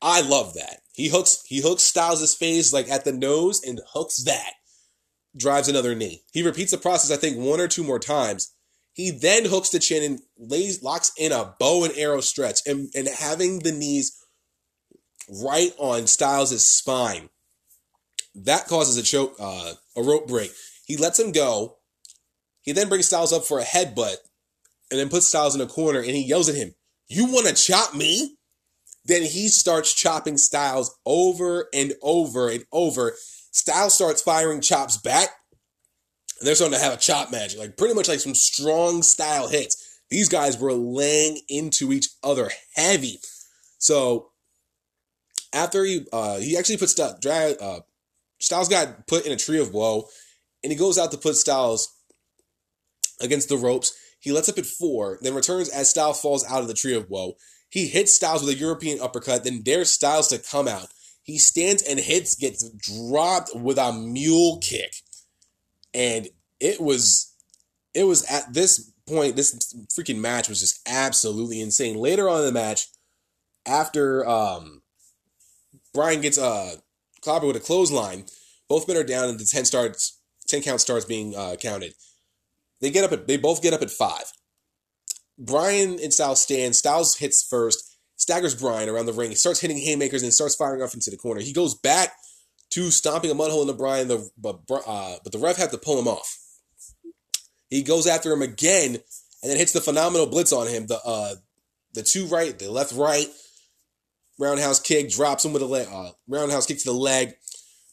I 0.00 0.20
love 0.20 0.54
that. 0.54 0.80
He 0.92 1.08
hooks 1.08 1.42
he 1.46 1.60
hooks 1.60 1.82
Styles' 1.82 2.34
face 2.34 2.72
like 2.72 2.88
at 2.88 3.04
the 3.04 3.12
nose 3.12 3.62
and 3.62 3.80
hooks 3.92 4.22
that. 4.24 4.52
Drives 5.36 5.68
another 5.68 5.94
knee. 5.94 6.22
He 6.32 6.42
repeats 6.42 6.70
the 6.70 6.78
process, 6.78 7.16
I 7.16 7.20
think, 7.20 7.36
one 7.36 7.60
or 7.60 7.68
two 7.68 7.84
more 7.84 7.98
times. 7.98 8.54
He 8.92 9.10
then 9.10 9.44
hooks 9.44 9.68
the 9.68 9.78
chin 9.78 10.02
and 10.02 10.20
lays 10.36 10.82
locks 10.82 11.12
in 11.16 11.30
a 11.30 11.54
bow 11.60 11.84
and 11.84 11.96
arrow 11.96 12.20
stretch 12.20 12.60
and, 12.66 12.88
and 12.94 13.08
having 13.08 13.60
the 13.60 13.70
knees 13.70 14.16
right 15.28 15.72
on 15.78 16.06
Styles' 16.06 16.66
spine 16.66 17.28
that 18.44 18.66
causes 18.66 18.96
a 18.96 19.02
choke, 19.02 19.34
uh, 19.38 19.74
a 19.96 20.02
rope 20.02 20.28
break. 20.28 20.52
He 20.84 20.96
lets 20.96 21.18
him 21.18 21.32
go. 21.32 21.78
He 22.62 22.72
then 22.72 22.88
brings 22.88 23.06
Styles 23.06 23.32
up 23.32 23.44
for 23.44 23.58
a 23.58 23.64
headbutt 23.64 24.16
and 24.90 25.00
then 25.00 25.08
puts 25.08 25.26
Styles 25.26 25.54
in 25.54 25.60
a 25.60 25.66
corner 25.66 26.00
and 26.00 26.10
he 26.10 26.24
yells 26.24 26.48
at 26.48 26.54
him, 26.54 26.74
You 27.08 27.26
want 27.26 27.46
to 27.46 27.54
chop 27.54 27.94
me? 27.94 28.37
Then 29.08 29.22
he 29.22 29.48
starts 29.48 29.94
chopping 29.94 30.36
Styles 30.36 30.96
over 31.04 31.68
and 31.74 31.94
over 32.02 32.50
and 32.50 32.64
over. 32.70 33.16
Styles 33.50 33.94
starts 33.94 34.22
firing 34.22 34.60
chops 34.60 34.98
back. 34.98 35.30
And 36.38 36.46
they're 36.46 36.54
starting 36.54 36.78
to 36.78 36.84
have 36.84 36.92
a 36.92 36.98
chop 36.98 37.32
match, 37.32 37.56
like 37.56 37.76
pretty 37.76 37.94
much 37.94 38.06
like 38.06 38.20
some 38.20 38.34
strong 38.34 39.02
style 39.02 39.48
hits. 39.48 40.00
These 40.10 40.28
guys 40.28 40.58
were 40.58 40.72
laying 40.72 41.40
into 41.48 41.92
each 41.92 42.08
other 42.22 42.50
heavy. 42.76 43.18
So 43.78 44.30
after 45.52 45.84
he 45.84 46.06
uh, 46.12 46.38
he 46.38 46.56
actually 46.56 46.76
puts 46.76 46.94
drag, 47.20 47.56
uh, 47.60 47.80
Styles 48.38 48.68
got 48.68 49.06
put 49.06 49.26
in 49.26 49.32
a 49.32 49.36
tree 49.36 49.60
of 49.60 49.72
woe, 49.72 50.06
and 50.62 50.70
he 50.70 50.78
goes 50.78 50.98
out 50.98 51.10
to 51.10 51.18
put 51.18 51.34
Styles 51.34 51.94
against 53.20 53.48
the 53.48 53.56
ropes. 53.56 53.92
He 54.20 54.32
lets 54.32 54.48
up 54.48 54.58
at 54.58 54.66
four, 54.66 55.18
then 55.22 55.34
returns 55.34 55.68
as 55.70 55.90
Styles 55.90 56.20
falls 56.20 56.44
out 56.44 56.60
of 56.62 56.68
the 56.68 56.74
tree 56.74 56.94
of 56.94 57.08
woe. 57.08 57.36
He 57.68 57.86
hits 57.88 58.12
Styles 58.12 58.42
with 58.42 58.54
a 58.54 58.58
European 58.58 59.00
uppercut, 59.00 59.44
then 59.44 59.62
dares 59.62 59.92
Styles 59.92 60.28
to 60.28 60.38
come 60.38 60.68
out. 60.68 60.88
He 61.22 61.38
stands 61.38 61.82
and 61.82 62.00
hits, 62.00 62.34
gets 62.34 62.68
dropped 62.70 63.50
with 63.54 63.78
a 63.78 63.92
mule 63.92 64.58
kick. 64.62 64.92
And 65.92 66.28
it 66.60 66.80
was 66.80 67.34
it 67.94 68.04
was 68.04 68.24
at 68.30 68.52
this 68.54 68.92
point, 69.06 69.36
this 69.36 69.54
freaking 69.98 70.18
match 70.18 70.48
was 70.48 70.60
just 70.60 70.80
absolutely 70.88 71.60
insane. 71.60 71.96
Later 71.96 72.28
on 72.28 72.40
in 72.40 72.46
the 72.46 72.52
match, 72.52 72.86
after 73.66 74.26
um 74.26 74.82
Bryan 75.92 76.20
gets 76.20 76.38
uh 76.38 76.76
clobber 77.20 77.46
with 77.46 77.56
a 77.56 77.60
clothesline. 77.60 78.24
Both 78.68 78.86
men 78.86 78.96
are 78.96 79.04
down, 79.04 79.28
and 79.28 79.38
the 79.38 79.44
ten 79.44 79.64
starts, 79.64 80.20
ten 80.46 80.62
count 80.62 80.80
starts 80.80 81.04
being 81.04 81.34
uh, 81.34 81.56
counted. 81.60 81.94
They 82.80 82.90
get 82.90 83.04
up 83.04 83.12
at 83.12 83.26
they 83.26 83.36
both 83.36 83.62
get 83.62 83.74
up 83.74 83.82
at 83.82 83.90
five. 83.90 84.32
Bryan 85.38 85.98
and 86.02 86.12
Styles 86.12 86.42
stand. 86.42 86.74
Styles 86.74 87.16
hits 87.16 87.46
first, 87.48 87.96
staggers 88.16 88.54
Bryan 88.54 88.88
around 88.88 89.06
the 89.06 89.12
ring. 89.12 89.30
He 89.30 89.36
starts 89.36 89.60
hitting 89.60 89.78
haymakers 89.78 90.22
and 90.22 90.34
starts 90.34 90.56
firing 90.56 90.82
off 90.82 90.94
into 90.94 91.10
the 91.10 91.16
corner. 91.16 91.40
He 91.40 91.52
goes 91.52 91.74
back 91.74 92.12
to 92.70 92.90
stomping 92.90 93.30
a 93.30 93.34
mud 93.34 93.50
hole 93.50 93.62
into 93.62 93.74
Bryan, 93.74 94.08
the, 94.08 94.28
but, 94.36 94.60
uh, 94.86 95.16
but 95.22 95.32
the 95.32 95.38
ref 95.38 95.56
had 95.56 95.70
to 95.70 95.78
pull 95.78 95.98
him 95.98 96.08
off. 96.08 96.38
He 97.70 97.82
goes 97.82 98.06
after 98.06 98.32
him 98.32 98.42
again 98.42 98.98
and 99.42 99.50
then 99.50 99.56
hits 99.56 99.72
the 99.72 99.80
phenomenal 99.80 100.26
blitz 100.26 100.52
on 100.52 100.66
him. 100.66 100.86
The 100.86 101.00
uh, 101.04 101.34
the 101.94 102.02
two 102.02 102.26
right, 102.26 102.58
the 102.58 102.70
left 102.70 102.92
right, 102.92 103.26
roundhouse 104.38 104.80
kick, 104.80 105.10
drops 105.10 105.44
him 105.44 105.52
with 105.52 105.62
a 105.62 105.66
leg, 105.66 105.88
uh, 105.90 106.10
roundhouse 106.28 106.66
kick 106.66 106.78
to 106.78 106.84
the 106.84 106.92
leg. 106.92 107.34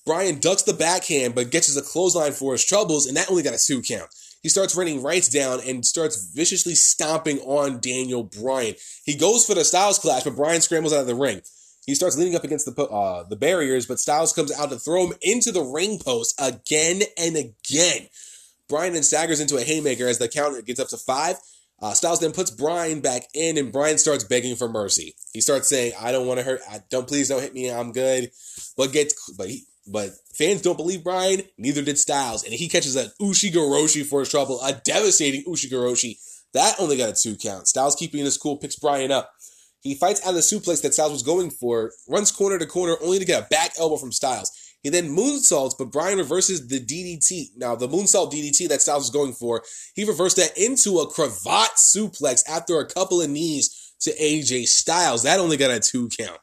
Bryan 0.05 0.39
ducks 0.39 0.63
the 0.63 0.73
backhand, 0.73 1.33
but 1.33 1.49
gets 1.49 1.67
his 1.67 1.77
a 1.77 1.81
clothesline 1.81 2.33
for 2.33 2.51
his 2.51 2.63
troubles, 2.63 3.07
and 3.07 3.17
that 3.17 3.29
only 3.29 3.43
got 3.43 3.55
a 3.55 3.59
two 3.63 3.81
count. 3.81 4.09
He 4.45 4.49
starts 4.49 4.75
running 4.75 5.01
rights 5.01 5.27
down 5.27 5.59
and 5.65 5.83
starts 5.83 6.31
viciously 6.31 6.75
stomping 6.75 7.39
on 7.39 7.79
Daniel 7.79 8.21
Bryan. 8.21 8.75
He 9.03 9.15
goes 9.15 9.43
for 9.43 9.55
the 9.55 9.65
Styles 9.65 9.97
clash, 9.97 10.23
but 10.23 10.35
Bryan 10.35 10.61
scrambles 10.61 10.93
out 10.93 11.01
of 11.01 11.07
the 11.07 11.15
ring. 11.15 11.41
He 11.87 11.95
starts 11.95 12.15
leaning 12.15 12.35
up 12.35 12.43
against 12.43 12.67
the 12.67 12.83
uh, 12.83 13.23
the 13.27 13.37
barriers, 13.37 13.87
but 13.87 13.97
Styles 13.97 14.33
comes 14.33 14.55
out 14.55 14.69
to 14.69 14.77
throw 14.77 15.07
him 15.07 15.13
into 15.23 15.51
the 15.51 15.63
ring 15.63 15.97
post 15.97 16.39
again 16.39 17.01
and 17.17 17.35
again. 17.35 18.07
Bryan 18.69 18.93
then 18.93 19.01
staggers 19.01 19.39
into 19.39 19.57
a 19.57 19.63
haymaker 19.63 20.05
as 20.05 20.19
the 20.19 20.27
count 20.27 20.63
gets 20.67 20.79
up 20.79 20.89
to 20.89 20.97
five. 20.97 21.37
Uh, 21.81 21.95
Styles 21.95 22.19
then 22.19 22.31
puts 22.31 22.51
Bryan 22.51 23.01
back 23.01 23.23
in, 23.33 23.57
and 23.57 23.71
Bryan 23.71 23.97
starts 23.97 24.25
begging 24.25 24.55
for 24.55 24.69
mercy. 24.69 25.15
He 25.33 25.41
starts 25.41 25.67
saying, 25.67 25.93
"I 25.99 26.11
don't 26.11 26.27
want 26.27 26.39
to 26.39 26.45
hurt. 26.45 26.61
I 26.69 26.81
don't. 26.91 27.07
Please 27.07 27.29
don't 27.29 27.41
hit 27.41 27.55
me. 27.55 27.71
I'm 27.71 27.91
good." 27.91 28.29
But 28.77 28.93
gets, 28.93 29.15
but 29.35 29.49
he, 29.49 29.63
but 29.88 30.11
fans 30.33 30.61
don't 30.61 30.77
believe 30.77 31.03
Bryan, 31.03 31.43
Neither 31.57 31.81
did 31.81 31.97
Styles, 31.97 32.43
and 32.43 32.53
he 32.53 32.67
catches 32.67 32.95
a 32.95 33.11
Ushigoroshi 33.21 34.05
for 34.05 34.21
his 34.21 34.29
trouble, 34.29 34.61
a 34.61 34.73
devastating 34.73 35.43
Ushigoroshi. 35.43 36.17
That 36.53 36.75
only 36.79 36.97
got 36.97 37.09
a 37.09 37.13
two 37.13 37.36
count. 37.36 37.67
Styles 37.67 37.95
keeping 37.95 38.23
his 38.23 38.38
cool, 38.38 38.57
picks 38.57 38.77
Bryan 38.77 39.11
up. 39.11 39.31
He 39.81 39.93
fights 39.93 40.25
out 40.25 40.29
of 40.29 40.36
the 40.36 40.41
suplex 40.41 40.81
that 40.81 40.93
Styles 40.93 41.11
was 41.11 41.22
going 41.22 41.51
for, 41.51 41.91
runs 42.10 42.31
corner 42.31 42.57
to 42.57 42.65
corner, 42.65 42.95
only 43.01 43.19
to 43.19 43.26
get 43.26 43.43
a 43.43 43.47
back 43.49 43.73
elbow 43.77 43.97
from 43.97 44.11
Styles. 44.11 44.51
He 44.81 44.89
then 44.89 45.15
moonsaults, 45.15 45.73
but 45.77 45.91
Bryan 45.91 46.18
reverses 46.18 46.68
the 46.68 46.80
DDT. 46.80 47.57
Now, 47.57 47.76
the 47.76 47.88
moonsault 47.88 48.31
DDT 48.31 48.68
that 48.69 48.81
Styles 48.81 49.03
was 49.03 49.10
going 49.10 49.34
for, 49.34 49.64
he 49.95 50.03
reversed 50.05 50.38
that 50.38 50.57
into 50.57 50.99
a 50.99 51.10
cravat 51.10 51.72
suplex 51.77 52.47
after 52.47 52.80
a 52.80 52.88
couple 52.88 53.22
of 53.22 53.30
knees 53.30 53.93
to 54.01 54.15
AJ 54.15 54.68
Styles. 54.68 55.23
That 55.23 55.39
only 55.39 55.57
got 55.57 55.72
a 55.72 55.80
two 55.80 56.10
count. 56.10 56.39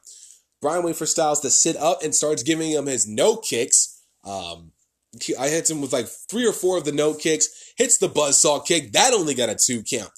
Bryan 0.63 0.83
waits 0.83 0.97
for 0.97 1.05
Styles 1.05 1.41
to 1.41 1.49
sit 1.49 1.75
up 1.75 2.01
and 2.03 2.15
starts 2.15 2.41
giving 2.41 2.71
him 2.71 2.87
his 2.87 3.07
no 3.07 3.35
kicks. 3.35 4.01
Um, 4.23 4.71
I 5.39 5.49
hit 5.49 5.69
him 5.69 5.81
with 5.81 5.93
like 5.93 6.07
three 6.07 6.47
or 6.47 6.53
four 6.53 6.77
of 6.77 6.85
the 6.85 6.91
no 6.91 7.13
kicks. 7.13 7.73
Hits 7.77 7.97
the 7.97 8.07
buzzsaw 8.07 8.65
kick. 8.65 8.93
That 8.93 9.13
only 9.13 9.35
got 9.35 9.49
a 9.49 9.55
two 9.55 9.83
count. 9.83 10.09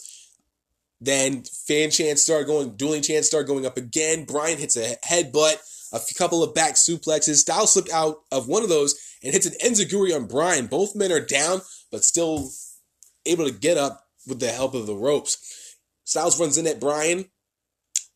Then 1.01 1.43
fan 1.43 1.91
chants 1.91 2.23
start 2.23 2.47
going, 2.47 2.77
dueling 2.77 3.01
chants 3.01 3.27
start 3.27 3.47
going 3.47 3.65
up 3.65 3.75
again. 3.75 4.23
Bryan 4.23 4.57
hits 4.57 4.77
a 4.77 4.95
headbutt 5.05 5.57
a 5.91 5.99
couple 6.17 6.43
of 6.43 6.53
back 6.53 6.75
suplexes. 6.75 7.37
Styles 7.37 7.73
slipped 7.73 7.91
out 7.91 8.17
of 8.31 8.47
one 8.47 8.63
of 8.63 8.69
those 8.69 8.95
and 9.23 9.33
hits 9.33 9.45
an 9.45 9.53
enziguri 9.63 10.15
on 10.15 10.27
Bryan. 10.27 10.67
Both 10.67 10.95
men 10.95 11.11
are 11.11 11.25
down, 11.25 11.61
but 11.91 12.03
still 12.03 12.49
able 13.25 13.45
to 13.45 13.51
get 13.51 13.77
up 13.77 14.03
with 14.27 14.39
the 14.39 14.49
help 14.49 14.73
of 14.73 14.85
the 14.85 14.95
ropes. 14.95 15.77
Styles 16.03 16.39
runs 16.39 16.57
in 16.57 16.67
at 16.67 16.79
Bryan. 16.79 17.25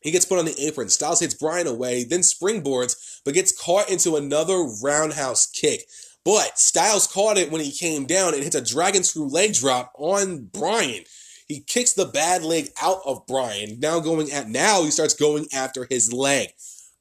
He 0.02 0.12
gets 0.12 0.26
put 0.26 0.40
on 0.40 0.46
the 0.46 0.60
apron. 0.60 0.90
Styles 0.90 1.20
hits 1.20 1.34
Bryan 1.34 1.68
away, 1.68 2.04
then 2.04 2.22
springboards, 2.22 3.22
but 3.26 3.34
gets 3.34 3.52
caught 3.52 3.90
into 3.90 4.16
another 4.16 4.66
roundhouse 4.82 5.46
kick. 5.46 5.82
But 6.24 6.58
Styles 6.58 7.08
caught 7.08 7.38
it 7.38 7.52
when 7.52 7.62
he 7.62 7.72
came 7.72 8.06
down 8.06 8.34
and 8.34 8.44
hits 8.44 8.56
a 8.56 8.62
dragon 8.62 9.04
screw 9.04 9.28
leg 9.28 9.54
drop 9.54 9.92
on 9.98 10.46
Bryan. 10.46 11.04
He 11.48 11.62
kicks 11.62 11.94
the 11.94 12.06
bad 12.06 12.44
leg 12.44 12.70
out 12.82 13.00
of 13.06 13.26
Bryan. 13.26 13.80
Now 13.80 14.00
going 14.00 14.32
at 14.32 14.48
now 14.48 14.84
he 14.84 14.92
starts 14.92 15.16
going 15.16 15.48
after 15.54 15.88
his 15.90 16.14
leg. 16.14 16.50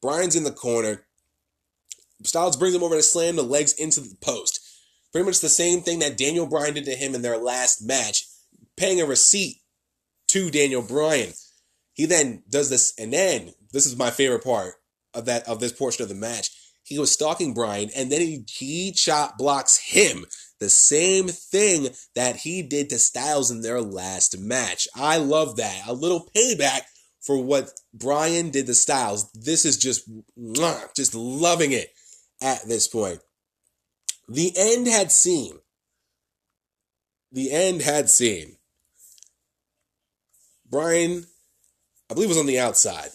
Bryan's 0.01 0.37
in 0.37 0.45
the 0.45 0.51
corner. 0.51 1.05
Styles 2.25 2.57
brings 2.57 2.75
him 2.75 2.83
over 2.83 2.97
to 2.97 3.03
slam 3.03 3.37
the 3.37 3.43
legs 3.43 3.75
into 3.75 4.01
the 4.01 4.16
post. 4.20 4.61
Pretty 5.12 5.27
much 5.27 5.41
the 5.41 5.49
same 5.49 5.83
thing 5.83 6.01
that 6.01 6.19
Daniel 6.19 6.47
Bryan 6.47 6.75
did 6.75 6.85
to 6.87 6.97
him 6.97 7.15
in 7.15 7.23
their 7.23 7.39
last 7.39 7.87
match, 7.87 8.27
paying 8.77 9.01
a 9.01 9.07
receipt 9.07 9.59
to 10.29 10.51
Daniel 10.51 10.83
Bryan. 10.83 11.33
He 11.99 12.07
then 12.07 12.45
does 12.49 12.70
this, 12.70 12.95
and 12.97 13.12
then 13.12 13.53
this 13.73 13.85
is 13.85 13.99
my 13.99 14.12
favorite 14.12 14.45
part 14.45 14.75
of 15.12 15.25
that 15.25 15.47
of 15.49 15.59
this 15.59 15.73
portion 15.73 16.05
of 16.05 16.09
the 16.09 16.15
match. 16.15 16.51
He 16.85 16.97
was 16.97 17.11
stalking 17.11 17.53
Bryan, 17.53 17.91
and 17.95 18.11
then 18.11 18.20
he 18.20 18.45
he 18.49 18.93
chop 18.93 19.37
blocks 19.37 19.77
him. 19.77 20.25
The 20.61 20.70
same 20.70 21.27
thing 21.27 21.89
that 22.15 22.37
he 22.37 22.62
did 22.62 22.89
to 22.91 23.01
Styles 23.01 23.51
in 23.51 23.62
their 23.62 23.81
last 23.81 24.39
match. 24.39 24.87
I 24.95 25.16
love 25.19 25.57
that. 25.57 25.83
A 25.89 25.93
little 25.93 26.31
payback 26.37 26.83
for 27.20 27.43
what 27.43 27.73
Bryan 27.93 28.51
did 28.51 28.66
to 28.66 28.75
Styles. 28.75 29.31
This 29.33 29.65
is 29.65 29.77
just, 29.77 30.09
just 30.97 31.15
loving 31.15 31.73
it 31.73 31.93
at 32.41 32.66
this 32.66 32.89
point. 32.89 33.20
The 34.29 34.53
end 34.57 34.87
had 34.87 35.12
seen. 35.12 35.59
The 37.31 37.53
end 37.53 37.83
had 37.83 38.09
seen. 38.09 38.57
Bryan, 40.69 41.27
I 42.11 42.15
believe, 42.15 42.29
it 42.29 42.31
was 42.31 42.39
on 42.39 42.47
the 42.47 42.59
outside. 42.59 43.11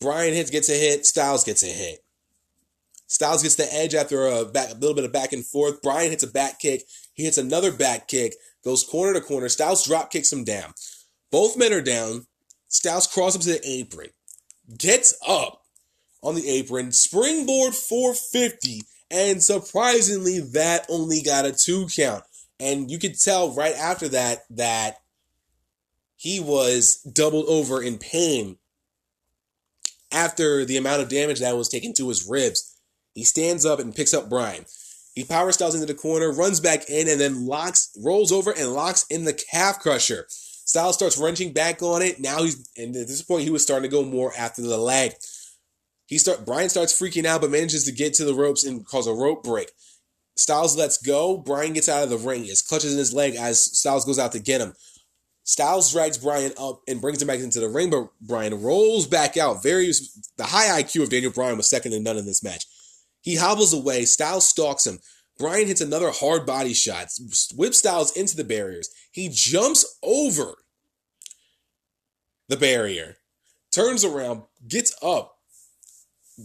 Bryan 0.00 0.34
hits 0.34 0.50
gets 0.50 0.68
a 0.68 0.74
hit. 0.74 1.06
Styles 1.06 1.44
gets 1.44 1.62
a 1.62 1.68
hit. 1.68 2.00
Styles 3.06 3.42
gets 3.42 3.54
the 3.54 3.72
edge 3.72 3.94
after 3.94 4.26
a, 4.26 4.44
back, 4.44 4.70
a 4.70 4.74
little 4.74 4.94
bit 4.94 5.04
of 5.04 5.12
back 5.12 5.32
and 5.32 5.44
forth. 5.44 5.80
Bryan 5.82 6.10
hits 6.10 6.22
a 6.22 6.30
back 6.30 6.58
kick. 6.58 6.82
He 7.14 7.24
hits 7.24 7.38
another 7.38 7.72
back 7.72 8.08
kick. 8.08 8.34
Goes 8.64 8.84
corner 8.84 9.14
to 9.14 9.20
corner. 9.20 9.48
Styles 9.48 9.86
drop 9.86 10.10
kicks 10.10 10.32
him 10.32 10.44
down. 10.44 10.72
Both 11.30 11.56
men 11.56 11.72
are 11.72 11.80
down. 11.80 12.26
Styles 12.68 13.06
crosses 13.06 13.44
to 13.44 13.52
the 13.52 13.68
apron. 13.68 14.10
Gets 14.78 15.14
up 15.26 15.62
on 16.22 16.34
the 16.34 16.48
apron. 16.48 16.92
Springboard 16.92 17.74
450. 17.74 18.82
And 19.10 19.42
surprisingly, 19.42 20.40
that 20.40 20.86
only 20.88 21.22
got 21.22 21.46
a 21.46 21.52
two 21.52 21.86
count. 21.94 22.24
And 22.58 22.90
you 22.90 22.98
could 22.98 23.18
tell 23.18 23.54
right 23.54 23.74
after 23.74 24.08
that 24.08 24.44
that 24.50 24.96
he 26.24 26.40
was 26.40 27.02
doubled 27.02 27.44
over 27.48 27.82
in 27.82 27.98
pain 27.98 28.56
after 30.10 30.64
the 30.64 30.78
amount 30.78 31.02
of 31.02 31.10
damage 31.10 31.40
that 31.40 31.54
was 31.54 31.68
taken 31.68 31.92
to 31.92 32.08
his 32.08 32.26
ribs. 32.26 32.80
He 33.12 33.24
stands 33.24 33.66
up 33.66 33.78
and 33.78 33.94
picks 33.94 34.14
up 34.14 34.30
Bryan. 34.30 34.64
He 35.14 35.24
power 35.24 35.52
styles 35.52 35.74
into 35.74 35.86
the 35.86 35.92
corner, 35.92 36.32
runs 36.32 36.60
back 36.60 36.88
in, 36.88 37.08
and 37.08 37.20
then 37.20 37.44
locks, 37.44 37.90
rolls 38.02 38.32
over 38.32 38.52
and 38.52 38.72
locks 38.72 39.04
in 39.10 39.26
the 39.26 39.34
calf 39.34 39.80
crusher. 39.80 40.24
Styles 40.30 40.94
starts 40.94 41.18
wrenching 41.18 41.52
back 41.52 41.82
on 41.82 42.00
it. 42.00 42.18
Now 42.18 42.42
he's, 42.42 42.70
and 42.74 42.96
at 42.96 43.06
this 43.06 43.20
point, 43.20 43.44
he 43.44 43.50
was 43.50 43.62
starting 43.62 43.90
to 43.90 43.94
go 43.94 44.02
more 44.02 44.32
after 44.34 44.62
the 44.62 44.78
leg. 44.78 45.12
He 46.06 46.16
start 46.16 46.46
Bryan 46.46 46.70
starts 46.70 46.98
freaking 46.98 47.26
out, 47.26 47.42
but 47.42 47.50
manages 47.50 47.84
to 47.84 47.92
get 47.92 48.14
to 48.14 48.24
the 48.24 48.34
ropes 48.34 48.64
and 48.64 48.86
cause 48.86 49.06
a 49.06 49.12
rope 49.12 49.44
break. 49.44 49.70
Styles 50.38 50.74
lets 50.74 50.96
go. 50.96 51.36
Bryan 51.36 51.74
gets 51.74 51.90
out 51.90 52.02
of 52.02 52.08
the 52.08 52.16
ring. 52.16 52.44
His 52.44 52.62
clutches 52.62 52.92
in 52.92 52.98
his 52.98 53.12
leg 53.12 53.34
as 53.34 53.78
Styles 53.78 54.06
goes 54.06 54.18
out 54.18 54.32
to 54.32 54.38
get 54.38 54.62
him. 54.62 54.72
Styles 55.44 55.92
drags 55.92 56.16
Bryan 56.16 56.52
up 56.58 56.80
and 56.88 57.02
brings 57.02 57.20
him 57.20 57.28
back 57.28 57.40
into 57.40 57.60
the 57.60 57.68
ring, 57.68 57.90
but 57.90 58.08
Bryan 58.20 58.62
rolls 58.62 59.06
back 59.06 59.36
out. 59.36 59.62
Very 59.62 59.92
the 60.36 60.44
high 60.44 60.82
IQ 60.82 61.04
of 61.04 61.10
Daniel 61.10 61.30
Bryan 61.30 61.58
was 61.58 61.68
second 61.68 61.92
to 61.92 62.00
none 62.00 62.16
in 62.16 62.24
this 62.24 62.42
match. 62.42 62.66
He 63.20 63.36
hobbles 63.36 63.74
away. 63.74 64.06
Styles 64.06 64.48
stalks 64.48 64.86
him. 64.86 65.00
Bryan 65.38 65.66
hits 65.66 65.80
another 65.80 66.10
hard 66.10 66.46
body 66.46 66.72
shot, 66.72 67.08
whips 67.54 67.78
Styles 67.78 68.16
into 68.16 68.36
the 68.36 68.44
barriers. 68.44 68.88
He 69.10 69.28
jumps 69.30 69.98
over 70.02 70.54
the 72.48 72.56
barrier, 72.56 73.16
turns 73.70 74.04
around, 74.04 74.42
gets 74.66 74.94
up. 75.02 75.38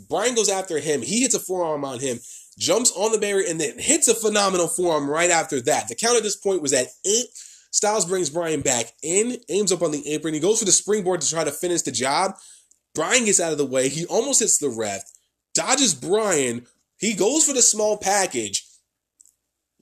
Bryan 0.10 0.36
goes 0.36 0.50
after 0.50 0.80
him. 0.80 1.02
He 1.02 1.22
hits 1.22 1.36
a 1.36 1.40
forearm 1.40 1.86
on 1.86 2.00
him, 2.00 2.20
jumps 2.58 2.92
on 2.96 3.12
the 3.12 3.18
barrier, 3.18 3.46
and 3.48 3.62
then 3.62 3.80
hits 3.80 4.08
a 4.08 4.16
phenomenal 4.16 4.68
forearm 4.68 5.10
right 5.10 5.32
after 5.32 5.62
that. 5.62 5.88
The 5.88 5.96
count 5.96 6.18
at 6.18 6.24
this 6.24 6.36
point 6.36 6.62
was 6.62 6.74
at 6.74 6.88
eight. 7.06 7.28
Styles 7.72 8.06
brings 8.06 8.30
Bryan 8.30 8.62
back 8.62 8.86
in, 9.04 9.38
aims 9.50 9.72
up 9.72 9.82
on 9.82 9.92
the 9.92 10.08
apron. 10.12 10.34
He 10.34 10.40
goes 10.40 10.60
for 10.60 10.66
the 10.66 10.72
springboard 10.72 11.22
to 11.22 11.30
try 11.30 11.44
to 11.44 11.52
finish 11.52 11.84
the 11.84 11.92
job. 11.92 12.36
Bryan 12.96 13.26
gets 13.26 13.40
out 13.40 13.52
of 13.52 13.58
the 13.58 13.66
way. 13.66 13.90
He 13.90 14.06
almost 14.06 14.40
hits 14.40 14.58
the 14.58 14.70
ref, 14.70 15.04
dodges 15.54 15.94
Bryan. 15.94 16.66
He 16.98 17.14
goes 17.14 17.46
for 17.46 17.54
the 17.54 17.62
small 17.62 17.98
package, 17.98 18.66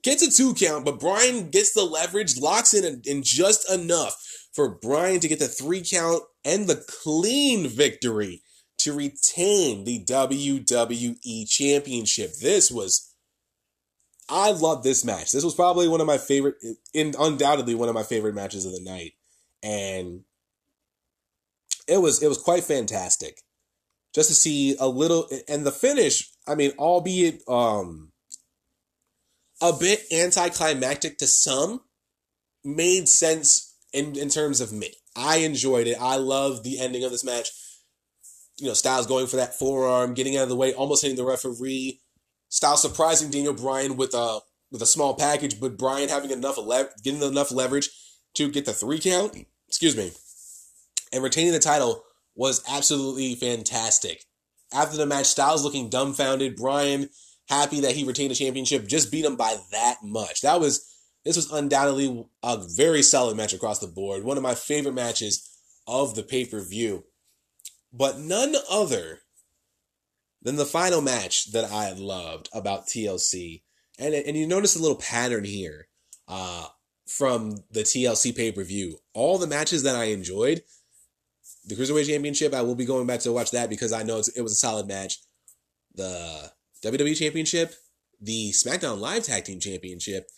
gets 0.02 0.22
a 0.22 0.30
two 0.30 0.54
count, 0.54 0.84
but 0.84 1.00
Bryan 1.00 1.50
gets 1.50 1.72
the 1.72 1.84
leverage, 1.84 2.38
locks 2.38 2.74
in, 2.74 3.02
in 3.04 3.22
just 3.22 3.70
enough 3.70 4.14
for 4.52 4.68
Bryan 4.68 5.20
to 5.20 5.28
get 5.28 5.38
the 5.38 5.48
three 5.48 5.82
count 5.82 6.22
and 6.44 6.66
the 6.66 6.84
clean 7.02 7.68
victory 7.68 8.42
to 8.78 8.92
retain 8.92 9.84
the 9.84 10.04
WWE 10.04 11.48
Championship. 11.48 12.34
This 12.40 12.70
was, 12.70 13.07
I 14.28 14.50
love 14.50 14.82
this 14.82 15.04
match. 15.04 15.32
This 15.32 15.44
was 15.44 15.54
probably 15.54 15.88
one 15.88 16.00
of 16.00 16.06
my 16.06 16.18
favorite, 16.18 16.56
in 16.92 17.14
undoubtedly 17.18 17.74
one 17.74 17.88
of 17.88 17.94
my 17.94 18.02
favorite 18.02 18.34
matches 18.34 18.66
of 18.66 18.72
the 18.72 18.80
night, 18.80 19.12
and 19.62 20.22
it 21.86 21.98
was 21.98 22.22
it 22.22 22.28
was 22.28 22.38
quite 22.38 22.64
fantastic 22.64 23.40
just 24.14 24.28
to 24.28 24.34
see 24.34 24.76
a 24.78 24.88
little 24.88 25.28
and 25.48 25.64
the 25.64 25.72
finish. 25.72 26.30
I 26.46 26.54
mean, 26.54 26.72
albeit 26.78 27.42
um 27.48 28.12
a 29.60 29.72
bit 29.72 30.02
anticlimactic 30.12 31.18
to 31.18 31.26
some, 31.26 31.80
made 32.64 33.08
sense 33.08 33.76
in 33.92 34.16
in 34.16 34.28
terms 34.28 34.60
of 34.60 34.72
me. 34.72 34.92
I 35.16 35.38
enjoyed 35.38 35.86
it. 35.86 35.96
I 36.00 36.16
love 36.16 36.62
the 36.62 36.78
ending 36.78 37.02
of 37.04 37.10
this 37.10 37.24
match 37.24 37.50
you 38.58 38.66
know, 38.66 38.74
Styles 38.74 39.06
going 39.06 39.26
for 39.26 39.36
that 39.36 39.54
forearm, 39.54 40.14
getting 40.14 40.36
out 40.36 40.42
of 40.44 40.48
the 40.48 40.56
way, 40.56 40.74
almost 40.74 41.02
hitting 41.02 41.16
the 41.16 41.24
referee. 41.24 42.00
Styles 42.48 42.82
surprising 42.82 43.30
Daniel 43.30 43.54
Bryan 43.54 43.96
with 43.96 44.14
a 44.14 44.40
with 44.70 44.82
a 44.82 44.86
small 44.86 45.14
package, 45.14 45.60
but 45.60 45.78
Bryan 45.78 46.08
having 46.08 46.30
enough 46.30 46.58
le- 46.58 46.88
getting 47.02 47.22
enough 47.22 47.50
leverage 47.50 47.90
to 48.34 48.50
get 48.50 48.64
the 48.64 48.72
three 48.72 48.98
count. 48.98 49.46
Excuse 49.66 49.96
me, 49.96 50.12
and 51.12 51.22
retaining 51.22 51.52
the 51.52 51.58
title 51.58 52.04
was 52.34 52.62
absolutely 52.68 53.34
fantastic. 53.34 54.24
After 54.72 54.96
the 54.96 55.06
match, 55.06 55.26
Styles 55.26 55.64
looking 55.64 55.88
dumbfounded. 55.88 56.56
Bryan 56.56 57.10
happy 57.48 57.80
that 57.80 57.94
he 57.94 58.04
retained 58.04 58.30
the 58.30 58.34
championship, 58.34 58.86
just 58.86 59.10
beat 59.10 59.24
him 59.24 59.36
by 59.36 59.56
that 59.72 59.98
much. 60.02 60.42
That 60.42 60.60
was 60.60 60.86
this 61.24 61.36
was 61.36 61.50
undoubtedly 61.50 62.26
a 62.42 62.58
very 62.76 63.02
solid 63.02 63.36
match 63.36 63.52
across 63.52 63.78
the 63.78 63.86
board. 63.86 64.24
One 64.24 64.36
of 64.36 64.42
my 64.42 64.54
favorite 64.54 64.94
matches 64.94 65.48
of 65.86 66.14
the 66.14 66.22
pay 66.22 66.44
per 66.44 66.60
view 66.60 67.04
but 67.92 68.18
none 68.18 68.54
other 68.70 69.20
than 70.42 70.56
the 70.56 70.66
final 70.66 71.00
match 71.00 71.52
that 71.52 71.70
I 71.70 71.92
loved 71.92 72.48
about 72.52 72.86
TLC. 72.86 73.62
And, 73.98 74.14
and 74.14 74.36
you 74.36 74.46
notice 74.46 74.76
a 74.76 74.82
little 74.82 74.96
pattern 74.96 75.44
here 75.44 75.88
uh, 76.28 76.66
from 77.06 77.64
the 77.70 77.80
TLC 77.80 78.36
pay 78.36 78.52
per 78.52 78.62
view. 78.62 78.98
All 79.14 79.38
the 79.38 79.46
matches 79.46 79.82
that 79.82 79.96
I 79.96 80.04
enjoyed, 80.04 80.62
the 81.64 81.74
Cruiserweight 81.74 82.06
Championship, 82.06 82.54
I 82.54 82.62
will 82.62 82.74
be 82.74 82.84
going 82.84 83.06
back 83.06 83.20
to 83.20 83.32
watch 83.32 83.50
that 83.50 83.70
because 83.70 83.92
I 83.92 84.02
know 84.02 84.18
it 84.18 84.42
was 84.42 84.52
a 84.52 84.56
solid 84.56 84.86
match. 84.86 85.18
The 85.94 86.52
WWE 86.84 87.16
Championship, 87.16 87.74
the 88.20 88.52
SmackDown 88.52 89.00
Live 89.00 89.24
Tag 89.24 89.44
Team 89.44 89.58
Championship, 89.58 90.28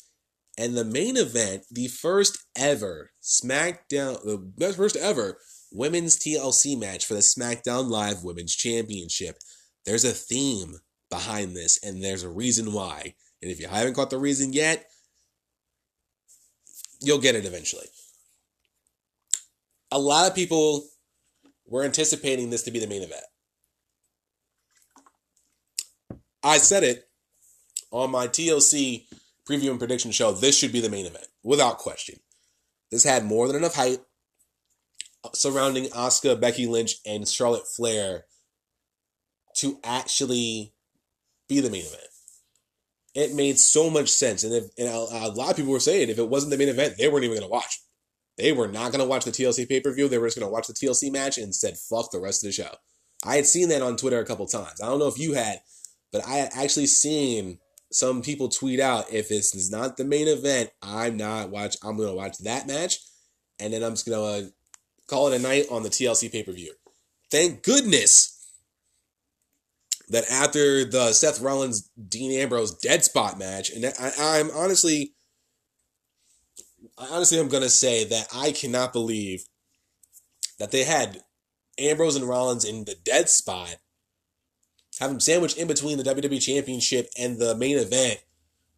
and 0.59 0.77
the 0.77 0.85
main 0.85 1.17
event, 1.17 1.65
the 1.71 1.89
first 1.89 2.39
ever 2.57 3.13
SmackDown, 3.23 4.23
the 4.57 4.73
first 4.73 4.97
ever 4.97 5.39
women's 5.73 6.19
TLC 6.19 6.79
match 6.79 7.05
for 7.07 7.15
the 7.15 7.21
SmackDown 7.21 7.89
Live 7.89 8.25
Women's 8.25 8.55
Championship. 8.55 9.37
There's 9.85 10.05
a 10.05 10.13
theme 10.13 10.77
behind 11.11 11.57
this, 11.57 11.83
and 11.83 12.03
there's 12.03 12.23
a 12.23 12.29
reason 12.29 12.73
why. 12.73 13.15
And 13.43 13.51
if 13.51 13.61
you 13.61 13.69
haven't 13.69 13.95
caught 13.95 14.11
the 14.11 14.19
reason 14.19 14.53
yet, 14.53 14.87
you'll 17.01 17.19
get 17.19 17.35
it 17.35 17.47
eventually. 17.47 17.87
A 19.91 19.99
lot 19.99 20.29
of 20.29 20.35
people 20.37 20.87
were 21.67 21.85
anticipating 21.85 22.51
this 22.51 22.63
to 22.65 22.71
be 22.71 22.79
the 22.79 22.87
main 22.87 23.03
event. 23.03 23.25
I 26.43 26.59
said 26.59 26.85
it 26.85 27.09
on 27.91 28.11
my 28.11 28.29
TLC 28.29 29.07
preview 29.49 29.71
and 29.71 29.79
prediction 29.79 30.11
show. 30.11 30.33
This 30.33 30.57
should 30.57 30.73
be 30.73 30.81
the 30.81 30.89
main 30.89 31.07
event, 31.07 31.27
without 31.43 31.79
question. 31.79 32.21
This 32.91 33.05
had 33.05 33.25
more 33.25 33.47
than 33.47 33.57
enough 33.57 33.75
hype 33.75 34.07
surrounding 35.35 35.85
Asuka, 35.87 36.41
Becky 36.41 36.67
Lynch, 36.67 36.97
and 37.05 37.29
Charlotte 37.29 37.67
Flair 37.67 38.25
to 39.57 39.79
actually 39.85 40.73
be 41.49 41.61
the 41.61 41.71
main 41.71 41.83
event. 41.83 42.03
It 43.15 43.35
made 43.35 43.59
so 43.59 43.91
much 43.91 44.09
sense, 44.09 44.45
and, 44.45 44.55
if, 44.55 44.65
and 44.79 44.89
a, 44.89 44.93
a, 44.93 45.33
lot 45.35 45.51
of 45.51 45.57
people 45.57 45.73
were 45.73 45.81
saying 45.81 46.09
if 46.09 46.19
it 46.19 46.29
wasn't 46.29 46.53
the 46.53 46.59
main 46.59 46.69
event, 46.69 46.95
they 46.97 47.09
weren't 47.09 47.25
even 47.25 47.37
going 47.37 47.49
to 47.49 47.53
watch. 47.53 47.81
They 48.39 48.53
were 48.53 48.69
not 48.69 48.93
going 48.93 49.03
to 49.03 49.09
watch 49.09 49.25
the 49.25 49.33
TLC 49.33 49.69
pay 49.69 49.81
per 49.81 49.93
view. 49.93 50.09
They 50.09 50.19
were 50.19 50.29
just 50.29 50.39
going 50.39 50.49
to 50.49 50.53
watch 50.53 50.69
the 50.69 50.73
TLC 50.73 51.13
match 51.13 51.37
and 51.37 51.55
said 51.55 51.77
fuck 51.77 52.11
the 52.11 52.21
rest 52.21 52.45
of 52.45 52.49
the 52.49 52.53
show. 52.53 52.71
I 53.27 53.37
had 53.37 53.47
seen 53.47 53.69
that 53.69 53.83
on 53.83 53.97
Twitter 53.97 54.21
a 54.21 54.25
couple 54.25 54.47
times. 54.47 54.81
I 54.81 54.87
don't 54.87 55.01
know 55.01 55.09
if 55.09 55.19
you 55.19 55.35
had, 55.35 55.61
but 56.13 56.27
I 56.27 56.37
had 56.37 56.51
actually 56.55 56.87
seen 56.87 57.59
some 57.93 58.23
people 58.23 58.49
tweet 58.49 58.81
out 58.81 59.13
if 59.13 59.29
this 59.29 59.55
is 59.55 59.71
not 59.71 59.97
the 59.97 60.05
main 60.05 60.29
event, 60.29 60.71
I'm 60.81 61.17
not 61.17 61.51
watch. 61.51 61.77
I'm 61.83 61.97
going 61.97 62.09
to 62.09 62.15
watch 62.15 62.39
that 62.39 62.67
match, 62.67 63.01
and 63.59 63.73
then 63.73 63.83
I'm 63.83 63.93
just 63.93 64.07
going 64.07 64.45
to 64.45 64.53
call 65.09 65.33
it 65.33 65.39
a 65.39 65.43
night 65.43 65.67
on 65.71 65.83
the 65.83 65.91
TLC 65.91 66.31
pay 66.31 66.45
per 66.45 66.53
view. 66.53 66.73
Thank 67.31 67.63
goodness 67.63 68.40
that 70.11 70.29
after 70.31 70.85
the 70.85 71.13
Seth 71.13 71.41
Rollins 71.41 71.89
Dean 72.09 72.39
Ambrose 72.41 72.77
dead 72.77 73.05
spot 73.05 73.39
match, 73.39 73.71
and 73.71 73.87
I, 73.87 74.13
I'm 74.19 74.51
honestly, 74.51 75.15
I 76.99 77.07
honestly, 77.11 77.39
I'm 77.39 77.49
gonna 77.49 77.69
say 77.71 78.05
that 78.05 78.29
I 78.35 78.53
cannot 78.53 78.93
believe 78.93 79.45
that 80.59 80.73
they 80.73 80.85
had 80.85 81.23
Ambrose 81.79 82.17
and 82.17 82.29
Rollins 82.29 82.65
in 82.65 82.85
the 82.85 82.97
dead 83.05 83.29
spot, 83.29 83.77
have 84.99 85.11
them 85.11 85.21
sandwiched 85.21 85.57
in 85.57 85.69
between 85.69 85.97
the 85.97 86.05
WWE 86.05 86.43
Championship 86.43 87.09
and 87.19 87.39
the 87.39 87.57
main 87.57 87.79
event, 87.79 88.21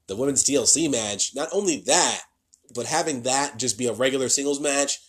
the 0.06 0.16
women's 0.16 0.44
TLC 0.44 0.90
match. 0.90 1.34
Not 1.34 1.48
only 1.52 1.82
that, 1.86 2.20
but 2.74 2.86
having 2.86 3.22
that 3.22 3.58
just 3.58 3.78
be 3.78 3.86
a 3.86 3.92
regular 3.92 4.28
singles 4.28 4.60
match 4.60 5.00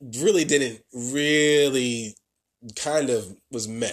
really 0.00 0.44
didn't 0.44 0.80
really 0.92 2.16
kind 2.76 3.10
of 3.10 3.36
was 3.50 3.68
meh. 3.68 3.92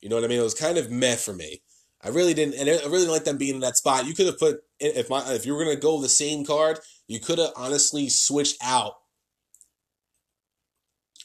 You 0.00 0.08
know 0.08 0.16
what 0.16 0.24
I 0.24 0.28
mean? 0.28 0.38
It 0.38 0.44
was 0.44 0.54
kind 0.54 0.78
of 0.78 0.90
meh 0.90 1.16
for 1.16 1.32
me. 1.32 1.62
I 2.02 2.08
really 2.08 2.34
didn't, 2.34 2.54
and 2.54 2.68
I 2.68 2.86
really 2.86 3.08
like 3.08 3.24
them 3.24 3.38
being 3.38 3.56
in 3.56 3.60
that 3.60 3.76
spot. 3.76 4.06
You 4.06 4.14
could 4.14 4.26
have 4.26 4.38
put 4.38 4.60
if 4.78 5.10
my 5.10 5.22
if 5.32 5.46
you 5.46 5.54
were 5.54 5.64
gonna 5.64 5.76
go 5.76 6.00
the 6.00 6.08
same 6.08 6.44
card, 6.44 6.78
you 7.08 7.18
could 7.18 7.38
have 7.38 7.52
honestly 7.56 8.08
switched 8.08 8.58
out 8.62 8.94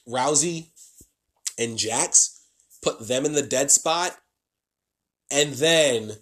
Rousey 0.07 0.71
and 1.59 1.77
Jax, 1.77 2.41
put 2.81 3.07
them 3.07 3.25
in 3.25 3.33
the 3.33 3.41
dead 3.41 3.69
spot, 3.69 4.17
and 5.29 5.53
then 5.53 6.13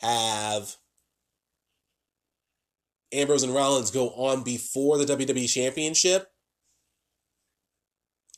have 0.00 0.76
Ambrose 3.12 3.42
and 3.42 3.54
Rollins 3.54 3.90
go 3.90 4.10
on 4.10 4.42
before 4.42 4.98
the 4.98 5.04
WWE 5.04 5.52
Championship 5.52 6.31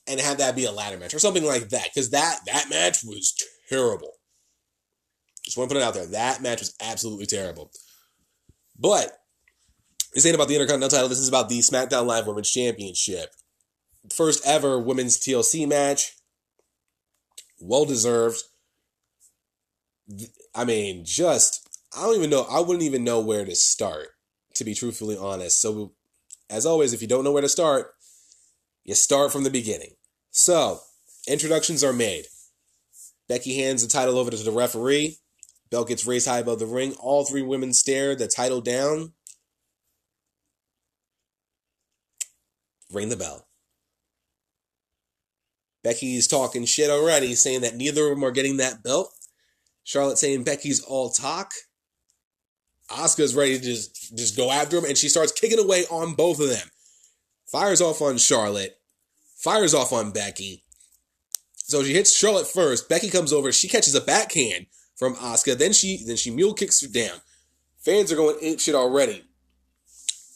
and 0.06 0.20
have 0.20 0.38
that 0.38 0.56
be 0.56 0.64
a 0.64 0.72
ladder 0.72 0.98
match 0.98 1.14
or 1.14 1.18
something 1.18 1.44
like 1.44 1.68
that. 1.70 1.88
Because 1.94 2.10
that 2.10 2.40
that 2.46 2.68
match 2.70 2.98
was 3.04 3.34
terrible. 3.68 4.12
Just 5.44 5.58
want 5.58 5.68
to 5.68 5.74
put 5.74 5.82
it 5.82 5.84
out 5.84 5.94
there. 5.94 6.06
That 6.06 6.42
match 6.42 6.60
was 6.60 6.74
absolutely 6.80 7.26
terrible. 7.26 7.70
But 8.78 9.12
this 10.14 10.24
ain't 10.24 10.34
about 10.34 10.48
the 10.48 10.54
Intercontinental 10.54 10.96
title. 10.96 11.08
This 11.08 11.18
is 11.18 11.28
about 11.28 11.48
the 11.48 11.58
SmackDown 11.58 12.06
Live 12.06 12.26
Women's 12.26 12.50
Championship. 12.50 13.30
First 14.12 14.46
ever 14.46 14.78
women's 14.78 15.18
TLC 15.18 15.68
match. 15.68 16.16
Well 17.60 17.84
deserved. 17.84 18.42
I 20.54 20.64
mean, 20.64 21.04
just 21.04 21.64
I 21.96 22.02
don't 22.02 22.16
even 22.16 22.30
know. 22.30 22.46
I 22.50 22.60
wouldn't 22.60 22.82
even 22.82 23.04
know 23.04 23.20
where 23.20 23.44
to 23.44 23.54
start, 23.54 24.08
to 24.54 24.64
be 24.64 24.74
truthfully 24.74 25.16
honest. 25.16 25.60
So, 25.60 25.92
as 26.50 26.66
always, 26.66 26.92
if 26.92 27.00
you 27.00 27.08
don't 27.08 27.24
know 27.24 27.32
where 27.32 27.42
to 27.42 27.48
start, 27.48 27.94
you 28.84 28.94
start 28.94 29.32
from 29.32 29.44
the 29.44 29.50
beginning. 29.50 29.94
So, 30.30 30.80
introductions 31.26 31.82
are 31.82 31.92
made. 31.92 32.26
Becky 33.28 33.56
hands 33.56 33.82
the 33.82 33.88
title 33.88 34.18
over 34.18 34.30
to 34.30 34.36
the 34.36 34.50
referee. 34.52 35.18
Belt 35.70 35.88
gets 35.88 36.06
raised 36.06 36.28
high 36.28 36.38
above 36.38 36.58
the 36.58 36.66
ring. 36.66 36.94
All 37.00 37.24
three 37.24 37.42
women 37.42 37.72
stare 37.72 38.14
the 38.14 38.28
title 38.28 38.60
down. 38.60 39.12
Ring 42.92 43.08
the 43.08 43.16
bell. 43.16 43.48
Becky's 45.82 46.26
talking 46.26 46.64
shit 46.64 46.90
already, 46.90 47.34
saying 47.34 47.62
that 47.62 47.76
neither 47.76 48.04
of 48.04 48.10
them 48.10 48.24
are 48.24 48.30
getting 48.30 48.58
that 48.58 48.82
belt. 48.82 49.12
Charlotte 49.84 50.18
saying 50.18 50.44
Becky's 50.44 50.82
all 50.82 51.10
talk. 51.10 51.52
Asuka's 52.90 53.34
ready 53.34 53.58
to 53.58 53.64
just, 53.64 54.16
just 54.16 54.36
go 54.36 54.50
after 54.50 54.78
him, 54.78 54.84
and 54.84 54.96
she 54.96 55.08
starts 55.08 55.32
kicking 55.32 55.58
away 55.58 55.84
on 55.90 56.14
both 56.14 56.40
of 56.40 56.48
them. 56.48 56.68
Fires 57.54 57.80
off 57.80 58.02
on 58.02 58.18
Charlotte. 58.18 58.80
Fires 59.36 59.74
off 59.74 59.92
on 59.92 60.10
Becky. 60.10 60.64
So 61.54 61.84
she 61.84 61.94
hits 61.94 62.12
Charlotte 62.12 62.48
first. 62.48 62.88
Becky 62.88 63.10
comes 63.10 63.32
over. 63.32 63.52
She 63.52 63.68
catches 63.68 63.94
a 63.94 64.00
backhand 64.00 64.66
from 64.96 65.14
Asuka. 65.14 65.56
Then 65.56 65.72
she 65.72 66.02
then 66.04 66.16
she 66.16 66.32
mule 66.32 66.52
kicks 66.52 66.80
her 66.80 66.88
down. 66.88 67.20
Fans 67.78 68.10
are 68.10 68.16
going 68.16 68.38
ape 68.42 68.58
shit 68.58 68.74
already. 68.74 69.22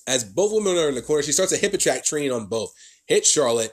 As 0.07 0.23
both 0.23 0.53
women 0.53 0.79
are 0.79 0.91
in 0.91 0.95
the 0.95 1.03
corner, 1.03 1.25
she 1.25 1.33
starts 1.33 1.51
a 1.51 1.57
hip 1.57 1.75
attack 1.75 2.05
train 2.05 2.31
on 2.31 2.47
both. 2.47 2.73
Hits 3.07 3.29
Charlotte, 3.29 3.73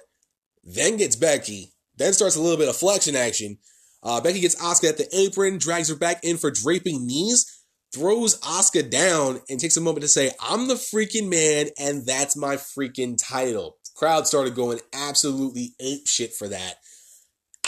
then 0.63 0.97
gets 0.97 1.15
Becky, 1.15 1.71
then 1.97 2.13
starts 2.13 2.37
a 2.37 2.41
little 2.41 2.57
bit 2.57 2.67
of 2.67 2.75
flexion 2.75 3.15
action. 3.15 3.59
Uh, 4.01 4.19
Becky 4.21 4.39
gets 4.39 4.55
Asuka 4.55 4.89
at 4.89 4.97
the 4.97 5.15
apron, 5.15 5.59
drags 5.59 5.89
her 5.89 5.95
back 5.95 6.23
in 6.23 6.37
for 6.37 6.49
draping 6.49 7.05
knees, 7.05 7.63
throws 7.93 8.39
Asuka 8.41 8.89
down, 8.89 9.41
and 9.49 9.59
takes 9.59 9.77
a 9.77 9.81
moment 9.81 10.01
to 10.01 10.07
say, 10.07 10.31
I'm 10.39 10.67
the 10.67 10.75
freaking 10.75 11.29
man, 11.29 11.67
and 11.79 12.05
that's 12.05 12.35
my 12.35 12.55
freaking 12.55 13.17
title. 13.17 13.77
Crowd 13.95 14.27
started 14.27 14.55
going 14.55 14.79
absolutely 14.93 15.73
ape 15.79 16.07
shit 16.07 16.33
for 16.33 16.49
that. 16.49 16.75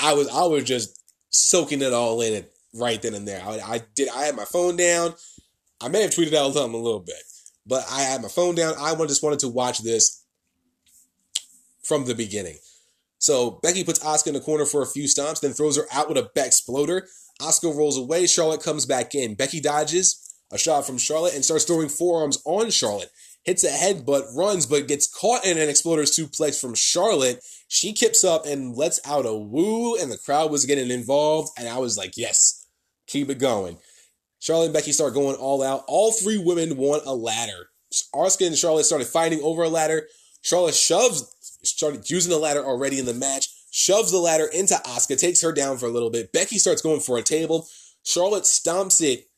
I 0.02 0.14
was 0.14 0.28
I 0.28 0.46
was 0.46 0.64
just 0.66 1.02
soaking 1.30 1.82
it 1.82 1.94
all 1.94 2.22
in 2.22 2.34
it 2.34 2.54
right 2.74 3.02
then 3.02 3.14
and 3.14 3.28
there. 3.28 3.42
I, 3.44 3.60
I 3.60 3.82
did 3.96 4.10
I 4.10 4.24
had 4.24 4.36
my 4.36 4.46
phone 4.46 4.76
down. 4.76 5.14
I 5.82 5.88
may 5.88 6.02
have 6.02 6.12
tweeted 6.12 6.34
out 6.34 6.54
something 6.54 6.80
a 6.80 6.84
little 6.84 7.00
bit, 7.00 7.16
but 7.66 7.86
I 7.90 8.02
had 8.02 8.22
my 8.22 8.28
phone 8.28 8.56
down. 8.56 8.74
I 8.80 8.94
just 9.06 9.24
wanted 9.24 9.40
to 9.40 9.48
watch 9.48 9.80
this 9.80 10.26
from 11.84 12.06
the 12.06 12.16
beginning. 12.16 12.58
So 13.20 13.60
Becky 13.64 13.84
puts 13.84 14.00
Asuka 14.00 14.28
in 14.28 14.34
the 14.34 14.40
corner 14.40 14.66
for 14.66 14.82
a 14.82 14.88
few 14.88 15.06
stomps, 15.06 15.42
then 15.42 15.54
throws 15.54 15.78
her 15.78 15.88
out 15.92 16.10
with 16.10 16.18
a 16.18 16.30
back 16.36 16.48
exploder. 16.48 17.08
Asuka 17.42 17.76
rolls 17.76 17.98
away. 17.98 18.28
Charlotte 18.28 18.64
comes 18.64 18.86
back 18.86 19.16
in. 19.16 19.36
Becky 19.36 19.60
dodges 19.60 20.24
a 20.52 20.58
shot 20.58 20.86
from 20.86 20.98
Charlotte 20.98 21.36
and 21.36 21.44
starts 21.44 21.66
throwing 21.66 21.90
forearms 21.90 22.42
on 22.46 22.70
Charlotte. 22.70 23.12
Hits 23.44 23.64
a 23.64 23.70
headbutt, 23.70 24.36
runs, 24.36 24.66
but 24.66 24.88
gets 24.88 25.08
caught 25.08 25.46
in 25.46 25.58
an 25.58 25.70
exploder 25.70 26.04
suplex 26.04 26.60
from 26.60 26.76
Charlotte. 26.76 27.42
She 27.70 27.94
kips 27.94 28.24
up 28.24 28.46
and 28.46 28.76
lets 28.76 29.00
out 29.06 29.26
a 29.26 29.34
woo, 29.34 29.96
and 29.96 30.12
the 30.12 30.18
crowd 30.18 30.52
was 30.52 30.66
getting 30.66 30.92
involved. 30.92 31.52
And 31.58 31.68
I 31.68 31.78
was 31.78 31.98
like, 31.98 32.18
yes, 32.18 32.68
keep 33.08 33.30
it 33.30 33.40
going. 33.40 33.78
Charlotte 34.40 34.66
and 34.66 34.74
Becky 34.74 34.92
start 34.92 35.14
going 35.14 35.36
all 35.36 35.64
out. 35.64 35.84
All 35.88 36.12
three 36.12 36.38
women 36.38 36.78
want 36.78 37.04
a 37.06 37.14
ladder. 37.14 37.70
Asuka 38.14 38.48
and 38.48 38.58
Charlotte 38.58 38.84
started 38.84 39.08
fighting 39.08 39.40
over 39.42 39.64
a 39.64 39.70
ladder. 39.70 40.08
Charlotte 40.42 40.76
shoves 40.76 41.24
started 41.64 42.10
using 42.10 42.32
the 42.32 42.38
ladder 42.38 42.64
already 42.64 43.00
in 43.00 43.06
the 43.06 43.14
match, 43.14 43.50
shoves 43.78 44.12
the 44.12 44.18
ladder 44.18 44.48
into 44.48 44.74
Asuka, 44.74 45.20
takes 45.20 45.42
her 45.42 45.52
down 45.52 45.78
for 45.78 45.86
a 45.86 45.92
little 45.92 46.10
bit. 46.10 46.34
Becky 46.34 46.58
starts 46.58 46.82
going 46.82 47.00
for 47.00 47.18
a 47.20 47.22
table. 47.22 47.68
Charlotte 48.04 48.44
stomps 48.44 49.02
it. 49.02 49.30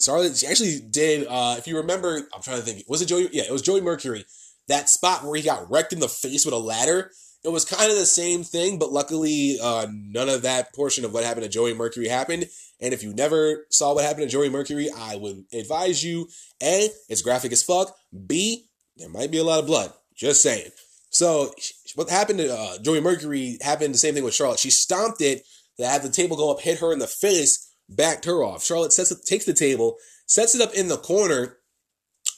Charlotte 0.00 0.36
she 0.36 0.46
actually 0.46 0.80
did, 0.80 1.26
uh, 1.28 1.56
if 1.58 1.66
you 1.66 1.76
remember, 1.76 2.26
I'm 2.34 2.42
trying 2.42 2.58
to 2.58 2.62
think, 2.62 2.84
was 2.88 3.02
it 3.02 3.06
Joey? 3.06 3.28
Yeah, 3.30 3.42
it 3.42 3.52
was 3.52 3.62
Joey 3.62 3.82
Mercury. 3.82 4.24
That 4.68 4.88
spot 4.88 5.22
where 5.22 5.36
he 5.36 5.42
got 5.42 5.70
wrecked 5.70 5.92
in 5.92 6.00
the 6.00 6.08
face 6.08 6.46
with 6.46 6.54
a 6.54 6.58
ladder. 6.58 7.10
It 7.44 7.52
was 7.52 7.66
kind 7.66 7.90
of 7.90 7.98
the 7.98 8.06
same 8.06 8.42
thing, 8.42 8.78
but 8.78 8.90
luckily, 8.90 9.58
uh, 9.62 9.86
none 9.92 10.30
of 10.30 10.40
that 10.42 10.74
portion 10.74 11.04
of 11.04 11.12
what 11.12 11.24
happened 11.24 11.44
to 11.44 11.50
Joey 11.50 11.74
Mercury 11.74 12.08
happened. 12.08 12.46
And 12.80 12.94
if 12.94 13.02
you 13.02 13.12
never 13.12 13.66
saw 13.70 13.94
what 13.94 14.04
happened 14.04 14.22
to 14.22 14.32
Joey 14.32 14.48
Mercury, 14.48 14.88
I 14.96 15.16
would 15.16 15.44
advise 15.52 16.02
you 16.02 16.28
A, 16.62 16.88
it's 17.10 17.20
graphic 17.20 17.52
as 17.52 17.62
fuck. 17.62 17.94
B, 18.26 18.70
there 18.96 19.10
might 19.10 19.30
be 19.30 19.38
a 19.38 19.44
lot 19.44 19.60
of 19.60 19.66
blood. 19.66 19.92
Just 20.14 20.42
saying. 20.42 20.70
So 21.14 21.54
what 21.94 22.10
happened 22.10 22.40
to 22.40 22.52
uh, 22.52 22.78
Joey 22.78 23.00
Mercury 23.00 23.58
happened 23.62 23.94
the 23.94 23.98
same 23.98 24.14
thing 24.14 24.24
with 24.24 24.34
Charlotte. 24.34 24.58
She 24.58 24.70
stomped 24.70 25.20
it 25.20 25.46
to 25.78 25.86
have 25.86 26.02
the 26.02 26.10
table 26.10 26.36
go 26.36 26.50
up, 26.50 26.60
hit 26.60 26.80
her 26.80 26.92
in 26.92 26.98
the 26.98 27.06
face, 27.06 27.72
backed 27.88 28.24
her 28.24 28.42
off. 28.42 28.64
Charlotte 28.64 28.92
sets 28.92 29.12
it, 29.12 29.24
takes 29.24 29.44
the 29.44 29.52
table, 29.52 29.96
sets 30.26 30.56
it 30.56 30.60
up 30.60 30.74
in 30.74 30.88
the 30.88 30.96
corner 30.96 31.58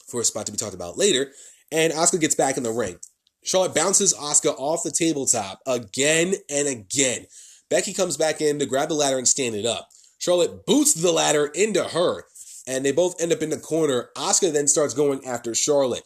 for 0.07 0.21
a 0.21 0.23
spot 0.23 0.45
to 0.45 0.51
be 0.51 0.59
talked 0.59 0.75
about 0.75 0.97
later, 0.97 1.31
and 1.71 1.91
Asuka 1.91 2.21
gets 2.21 2.35
back 2.35 2.55
in 2.55 2.63
the 2.63 2.71
ring. 2.71 2.97
Charlotte 3.43 3.73
bounces 3.73 4.13
Asuka 4.13 4.53
off 4.59 4.83
the 4.83 4.91
tabletop 4.91 5.59
again 5.65 6.35
and 6.47 6.67
again. 6.67 7.25
Becky 7.71 7.93
comes 7.93 8.15
back 8.15 8.41
in 8.41 8.59
to 8.59 8.67
grab 8.67 8.89
the 8.89 8.95
ladder 8.95 9.17
and 9.17 9.27
stand 9.27 9.55
it 9.55 9.65
up. 9.65 9.89
Charlotte 10.19 10.67
boots 10.67 10.93
the 10.93 11.11
ladder 11.11 11.47
into 11.47 11.83
her, 11.83 12.25
and 12.67 12.85
they 12.85 12.91
both 12.91 13.19
end 13.19 13.33
up 13.33 13.41
in 13.41 13.49
the 13.49 13.57
corner. 13.57 14.09
Asuka 14.15 14.53
then 14.53 14.67
starts 14.67 14.93
going 14.93 15.25
after 15.25 15.55
Charlotte. 15.55 16.03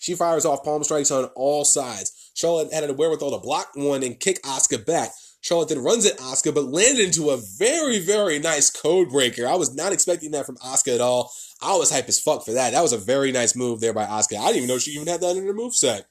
She 0.00 0.14
fires 0.14 0.44
off 0.44 0.64
palm 0.64 0.84
strikes 0.84 1.10
on 1.10 1.26
all 1.34 1.64
sides. 1.64 2.30
Charlotte 2.34 2.72
had 2.72 2.88
a 2.88 2.92
wherewithal 2.92 3.32
to 3.32 3.38
block 3.38 3.70
one 3.74 4.02
and 4.02 4.18
kick 4.18 4.42
Asuka 4.42 4.84
back. 4.84 5.10
Charlotte 5.40 5.68
then 5.68 5.82
runs 5.82 6.04
at 6.04 6.18
Asuka, 6.18 6.54
but 6.54 6.64
landed 6.64 7.04
into 7.04 7.30
a 7.30 7.38
very, 7.58 7.98
very 8.00 8.38
nice 8.38 8.70
code 8.70 9.10
breaker. 9.10 9.46
I 9.46 9.54
was 9.54 9.74
not 9.74 9.92
expecting 9.92 10.32
that 10.32 10.46
from 10.46 10.56
Asuka 10.56 10.96
at 10.96 11.00
all. 11.00 11.32
I 11.62 11.76
was 11.76 11.90
hype 11.90 12.08
as 12.08 12.20
fuck 12.20 12.44
for 12.44 12.52
that. 12.52 12.72
That 12.72 12.82
was 12.82 12.92
a 12.92 12.98
very 12.98 13.32
nice 13.32 13.56
move 13.56 13.80
there 13.80 13.92
by 13.92 14.04
Asuka. 14.04 14.38
I 14.38 14.46
didn't 14.46 14.56
even 14.56 14.68
know 14.68 14.78
she 14.78 14.92
even 14.92 15.08
had 15.08 15.20
that 15.20 15.36
in 15.36 15.46
her 15.46 15.54
move 15.54 15.74
set. 15.74 16.06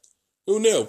Who 0.46 0.60
knew? 0.60 0.88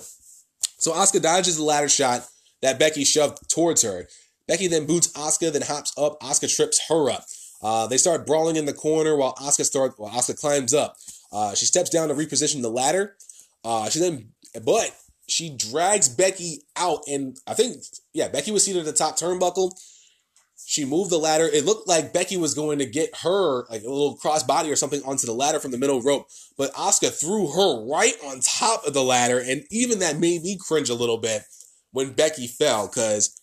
So 0.78 0.92
Asuka 0.92 1.20
dodges 1.20 1.56
the 1.56 1.64
ladder 1.64 1.88
shot 1.88 2.26
that 2.62 2.78
Becky 2.78 3.04
shoved 3.04 3.48
towards 3.50 3.82
her. 3.82 4.08
Becky 4.46 4.66
then 4.66 4.86
boots 4.86 5.08
Asuka, 5.08 5.52
then 5.52 5.62
hops 5.62 5.92
up. 5.98 6.20
Asuka 6.20 6.54
trips 6.54 6.80
her 6.88 7.10
up. 7.10 7.24
Uh, 7.60 7.86
they 7.86 7.98
start 7.98 8.26
brawling 8.26 8.56
in 8.56 8.66
the 8.66 8.72
corner 8.72 9.16
while 9.16 9.34
Asuka 9.34 9.64
start 9.64 9.94
while 9.96 10.12
Asuka 10.12 10.40
climbs 10.40 10.72
up. 10.72 10.96
Uh, 11.32 11.54
she 11.54 11.66
steps 11.66 11.90
down 11.90 12.08
to 12.08 12.14
reposition 12.14 12.62
the 12.62 12.70
ladder. 12.70 13.16
Uh, 13.64 13.88
she 13.90 13.98
then, 13.98 14.30
but 14.64 14.94
she 15.28 15.54
drags 15.54 16.08
Becky 16.08 16.62
out, 16.76 17.00
and 17.06 17.36
I 17.46 17.54
think, 17.54 17.76
yeah, 18.14 18.28
Becky 18.28 18.50
was 18.50 18.64
seated 18.64 18.80
at 18.80 18.86
the 18.86 18.92
top 18.92 19.18
turnbuckle. 19.18 19.72
She 20.64 20.84
moved 20.84 21.10
the 21.10 21.18
ladder. 21.18 21.44
It 21.46 21.64
looked 21.64 21.88
like 21.88 22.12
Becky 22.12 22.36
was 22.36 22.54
going 22.54 22.78
to 22.78 22.86
get 22.86 23.10
her, 23.22 23.66
like 23.70 23.82
a 23.82 23.88
little 23.88 24.16
cross 24.16 24.42
body 24.42 24.70
or 24.70 24.76
something, 24.76 25.02
onto 25.02 25.26
the 25.26 25.32
ladder 25.32 25.60
from 25.60 25.70
the 25.70 25.78
middle 25.78 26.02
rope. 26.02 26.26
But 26.56 26.72
Asuka 26.74 27.10
threw 27.10 27.50
her 27.52 27.86
right 27.86 28.14
on 28.24 28.40
top 28.40 28.86
of 28.86 28.94
the 28.94 29.04
ladder, 29.04 29.38
and 29.38 29.64
even 29.70 30.00
that 30.00 30.18
made 30.18 30.42
me 30.42 30.58
cringe 30.58 30.90
a 30.90 30.94
little 30.94 31.18
bit 31.18 31.42
when 31.92 32.12
Becky 32.12 32.46
fell, 32.46 32.86
because 32.86 33.40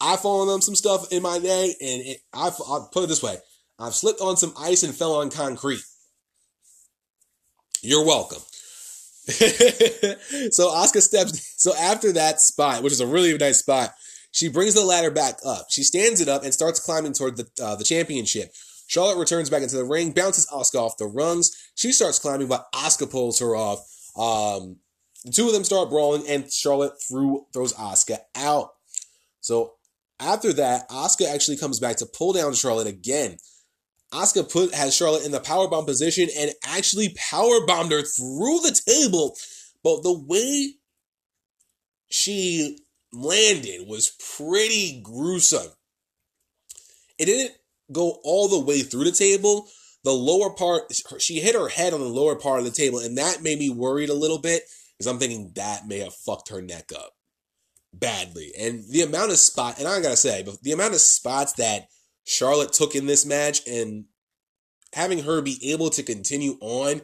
I've 0.00 0.20
fallen 0.20 0.48
on 0.48 0.62
some 0.62 0.74
stuff 0.74 1.12
in 1.12 1.22
my 1.22 1.38
day, 1.38 1.74
and 1.80 2.02
it, 2.02 2.18
I've, 2.34 2.54
I'll 2.66 2.90
put 2.92 3.04
it 3.04 3.08
this 3.08 3.22
way 3.22 3.36
I've 3.78 3.94
slipped 3.94 4.20
on 4.20 4.36
some 4.36 4.54
ice 4.58 4.82
and 4.82 4.94
fell 4.94 5.14
on 5.14 5.30
concrete. 5.30 5.82
You're 7.82 8.04
welcome. 8.04 8.38
so 9.26 10.68
Asuka 10.70 11.00
steps. 11.00 11.54
So 11.56 11.74
after 11.76 12.12
that 12.12 12.40
spot, 12.40 12.82
which 12.82 12.92
is 12.92 13.00
a 13.00 13.06
really 13.06 13.36
nice 13.36 13.58
spot, 13.58 13.94
she 14.32 14.48
brings 14.48 14.74
the 14.74 14.84
ladder 14.84 15.10
back 15.10 15.38
up. 15.44 15.66
She 15.70 15.82
stands 15.82 16.20
it 16.20 16.28
up 16.28 16.42
and 16.42 16.52
starts 16.52 16.80
climbing 16.80 17.12
toward 17.12 17.36
the 17.36 17.48
uh, 17.62 17.76
the 17.76 17.84
championship. 17.84 18.52
Charlotte 18.86 19.18
returns 19.18 19.48
back 19.48 19.62
into 19.62 19.76
the 19.76 19.84
ring, 19.84 20.12
bounces 20.12 20.46
Asuka 20.46 20.80
off 20.80 20.96
the 20.98 21.06
rungs. 21.06 21.70
She 21.74 21.92
starts 21.92 22.18
climbing, 22.18 22.48
but 22.48 22.70
Asuka 22.74 23.10
pulls 23.10 23.38
her 23.40 23.54
off. 23.56 23.78
Um, 24.16 24.76
the 25.24 25.32
two 25.32 25.46
of 25.46 25.52
them 25.52 25.64
start 25.64 25.88
brawling, 25.88 26.26
and 26.28 26.50
Charlotte 26.52 26.92
threw 27.08 27.46
throws 27.52 27.72
Asuka 27.74 28.18
out. 28.36 28.70
So 29.40 29.74
after 30.18 30.52
that, 30.54 30.88
Asuka 30.88 31.32
actually 31.32 31.56
comes 31.56 31.80
back 31.80 31.96
to 31.96 32.06
pull 32.06 32.32
down 32.32 32.54
Charlotte 32.54 32.86
again. 32.86 33.36
Asuka 34.12 34.50
put 34.50 34.74
has 34.74 34.94
Charlotte 34.94 35.24
in 35.24 35.32
the 35.32 35.40
powerbomb 35.40 35.86
position 35.86 36.28
and 36.38 36.52
actually 36.64 37.16
power 37.30 37.66
bombed 37.66 37.92
her 37.92 38.02
through 38.02 38.60
the 38.60 38.80
table. 38.86 39.36
But 39.82 40.02
the 40.02 40.12
way 40.12 40.74
she 42.10 42.78
landed 43.12 43.88
was 43.88 44.16
pretty 44.36 45.00
gruesome. 45.02 45.72
It 47.18 47.26
didn't 47.26 47.56
go 47.90 48.20
all 48.22 48.48
the 48.48 48.60
way 48.60 48.82
through 48.82 49.04
the 49.04 49.12
table. 49.12 49.68
The 50.04 50.12
lower 50.12 50.50
part, 50.50 50.92
she 51.18 51.40
hit 51.40 51.54
her 51.54 51.68
head 51.68 51.94
on 51.94 52.00
the 52.00 52.06
lower 52.06 52.34
part 52.34 52.58
of 52.58 52.64
the 52.64 52.70
table, 52.70 52.98
and 52.98 53.18
that 53.18 53.42
made 53.42 53.58
me 53.58 53.70
worried 53.70 54.08
a 54.08 54.14
little 54.14 54.38
bit 54.38 54.64
because 54.98 55.06
I'm 55.06 55.18
thinking 55.18 55.52
that 55.54 55.86
may 55.86 55.98
have 55.98 56.14
fucked 56.14 56.48
her 56.48 56.60
neck 56.60 56.90
up 56.94 57.12
badly. 57.94 58.52
And 58.58 58.84
the 58.90 59.02
amount 59.02 59.30
of 59.30 59.38
spot, 59.38 59.78
and 59.78 59.86
I 59.86 60.00
gotta 60.00 60.16
say, 60.16 60.42
but 60.42 60.60
the 60.62 60.72
amount 60.72 60.94
of 60.94 61.00
spots 61.00 61.52
that 61.54 61.88
Charlotte 62.24 62.72
took 62.72 62.94
in 62.94 63.06
this 63.06 63.26
match 63.26 63.66
and 63.66 64.04
having 64.92 65.24
her 65.24 65.40
be 65.40 65.72
able 65.72 65.90
to 65.90 66.02
continue 66.02 66.56
on 66.60 67.02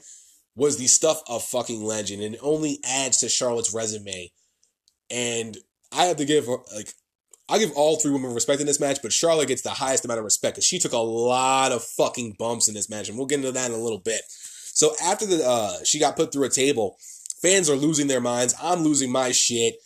was 0.55 0.77
the 0.77 0.87
stuff 0.87 1.23
of 1.29 1.45
fucking 1.45 1.83
legend 1.83 2.23
and 2.23 2.37
only 2.43 2.81
adds 2.85 3.19
to 3.19 3.29
Charlotte's 3.29 3.73
resume. 3.73 4.31
And 5.11 5.57
I 5.93 6.05
have 6.05 6.17
to 6.17 6.25
give 6.25 6.47
her, 6.47 6.57
like, 6.75 6.93
I 7.49 7.59
give 7.59 7.73
all 7.73 7.97
three 7.97 8.13
women 8.13 8.35
respect 8.35 8.61
in 8.61 8.67
this 8.67 8.81
match, 8.81 8.99
but 9.03 9.13
Charlotte 9.13 9.49
gets 9.49 9.63
the 9.63 9.71
highest 9.71 10.05
amount 10.05 10.19
of 10.19 10.25
respect 10.25 10.57
because 10.57 10.67
she 10.67 10.79
took 10.79 10.93
a 10.93 10.99
lot 10.99 11.73
of 11.73 11.83
fucking 11.83 12.37
bumps 12.39 12.69
in 12.69 12.75
this 12.75 12.91
match, 12.91 13.09
and 13.09 13.17
we'll 13.17 13.27
get 13.27 13.39
into 13.39 13.53
that 13.53 13.71
in 13.71 13.77
a 13.77 13.83
little 13.83 14.01
bit. 14.01 14.21
So 14.29 14.93
after 15.03 15.25
the 15.25 15.43
uh, 15.45 15.83
she 15.85 15.99
got 15.99 16.17
put 16.17 16.31
through 16.31 16.45
a 16.45 16.51
table, 16.51 16.99
fans 17.41 17.71
are 17.71 17.75
losing 17.77 18.07
their 18.07 18.21
minds. 18.21 18.55
I'm 18.63 18.81
losing 18.81 19.11
my 19.11 19.33
shit. 19.33 19.77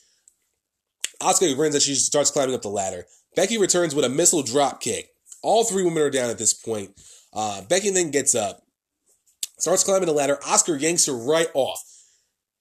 Asuka 1.20 1.54
grins 1.54 1.76
as 1.76 1.84
she 1.84 1.94
starts 1.94 2.32
climbing 2.32 2.54
up 2.54 2.62
the 2.62 2.68
ladder. 2.68 3.04
Becky 3.36 3.58
returns 3.58 3.94
with 3.94 4.04
a 4.04 4.08
missile 4.08 4.42
drop 4.42 4.80
kick. 4.80 5.11
All 5.42 5.64
three 5.64 5.82
women 5.82 6.02
are 6.02 6.10
down 6.10 6.30
at 6.30 6.38
this 6.38 6.54
point. 6.54 6.90
Uh, 7.32 7.62
Becky 7.62 7.90
then 7.90 8.10
gets 8.10 8.34
up, 8.34 8.62
starts 9.58 9.84
climbing 9.84 10.06
the 10.06 10.12
ladder. 10.12 10.38
Asuka 10.42 10.80
yanks 10.80 11.06
her 11.06 11.14
right 11.14 11.48
off. 11.54 11.82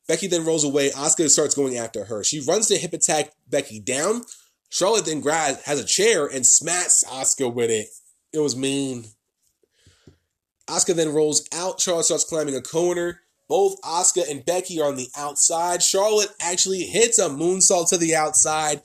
Becky 0.08 0.28
then 0.28 0.46
rolls 0.46 0.64
away. 0.64 0.90
Asuka 0.90 1.30
starts 1.30 1.56
going 1.56 1.78
after 1.78 2.06
her. 2.06 2.24
She 2.24 2.42
runs 2.42 2.68
to 2.68 2.78
hip 2.78 2.94
attack 2.94 3.32
Becky 3.48 3.80
down. 3.80 4.24
Charlotte 4.70 5.06
then 5.06 5.22
grabs, 5.22 5.62
has 5.64 5.80
a 5.80 5.86
chair 5.86 6.26
and 6.26 6.46
smacks 6.46 7.04
Asuka 7.08 7.54
with 7.54 7.70
it. 7.70 7.88
It 8.34 8.40
was 8.40 8.56
mean. 8.56 9.06
Asuka 10.68 10.96
then 10.96 11.14
rolls 11.14 11.48
out. 11.54 11.80
Charlotte 11.80 12.06
starts 12.06 12.24
climbing 12.24 12.56
a 12.56 12.62
corner. 12.62 13.20
Both 13.50 13.82
Asuka 13.82 14.30
and 14.30 14.46
Becky 14.46 14.80
are 14.80 14.88
on 14.88 14.96
the 14.96 15.10
outside. 15.18 15.84
Charlotte 15.84 16.30
actually 16.40 16.84
hits 16.84 17.20
a 17.20 17.28
moonsault 17.28 17.90
to 17.90 17.98
the 17.98 18.16
outside. 18.16 18.82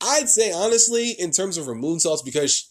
I'd 0.00 0.28
say 0.28 0.52
honestly, 0.52 1.12
in 1.12 1.30
terms 1.30 1.56
of 1.56 1.64
her 1.64 1.74
moonsaults, 1.74 2.22
because 2.22 2.70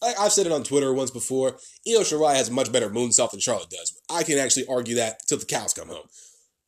like 0.00 0.18
I've 0.18 0.32
said 0.32 0.46
it 0.46 0.52
on 0.52 0.62
Twitter 0.62 0.92
once 0.92 1.10
before, 1.10 1.58
Io 1.86 2.00
Shirai 2.00 2.36
has 2.36 2.48
a 2.48 2.52
much 2.52 2.72
better 2.72 2.88
moonsault 2.88 3.32
than 3.32 3.40
Charlotte 3.40 3.70
does. 3.70 4.00
I 4.10 4.22
can 4.22 4.38
actually 4.38 4.66
argue 4.66 4.96
that 4.96 5.20
till 5.26 5.38
the 5.38 5.44
cows 5.44 5.74
come 5.74 5.88
home. 5.88 6.06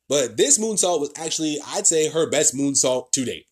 But 0.09 0.35
this 0.35 0.57
moonsault 0.57 0.99
was 0.99 1.11
actually, 1.15 1.59
I'd 1.67 1.87
say, 1.87 2.09
her 2.09 2.29
best 2.29 2.53
moonsault 2.53 3.11
to 3.11 3.25
date 3.25 3.45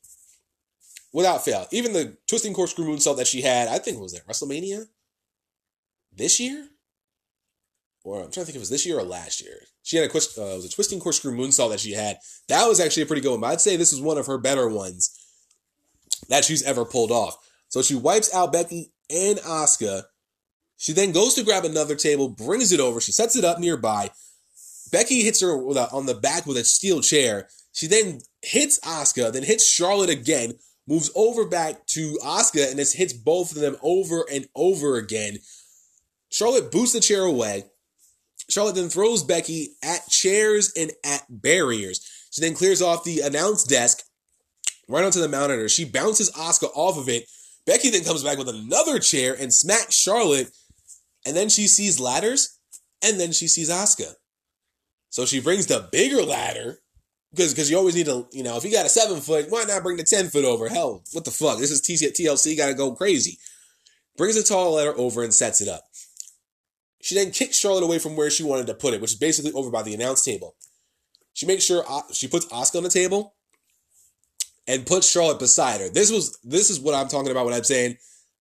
without 1.13 1.45
fail. 1.45 1.67
Even 1.71 1.93
the 1.93 2.17
twisting 2.27 2.53
corkscrew 2.53 2.85
moonsault 2.85 3.17
that 3.17 3.27
she 3.27 3.41
had, 3.41 3.67
I 3.67 3.79
think 3.79 3.99
was 3.99 4.13
it 4.13 4.23
WrestleMania 4.27 4.85
this 6.11 6.39
year, 6.39 6.67
or 8.03 8.17
I'm 8.17 8.31
trying 8.31 8.45
to 8.45 8.45
think 8.45 8.49
if 8.49 8.55
it 8.55 8.59
was 8.59 8.69
this 8.69 8.85
year 8.85 8.99
or 8.99 9.03
last 9.03 9.41
year. 9.41 9.59
She 9.83 9.97
had 9.97 10.09
a 10.09 10.11
uh, 10.11 10.55
was 10.55 10.65
a 10.65 10.69
twisting 10.69 10.99
corkscrew 10.99 11.35
moonsault 11.35 11.69
that 11.71 11.79
she 11.79 11.93
had. 11.93 12.19
That 12.47 12.67
was 12.67 12.79
actually 12.79 13.03
a 13.03 13.05
pretty 13.05 13.21
good 13.21 13.31
one. 13.31 13.41
But 13.41 13.47
I'd 13.47 13.61
say 13.61 13.75
this 13.75 13.93
is 13.93 14.01
one 14.01 14.17
of 14.17 14.27
her 14.27 14.37
better 14.37 14.67
ones 14.67 15.17
that 16.27 16.45
she's 16.45 16.63
ever 16.63 16.85
pulled 16.85 17.11
off. 17.11 17.37
So 17.69 17.81
she 17.81 17.95
wipes 17.95 18.33
out 18.33 18.53
Becky 18.53 18.91
and 19.09 19.39
Asuka. 19.39 20.03
She 20.77 20.93
then 20.93 21.11
goes 21.11 21.33
to 21.35 21.43
grab 21.43 21.65
another 21.65 21.95
table, 21.95 22.29
brings 22.29 22.71
it 22.71 22.79
over. 22.79 23.01
She 23.01 23.11
sets 23.11 23.35
it 23.35 23.43
up 23.43 23.59
nearby. 23.59 24.11
Becky 24.91 25.21
hits 25.21 25.41
her 25.41 25.51
a, 25.51 25.87
on 25.91 26.05
the 26.05 26.15
back 26.15 26.45
with 26.45 26.57
a 26.57 26.63
steel 26.63 27.01
chair. 27.01 27.49
She 27.73 27.87
then 27.87 28.21
hits 28.41 28.79
Asuka, 28.79 29.31
then 29.31 29.43
hits 29.43 29.69
Charlotte 29.69 30.09
again, 30.09 30.53
moves 30.87 31.11
over 31.15 31.45
back 31.45 31.85
to 31.87 32.17
Asuka 32.23 32.69
and 32.69 32.79
this 32.79 32.93
hits 32.93 33.13
both 33.13 33.51
of 33.51 33.61
them 33.61 33.77
over 33.81 34.25
and 34.31 34.47
over 34.55 34.95
again. 34.95 35.37
Charlotte 36.29 36.71
boosts 36.71 36.93
the 36.93 36.99
chair 36.99 37.23
away. 37.23 37.65
Charlotte 38.49 38.75
then 38.75 38.89
throws 38.89 39.23
Becky 39.23 39.75
at 39.83 40.07
chairs 40.07 40.73
and 40.75 40.91
at 41.03 41.23
barriers. 41.29 42.01
She 42.31 42.41
then 42.41 42.55
clears 42.55 42.81
off 42.81 43.03
the 43.03 43.19
announce 43.19 43.63
desk 43.63 44.03
right 44.87 45.03
onto 45.03 45.19
the 45.19 45.27
monitor. 45.27 45.69
She 45.69 45.85
bounces 45.85 46.31
Asuka 46.31 46.69
off 46.75 46.97
of 46.97 47.09
it. 47.09 47.29
Becky 47.65 47.89
then 47.89 48.03
comes 48.03 48.23
back 48.23 48.37
with 48.37 48.49
another 48.49 48.99
chair 48.99 49.35
and 49.39 49.53
smacks 49.53 49.95
Charlotte. 49.95 50.49
And 51.25 51.35
then 51.35 51.49
she 51.49 51.67
sees 51.67 51.99
ladders 51.99 52.59
and 53.03 53.19
then 53.19 53.31
she 53.31 53.47
sees 53.47 53.69
Asuka. 53.69 54.13
So 55.09 55.25
she 55.25 55.41
brings 55.41 55.65
the 55.65 55.87
bigger 55.91 56.23
ladder 56.23 56.79
because 57.31 57.53
because 57.53 57.69
you 57.69 57.77
always 57.77 57.95
need 57.95 58.05
to 58.05 58.27
you 58.31 58.43
know 58.43 58.57
if 58.57 58.63
you 58.63 58.71
got 58.71 58.85
a 58.85 58.89
seven 58.89 59.19
foot 59.19 59.47
why 59.49 59.63
not 59.63 59.83
bring 59.83 59.97
the 59.97 60.03
10 60.03 60.29
foot 60.29 60.45
over 60.45 60.67
hell 60.67 61.03
what 61.11 61.25
the 61.25 61.31
fuck 61.31 61.59
this 61.59 61.71
is 61.71 61.81
tlc 61.81 62.57
gotta 62.57 62.73
go 62.73 62.93
crazy 62.95 63.37
brings 64.17 64.35
the 64.35 64.43
tall 64.43 64.73
ladder 64.73 64.97
over 64.97 65.23
and 65.23 65.33
sets 65.33 65.61
it 65.61 65.67
up 65.67 65.83
she 67.01 67.15
then 67.15 67.31
kicks 67.31 67.57
charlotte 67.57 67.83
away 67.83 67.99
from 67.99 68.15
where 68.15 68.29
she 68.29 68.43
wanted 68.43 68.67
to 68.67 68.73
put 68.73 68.93
it 68.93 69.01
which 69.01 69.11
is 69.11 69.17
basically 69.19 69.51
over 69.53 69.69
by 69.69 69.83
the 69.83 69.93
announce 69.93 70.23
table 70.23 70.55
she 71.33 71.45
makes 71.45 71.63
sure 71.63 71.83
uh, 71.87 72.01
she 72.11 72.27
puts 72.27 72.45
Asuka 72.47 72.77
on 72.77 72.83
the 72.83 72.89
table 72.89 73.35
and 74.69 74.85
put 74.85 75.03
charlotte 75.03 75.39
beside 75.39 75.81
her 75.81 75.89
this 75.89 76.09
was 76.09 76.39
this 76.45 76.69
is 76.69 76.79
what 76.79 76.95
i'm 76.95 77.09
talking 77.09 77.31
about 77.31 77.45
when 77.45 77.53
i'm 77.53 77.63
saying 77.65 77.97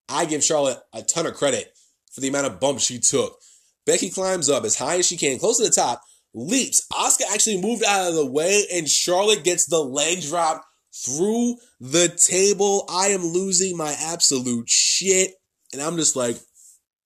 i 0.07 0.23
give 0.23 0.41
charlotte 0.41 0.77
a 0.93 1.01
ton 1.01 1.25
of 1.25 1.33
credit 1.33 1.73
for 2.13 2.21
the 2.21 2.29
amount 2.29 2.47
of 2.47 2.61
bumps 2.61 2.83
she 2.83 2.99
took 2.99 3.37
becky 3.85 4.09
climbs 4.09 4.49
up 4.49 4.63
as 4.63 4.77
high 4.77 4.97
as 4.97 5.05
she 5.05 5.17
can 5.17 5.37
close 5.37 5.57
to 5.57 5.65
the 5.65 5.69
top 5.69 6.01
leaps. 6.33 6.85
Asuka 6.93 7.33
actually 7.33 7.61
moved 7.61 7.83
out 7.83 8.09
of 8.09 8.15
the 8.15 8.25
way, 8.25 8.65
and 8.73 8.87
Charlotte 8.87 9.43
gets 9.43 9.65
the 9.65 9.79
leg 9.79 10.21
drop 10.21 10.63
through 11.05 11.55
the 11.79 12.09
table. 12.09 12.85
I 12.89 13.07
am 13.07 13.23
losing 13.23 13.77
my 13.77 13.95
absolute 13.99 14.69
shit. 14.69 15.31
And 15.73 15.81
I'm 15.81 15.97
just 15.97 16.15
like, 16.15 16.37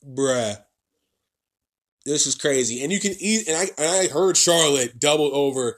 bruh. 0.06 0.58
This 2.06 2.28
is 2.28 2.36
crazy. 2.36 2.84
And 2.84 2.92
you 2.92 3.00
can 3.00 3.14
eat, 3.20 3.48
and 3.48 3.56
I, 3.56 3.64
and 3.78 3.90
I 3.90 4.08
heard 4.12 4.36
Charlotte 4.36 5.00
double 5.00 5.34
over, 5.34 5.78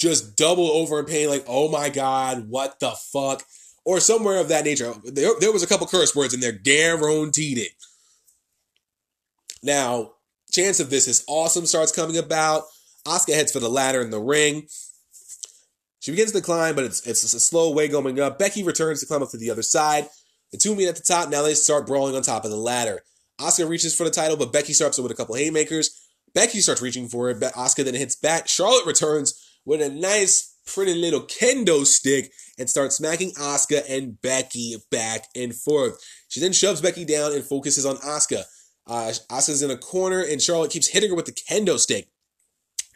just 0.00 0.36
double 0.36 0.66
over 0.66 0.98
in 0.98 1.04
pain, 1.04 1.28
like, 1.28 1.44
oh 1.46 1.68
my 1.68 1.90
God, 1.90 2.48
what 2.48 2.80
the 2.80 2.90
fuck? 2.90 3.44
Or 3.84 4.00
somewhere 4.00 4.40
of 4.40 4.48
that 4.48 4.64
nature. 4.64 4.94
There, 5.04 5.32
there 5.38 5.52
was 5.52 5.62
a 5.62 5.66
couple 5.66 5.86
curse 5.86 6.16
words 6.16 6.34
in 6.34 6.40
there, 6.40 6.52
guaranteed 6.52 7.58
it. 7.58 7.72
Now, 9.62 10.12
chance 10.50 10.80
of 10.80 10.90
this 10.90 11.06
is 11.06 11.24
awesome 11.28 11.66
starts 11.66 11.92
coming 11.92 12.16
about. 12.16 12.64
Asuka 13.06 13.34
heads 13.34 13.52
for 13.52 13.60
the 13.60 13.68
ladder 13.68 14.00
in 14.00 14.10
the 14.10 14.20
ring. 14.20 14.66
She 16.00 16.12
begins 16.12 16.32
to 16.32 16.40
climb, 16.40 16.74
but 16.74 16.84
it's 16.84 17.06
it's 17.06 17.22
a 17.34 17.40
slow 17.40 17.70
way 17.72 17.86
going 17.88 18.18
up. 18.20 18.38
Becky 18.38 18.62
returns 18.62 19.00
to 19.00 19.06
climb 19.06 19.22
up 19.22 19.30
to 19.30 19.36
the 19.36 19.50
other 19.50 19.62
side. 19.62 20.08
The 20.50 20.58
two 20.58 20.74
meet 20.74 20.88
at 20.88 20.96
the 20.96 21.02
top. 21.02 21.28
Now 21.28 21.42
they 21.42 21.54
start 21.54 21.86
brawling 21.86 22.16
on 22.16 22.22
top 22.22 22.44
of 22.44 22.50
the 22.50 22.56
ladder. 22.56 23.00
Asuka 23.38 23.68
reaches 23.68 23.94
for 23.94 24.04
the 24.04 24.10
title, 24.10 24.36
but 24.36 24.52
Becky 24.52 24.72
starts 24.72 24.98
with 24.98 25.12
a 25.12 25.14
couple 25.14 25.34
haymakers. 25.34 26.08
Becky 26.34 26.60
starts 26.60 26.80
reaching 26.80 27.08
for 27.08 27.30
it. 27.30 27.40
Asuka 27.40 27.84
then 27.84 27.94
hits 27.94 28.16
back. 28.16 28.48
Charlotte 28.48 28.86
returns 28.86 29.49
with 29.64 29.82
a 29.82 29.88
nice, 29.88 30.56
pretty 30.66 30.94
little 30.94 31.22
kendo 31.22 31.84
stick 31.84 32.32
and 32.58 32.68
starts 32.68 32.96
smacking 32.96 33.32
Asuka 33.32 33.82
and 33.88 34.20
Becky 34.20 34.76
back 34.90 35.26
and 35.34 35.54
forth. 35.54 35.98
She 36.28 36.40
then 36.40 36.52
shoves 36.52 36.80
Becky 36.80 37.04
down 37.04 37.32
and 37.32 37.44
focuses 37.44 37.86
on 37.86 37.96
Asuka. 37.96 38.44
Uh, 38.86 39.12
Asuka's 39.30 39.62
in 39.62 39.70
a 39.70 39.76
corner, 39.76 40.20
and 40.20 40.42
Charlotte 40.42 40.70
keeps 40.70 40.88
hitting 40.88 41.10
her 41.10 41.16
with 41.16 41.26
the 41.26 41.32
kendo 41.32 41.78
stick. 41.78 42.08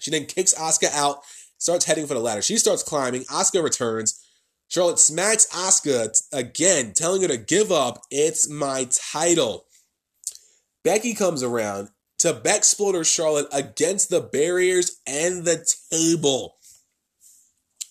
She 0.00 0.10
then 0.10 0.26
kicks 0.26 0.54
Asuka 0.54 0.92
out, 0.92 1.18
starts 1.58 1.84
heading 1.84 2.06
for 2.06 2.14
the 2.14 2.20
ladder. 2.20 2.42
She 2.42 2.56
starts 2.56 2.82
climbing. 2.82 3.22
Asuka 3.24 3.62
returns. 3.62 4.20
Charlotte 4.68 4.98
smacks 4.98 5.46
Asuka 5.52 6.14
again, 6.32 6.92
telling 6.94 7.22
her 7.22 7.28
to 7.28 7.36
give 7.36 7.70
up. 7.70 8.02
It's 8.10 8.48
my 8.48 8.88
title. 9.12 9.66
Becky 10.82 11.14
comes 11.14 11.42
around 11.42 11.88
to 12.24 12.32
back 12.32 12.56
exploder 12.56 13.04
Charlotte 13.04 13.46
against 13.52 14.08
the 14.08 14.22
barriers 14.22 14.98
and 15.06 15.44
the 15.44 15.62
table. 15.92 16.56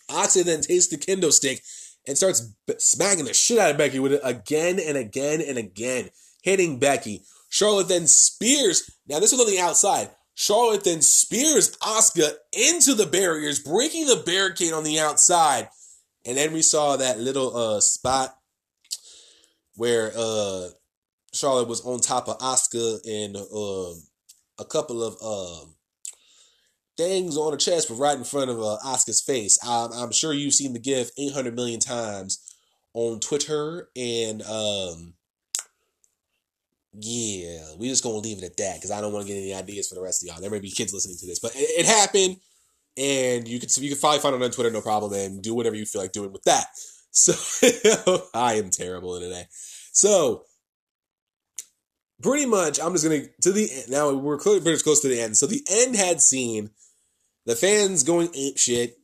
Asuka 0.10 0.44
then 0.44 0.62
takes 0.62 0.88
the 0.88 0.98
kendo 0.98 1.32
stick 1.32 1.62
and 2.08 2.18
starts 2.18 2.52
smacking 2.80 3.26
the 3.26 3.34
shit 3.36 3.60
out 3.60 3.70
of 3.70 3.78
Becky 3.78 4.00
with 4.00 4.12
it 4.12 4.22
again 4.24 4.80
and 4.80 4.98
again 4.98 5.40
and 5.40 5.60
again, 5.60 6.10
hitting 6.42 6.80
Becky. 6.80 7.22
Charlotte 7.50 7.88
then 7.88 8.08
spears. 8.08 8.90
Now 9.08 9.20
this 9.20 9.32
was 9.32 9.40
on 9.40 9.46
the 9.46 9.60
outside. 9.60 10.10
Charlotte 10.34 10.84
then 10.84 11.04
spears 11.04 11.78
Asuka 11.78 12.34
into 12.54 12.96
the 12.96 13.06
barriers, 13.06 13.60
breaking 13.60 14.08
the 14.08 14.24
barricade 14.26 14.74
on 14.74 14.84
the 14.84 15.00
outside. 15.00 15.70
And 16.26 16.38
then 16.38 16.54
we 16.54 16.64
saw 16.64 16.98
that 16.98 17.20
little 17.20 17.56
uh 17.56 17.82
spot 17.82 18.36
where 19.76 20.12
uh 20.18 20.70
Charlotte 21.34 21.68
was 21.68 21.86
on 21.86 22.00
top 22.00 22.28
of 22.28 22.40
Asuka 22.40 23.00
and 23.08 23.38
um 23.38 24.02
a 24.60 24.66
couple 24.66 25.04
of 25.04 25.16
um 25.22 25.76
things 26.98 27.38
on 27.38 27.52
her 27.52 27.58
chest, 27.58 27.90
but 27.90 27.96
right 27.96 28.18
in 28.18 28.24
front 28.24 28.52
of 28.52 28.60
uh, 28.60 28.78
Asuka's 28.86 29.22
face. 29.22 29.58
I'm, 29.66 29.92
I'm 29.94 30.12
sure 30.12 30.34
you've 30.34 30.54
seen 30.54 30.74
the 30.74 30.80
GIF 30.80 31.10
800 31.18 31.56
million 31.56 31.80
times 31.80 32.56
on 32.94 33.20
Twitter, 33.20 33.90
and 33.96 34.42
um, 34.44 35.14
yeah, 37.00 37.74
We're 37.78 37.90
just 37.90 38.04
gonna 38.04 38.18
leave 38.18 38.38
it 38.38 38.44
at 38.44 38.58
that 38.58 38.76
because 38.76 38.92
I 38.92 39.02
don't 39.02 39.14
want 39.14 39.26
to 39.26 39.34
get 39.34 39.40
any 39.40 39.54
ideas 39.54 39.90
for 39.90 39.96
the 39.96 40.02
rest 40.02 40.24
of 40.24 40.28
y'all. 40.28 40.42
There 40.42 40.52
may 40.52 40.60
be 40.60 40.70
kids 40.70 40.94
listening 40.94 41.18
to 41.18 41.26
this, 41.26 41.40
but 41.40 41.56
it, 41.56 41.70
it 41.80 41.86
happened, 41.88 42.38
and 42.98 43.48
you 43.48 43.60
can 43.60 43.70
you 43.78 43.90
can 43.90 44.00
probably 44.00 44.20
find 44.20 44.36
it 44.36 44.44
on 44.44 44.52
Twitter, 44.52 44.70
no 44.70 44.82
problem, 44.82 45.14
and 45.14 45.42
do 45.42 45.56
whatever 45.56 45.76
you 45.76 45.86
feel 45.86 46.02
like 46.02 46.12
doing 46.12 46.32
with 46.32 46.44
that. 46.44 46.66
So 47.16 47.36
I 48.34 48.56
am 48.56 48.72
terrible 48.72 49.20
today. 49.20 49.46
So 49.92 50.46
pretty 52.24 52.46
much, 52.46 52.80
I'm 52.80 52.94
just 52.94 53.04
gonna 53.04 53.26
to 53.42 53.52
the 53.52 53.70
end. 53.72 53.90
Now 53.90 54.12
we're 54.14 54.38
clearly 54.38 54.62
pretty 54.62 54.82
close 54.82 55.02
to 55.02 55.10
the 55.10 55.22
end. 55.22 55.38
So 55.38 55.46
the 55.46 55.64
end 55.70 55.96
had 55.96 56.22
seen 56.22 56.72
the 57.46 57.56
fans 57.56 58.04
going 58.04 58.30
ape 58.34 58.58
shit 58.58 58.98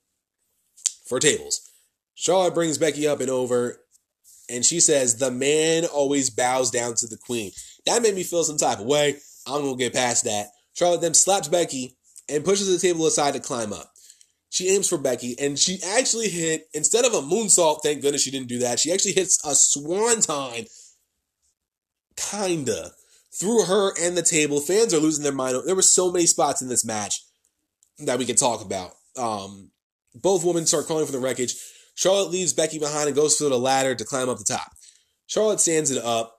for 1.05 1.19
tables. 1.19 1.69
Charlotte 2.15 2.55
brings 2.55 2.77
Becky 2.77 3.07
up 3.07 3.19
and 3.19 3.29
over, 3.29 3.81
and 4.49 4.65
she 4.65 4.79
says 4.79 5.17
the 5.17 5.31
man 5.31 5.85
always 5.85 6.29
bows 6.29 6.71
down 6.71 6.95
to 6.95 7.07
the 7.07 7.17
queen. 7.17 7.51
That 7.85 8.01
made 8.01 8.15
me 8.15 8.23
feel 8.23 8.43
some 8.43 8.57
type 8.57 8.79
of 8.79 8.85
way. 8.85 9.17
I'm 9.45 9.61
gonna 9.61 9.75
get 9.75 9.93
past 9.93 10.23
that. 10.23 10.47
Charlotte 10.73 11.01
then 11.01 11.13
slaps 11.13 11.47
Becky 11.47 11.97
and 12.27 12.45
pushes 12.45 12.67
the 12.69 12.87
table 12.87 13.05
aside 13.05 13.33
to 13.33 13.39
climb 13.39 13.73
up. 13.73 13.91
She 14.49 14.69
aims 14.69 14.89
for 14.89 14.97
Becky, 14.97 15.35
and 15.39 15.59
she 15.59 15.79
actually 15.95 16.29
hit 16.29 16.67
instead 16.73 17.05
of 17.05 17.13
a 17.13 17.21
moonsault. 17.21 17.81
Thank 17.83 18.01
goodness 18.01 18.23
she 18.23 18.31
didn't 18.31 18.47
do 18.47 18.59
that. 18.59 18.79
She 18.79 18.91
actually 18.91 19.13
hits 19.13 19.43
a 19.45 19.53
swanton, 19.53 20.65
kinda 22.15 22.91
through 23.33 23.65
her 23.65 23.93
and 23.99 24.17
the 24.17 24.21
table. 24.21 24.59
Fans 24.59 24.93
are 24.93 24.99
losing 24.99 25.23
their 25.23 25.33
mind. 25.33 25.57
There 25.65 25.75
were 25.75 25.81
so 25.81 26.11
many 26.11 26.25
spots 26.25 26.61
in 26.61 26.69
this 26.69 26.85
match 26.85 27.23
that 27.99 28.17
we 28.17 28.25
could 28.25 28.37
talk 28.37 28.63
about. 28.63 28.91
Um, 29.17 29.71
both 30.15 30.43
women 30.43 30.65
start 30.65 30.87
calling 30.87 31.05
for 31.05 31.11
the 31.11 31.19
wreckage. 31.19 31.55
Charlotte 31.95 32.31
leaves 32.31 32.53
Becky 32.53 32.79
behind 32.79 33.07
and 33.07 33.15
goes 33.15 33.35
through 33.35 33.49
the 33.49 33.59
ladder 33.59 33.93
to 33.93 34.05
climb 34.05 34.29
up 34.29 34.37
the 34.37 34.43
top. 34.43 34.71
Charlotte 35.27 35.59
stands 35.59 35.91
it 35.91 36.03
up. 36.03 36.37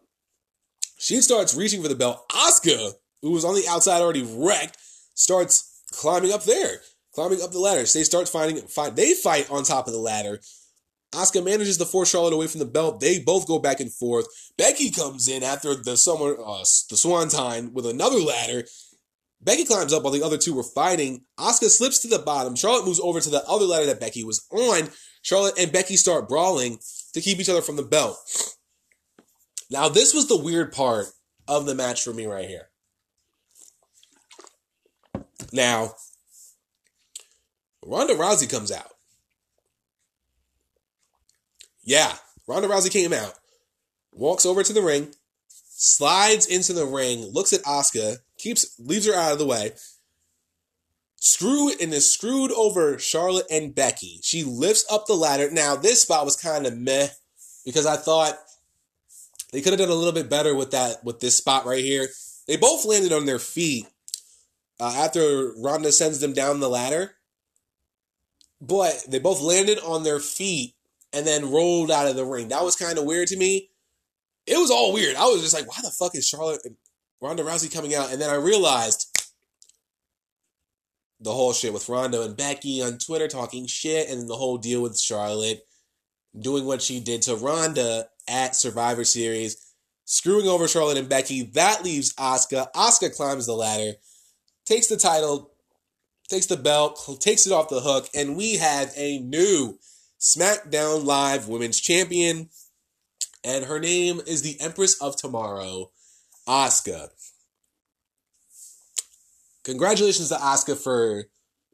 She 0.99 1.21
starts 1.21 1.55
reaching 1.55 1.83
for 1.83 1.89
the 1.89 1.95
belt. 1.95 2.23
Asuka, 2.31 2.93
who 3.23 3.31
was 3.31 3.45
on 3.45 3.55
the 3.55 3.69
outside 3.69 4.01
already 4.01 4.23
wrecked, 4.23 4.77
starts 5.15 5.83
climbing 5.93 6.33
up 6.33 6.45
there 6.45 6.81
climbing 7.15 7.43
up 7.43 7.53
the 7.53 7.59
ladder. 7.59 7.81
They 7.81 8.05
start 8.05 8.29
fighting. 8.29 8.57
Fight. 8.67 8.97
They 8.97 9.15
fight 9.15 9.51
on 9.51 9.65
top 9.65 9.87
of 9.87 9.93
the 9.93 9.99
ladder. 9.99 10.41
Asuka 11.13 11.45
manages 11.45 11.77
to 11.79 11.85
force 11.85 12.11
Charlotte 12.11 12.33
away 12.33 12.47
from 12.47 12.61
the 12.61 12.67
belt. 12.67 13.01
They 13.01 13.19
both 13.19 13.49
go 13.49 13.59
back 13.59 13.81
and 13.81 13.93
forth. 13.93 14.27
Becky 14.57 14.91
comes 14.91 15.29
in 15.29 15.43
after 15.43 15.75
the 15.75 15.97
summer, 15.97 16.37
uh, 16.41 16.65
the 16.89 16.97
Swanton 16.97 17.73
with 17.73 17.87
another 17.87 18.19
ladder. 18.19 18.65
Becky 19.41 19.65
climbs 19.65 19.93
up 19.93 20.03
while 20.03 20.13
the 20.13 20.23
other 20.23 20.39
two 20.39 20.55
were 20.55 20.63
fighting. 20.63 21.25
Asuka 21.39 21.69
slips 21.69 21.99
to 22.01 22.09
the 22.09 22.19
bottom. 22.19 22.55
Charlotte 22.55 22.85
moves 22.85 23.01
over 23.01 23.21
to 23.21 23.31
the 23.31 23.45
other 23.49 23.65
ladder 23.65 23.87
that 23.87 24.01
Becky 24.01 24.23
was 24.23 24.47
on. 24.51 24.91
Charlotte 25.23 25.59
and 25.59 25.73
Becky 25.73 25.97
start 25.97 26.29
brawling 26.29 26.79
to 27.15 27.21
keep 27.21 27.41
each 27.41 27.49
other 27.49 27.63
from 27.63 27.77
the 27.77 27.83
belt. 27.83 28.17
Now, 29.71 29.89
this 29.89 30.15
was 30.15 30.29
the 30.29 30.37
weird 30.37 30.73
part 30.73 31.07
of 31.49 31.67
the 31.67 31.75
match 31.75 32.05
for 32.05 32.13
me 32.13 32.27
right 32.27 32.49
here. 32.49 32.69
Now, 35.53 35.95
Ronda 37.85 38.15
Rousey 38.15 38.49
comes 38.49 38.71
out. 38.71 38.93
Yeah, 41.83 42.13
Ronda 42.47 42.69
Rousey 42.69 42.91
came 42.91 43.13
out, 43.13 43.35
walks 44.13 44.45
over 44.45 44.63
to 44.63 44.73
the 44.73 44.83
ring, 44.83 45.15
slides 45.49 46.47
into 46.47 46.73
the 46.73 46.87
ring, 46.87 47.25
looks 47.33 47.53
at 47.53 47.63
Asuka, 47.63 48.19
keeps 48.39 48.79
leaves 48.79 49.07
her 49.07 49.15
out 49.15 49.33
of 49.33 49.39
the 49.39 49.47
way. 49.47 49.73
Screw 51.17 51.71
and 51.81 51.93
is 51.93 52.11
screwed 52.11 52.51
over 52.53 52.99
Charlotte 52.99 53.47
and 53.51 53.75
Becky. 53.75 54.21
She 54.23 54.43
lifts 54.43 54.87
up 54.91 55.07
the 55.07 55.15
ladder. 55.15 55.51
Now 55.51 55.77
this 55.77 56.03
spot 56.03 56.25
was 56.25 56.37
kind 56.37 56.67
of 56.67 56.79
meh 56.79 57.09
because 57.65 57.85
I 57.85 57.97
thought 57.97 58.39
they 59.53 59.61
could 59.61 59.73
have 59.73 59.81
done 59.81 59.91
a 59.91 59.95
little 59.95 60.15
bit 60.15 60.31
better 60.31 60.55
with 60.55 60.71
that 60.71 61.05
with 61.05 61.21
this 61.21 61.37
spot 61.37 61.67
right 61.67 61.85
here. 61.85 62.09
They 62.47 62.57
both 62.57 62.87
landed 62.87 63.13
on 63.13 63.27
their 63.27 63.39
feet 63.39 63.87
uh, 64.81 64.95
after 64.97 65.53
Ronda 65.59 65.93
sends 65.93 66.21
them 66.21 66.33
down 66.33 66.61
the 66.61 66.71
ladder 66.71 67.17
but 68.61 69.05
they 69.09 69.19
both 69.19 69.41
landed 69.41 69.79
on 69.79 70.03
their 70.03 70.21
feet 70.21 70.75
and 71.13 71.27
then 71.27 71.51
rolled 71.51 71.91
out 71.91 72.07
of 72.07 72.17
the 72.17 72.25
ring. 72.25 72.49
That 72.49 72.65
was 72.65 72.77
kind 72.77 72.99
of 72.99 73.05
weird 73.05 73.29
to 73.29 73.37
me. 73.37 73.71
It 74.47 74.59
was 74.59 74.71
all 74.71 74.93
weird. 74.93 75.17
I 75.17 75.25
was 75.25 75.43
just 75.43 75.55
like, 75.55 75.69
why 75.69 75.83
the 75.83 75.91
fuck 75.91 76.15
is 76.15 76.27
Charlotte 76.27 76.61
Ronda 77.21 77.43
Rousey 77.43 77.73
coming 77.73 77.95
out? 77.95 78.11
And 78.13 78.21
then 78.21 78.31
I 78.31 78.35
realized 78.35 79.07
the 81.21 81.33
whole 81.33 81.53
shit 81.53 81.73
with 81.73 81.89
Ronda 81.89 82.23
and 82.23 82.37
Becky 82.37 82.83
on 82.83 82.99
Twitter 82.99 83.29
talking 83.29 83.67
shit, 83.67 84.09
and 84.09 84.29
the 84.29 84.37
whole 84.37 84.57
deal 84.57 84.83
with 84.83 84.99
Charlotte 84.99 85.61
doing 86.39 86.65
what 86.65 86.81
she 86.81 87.01
did 87.01 87.23
to 87.23 87.37
Ronda 87.37 88.09
at 88.27 88.57
Survivor 88.57 89.05
Series, 89.05 89.75
screwing 90.05 90.49
over 90.49 90.67
Charlotte 90.67 90.97
and 90.97 91.09
Becky. 91.09 91.43
That 91.43 91.85
leaves 91.85 92.15
Asuka. 92.15 92.73
Asuka 92.73 93.15
climbs 93.15 93.47
the 93.47 93.53
ladder, 93.53 93.93
takes 94.65 94.87
the 94.87 94.97
title, 94.97 95.51
takes 96.29 96.47
the 96.47 96.57
belt, 96.57 97.19
takes 97.21 97.47
it 97.47 97.53
off 97.53 97.69
the 97.69 97.81
hook, 97.81 98.09
and 98.15 98.37
we 98.37 98.57
have 98.57 98.93
a 98.97 99.19
new 99.19 99.79
SmackDown 100.21 101.05
Live 101.05 101.49
Women's 101.49 101.81
Champion. 101.81 102.51
And 103.43 103.65
her 103.65 103.81
name 103.81 104.21
is 104.27 104.43
the 104.43 104.61
Empress 104.61 105.01
of 105.01 105.17
Tomorrow, 105.17 105.91
Asuka. 106.47 107.09
Congratulations 109.65 110.29
to 110.29 110.35
Asuka 110.35 110.77
for 110.77 111.25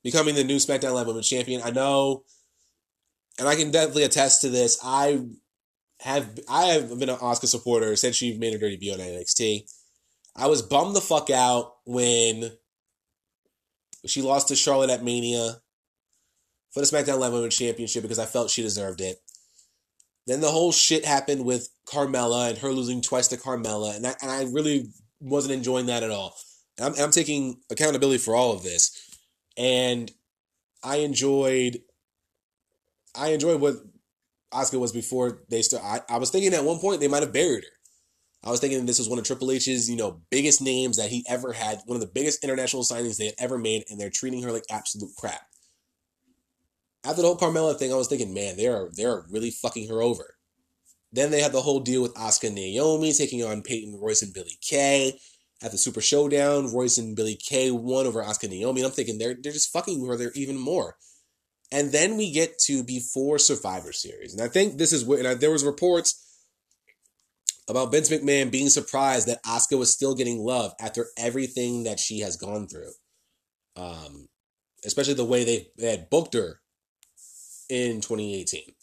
becoming 0.04 0.36
the 0.36 0.44
new 0.44 0.56
SmackDown 0.56 0.94
Live 0.94 1.08
Women's 1.08 1.28
Champion. 1.28 1.60
I 1.64 1.70
know, 1.70 2.22
and 3.38 3.48
I 3.48 3.56
can 3.56 3.72
definitely 3.72 4.04
attest 4.04 4.42
to 4.42 4.48
this. 4.48 4.78
I 4.84 5.24
have 6.00 6.38
I 6.48 6.66
have 6.66 6.96
been 7.00 7.08
an 7.08 7.16
Asuka 7.16 7.46
supporter 7.46 7.96
since 7.96 8.14
she 8.14 8.38
made 8.38 8.52
her 8.52 8.58
debut 8.58 8.92
on 8.92 8.98
NXT. 9.00 9.68
I 10.36 10.46
was 10.46 10.62
bummed 10.62 10.94
the 10.94 11.00
fuck 11.00 11.30
out 11.30 11.76
when 11.84 12.52
she 14.04 14.22
lost 14.22 14.48
to 14.48 14.56
Charlotte 14.56 14.90
at 14.90 15.02
Mania 15.02 15.62
for 16.76 16.80
the 16.82 16.86
SmackDown 16.86 17.18
Live 17.18 17.32
Women's 17.32 17.56
Championship 17.56 18.02
because 18.02 18.18
I 18.18 18.26
felt 18.26 18.50
she 18.50 18.60
deserved 18.60 19.00
it. 19.00 19.16
Then 20.26 20.42
the 20.42 20.50
whole 20.50 20.72
shit 20.72 21.06
happened 21.06 21.42
with 21.46 21.70
Carmella 21.88 22.50
and 22.50 22.58
her 22.58 22.70
losing 22.70 23.00
twice 23.00 23.28
to 23.28 23.38
Carmella, 23.38 23.96
and 23.96 24.06
I, 24.06 24.14
and 24.20 24.30
I 24.30 24.42
really 24.52 24.90
wasn't 25.18 25.54
enjoying 25.54 25.86
that 25.86 26.02
at 26.02 26.10
all. 26.10 26.36
I'm, 26.78 26.92
I'm 26.98 27.12
taking 27.12 27.62
accountability 27.70 28.18
for 28.18 28.36
all 28.36 28.52
of 28.52 28.62
this, 28.62 29.08
and 29.56 30.12
I 30.84 30.96
enjoyed. 30.96 31.78
I 33.14 33.28
enjoyed 33.28 33.58
what 33.58 33.76
Asuka 34.52 34.78
was 34.78 34.92
before 34.92 35.44
they 35.48 35.62
start. 35.62 35.82
I, 35.82 36.14
I 36.14 36.18
was 36.18 36.28
thinking 36.28 36.52
at 36.52 36.62
one 36.62 36.78
point 36.78 37.00
they 37.00 37.08
might 37.08 37.22
have 37.22 37.32
buried 37.32 37.64
her. 37.64 37.70
I 38.44 38.50
was 38.50 38.60
thinking 38.60 38.84
this 38.84 38.98
was 38.98 39.08
one 39.08 39.18
of 39.18 39.24
Triple 39.24 39.50
H's, 39.50 39.88
you 39.88 39.96
know, 39.96 40.20
biggest 40.30 40.60
names 40.60 40.98
that 40.98 41.08
he 41.08 41.24
ever 41.26 41.54
had, 41.54 41.80
one 41.86 41.96
of 41.96 42.02
the 42.02 42.12
biggest 42.12 42.44
international 42.44 42.82
signings 42.82 43.16
they 43.16 43.26
had 43.26 43.34
ever 43.38 43.56
made, 43.56 43.84
and 43.88 43.98
they're 43.98 44.10
treating 44.10 44.42
her 44.42 44.52
like 44.52 44.64
absolute 44.70 45.12
crap. 45.16 45.40
After 47.06 47.22
the 47.22 47.28
whole 47.28 47.38
Carmella 47.38 47.78
thing, 47.78 47.92
I 47.92 47.96
was 47.96 48.08
thinking, 48.08 48.34
man, 48.34 48.56
they're 48.56 48.88
they're 48.92 49.24
really 49.30 49.50
fucking 49.50 49.88
her 49.88 50.02
over. 50.02 50.34
Then 51.12 51.30
they 51.30 51.40
had 51.40 51.52
the 51.52 51.62
whole 51.62 51.78
deal 51.78 52.02
with 52.02 52.14
Asuka 52.14 52.52
Naomi 52.52 53.12
taking 53.12 53.44
on 53.44 53.62
Peyton 53.62 53.98
Royce 54.00 54.22
and 54.22 54.34
Billie 54.34 54.58
Kay. 54.60 55.18
At 55.62 55.72
the 55.72 55.78
Super 55.78 56.02
Showdown, 56.02 56.74
Royce 56.74 56.98
and 56.98 57.16
Billie 57.16 57.38
Kay 57.42 57.70
won 57.70 58.06
over 58.06 58.22
Asuka 58.22 58.50
Naomi. 58.50 58.80
And 58.80 58.88
I'm 58.88 58.92
thinking 58.92 59.18
they're 59.18 59.36
they're 59.40 59.52
just 59.52 59.72
fucking 59.72 60.04
her 60.04 60.16
there 60.16 60.32
even 60.34 60.58
more. 60.58 60.96
And 61.72 61.92
then 61.92 62.16
we 62.16 62.30
get 62.30 62.58
to 62.66 62.82
before 62.82 63.38
Survivor 63.38 63.92
Series, 63.92 64.34
and 64.34 64.42
I 64.42 64.48
think 64.48 64.76
this 64.76 64.92
is 64.92 65.04
where 65.04 65.18
and 65.18 65.28
I, 65.28 65.34
there 65.34 65.50
was 65.50 65.64
reports 65.64 66.22
about 67.68 67.90
Vince 67.92 68.10
McMahon 68.10 68.50
being 68.50 68.68
surprised 68.68 69.28
that 69.28 69.42
Asuka 69.44 69.78
was 69.78 69.92
still 69.92 70.14
getting 70.14 70.38
love 70.38 70.72
after 70.80 71.06
everything 71.16 71.84
that 71.84 71.98
she 71.98 72.20
has 72.20 72.36
gone 72.36 72.68
through. 72.68 72.92
Um, 73.76 74.28
especially 74.84 75.14
the 75.14 75.24
way 75.24 75.44
they, 75.44 75.66
they 75.76 75.90
had 75.90 76.08
booked 76.08 76.34
her 76.34 76.60
in 77.68 78.00
2018. 78.00 78.74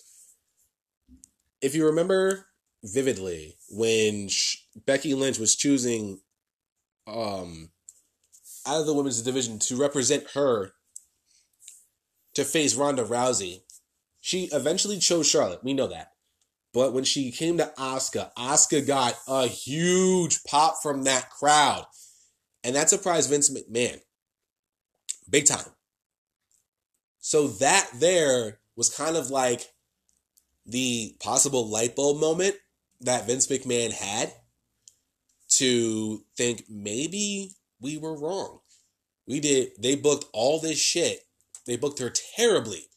If 1.61 1.75
you 1.75 1.85
remember 1.85 2.47
vividly, 2.83 3.57
when 3.69 4.29
Becky 4.85 5.13
Lynch 5.13 5.39
was 5.39 5.55
choosing 5.55 6.19
um, 7.07 7.69
out 8.67 8.81
of 8.81 8.85
the 8.85 8.93
women's 8.93 9.21
division 9.21 9.59
to 9.59 9.77
represent 9.77 10.25
her 10.33 10.73
to 12.33 12.43
face 12.43 12.75
Ronda 12.75 13.03
Rousey, 13.03 13.61
she 14.19 14.49
eventually 14.51 14.99
chose 14.99 15.29
Charlotte. 15.29 15.63
We 15.63 15.73
know 15.73 15.87
that. 15.87 16.11
But 16.73 16.93
when 16.93 17.03
she 17.03 17.31
came 17.31 17.57
to 17.57 17.71
Asuka, 17.77 18.33
Asuka 18.35 18.85
got 18.85 19.15
a 19.27 19.47
huge 19.47 20.43
pop 20.43 20.77
from 20.81 21.03
that 21.03 21.29
crowd. 21.29 21.85
And 22.63 22.75
that 22.75 22.89
surprised 22.89 23.29
Vince 23.29 23.49
McMahon. 23.49 23.99
Big 25.29 25.45
time. 25.45 25.65
So 27.19 27.47
that 27.47 27.89
there 27.93 28.59
was 28.75 28.93
kind 28.93 29.15
of 29.15 29.29
like 29.29 29.73
the 30.65 31.15
possible 31.19 31.69
light 31.69 31.95
bulb 31.95 32.19
moment 32.19 32.55
that 33.01 33.27
Vince 33.27 33.47
McMahon 33.47 33.91
had 33.91 34.33
to 35.49 36.23
think 36.37 36.63
maybe 36.69 37.51
we 37.79 37.97
were 37.97 38.17
wrong. 38.17 38.59
We 39.27 39.39
did. 39.39 39.71
They 39.79 39.95
booked 39.95 40.25
all 40.33 40.59
this 40.59 40.79
shit. 40.79 41.19
They 41.65 41.77
booked 41.77 41.99
her 41.99 42.11
terribly, 42.35 42.89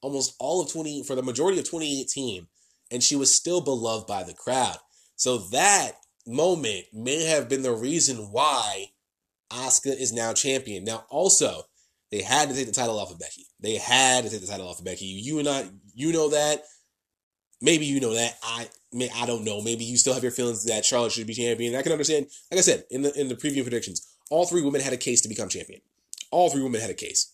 almost 0.00 0.34
all 0.38 0.60
of 0.60 0.70
twenty 0.70 1.02
for 1.02 1.14
the 1.14 1.22
majority 1.22 1.58
of 1.58 1.64
2018, 1.64 2.46
and 2.90 3.02
she 3.02 3.16
was 3.16 3.34
still 3.34 3.60
beloved 3.60 4.06
by 4.06 4.22
the 4.22 4.34
crowd. 4.34 4.78
So 5.16 5.38
that 5.38 5.92
moment 6.26 6.86
may 6.92 7.24
have 7.24 7.48
been 7.48 7.62
the 7.62 7.72
reason 7.72 8.30
why 8.30 8.86
Asuka 9.50 9.98
is 9.98 10.12
now 10.12 10.32
champion. 10.32 10.84
Now, 10.84 11.06
also, 11.08 11.64
they 12.14 12.22
had 12.22 12.48
to 12.48 12.54
take 12.54 12.66
the 12.66 12.72
title 12.72 13.00
off 13.00 13.10
of 13.10 13.18
Becky. 13.18 13.44
They 13.58 13.74
had 13.74 14.22
to 14.22 14.30
take 14.30 14.40
the 14.40 14.46
title 14.46 14.68
off 14.68 14.78
of 14.78 14.84
Becky. 14.84 15.06
You 15.06 15.40
and 15.40 15.48
I, 15.48 15.68
you 15.94 16.12
know 16.12 16.28
that. 16.30 16.62
Maybe 17.60 17.86
you 17.86 17.98
know 17.98 18.14
that. 18.14 18.38
I 18.40 18.68
may 18.92 19.10
I 19.16 19.26
don't 19.26 19.42
know. 19.42 19.60
Maybe 19.60 19.82
you 19.82 19.96
still 19.96 20.14
have 20.14 20.22
your 20.22 20.30
feelings 20.30 20.64
that 20.66 20.84
Charlotte 20.84 21.10
should 21.10 21.26
be 21.26 21.34
champion. 21.34 21.74
I 21.74 21.82
can 21.82 21.90
understand. 21.90 22.26
Like 22.52 22.58
I 22.58 22.60
said 22.60 22.84
in 22.88 23.02
the 23.02 23.20
in 23.20 23.28
the 23.28 23.34
preview 23.34 23.62
predictions, 23.62 24.06
all 24.30 24.46
three 24.46 24.62
women 24.62 24.80
had 24.80 24.92
a 24.92 24.96
case 24.96 25.22
to 25.22 25.28
become 25.28 25.48
champion. 25.48 25.80
All 26.30 26.50
three 26.50 26.62
women 26.62 26.80
had 26.80 26.90
a 26.90 26.94
case. 26.94 27.32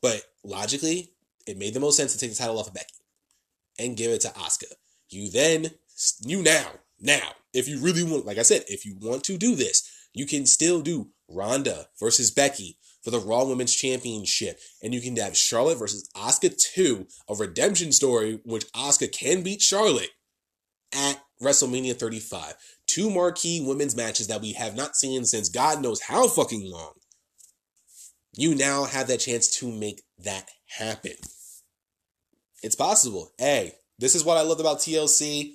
But 0.00 0.22
logically, 0.42 1.12
it 1.46 1.58
made 1.58 1.74
the 1.74 1.80
most 1.80 1.98
sense 1.98 2.14
to 2.14 2.18
take 2.18 2.30
the 2.30 2.36
title 2.36 2.58
off 2.58 2.68
of 2.68 2.74
Becky 2.74 2.94
and 3.78 3.98
give 3.98 4.12
it 4.12 4.22
to 4.22 4.28
Asuka. 4.28 4.72
You 5.10 5.30
then, 5.30 5.72
you 6.24 6.42
now, 6.42 6.68
now, 6.98 7.32
if 7.52 7.68
you 7.68 7.80
really 7.80 8.02
want, 8.02 8.24
like 8.24 8.38
I 8.38 8.42
said, 8.42 8.64
if 8.66 8.86
you 8.86 8.96
want 8.98 9.24
to 9.24 9.36
do 9.36 9.54
this, 9.54 10.08
you 10.14 10.24
can 10.24 10.46
still 10.46 10.80
do 10.80 11.10
Ronda 11.28 11.88
versus 12.00 12.30
Becky 12.30 12.78
for 13.02 13.10
the 13.10 13.20
Raw 13.20 13.44
Women's 13.44 13.74
Championship. 13.74 14.58
And 14.82 14.94
you 14.94 15.00
can 15.00 15.16
have 15.16 15.36
Charlotte 15.36 15.78
versus 15.78 16.08
Asuka 16.16 16.56
2, 16.56 17.06
a 17.28 17.34
redemption 17.34 17.92
story 17.92 18.40
which 18.44 18.70
Asuka 18.72 19.12
can 19.12 19.42
beat 19.42 19.60
Charlotte 19.60 20.10
at 20.94 21.20
WrestleMania 21.42 21.96
35. 21.96 22.54
Two 22.86 23.10
marquee 23.10 23.64
women's 23.64 23.96
matches 23.96 24.28
that 24.28 24.40
we 24.40 24.52
have 24.52 24.76
not 24.76 24.96
seen 24.96 25.24
since 25.24 25.48
God 25.48 25.82
knows 25.82 26.02
how 26.02 26.28
fucking 26.28 26.70
long. 26.70 26.92
You 28.34 28.54
now 28.54 28.84
have 28.84 29.08
that 29.08 29.20
chance 29.20 29.48
to 29.58 29.70
make 29.70 30.02
that 30.18 30.48
happen. 30.78 31.12
It's 32.62 32.76
possible. 32.76 33.32
Hey, 33.38 33.72
this 33.98 34.14
is 34.14 34.24
what 34.24 34.38
I 34.38 34.42
loved 34.42 34.60
about 34.60 34.78
TLC. 34.78 35.54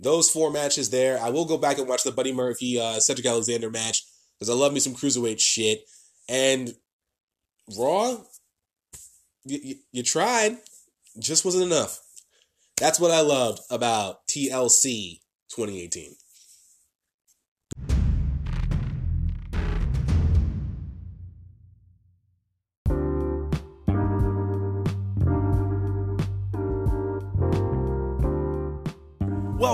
Those 0.00 0.30
four 0.30 0.50
matches 0.50 0.90
there. 0.90 1.20
I 1.20 1.30
will 1.30 1.44
go 1.44 1.58
back 1.58 1.78
and 1.78 1.88
watch 1.88 2.02
the 2.02 2.12
Buddy 2.12 2.32
Murphy 2.32 2.80
uh, 2.80 2.98
Cedric 3.00 3.26
Alexander 3.26 3.70
match 3.70 4.04
because 4.38 4.50
I 4.50 4.54
love 4.54 4.72
me 4.72 4.80
some 4.80 4.94
cruiserweight 4.94 5.40
shit. 5.40 5.82
And 6.28 6.74
Raw, 7.78 8.18
you, 9.44 9.58
you, 9.62 9.74
you 9.92 10.02
tried, 10.02 10.58
just 11.18 11.44
wasn't 11.44 11.64
enough. 11.64 12.00
That's 12.76 12.98
what 12.98 13.10
I 13.10 13.20
loved 13.20 13.60
about 13.70 14.26
TLC 14.26 15.20
2018. 15.50 16.14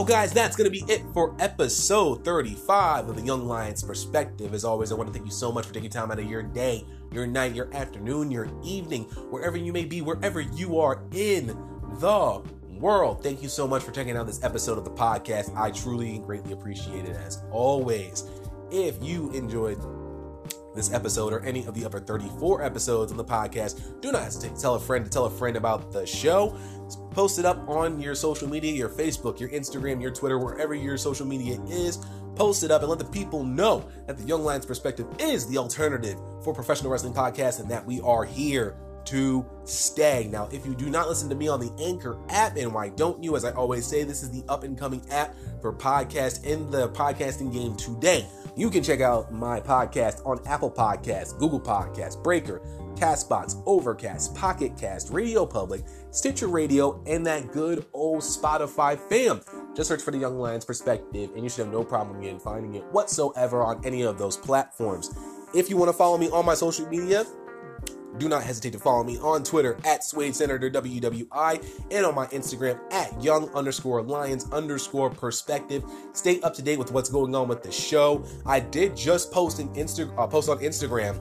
Guys, 0.04 0.32
that's 0.32 0.56
going 0.56 0.70
to 0.70 0.70
be 0.70 0.90
it 0.92 1.02
for 1.12 1.36
episode 1.38 2.24
35 2.24 3.08
of 3.08 3.16
the 3.16 3.22
Young 3.22 3.46
Lions 3.46 3.82
Perspective. 3.82 4.54
As 4.54 4.64
always, 4.64 4.90
I 4.90 4.94
want 4.94 5.08
to 5.08 5.12
thank 5.12 5.26
you 5.26 5.30
so 5.30 5.52
much 5.52 5.66
for 5.66 5.74
taking 5.74 5.90
time 5.90 6.10
out 6.10 6.18
of 6.18 6.24
your 6.24 6.42
day, 6.42 6.84
your 7.12 7.26
night, 7.26 7.54
your 7.54 7.72
afternoon, 7.74 8.30
your 8.30 8.50
evening, 8.64 9.04
wherever 9.30 9.56
you 9.56 9.72
may 9.72 9.84
be, 9.84 10.00
wherever 10.00 10.40
you 10.40 10.80
are 10.80 11.02
in 11.12 11.48
the 12.00 12.42
world. 12.70 13.22
Thank 13.22 13.42
you 13.42 13.48
so 13.48 13.68
much 13.68 13.82
for 13.82 13.92
checking 13.92 14.16
out 14.16 14.26
this 14.26 14.42
episode 14.42 14.78
of 14.78 14.84
the 14.84 14.90
podcast. 14.90 15.56
I 15.56 15.70
truly 15.70 16.16
and 16.16 16.24
greatly 16.24 16.52
appreciate 16.52 17.04
it 17.04 17.16
as 17.16 17.44
always. 17.50 18.24
If 18.70 18.96
you 19.02 19.30
enjoyed 19.32 19.78
this 20.74 20.92
episode 20.92 21.32
or 21.32 21.40
any 21.44 21.64
of 21.66 21.74
the 21.74 21.84
other 21.84 22.00
34 22.00 22.62
episodes 22.62 23.10
on 23.10 23.18
the 23.18 23.24
podcast, 23.24 24.00
do 24.00 24.12
not 24.12 24.22
hesitate 24.22 24.54
to 24.54 24.60
tell 24.60 24.74
a 24.74 24.80
friend 24.80 25.04
to 25.04 25.10
tell 25.10 25.26
a 25.26 25.30
friend 25.30 25.56
about 25.56 25.92
the 25.92 26.06
show. 26.06 26.56
Post 27.10 27.38
it 27.38 27.44
up 27.44 27.68
on 27.68 28.00
your 28.00 28.14
social 28.14 28.48
media, 28.48 28.72
your 28.72 28.88
Facebook, 28.88 29.40
your 29.40 29.48
Instagram, 29.50 30.00
your 30.00 30.10
Twitter, 30.10 30.38
wherever 30.38 30.74
your 30.74 30.96
social 30.96 31.26
media 31.26 31.60
is. 31.68 31.98
Post 32.36 32.62
it 32.62 32.70
up 32.70 32.80
and 32.82 32.88
let 32.88 32.98
the 32.98 33.04
people 33.04 33.44
know 33.44 33.88
that 34.06 34.16
the 34.16 34.24
Young 34.24 34.42
Lions 34.44 34.64
Perspective 34.64 35.06
is 35.18 35.46
the 35.48 35.58
alternative 35.58 36.18
for 36.42 36.54
professional 36.54 36.90
wrestling 36.90 37.12
podcasts 37.12 37.60
and 37.60 37.70
that 37.70 37.84
we 37.84 38.00
are 38.00 38.24
here 38.24 38.76
to 39.06 39.44
stay. 39.64 40.28
Now, 40.30 40.48
if 40.52 40.64
you 40.64 40.74
do 40.74 40.88
not 40.88 41.08
listen 41.08 41.28
to 41.30 41.34
me 41.34 41.48
on 41.48 41.60
the 41.60 41.72
Anchor 41.82 42.18
app, 42.28 42.56
and 42.56 42.72
why 42.72 42.90
don't 42.90 43.22
you? 43.22 43.36
As 43.36 43.44
I 43.44 43.50
always 43.52 43.84
say, 43.84 44.04
this 44.04 44.22
is 44.22 44.30
the 44.30 44.44
up 44.48 44.62
and 44.62 44.78
coming 44.78 45.02
app 45.10 45.34
for 45.60 45.72
podcast 45.72 46.44
in 46.44 46.70
the 46.70 46.88
podcasting 46.90 47.52
game 47.52 47.76
today. 47.76 48.26
You 48.56 48.68
can 48.68 48.82
check 48.82 49.00
out 49.00 49.32
my 49.32 49.60
podcast 49.60 50.26
on 50.26 50.40
Apple 50.46 50.70
Podcasts, 50.70 51.38
Google 51.38 51.60
Podcasts, 51.60 52.20
Breaker, 52.20 52.60
Castbox, 52.96 53.62
Overcast, 53.64 54.34
Pocket 54.34 54.76
Cast, 54.76 55.10
Radio 55.10 55.46
Public, 55.46 55.84
Stitcher 56.10 56.48
Radio, 56.48 57.02
and 57.06 57.24
that 57.26 57.52
good 57.52 57.86
old 57.92 58.22
Spotify 58.22 58.98
fam. 58.98 59.40
Just 59.74 59.88
search 59.88 60.02
for 60.02 60.10
the 60.10 60.18
Young 60.18 60.38
Lions 60.38 60.64
Perspective, 60.64 61.30
and 61.34 61.44
you 61.44 61.48
should 61.48 61.64
have 61.64 61.72
no 61.72 61.84
problem 61.84 62.22
in 62.22 62.38
finding 62.38 62.74
it 62.74 62.84
whatsoever 62.92 63.62
on 63.62 63.80
any 63.86 64.02
of 64.02 64.18
those 64.18 64.36
platforms. 64.36 65.14
If 65.54 65.70
you 65.70 65.76
want 65.76 65.88
to 65.88 65.96
follow 65.96 66.18
me 66.18 66.28
on 66.30 66.44
my 66.44 66.54
social 66.54 66.86
media, 66.88 67.24
do 68.18 68.28
not 68.28 68.42
hesitate 68.42 68.72
to 68.72 68.78
follow 68.78 69.04
me 69.04 69.18
on 69.18 69.42
Twitter 69.42 69.76
at 69.84 70.04
Suede 70.04 70.34
Senator 70.34 70.70
WWI 70.70 71.64
and 71.90 72.06
on 72.06 72.14
my 72.14 72.26
Instagram 72.26 72.78
at 72.92 73.22
young 73.22 73.48
underscore 73.50 74.02
lions 74.02 74.50
underscore 74.52 75.10
perspective. 75.10 75.84
Stay 76.12 76.40
up 76.40 76.54
to 76.54 76.62
date 76.62 76.78
with 76.78 76.92
what's 76.92 77.08
going 77.08 77.34
on 77.34 77.48
with 77.48 77.62
the 77.62 77.72
show. 77.72 78.24
I 78.46 78.60
did 78.60 78.96
just 78.96 79.32
post 79.32 79.58
an 79.58 79.68
Insta 79.74 80.12
uh, 80.18 80.26
post 80.26 80.48
on 80.48 80.58
Instagram 80.58 81.20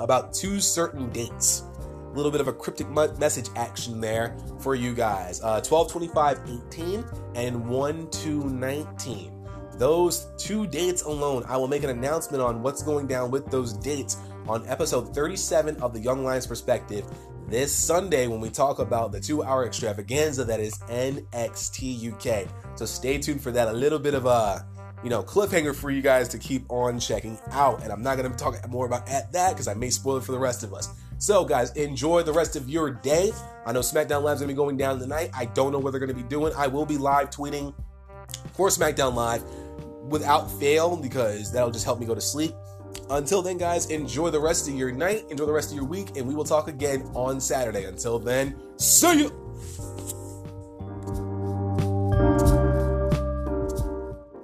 about 0.00 0.32
two 0.34 0.60
certain 0.60 1.10
dates. 1.10 1.64
A 1.92 2.12
little 2.12 2.32
bit 2.32 2.40
of 2.40 2.48
a 2.48 2.52
cryptic 2.52 2.88
message 2.90 3.48
action 3.54 4.00
there 4.00 4.36
for 4.58 4.74
you 4.74 4.94
guys. 4.94 5.40
Uh, 5.42 5.60
12 5.60 5.92
25 5.92 6.40
18 6.72 7.04
and 7.36 7.68
1 7.68 8.10
2 8.10 8.44
19. 8.50 9.36
Those 9.80 10.26
two 10.36 10.66
dates 10.66 11.02
alone, 11.02 11.44
I 11.48 11.56
will 11.56 11.68
make 11.68 11.84
an 11.84 11.90
announcement 11.90 12.42
on 12.42 12.62
what's 12.62 12.82
going 12.82 13.06
down 13.06 13.30
with 13.30 13.50
those 13.50 13.72
dates 13.72 14.18
on 14.46 14.66
episode 14.66 15.14
37 15.14 15.76
of 15.76 15.92
the 15.92 16.00
Young 16.00 16.24
Lions 16.24 16.46
Perspective 16.46 17.04
this 17.48 17.74
Sunday 17.74 18.26
when 18.26 18.40
we 18.40 18.48
talk 18.48 18.78
about 18.78 19.12
the 19.12 19.20
two 19.20 19.42
hour 19.42 19.66
extravaganza 19.66 20.44
that 20.44 20.60
is 20.60 20.78
NXT 20.88 22.12
UK. 22.12 22.48
So 22.76 22.86
stay 22.86 23.18
tuned 23.18 23.42
for 23.42 23.50
that. 23.50 23.68
A 23.68 23.72
little 23.72 23.98
bit 23.98 24.14
of 24.14 24.26
a 24.26 24.66
you 25.02 25.08
know, 25.08 25.22
cliffhanger 25.22 25.74
for 25.74 25.90
you 25.90 26.02
guys 26.02 26.28
to 26.28 26.38
keep 26.38 26.64
on 26.70 27.00
checking 27.00 27.38
out. 27.52 27.82
And 27.82 27.92
I'm 27.92 28.02
not 28.02 28.18
going 28.18 28.30
to 28.30 28.36
talk 28.36 28.68
more 28.68 28.86
about 28.86 29.08
at 29.08 29.32
that 29.32 29.52
because 29.52 29.68
I 29.68 29.74
may 29.74 29.90
spoil 29.90 30.18
it 30.18 30.24
for 30.24 30.32
the 30.32 30.38
rest 30.38 30.62
of 30.62 30.74
us. 30.74 30.88
So, 31.18 31.44
guys, 31.44 31.72
enjoy 31.72 32.22
the 32.22 32.32
rest 32.32 32.56
of 32.56 32.68
your 32.68 32.90
day. 32.90 33.32
I 33.66 33.72
know 33.72 33.80
SmackDown 33.80 34.22
Live's 34.22 34.40
going 34.40 34.48
to 34.48 34.54
be 34.54 34.54
going 34.54 34.76
down 34.76 34.98
tonight. 34.98 35.30
I 35.34 35.46
don't 35.46 35.72
know 35.72 35.78
what 35.78 35.90
they're 35.90 36.00
going 36.00 36.14
to 36.14 36.22
be 36.22 36.28
doing. 36.28 36.52
I 36.56 36.66
will 36.66 36.86
be 36.86 36.96
live 36.96 37.30
tweeting 37.30 37.74
for 38.52 38.68
SmackDown 38.68 39.14
Live 39.14 39.42
without 40.04 40.50
fail 40.50 40.96
because 40.96 41.52
that'll 41.52 41.70
just 41.70 41.84
help 41.84 42.00
me 42.00 42.06
go 42.06 42.14
to 42.14 42.20
sleep. 42.20 42.52
Until 43.10 43.42
then, 43.42 43.58
guys, 43.58 43.86
enjoy 43.86 44.30
the 44.30 44.40
rest 44.40 44.68
of 44.68 44.74
your 44.74 44.92
night, 44.92 45.24
enjoy 45.30 45.46
the 45.46 45.52
rest 45.52 45.70
of 45.70 45.76
your 45.76 45.84
week, 45.84 46.16
and 46.16 46.26
we 46.26 46.34
will 46.34 46.44
talk 46.44 46.68
again 46.68 47.02
on 47.14 47.40
Saturday. 47.40 47.84
Until 47.84 48.18
then, 48.18 48.54
see 48.76 49.20
you. 49.20 50.19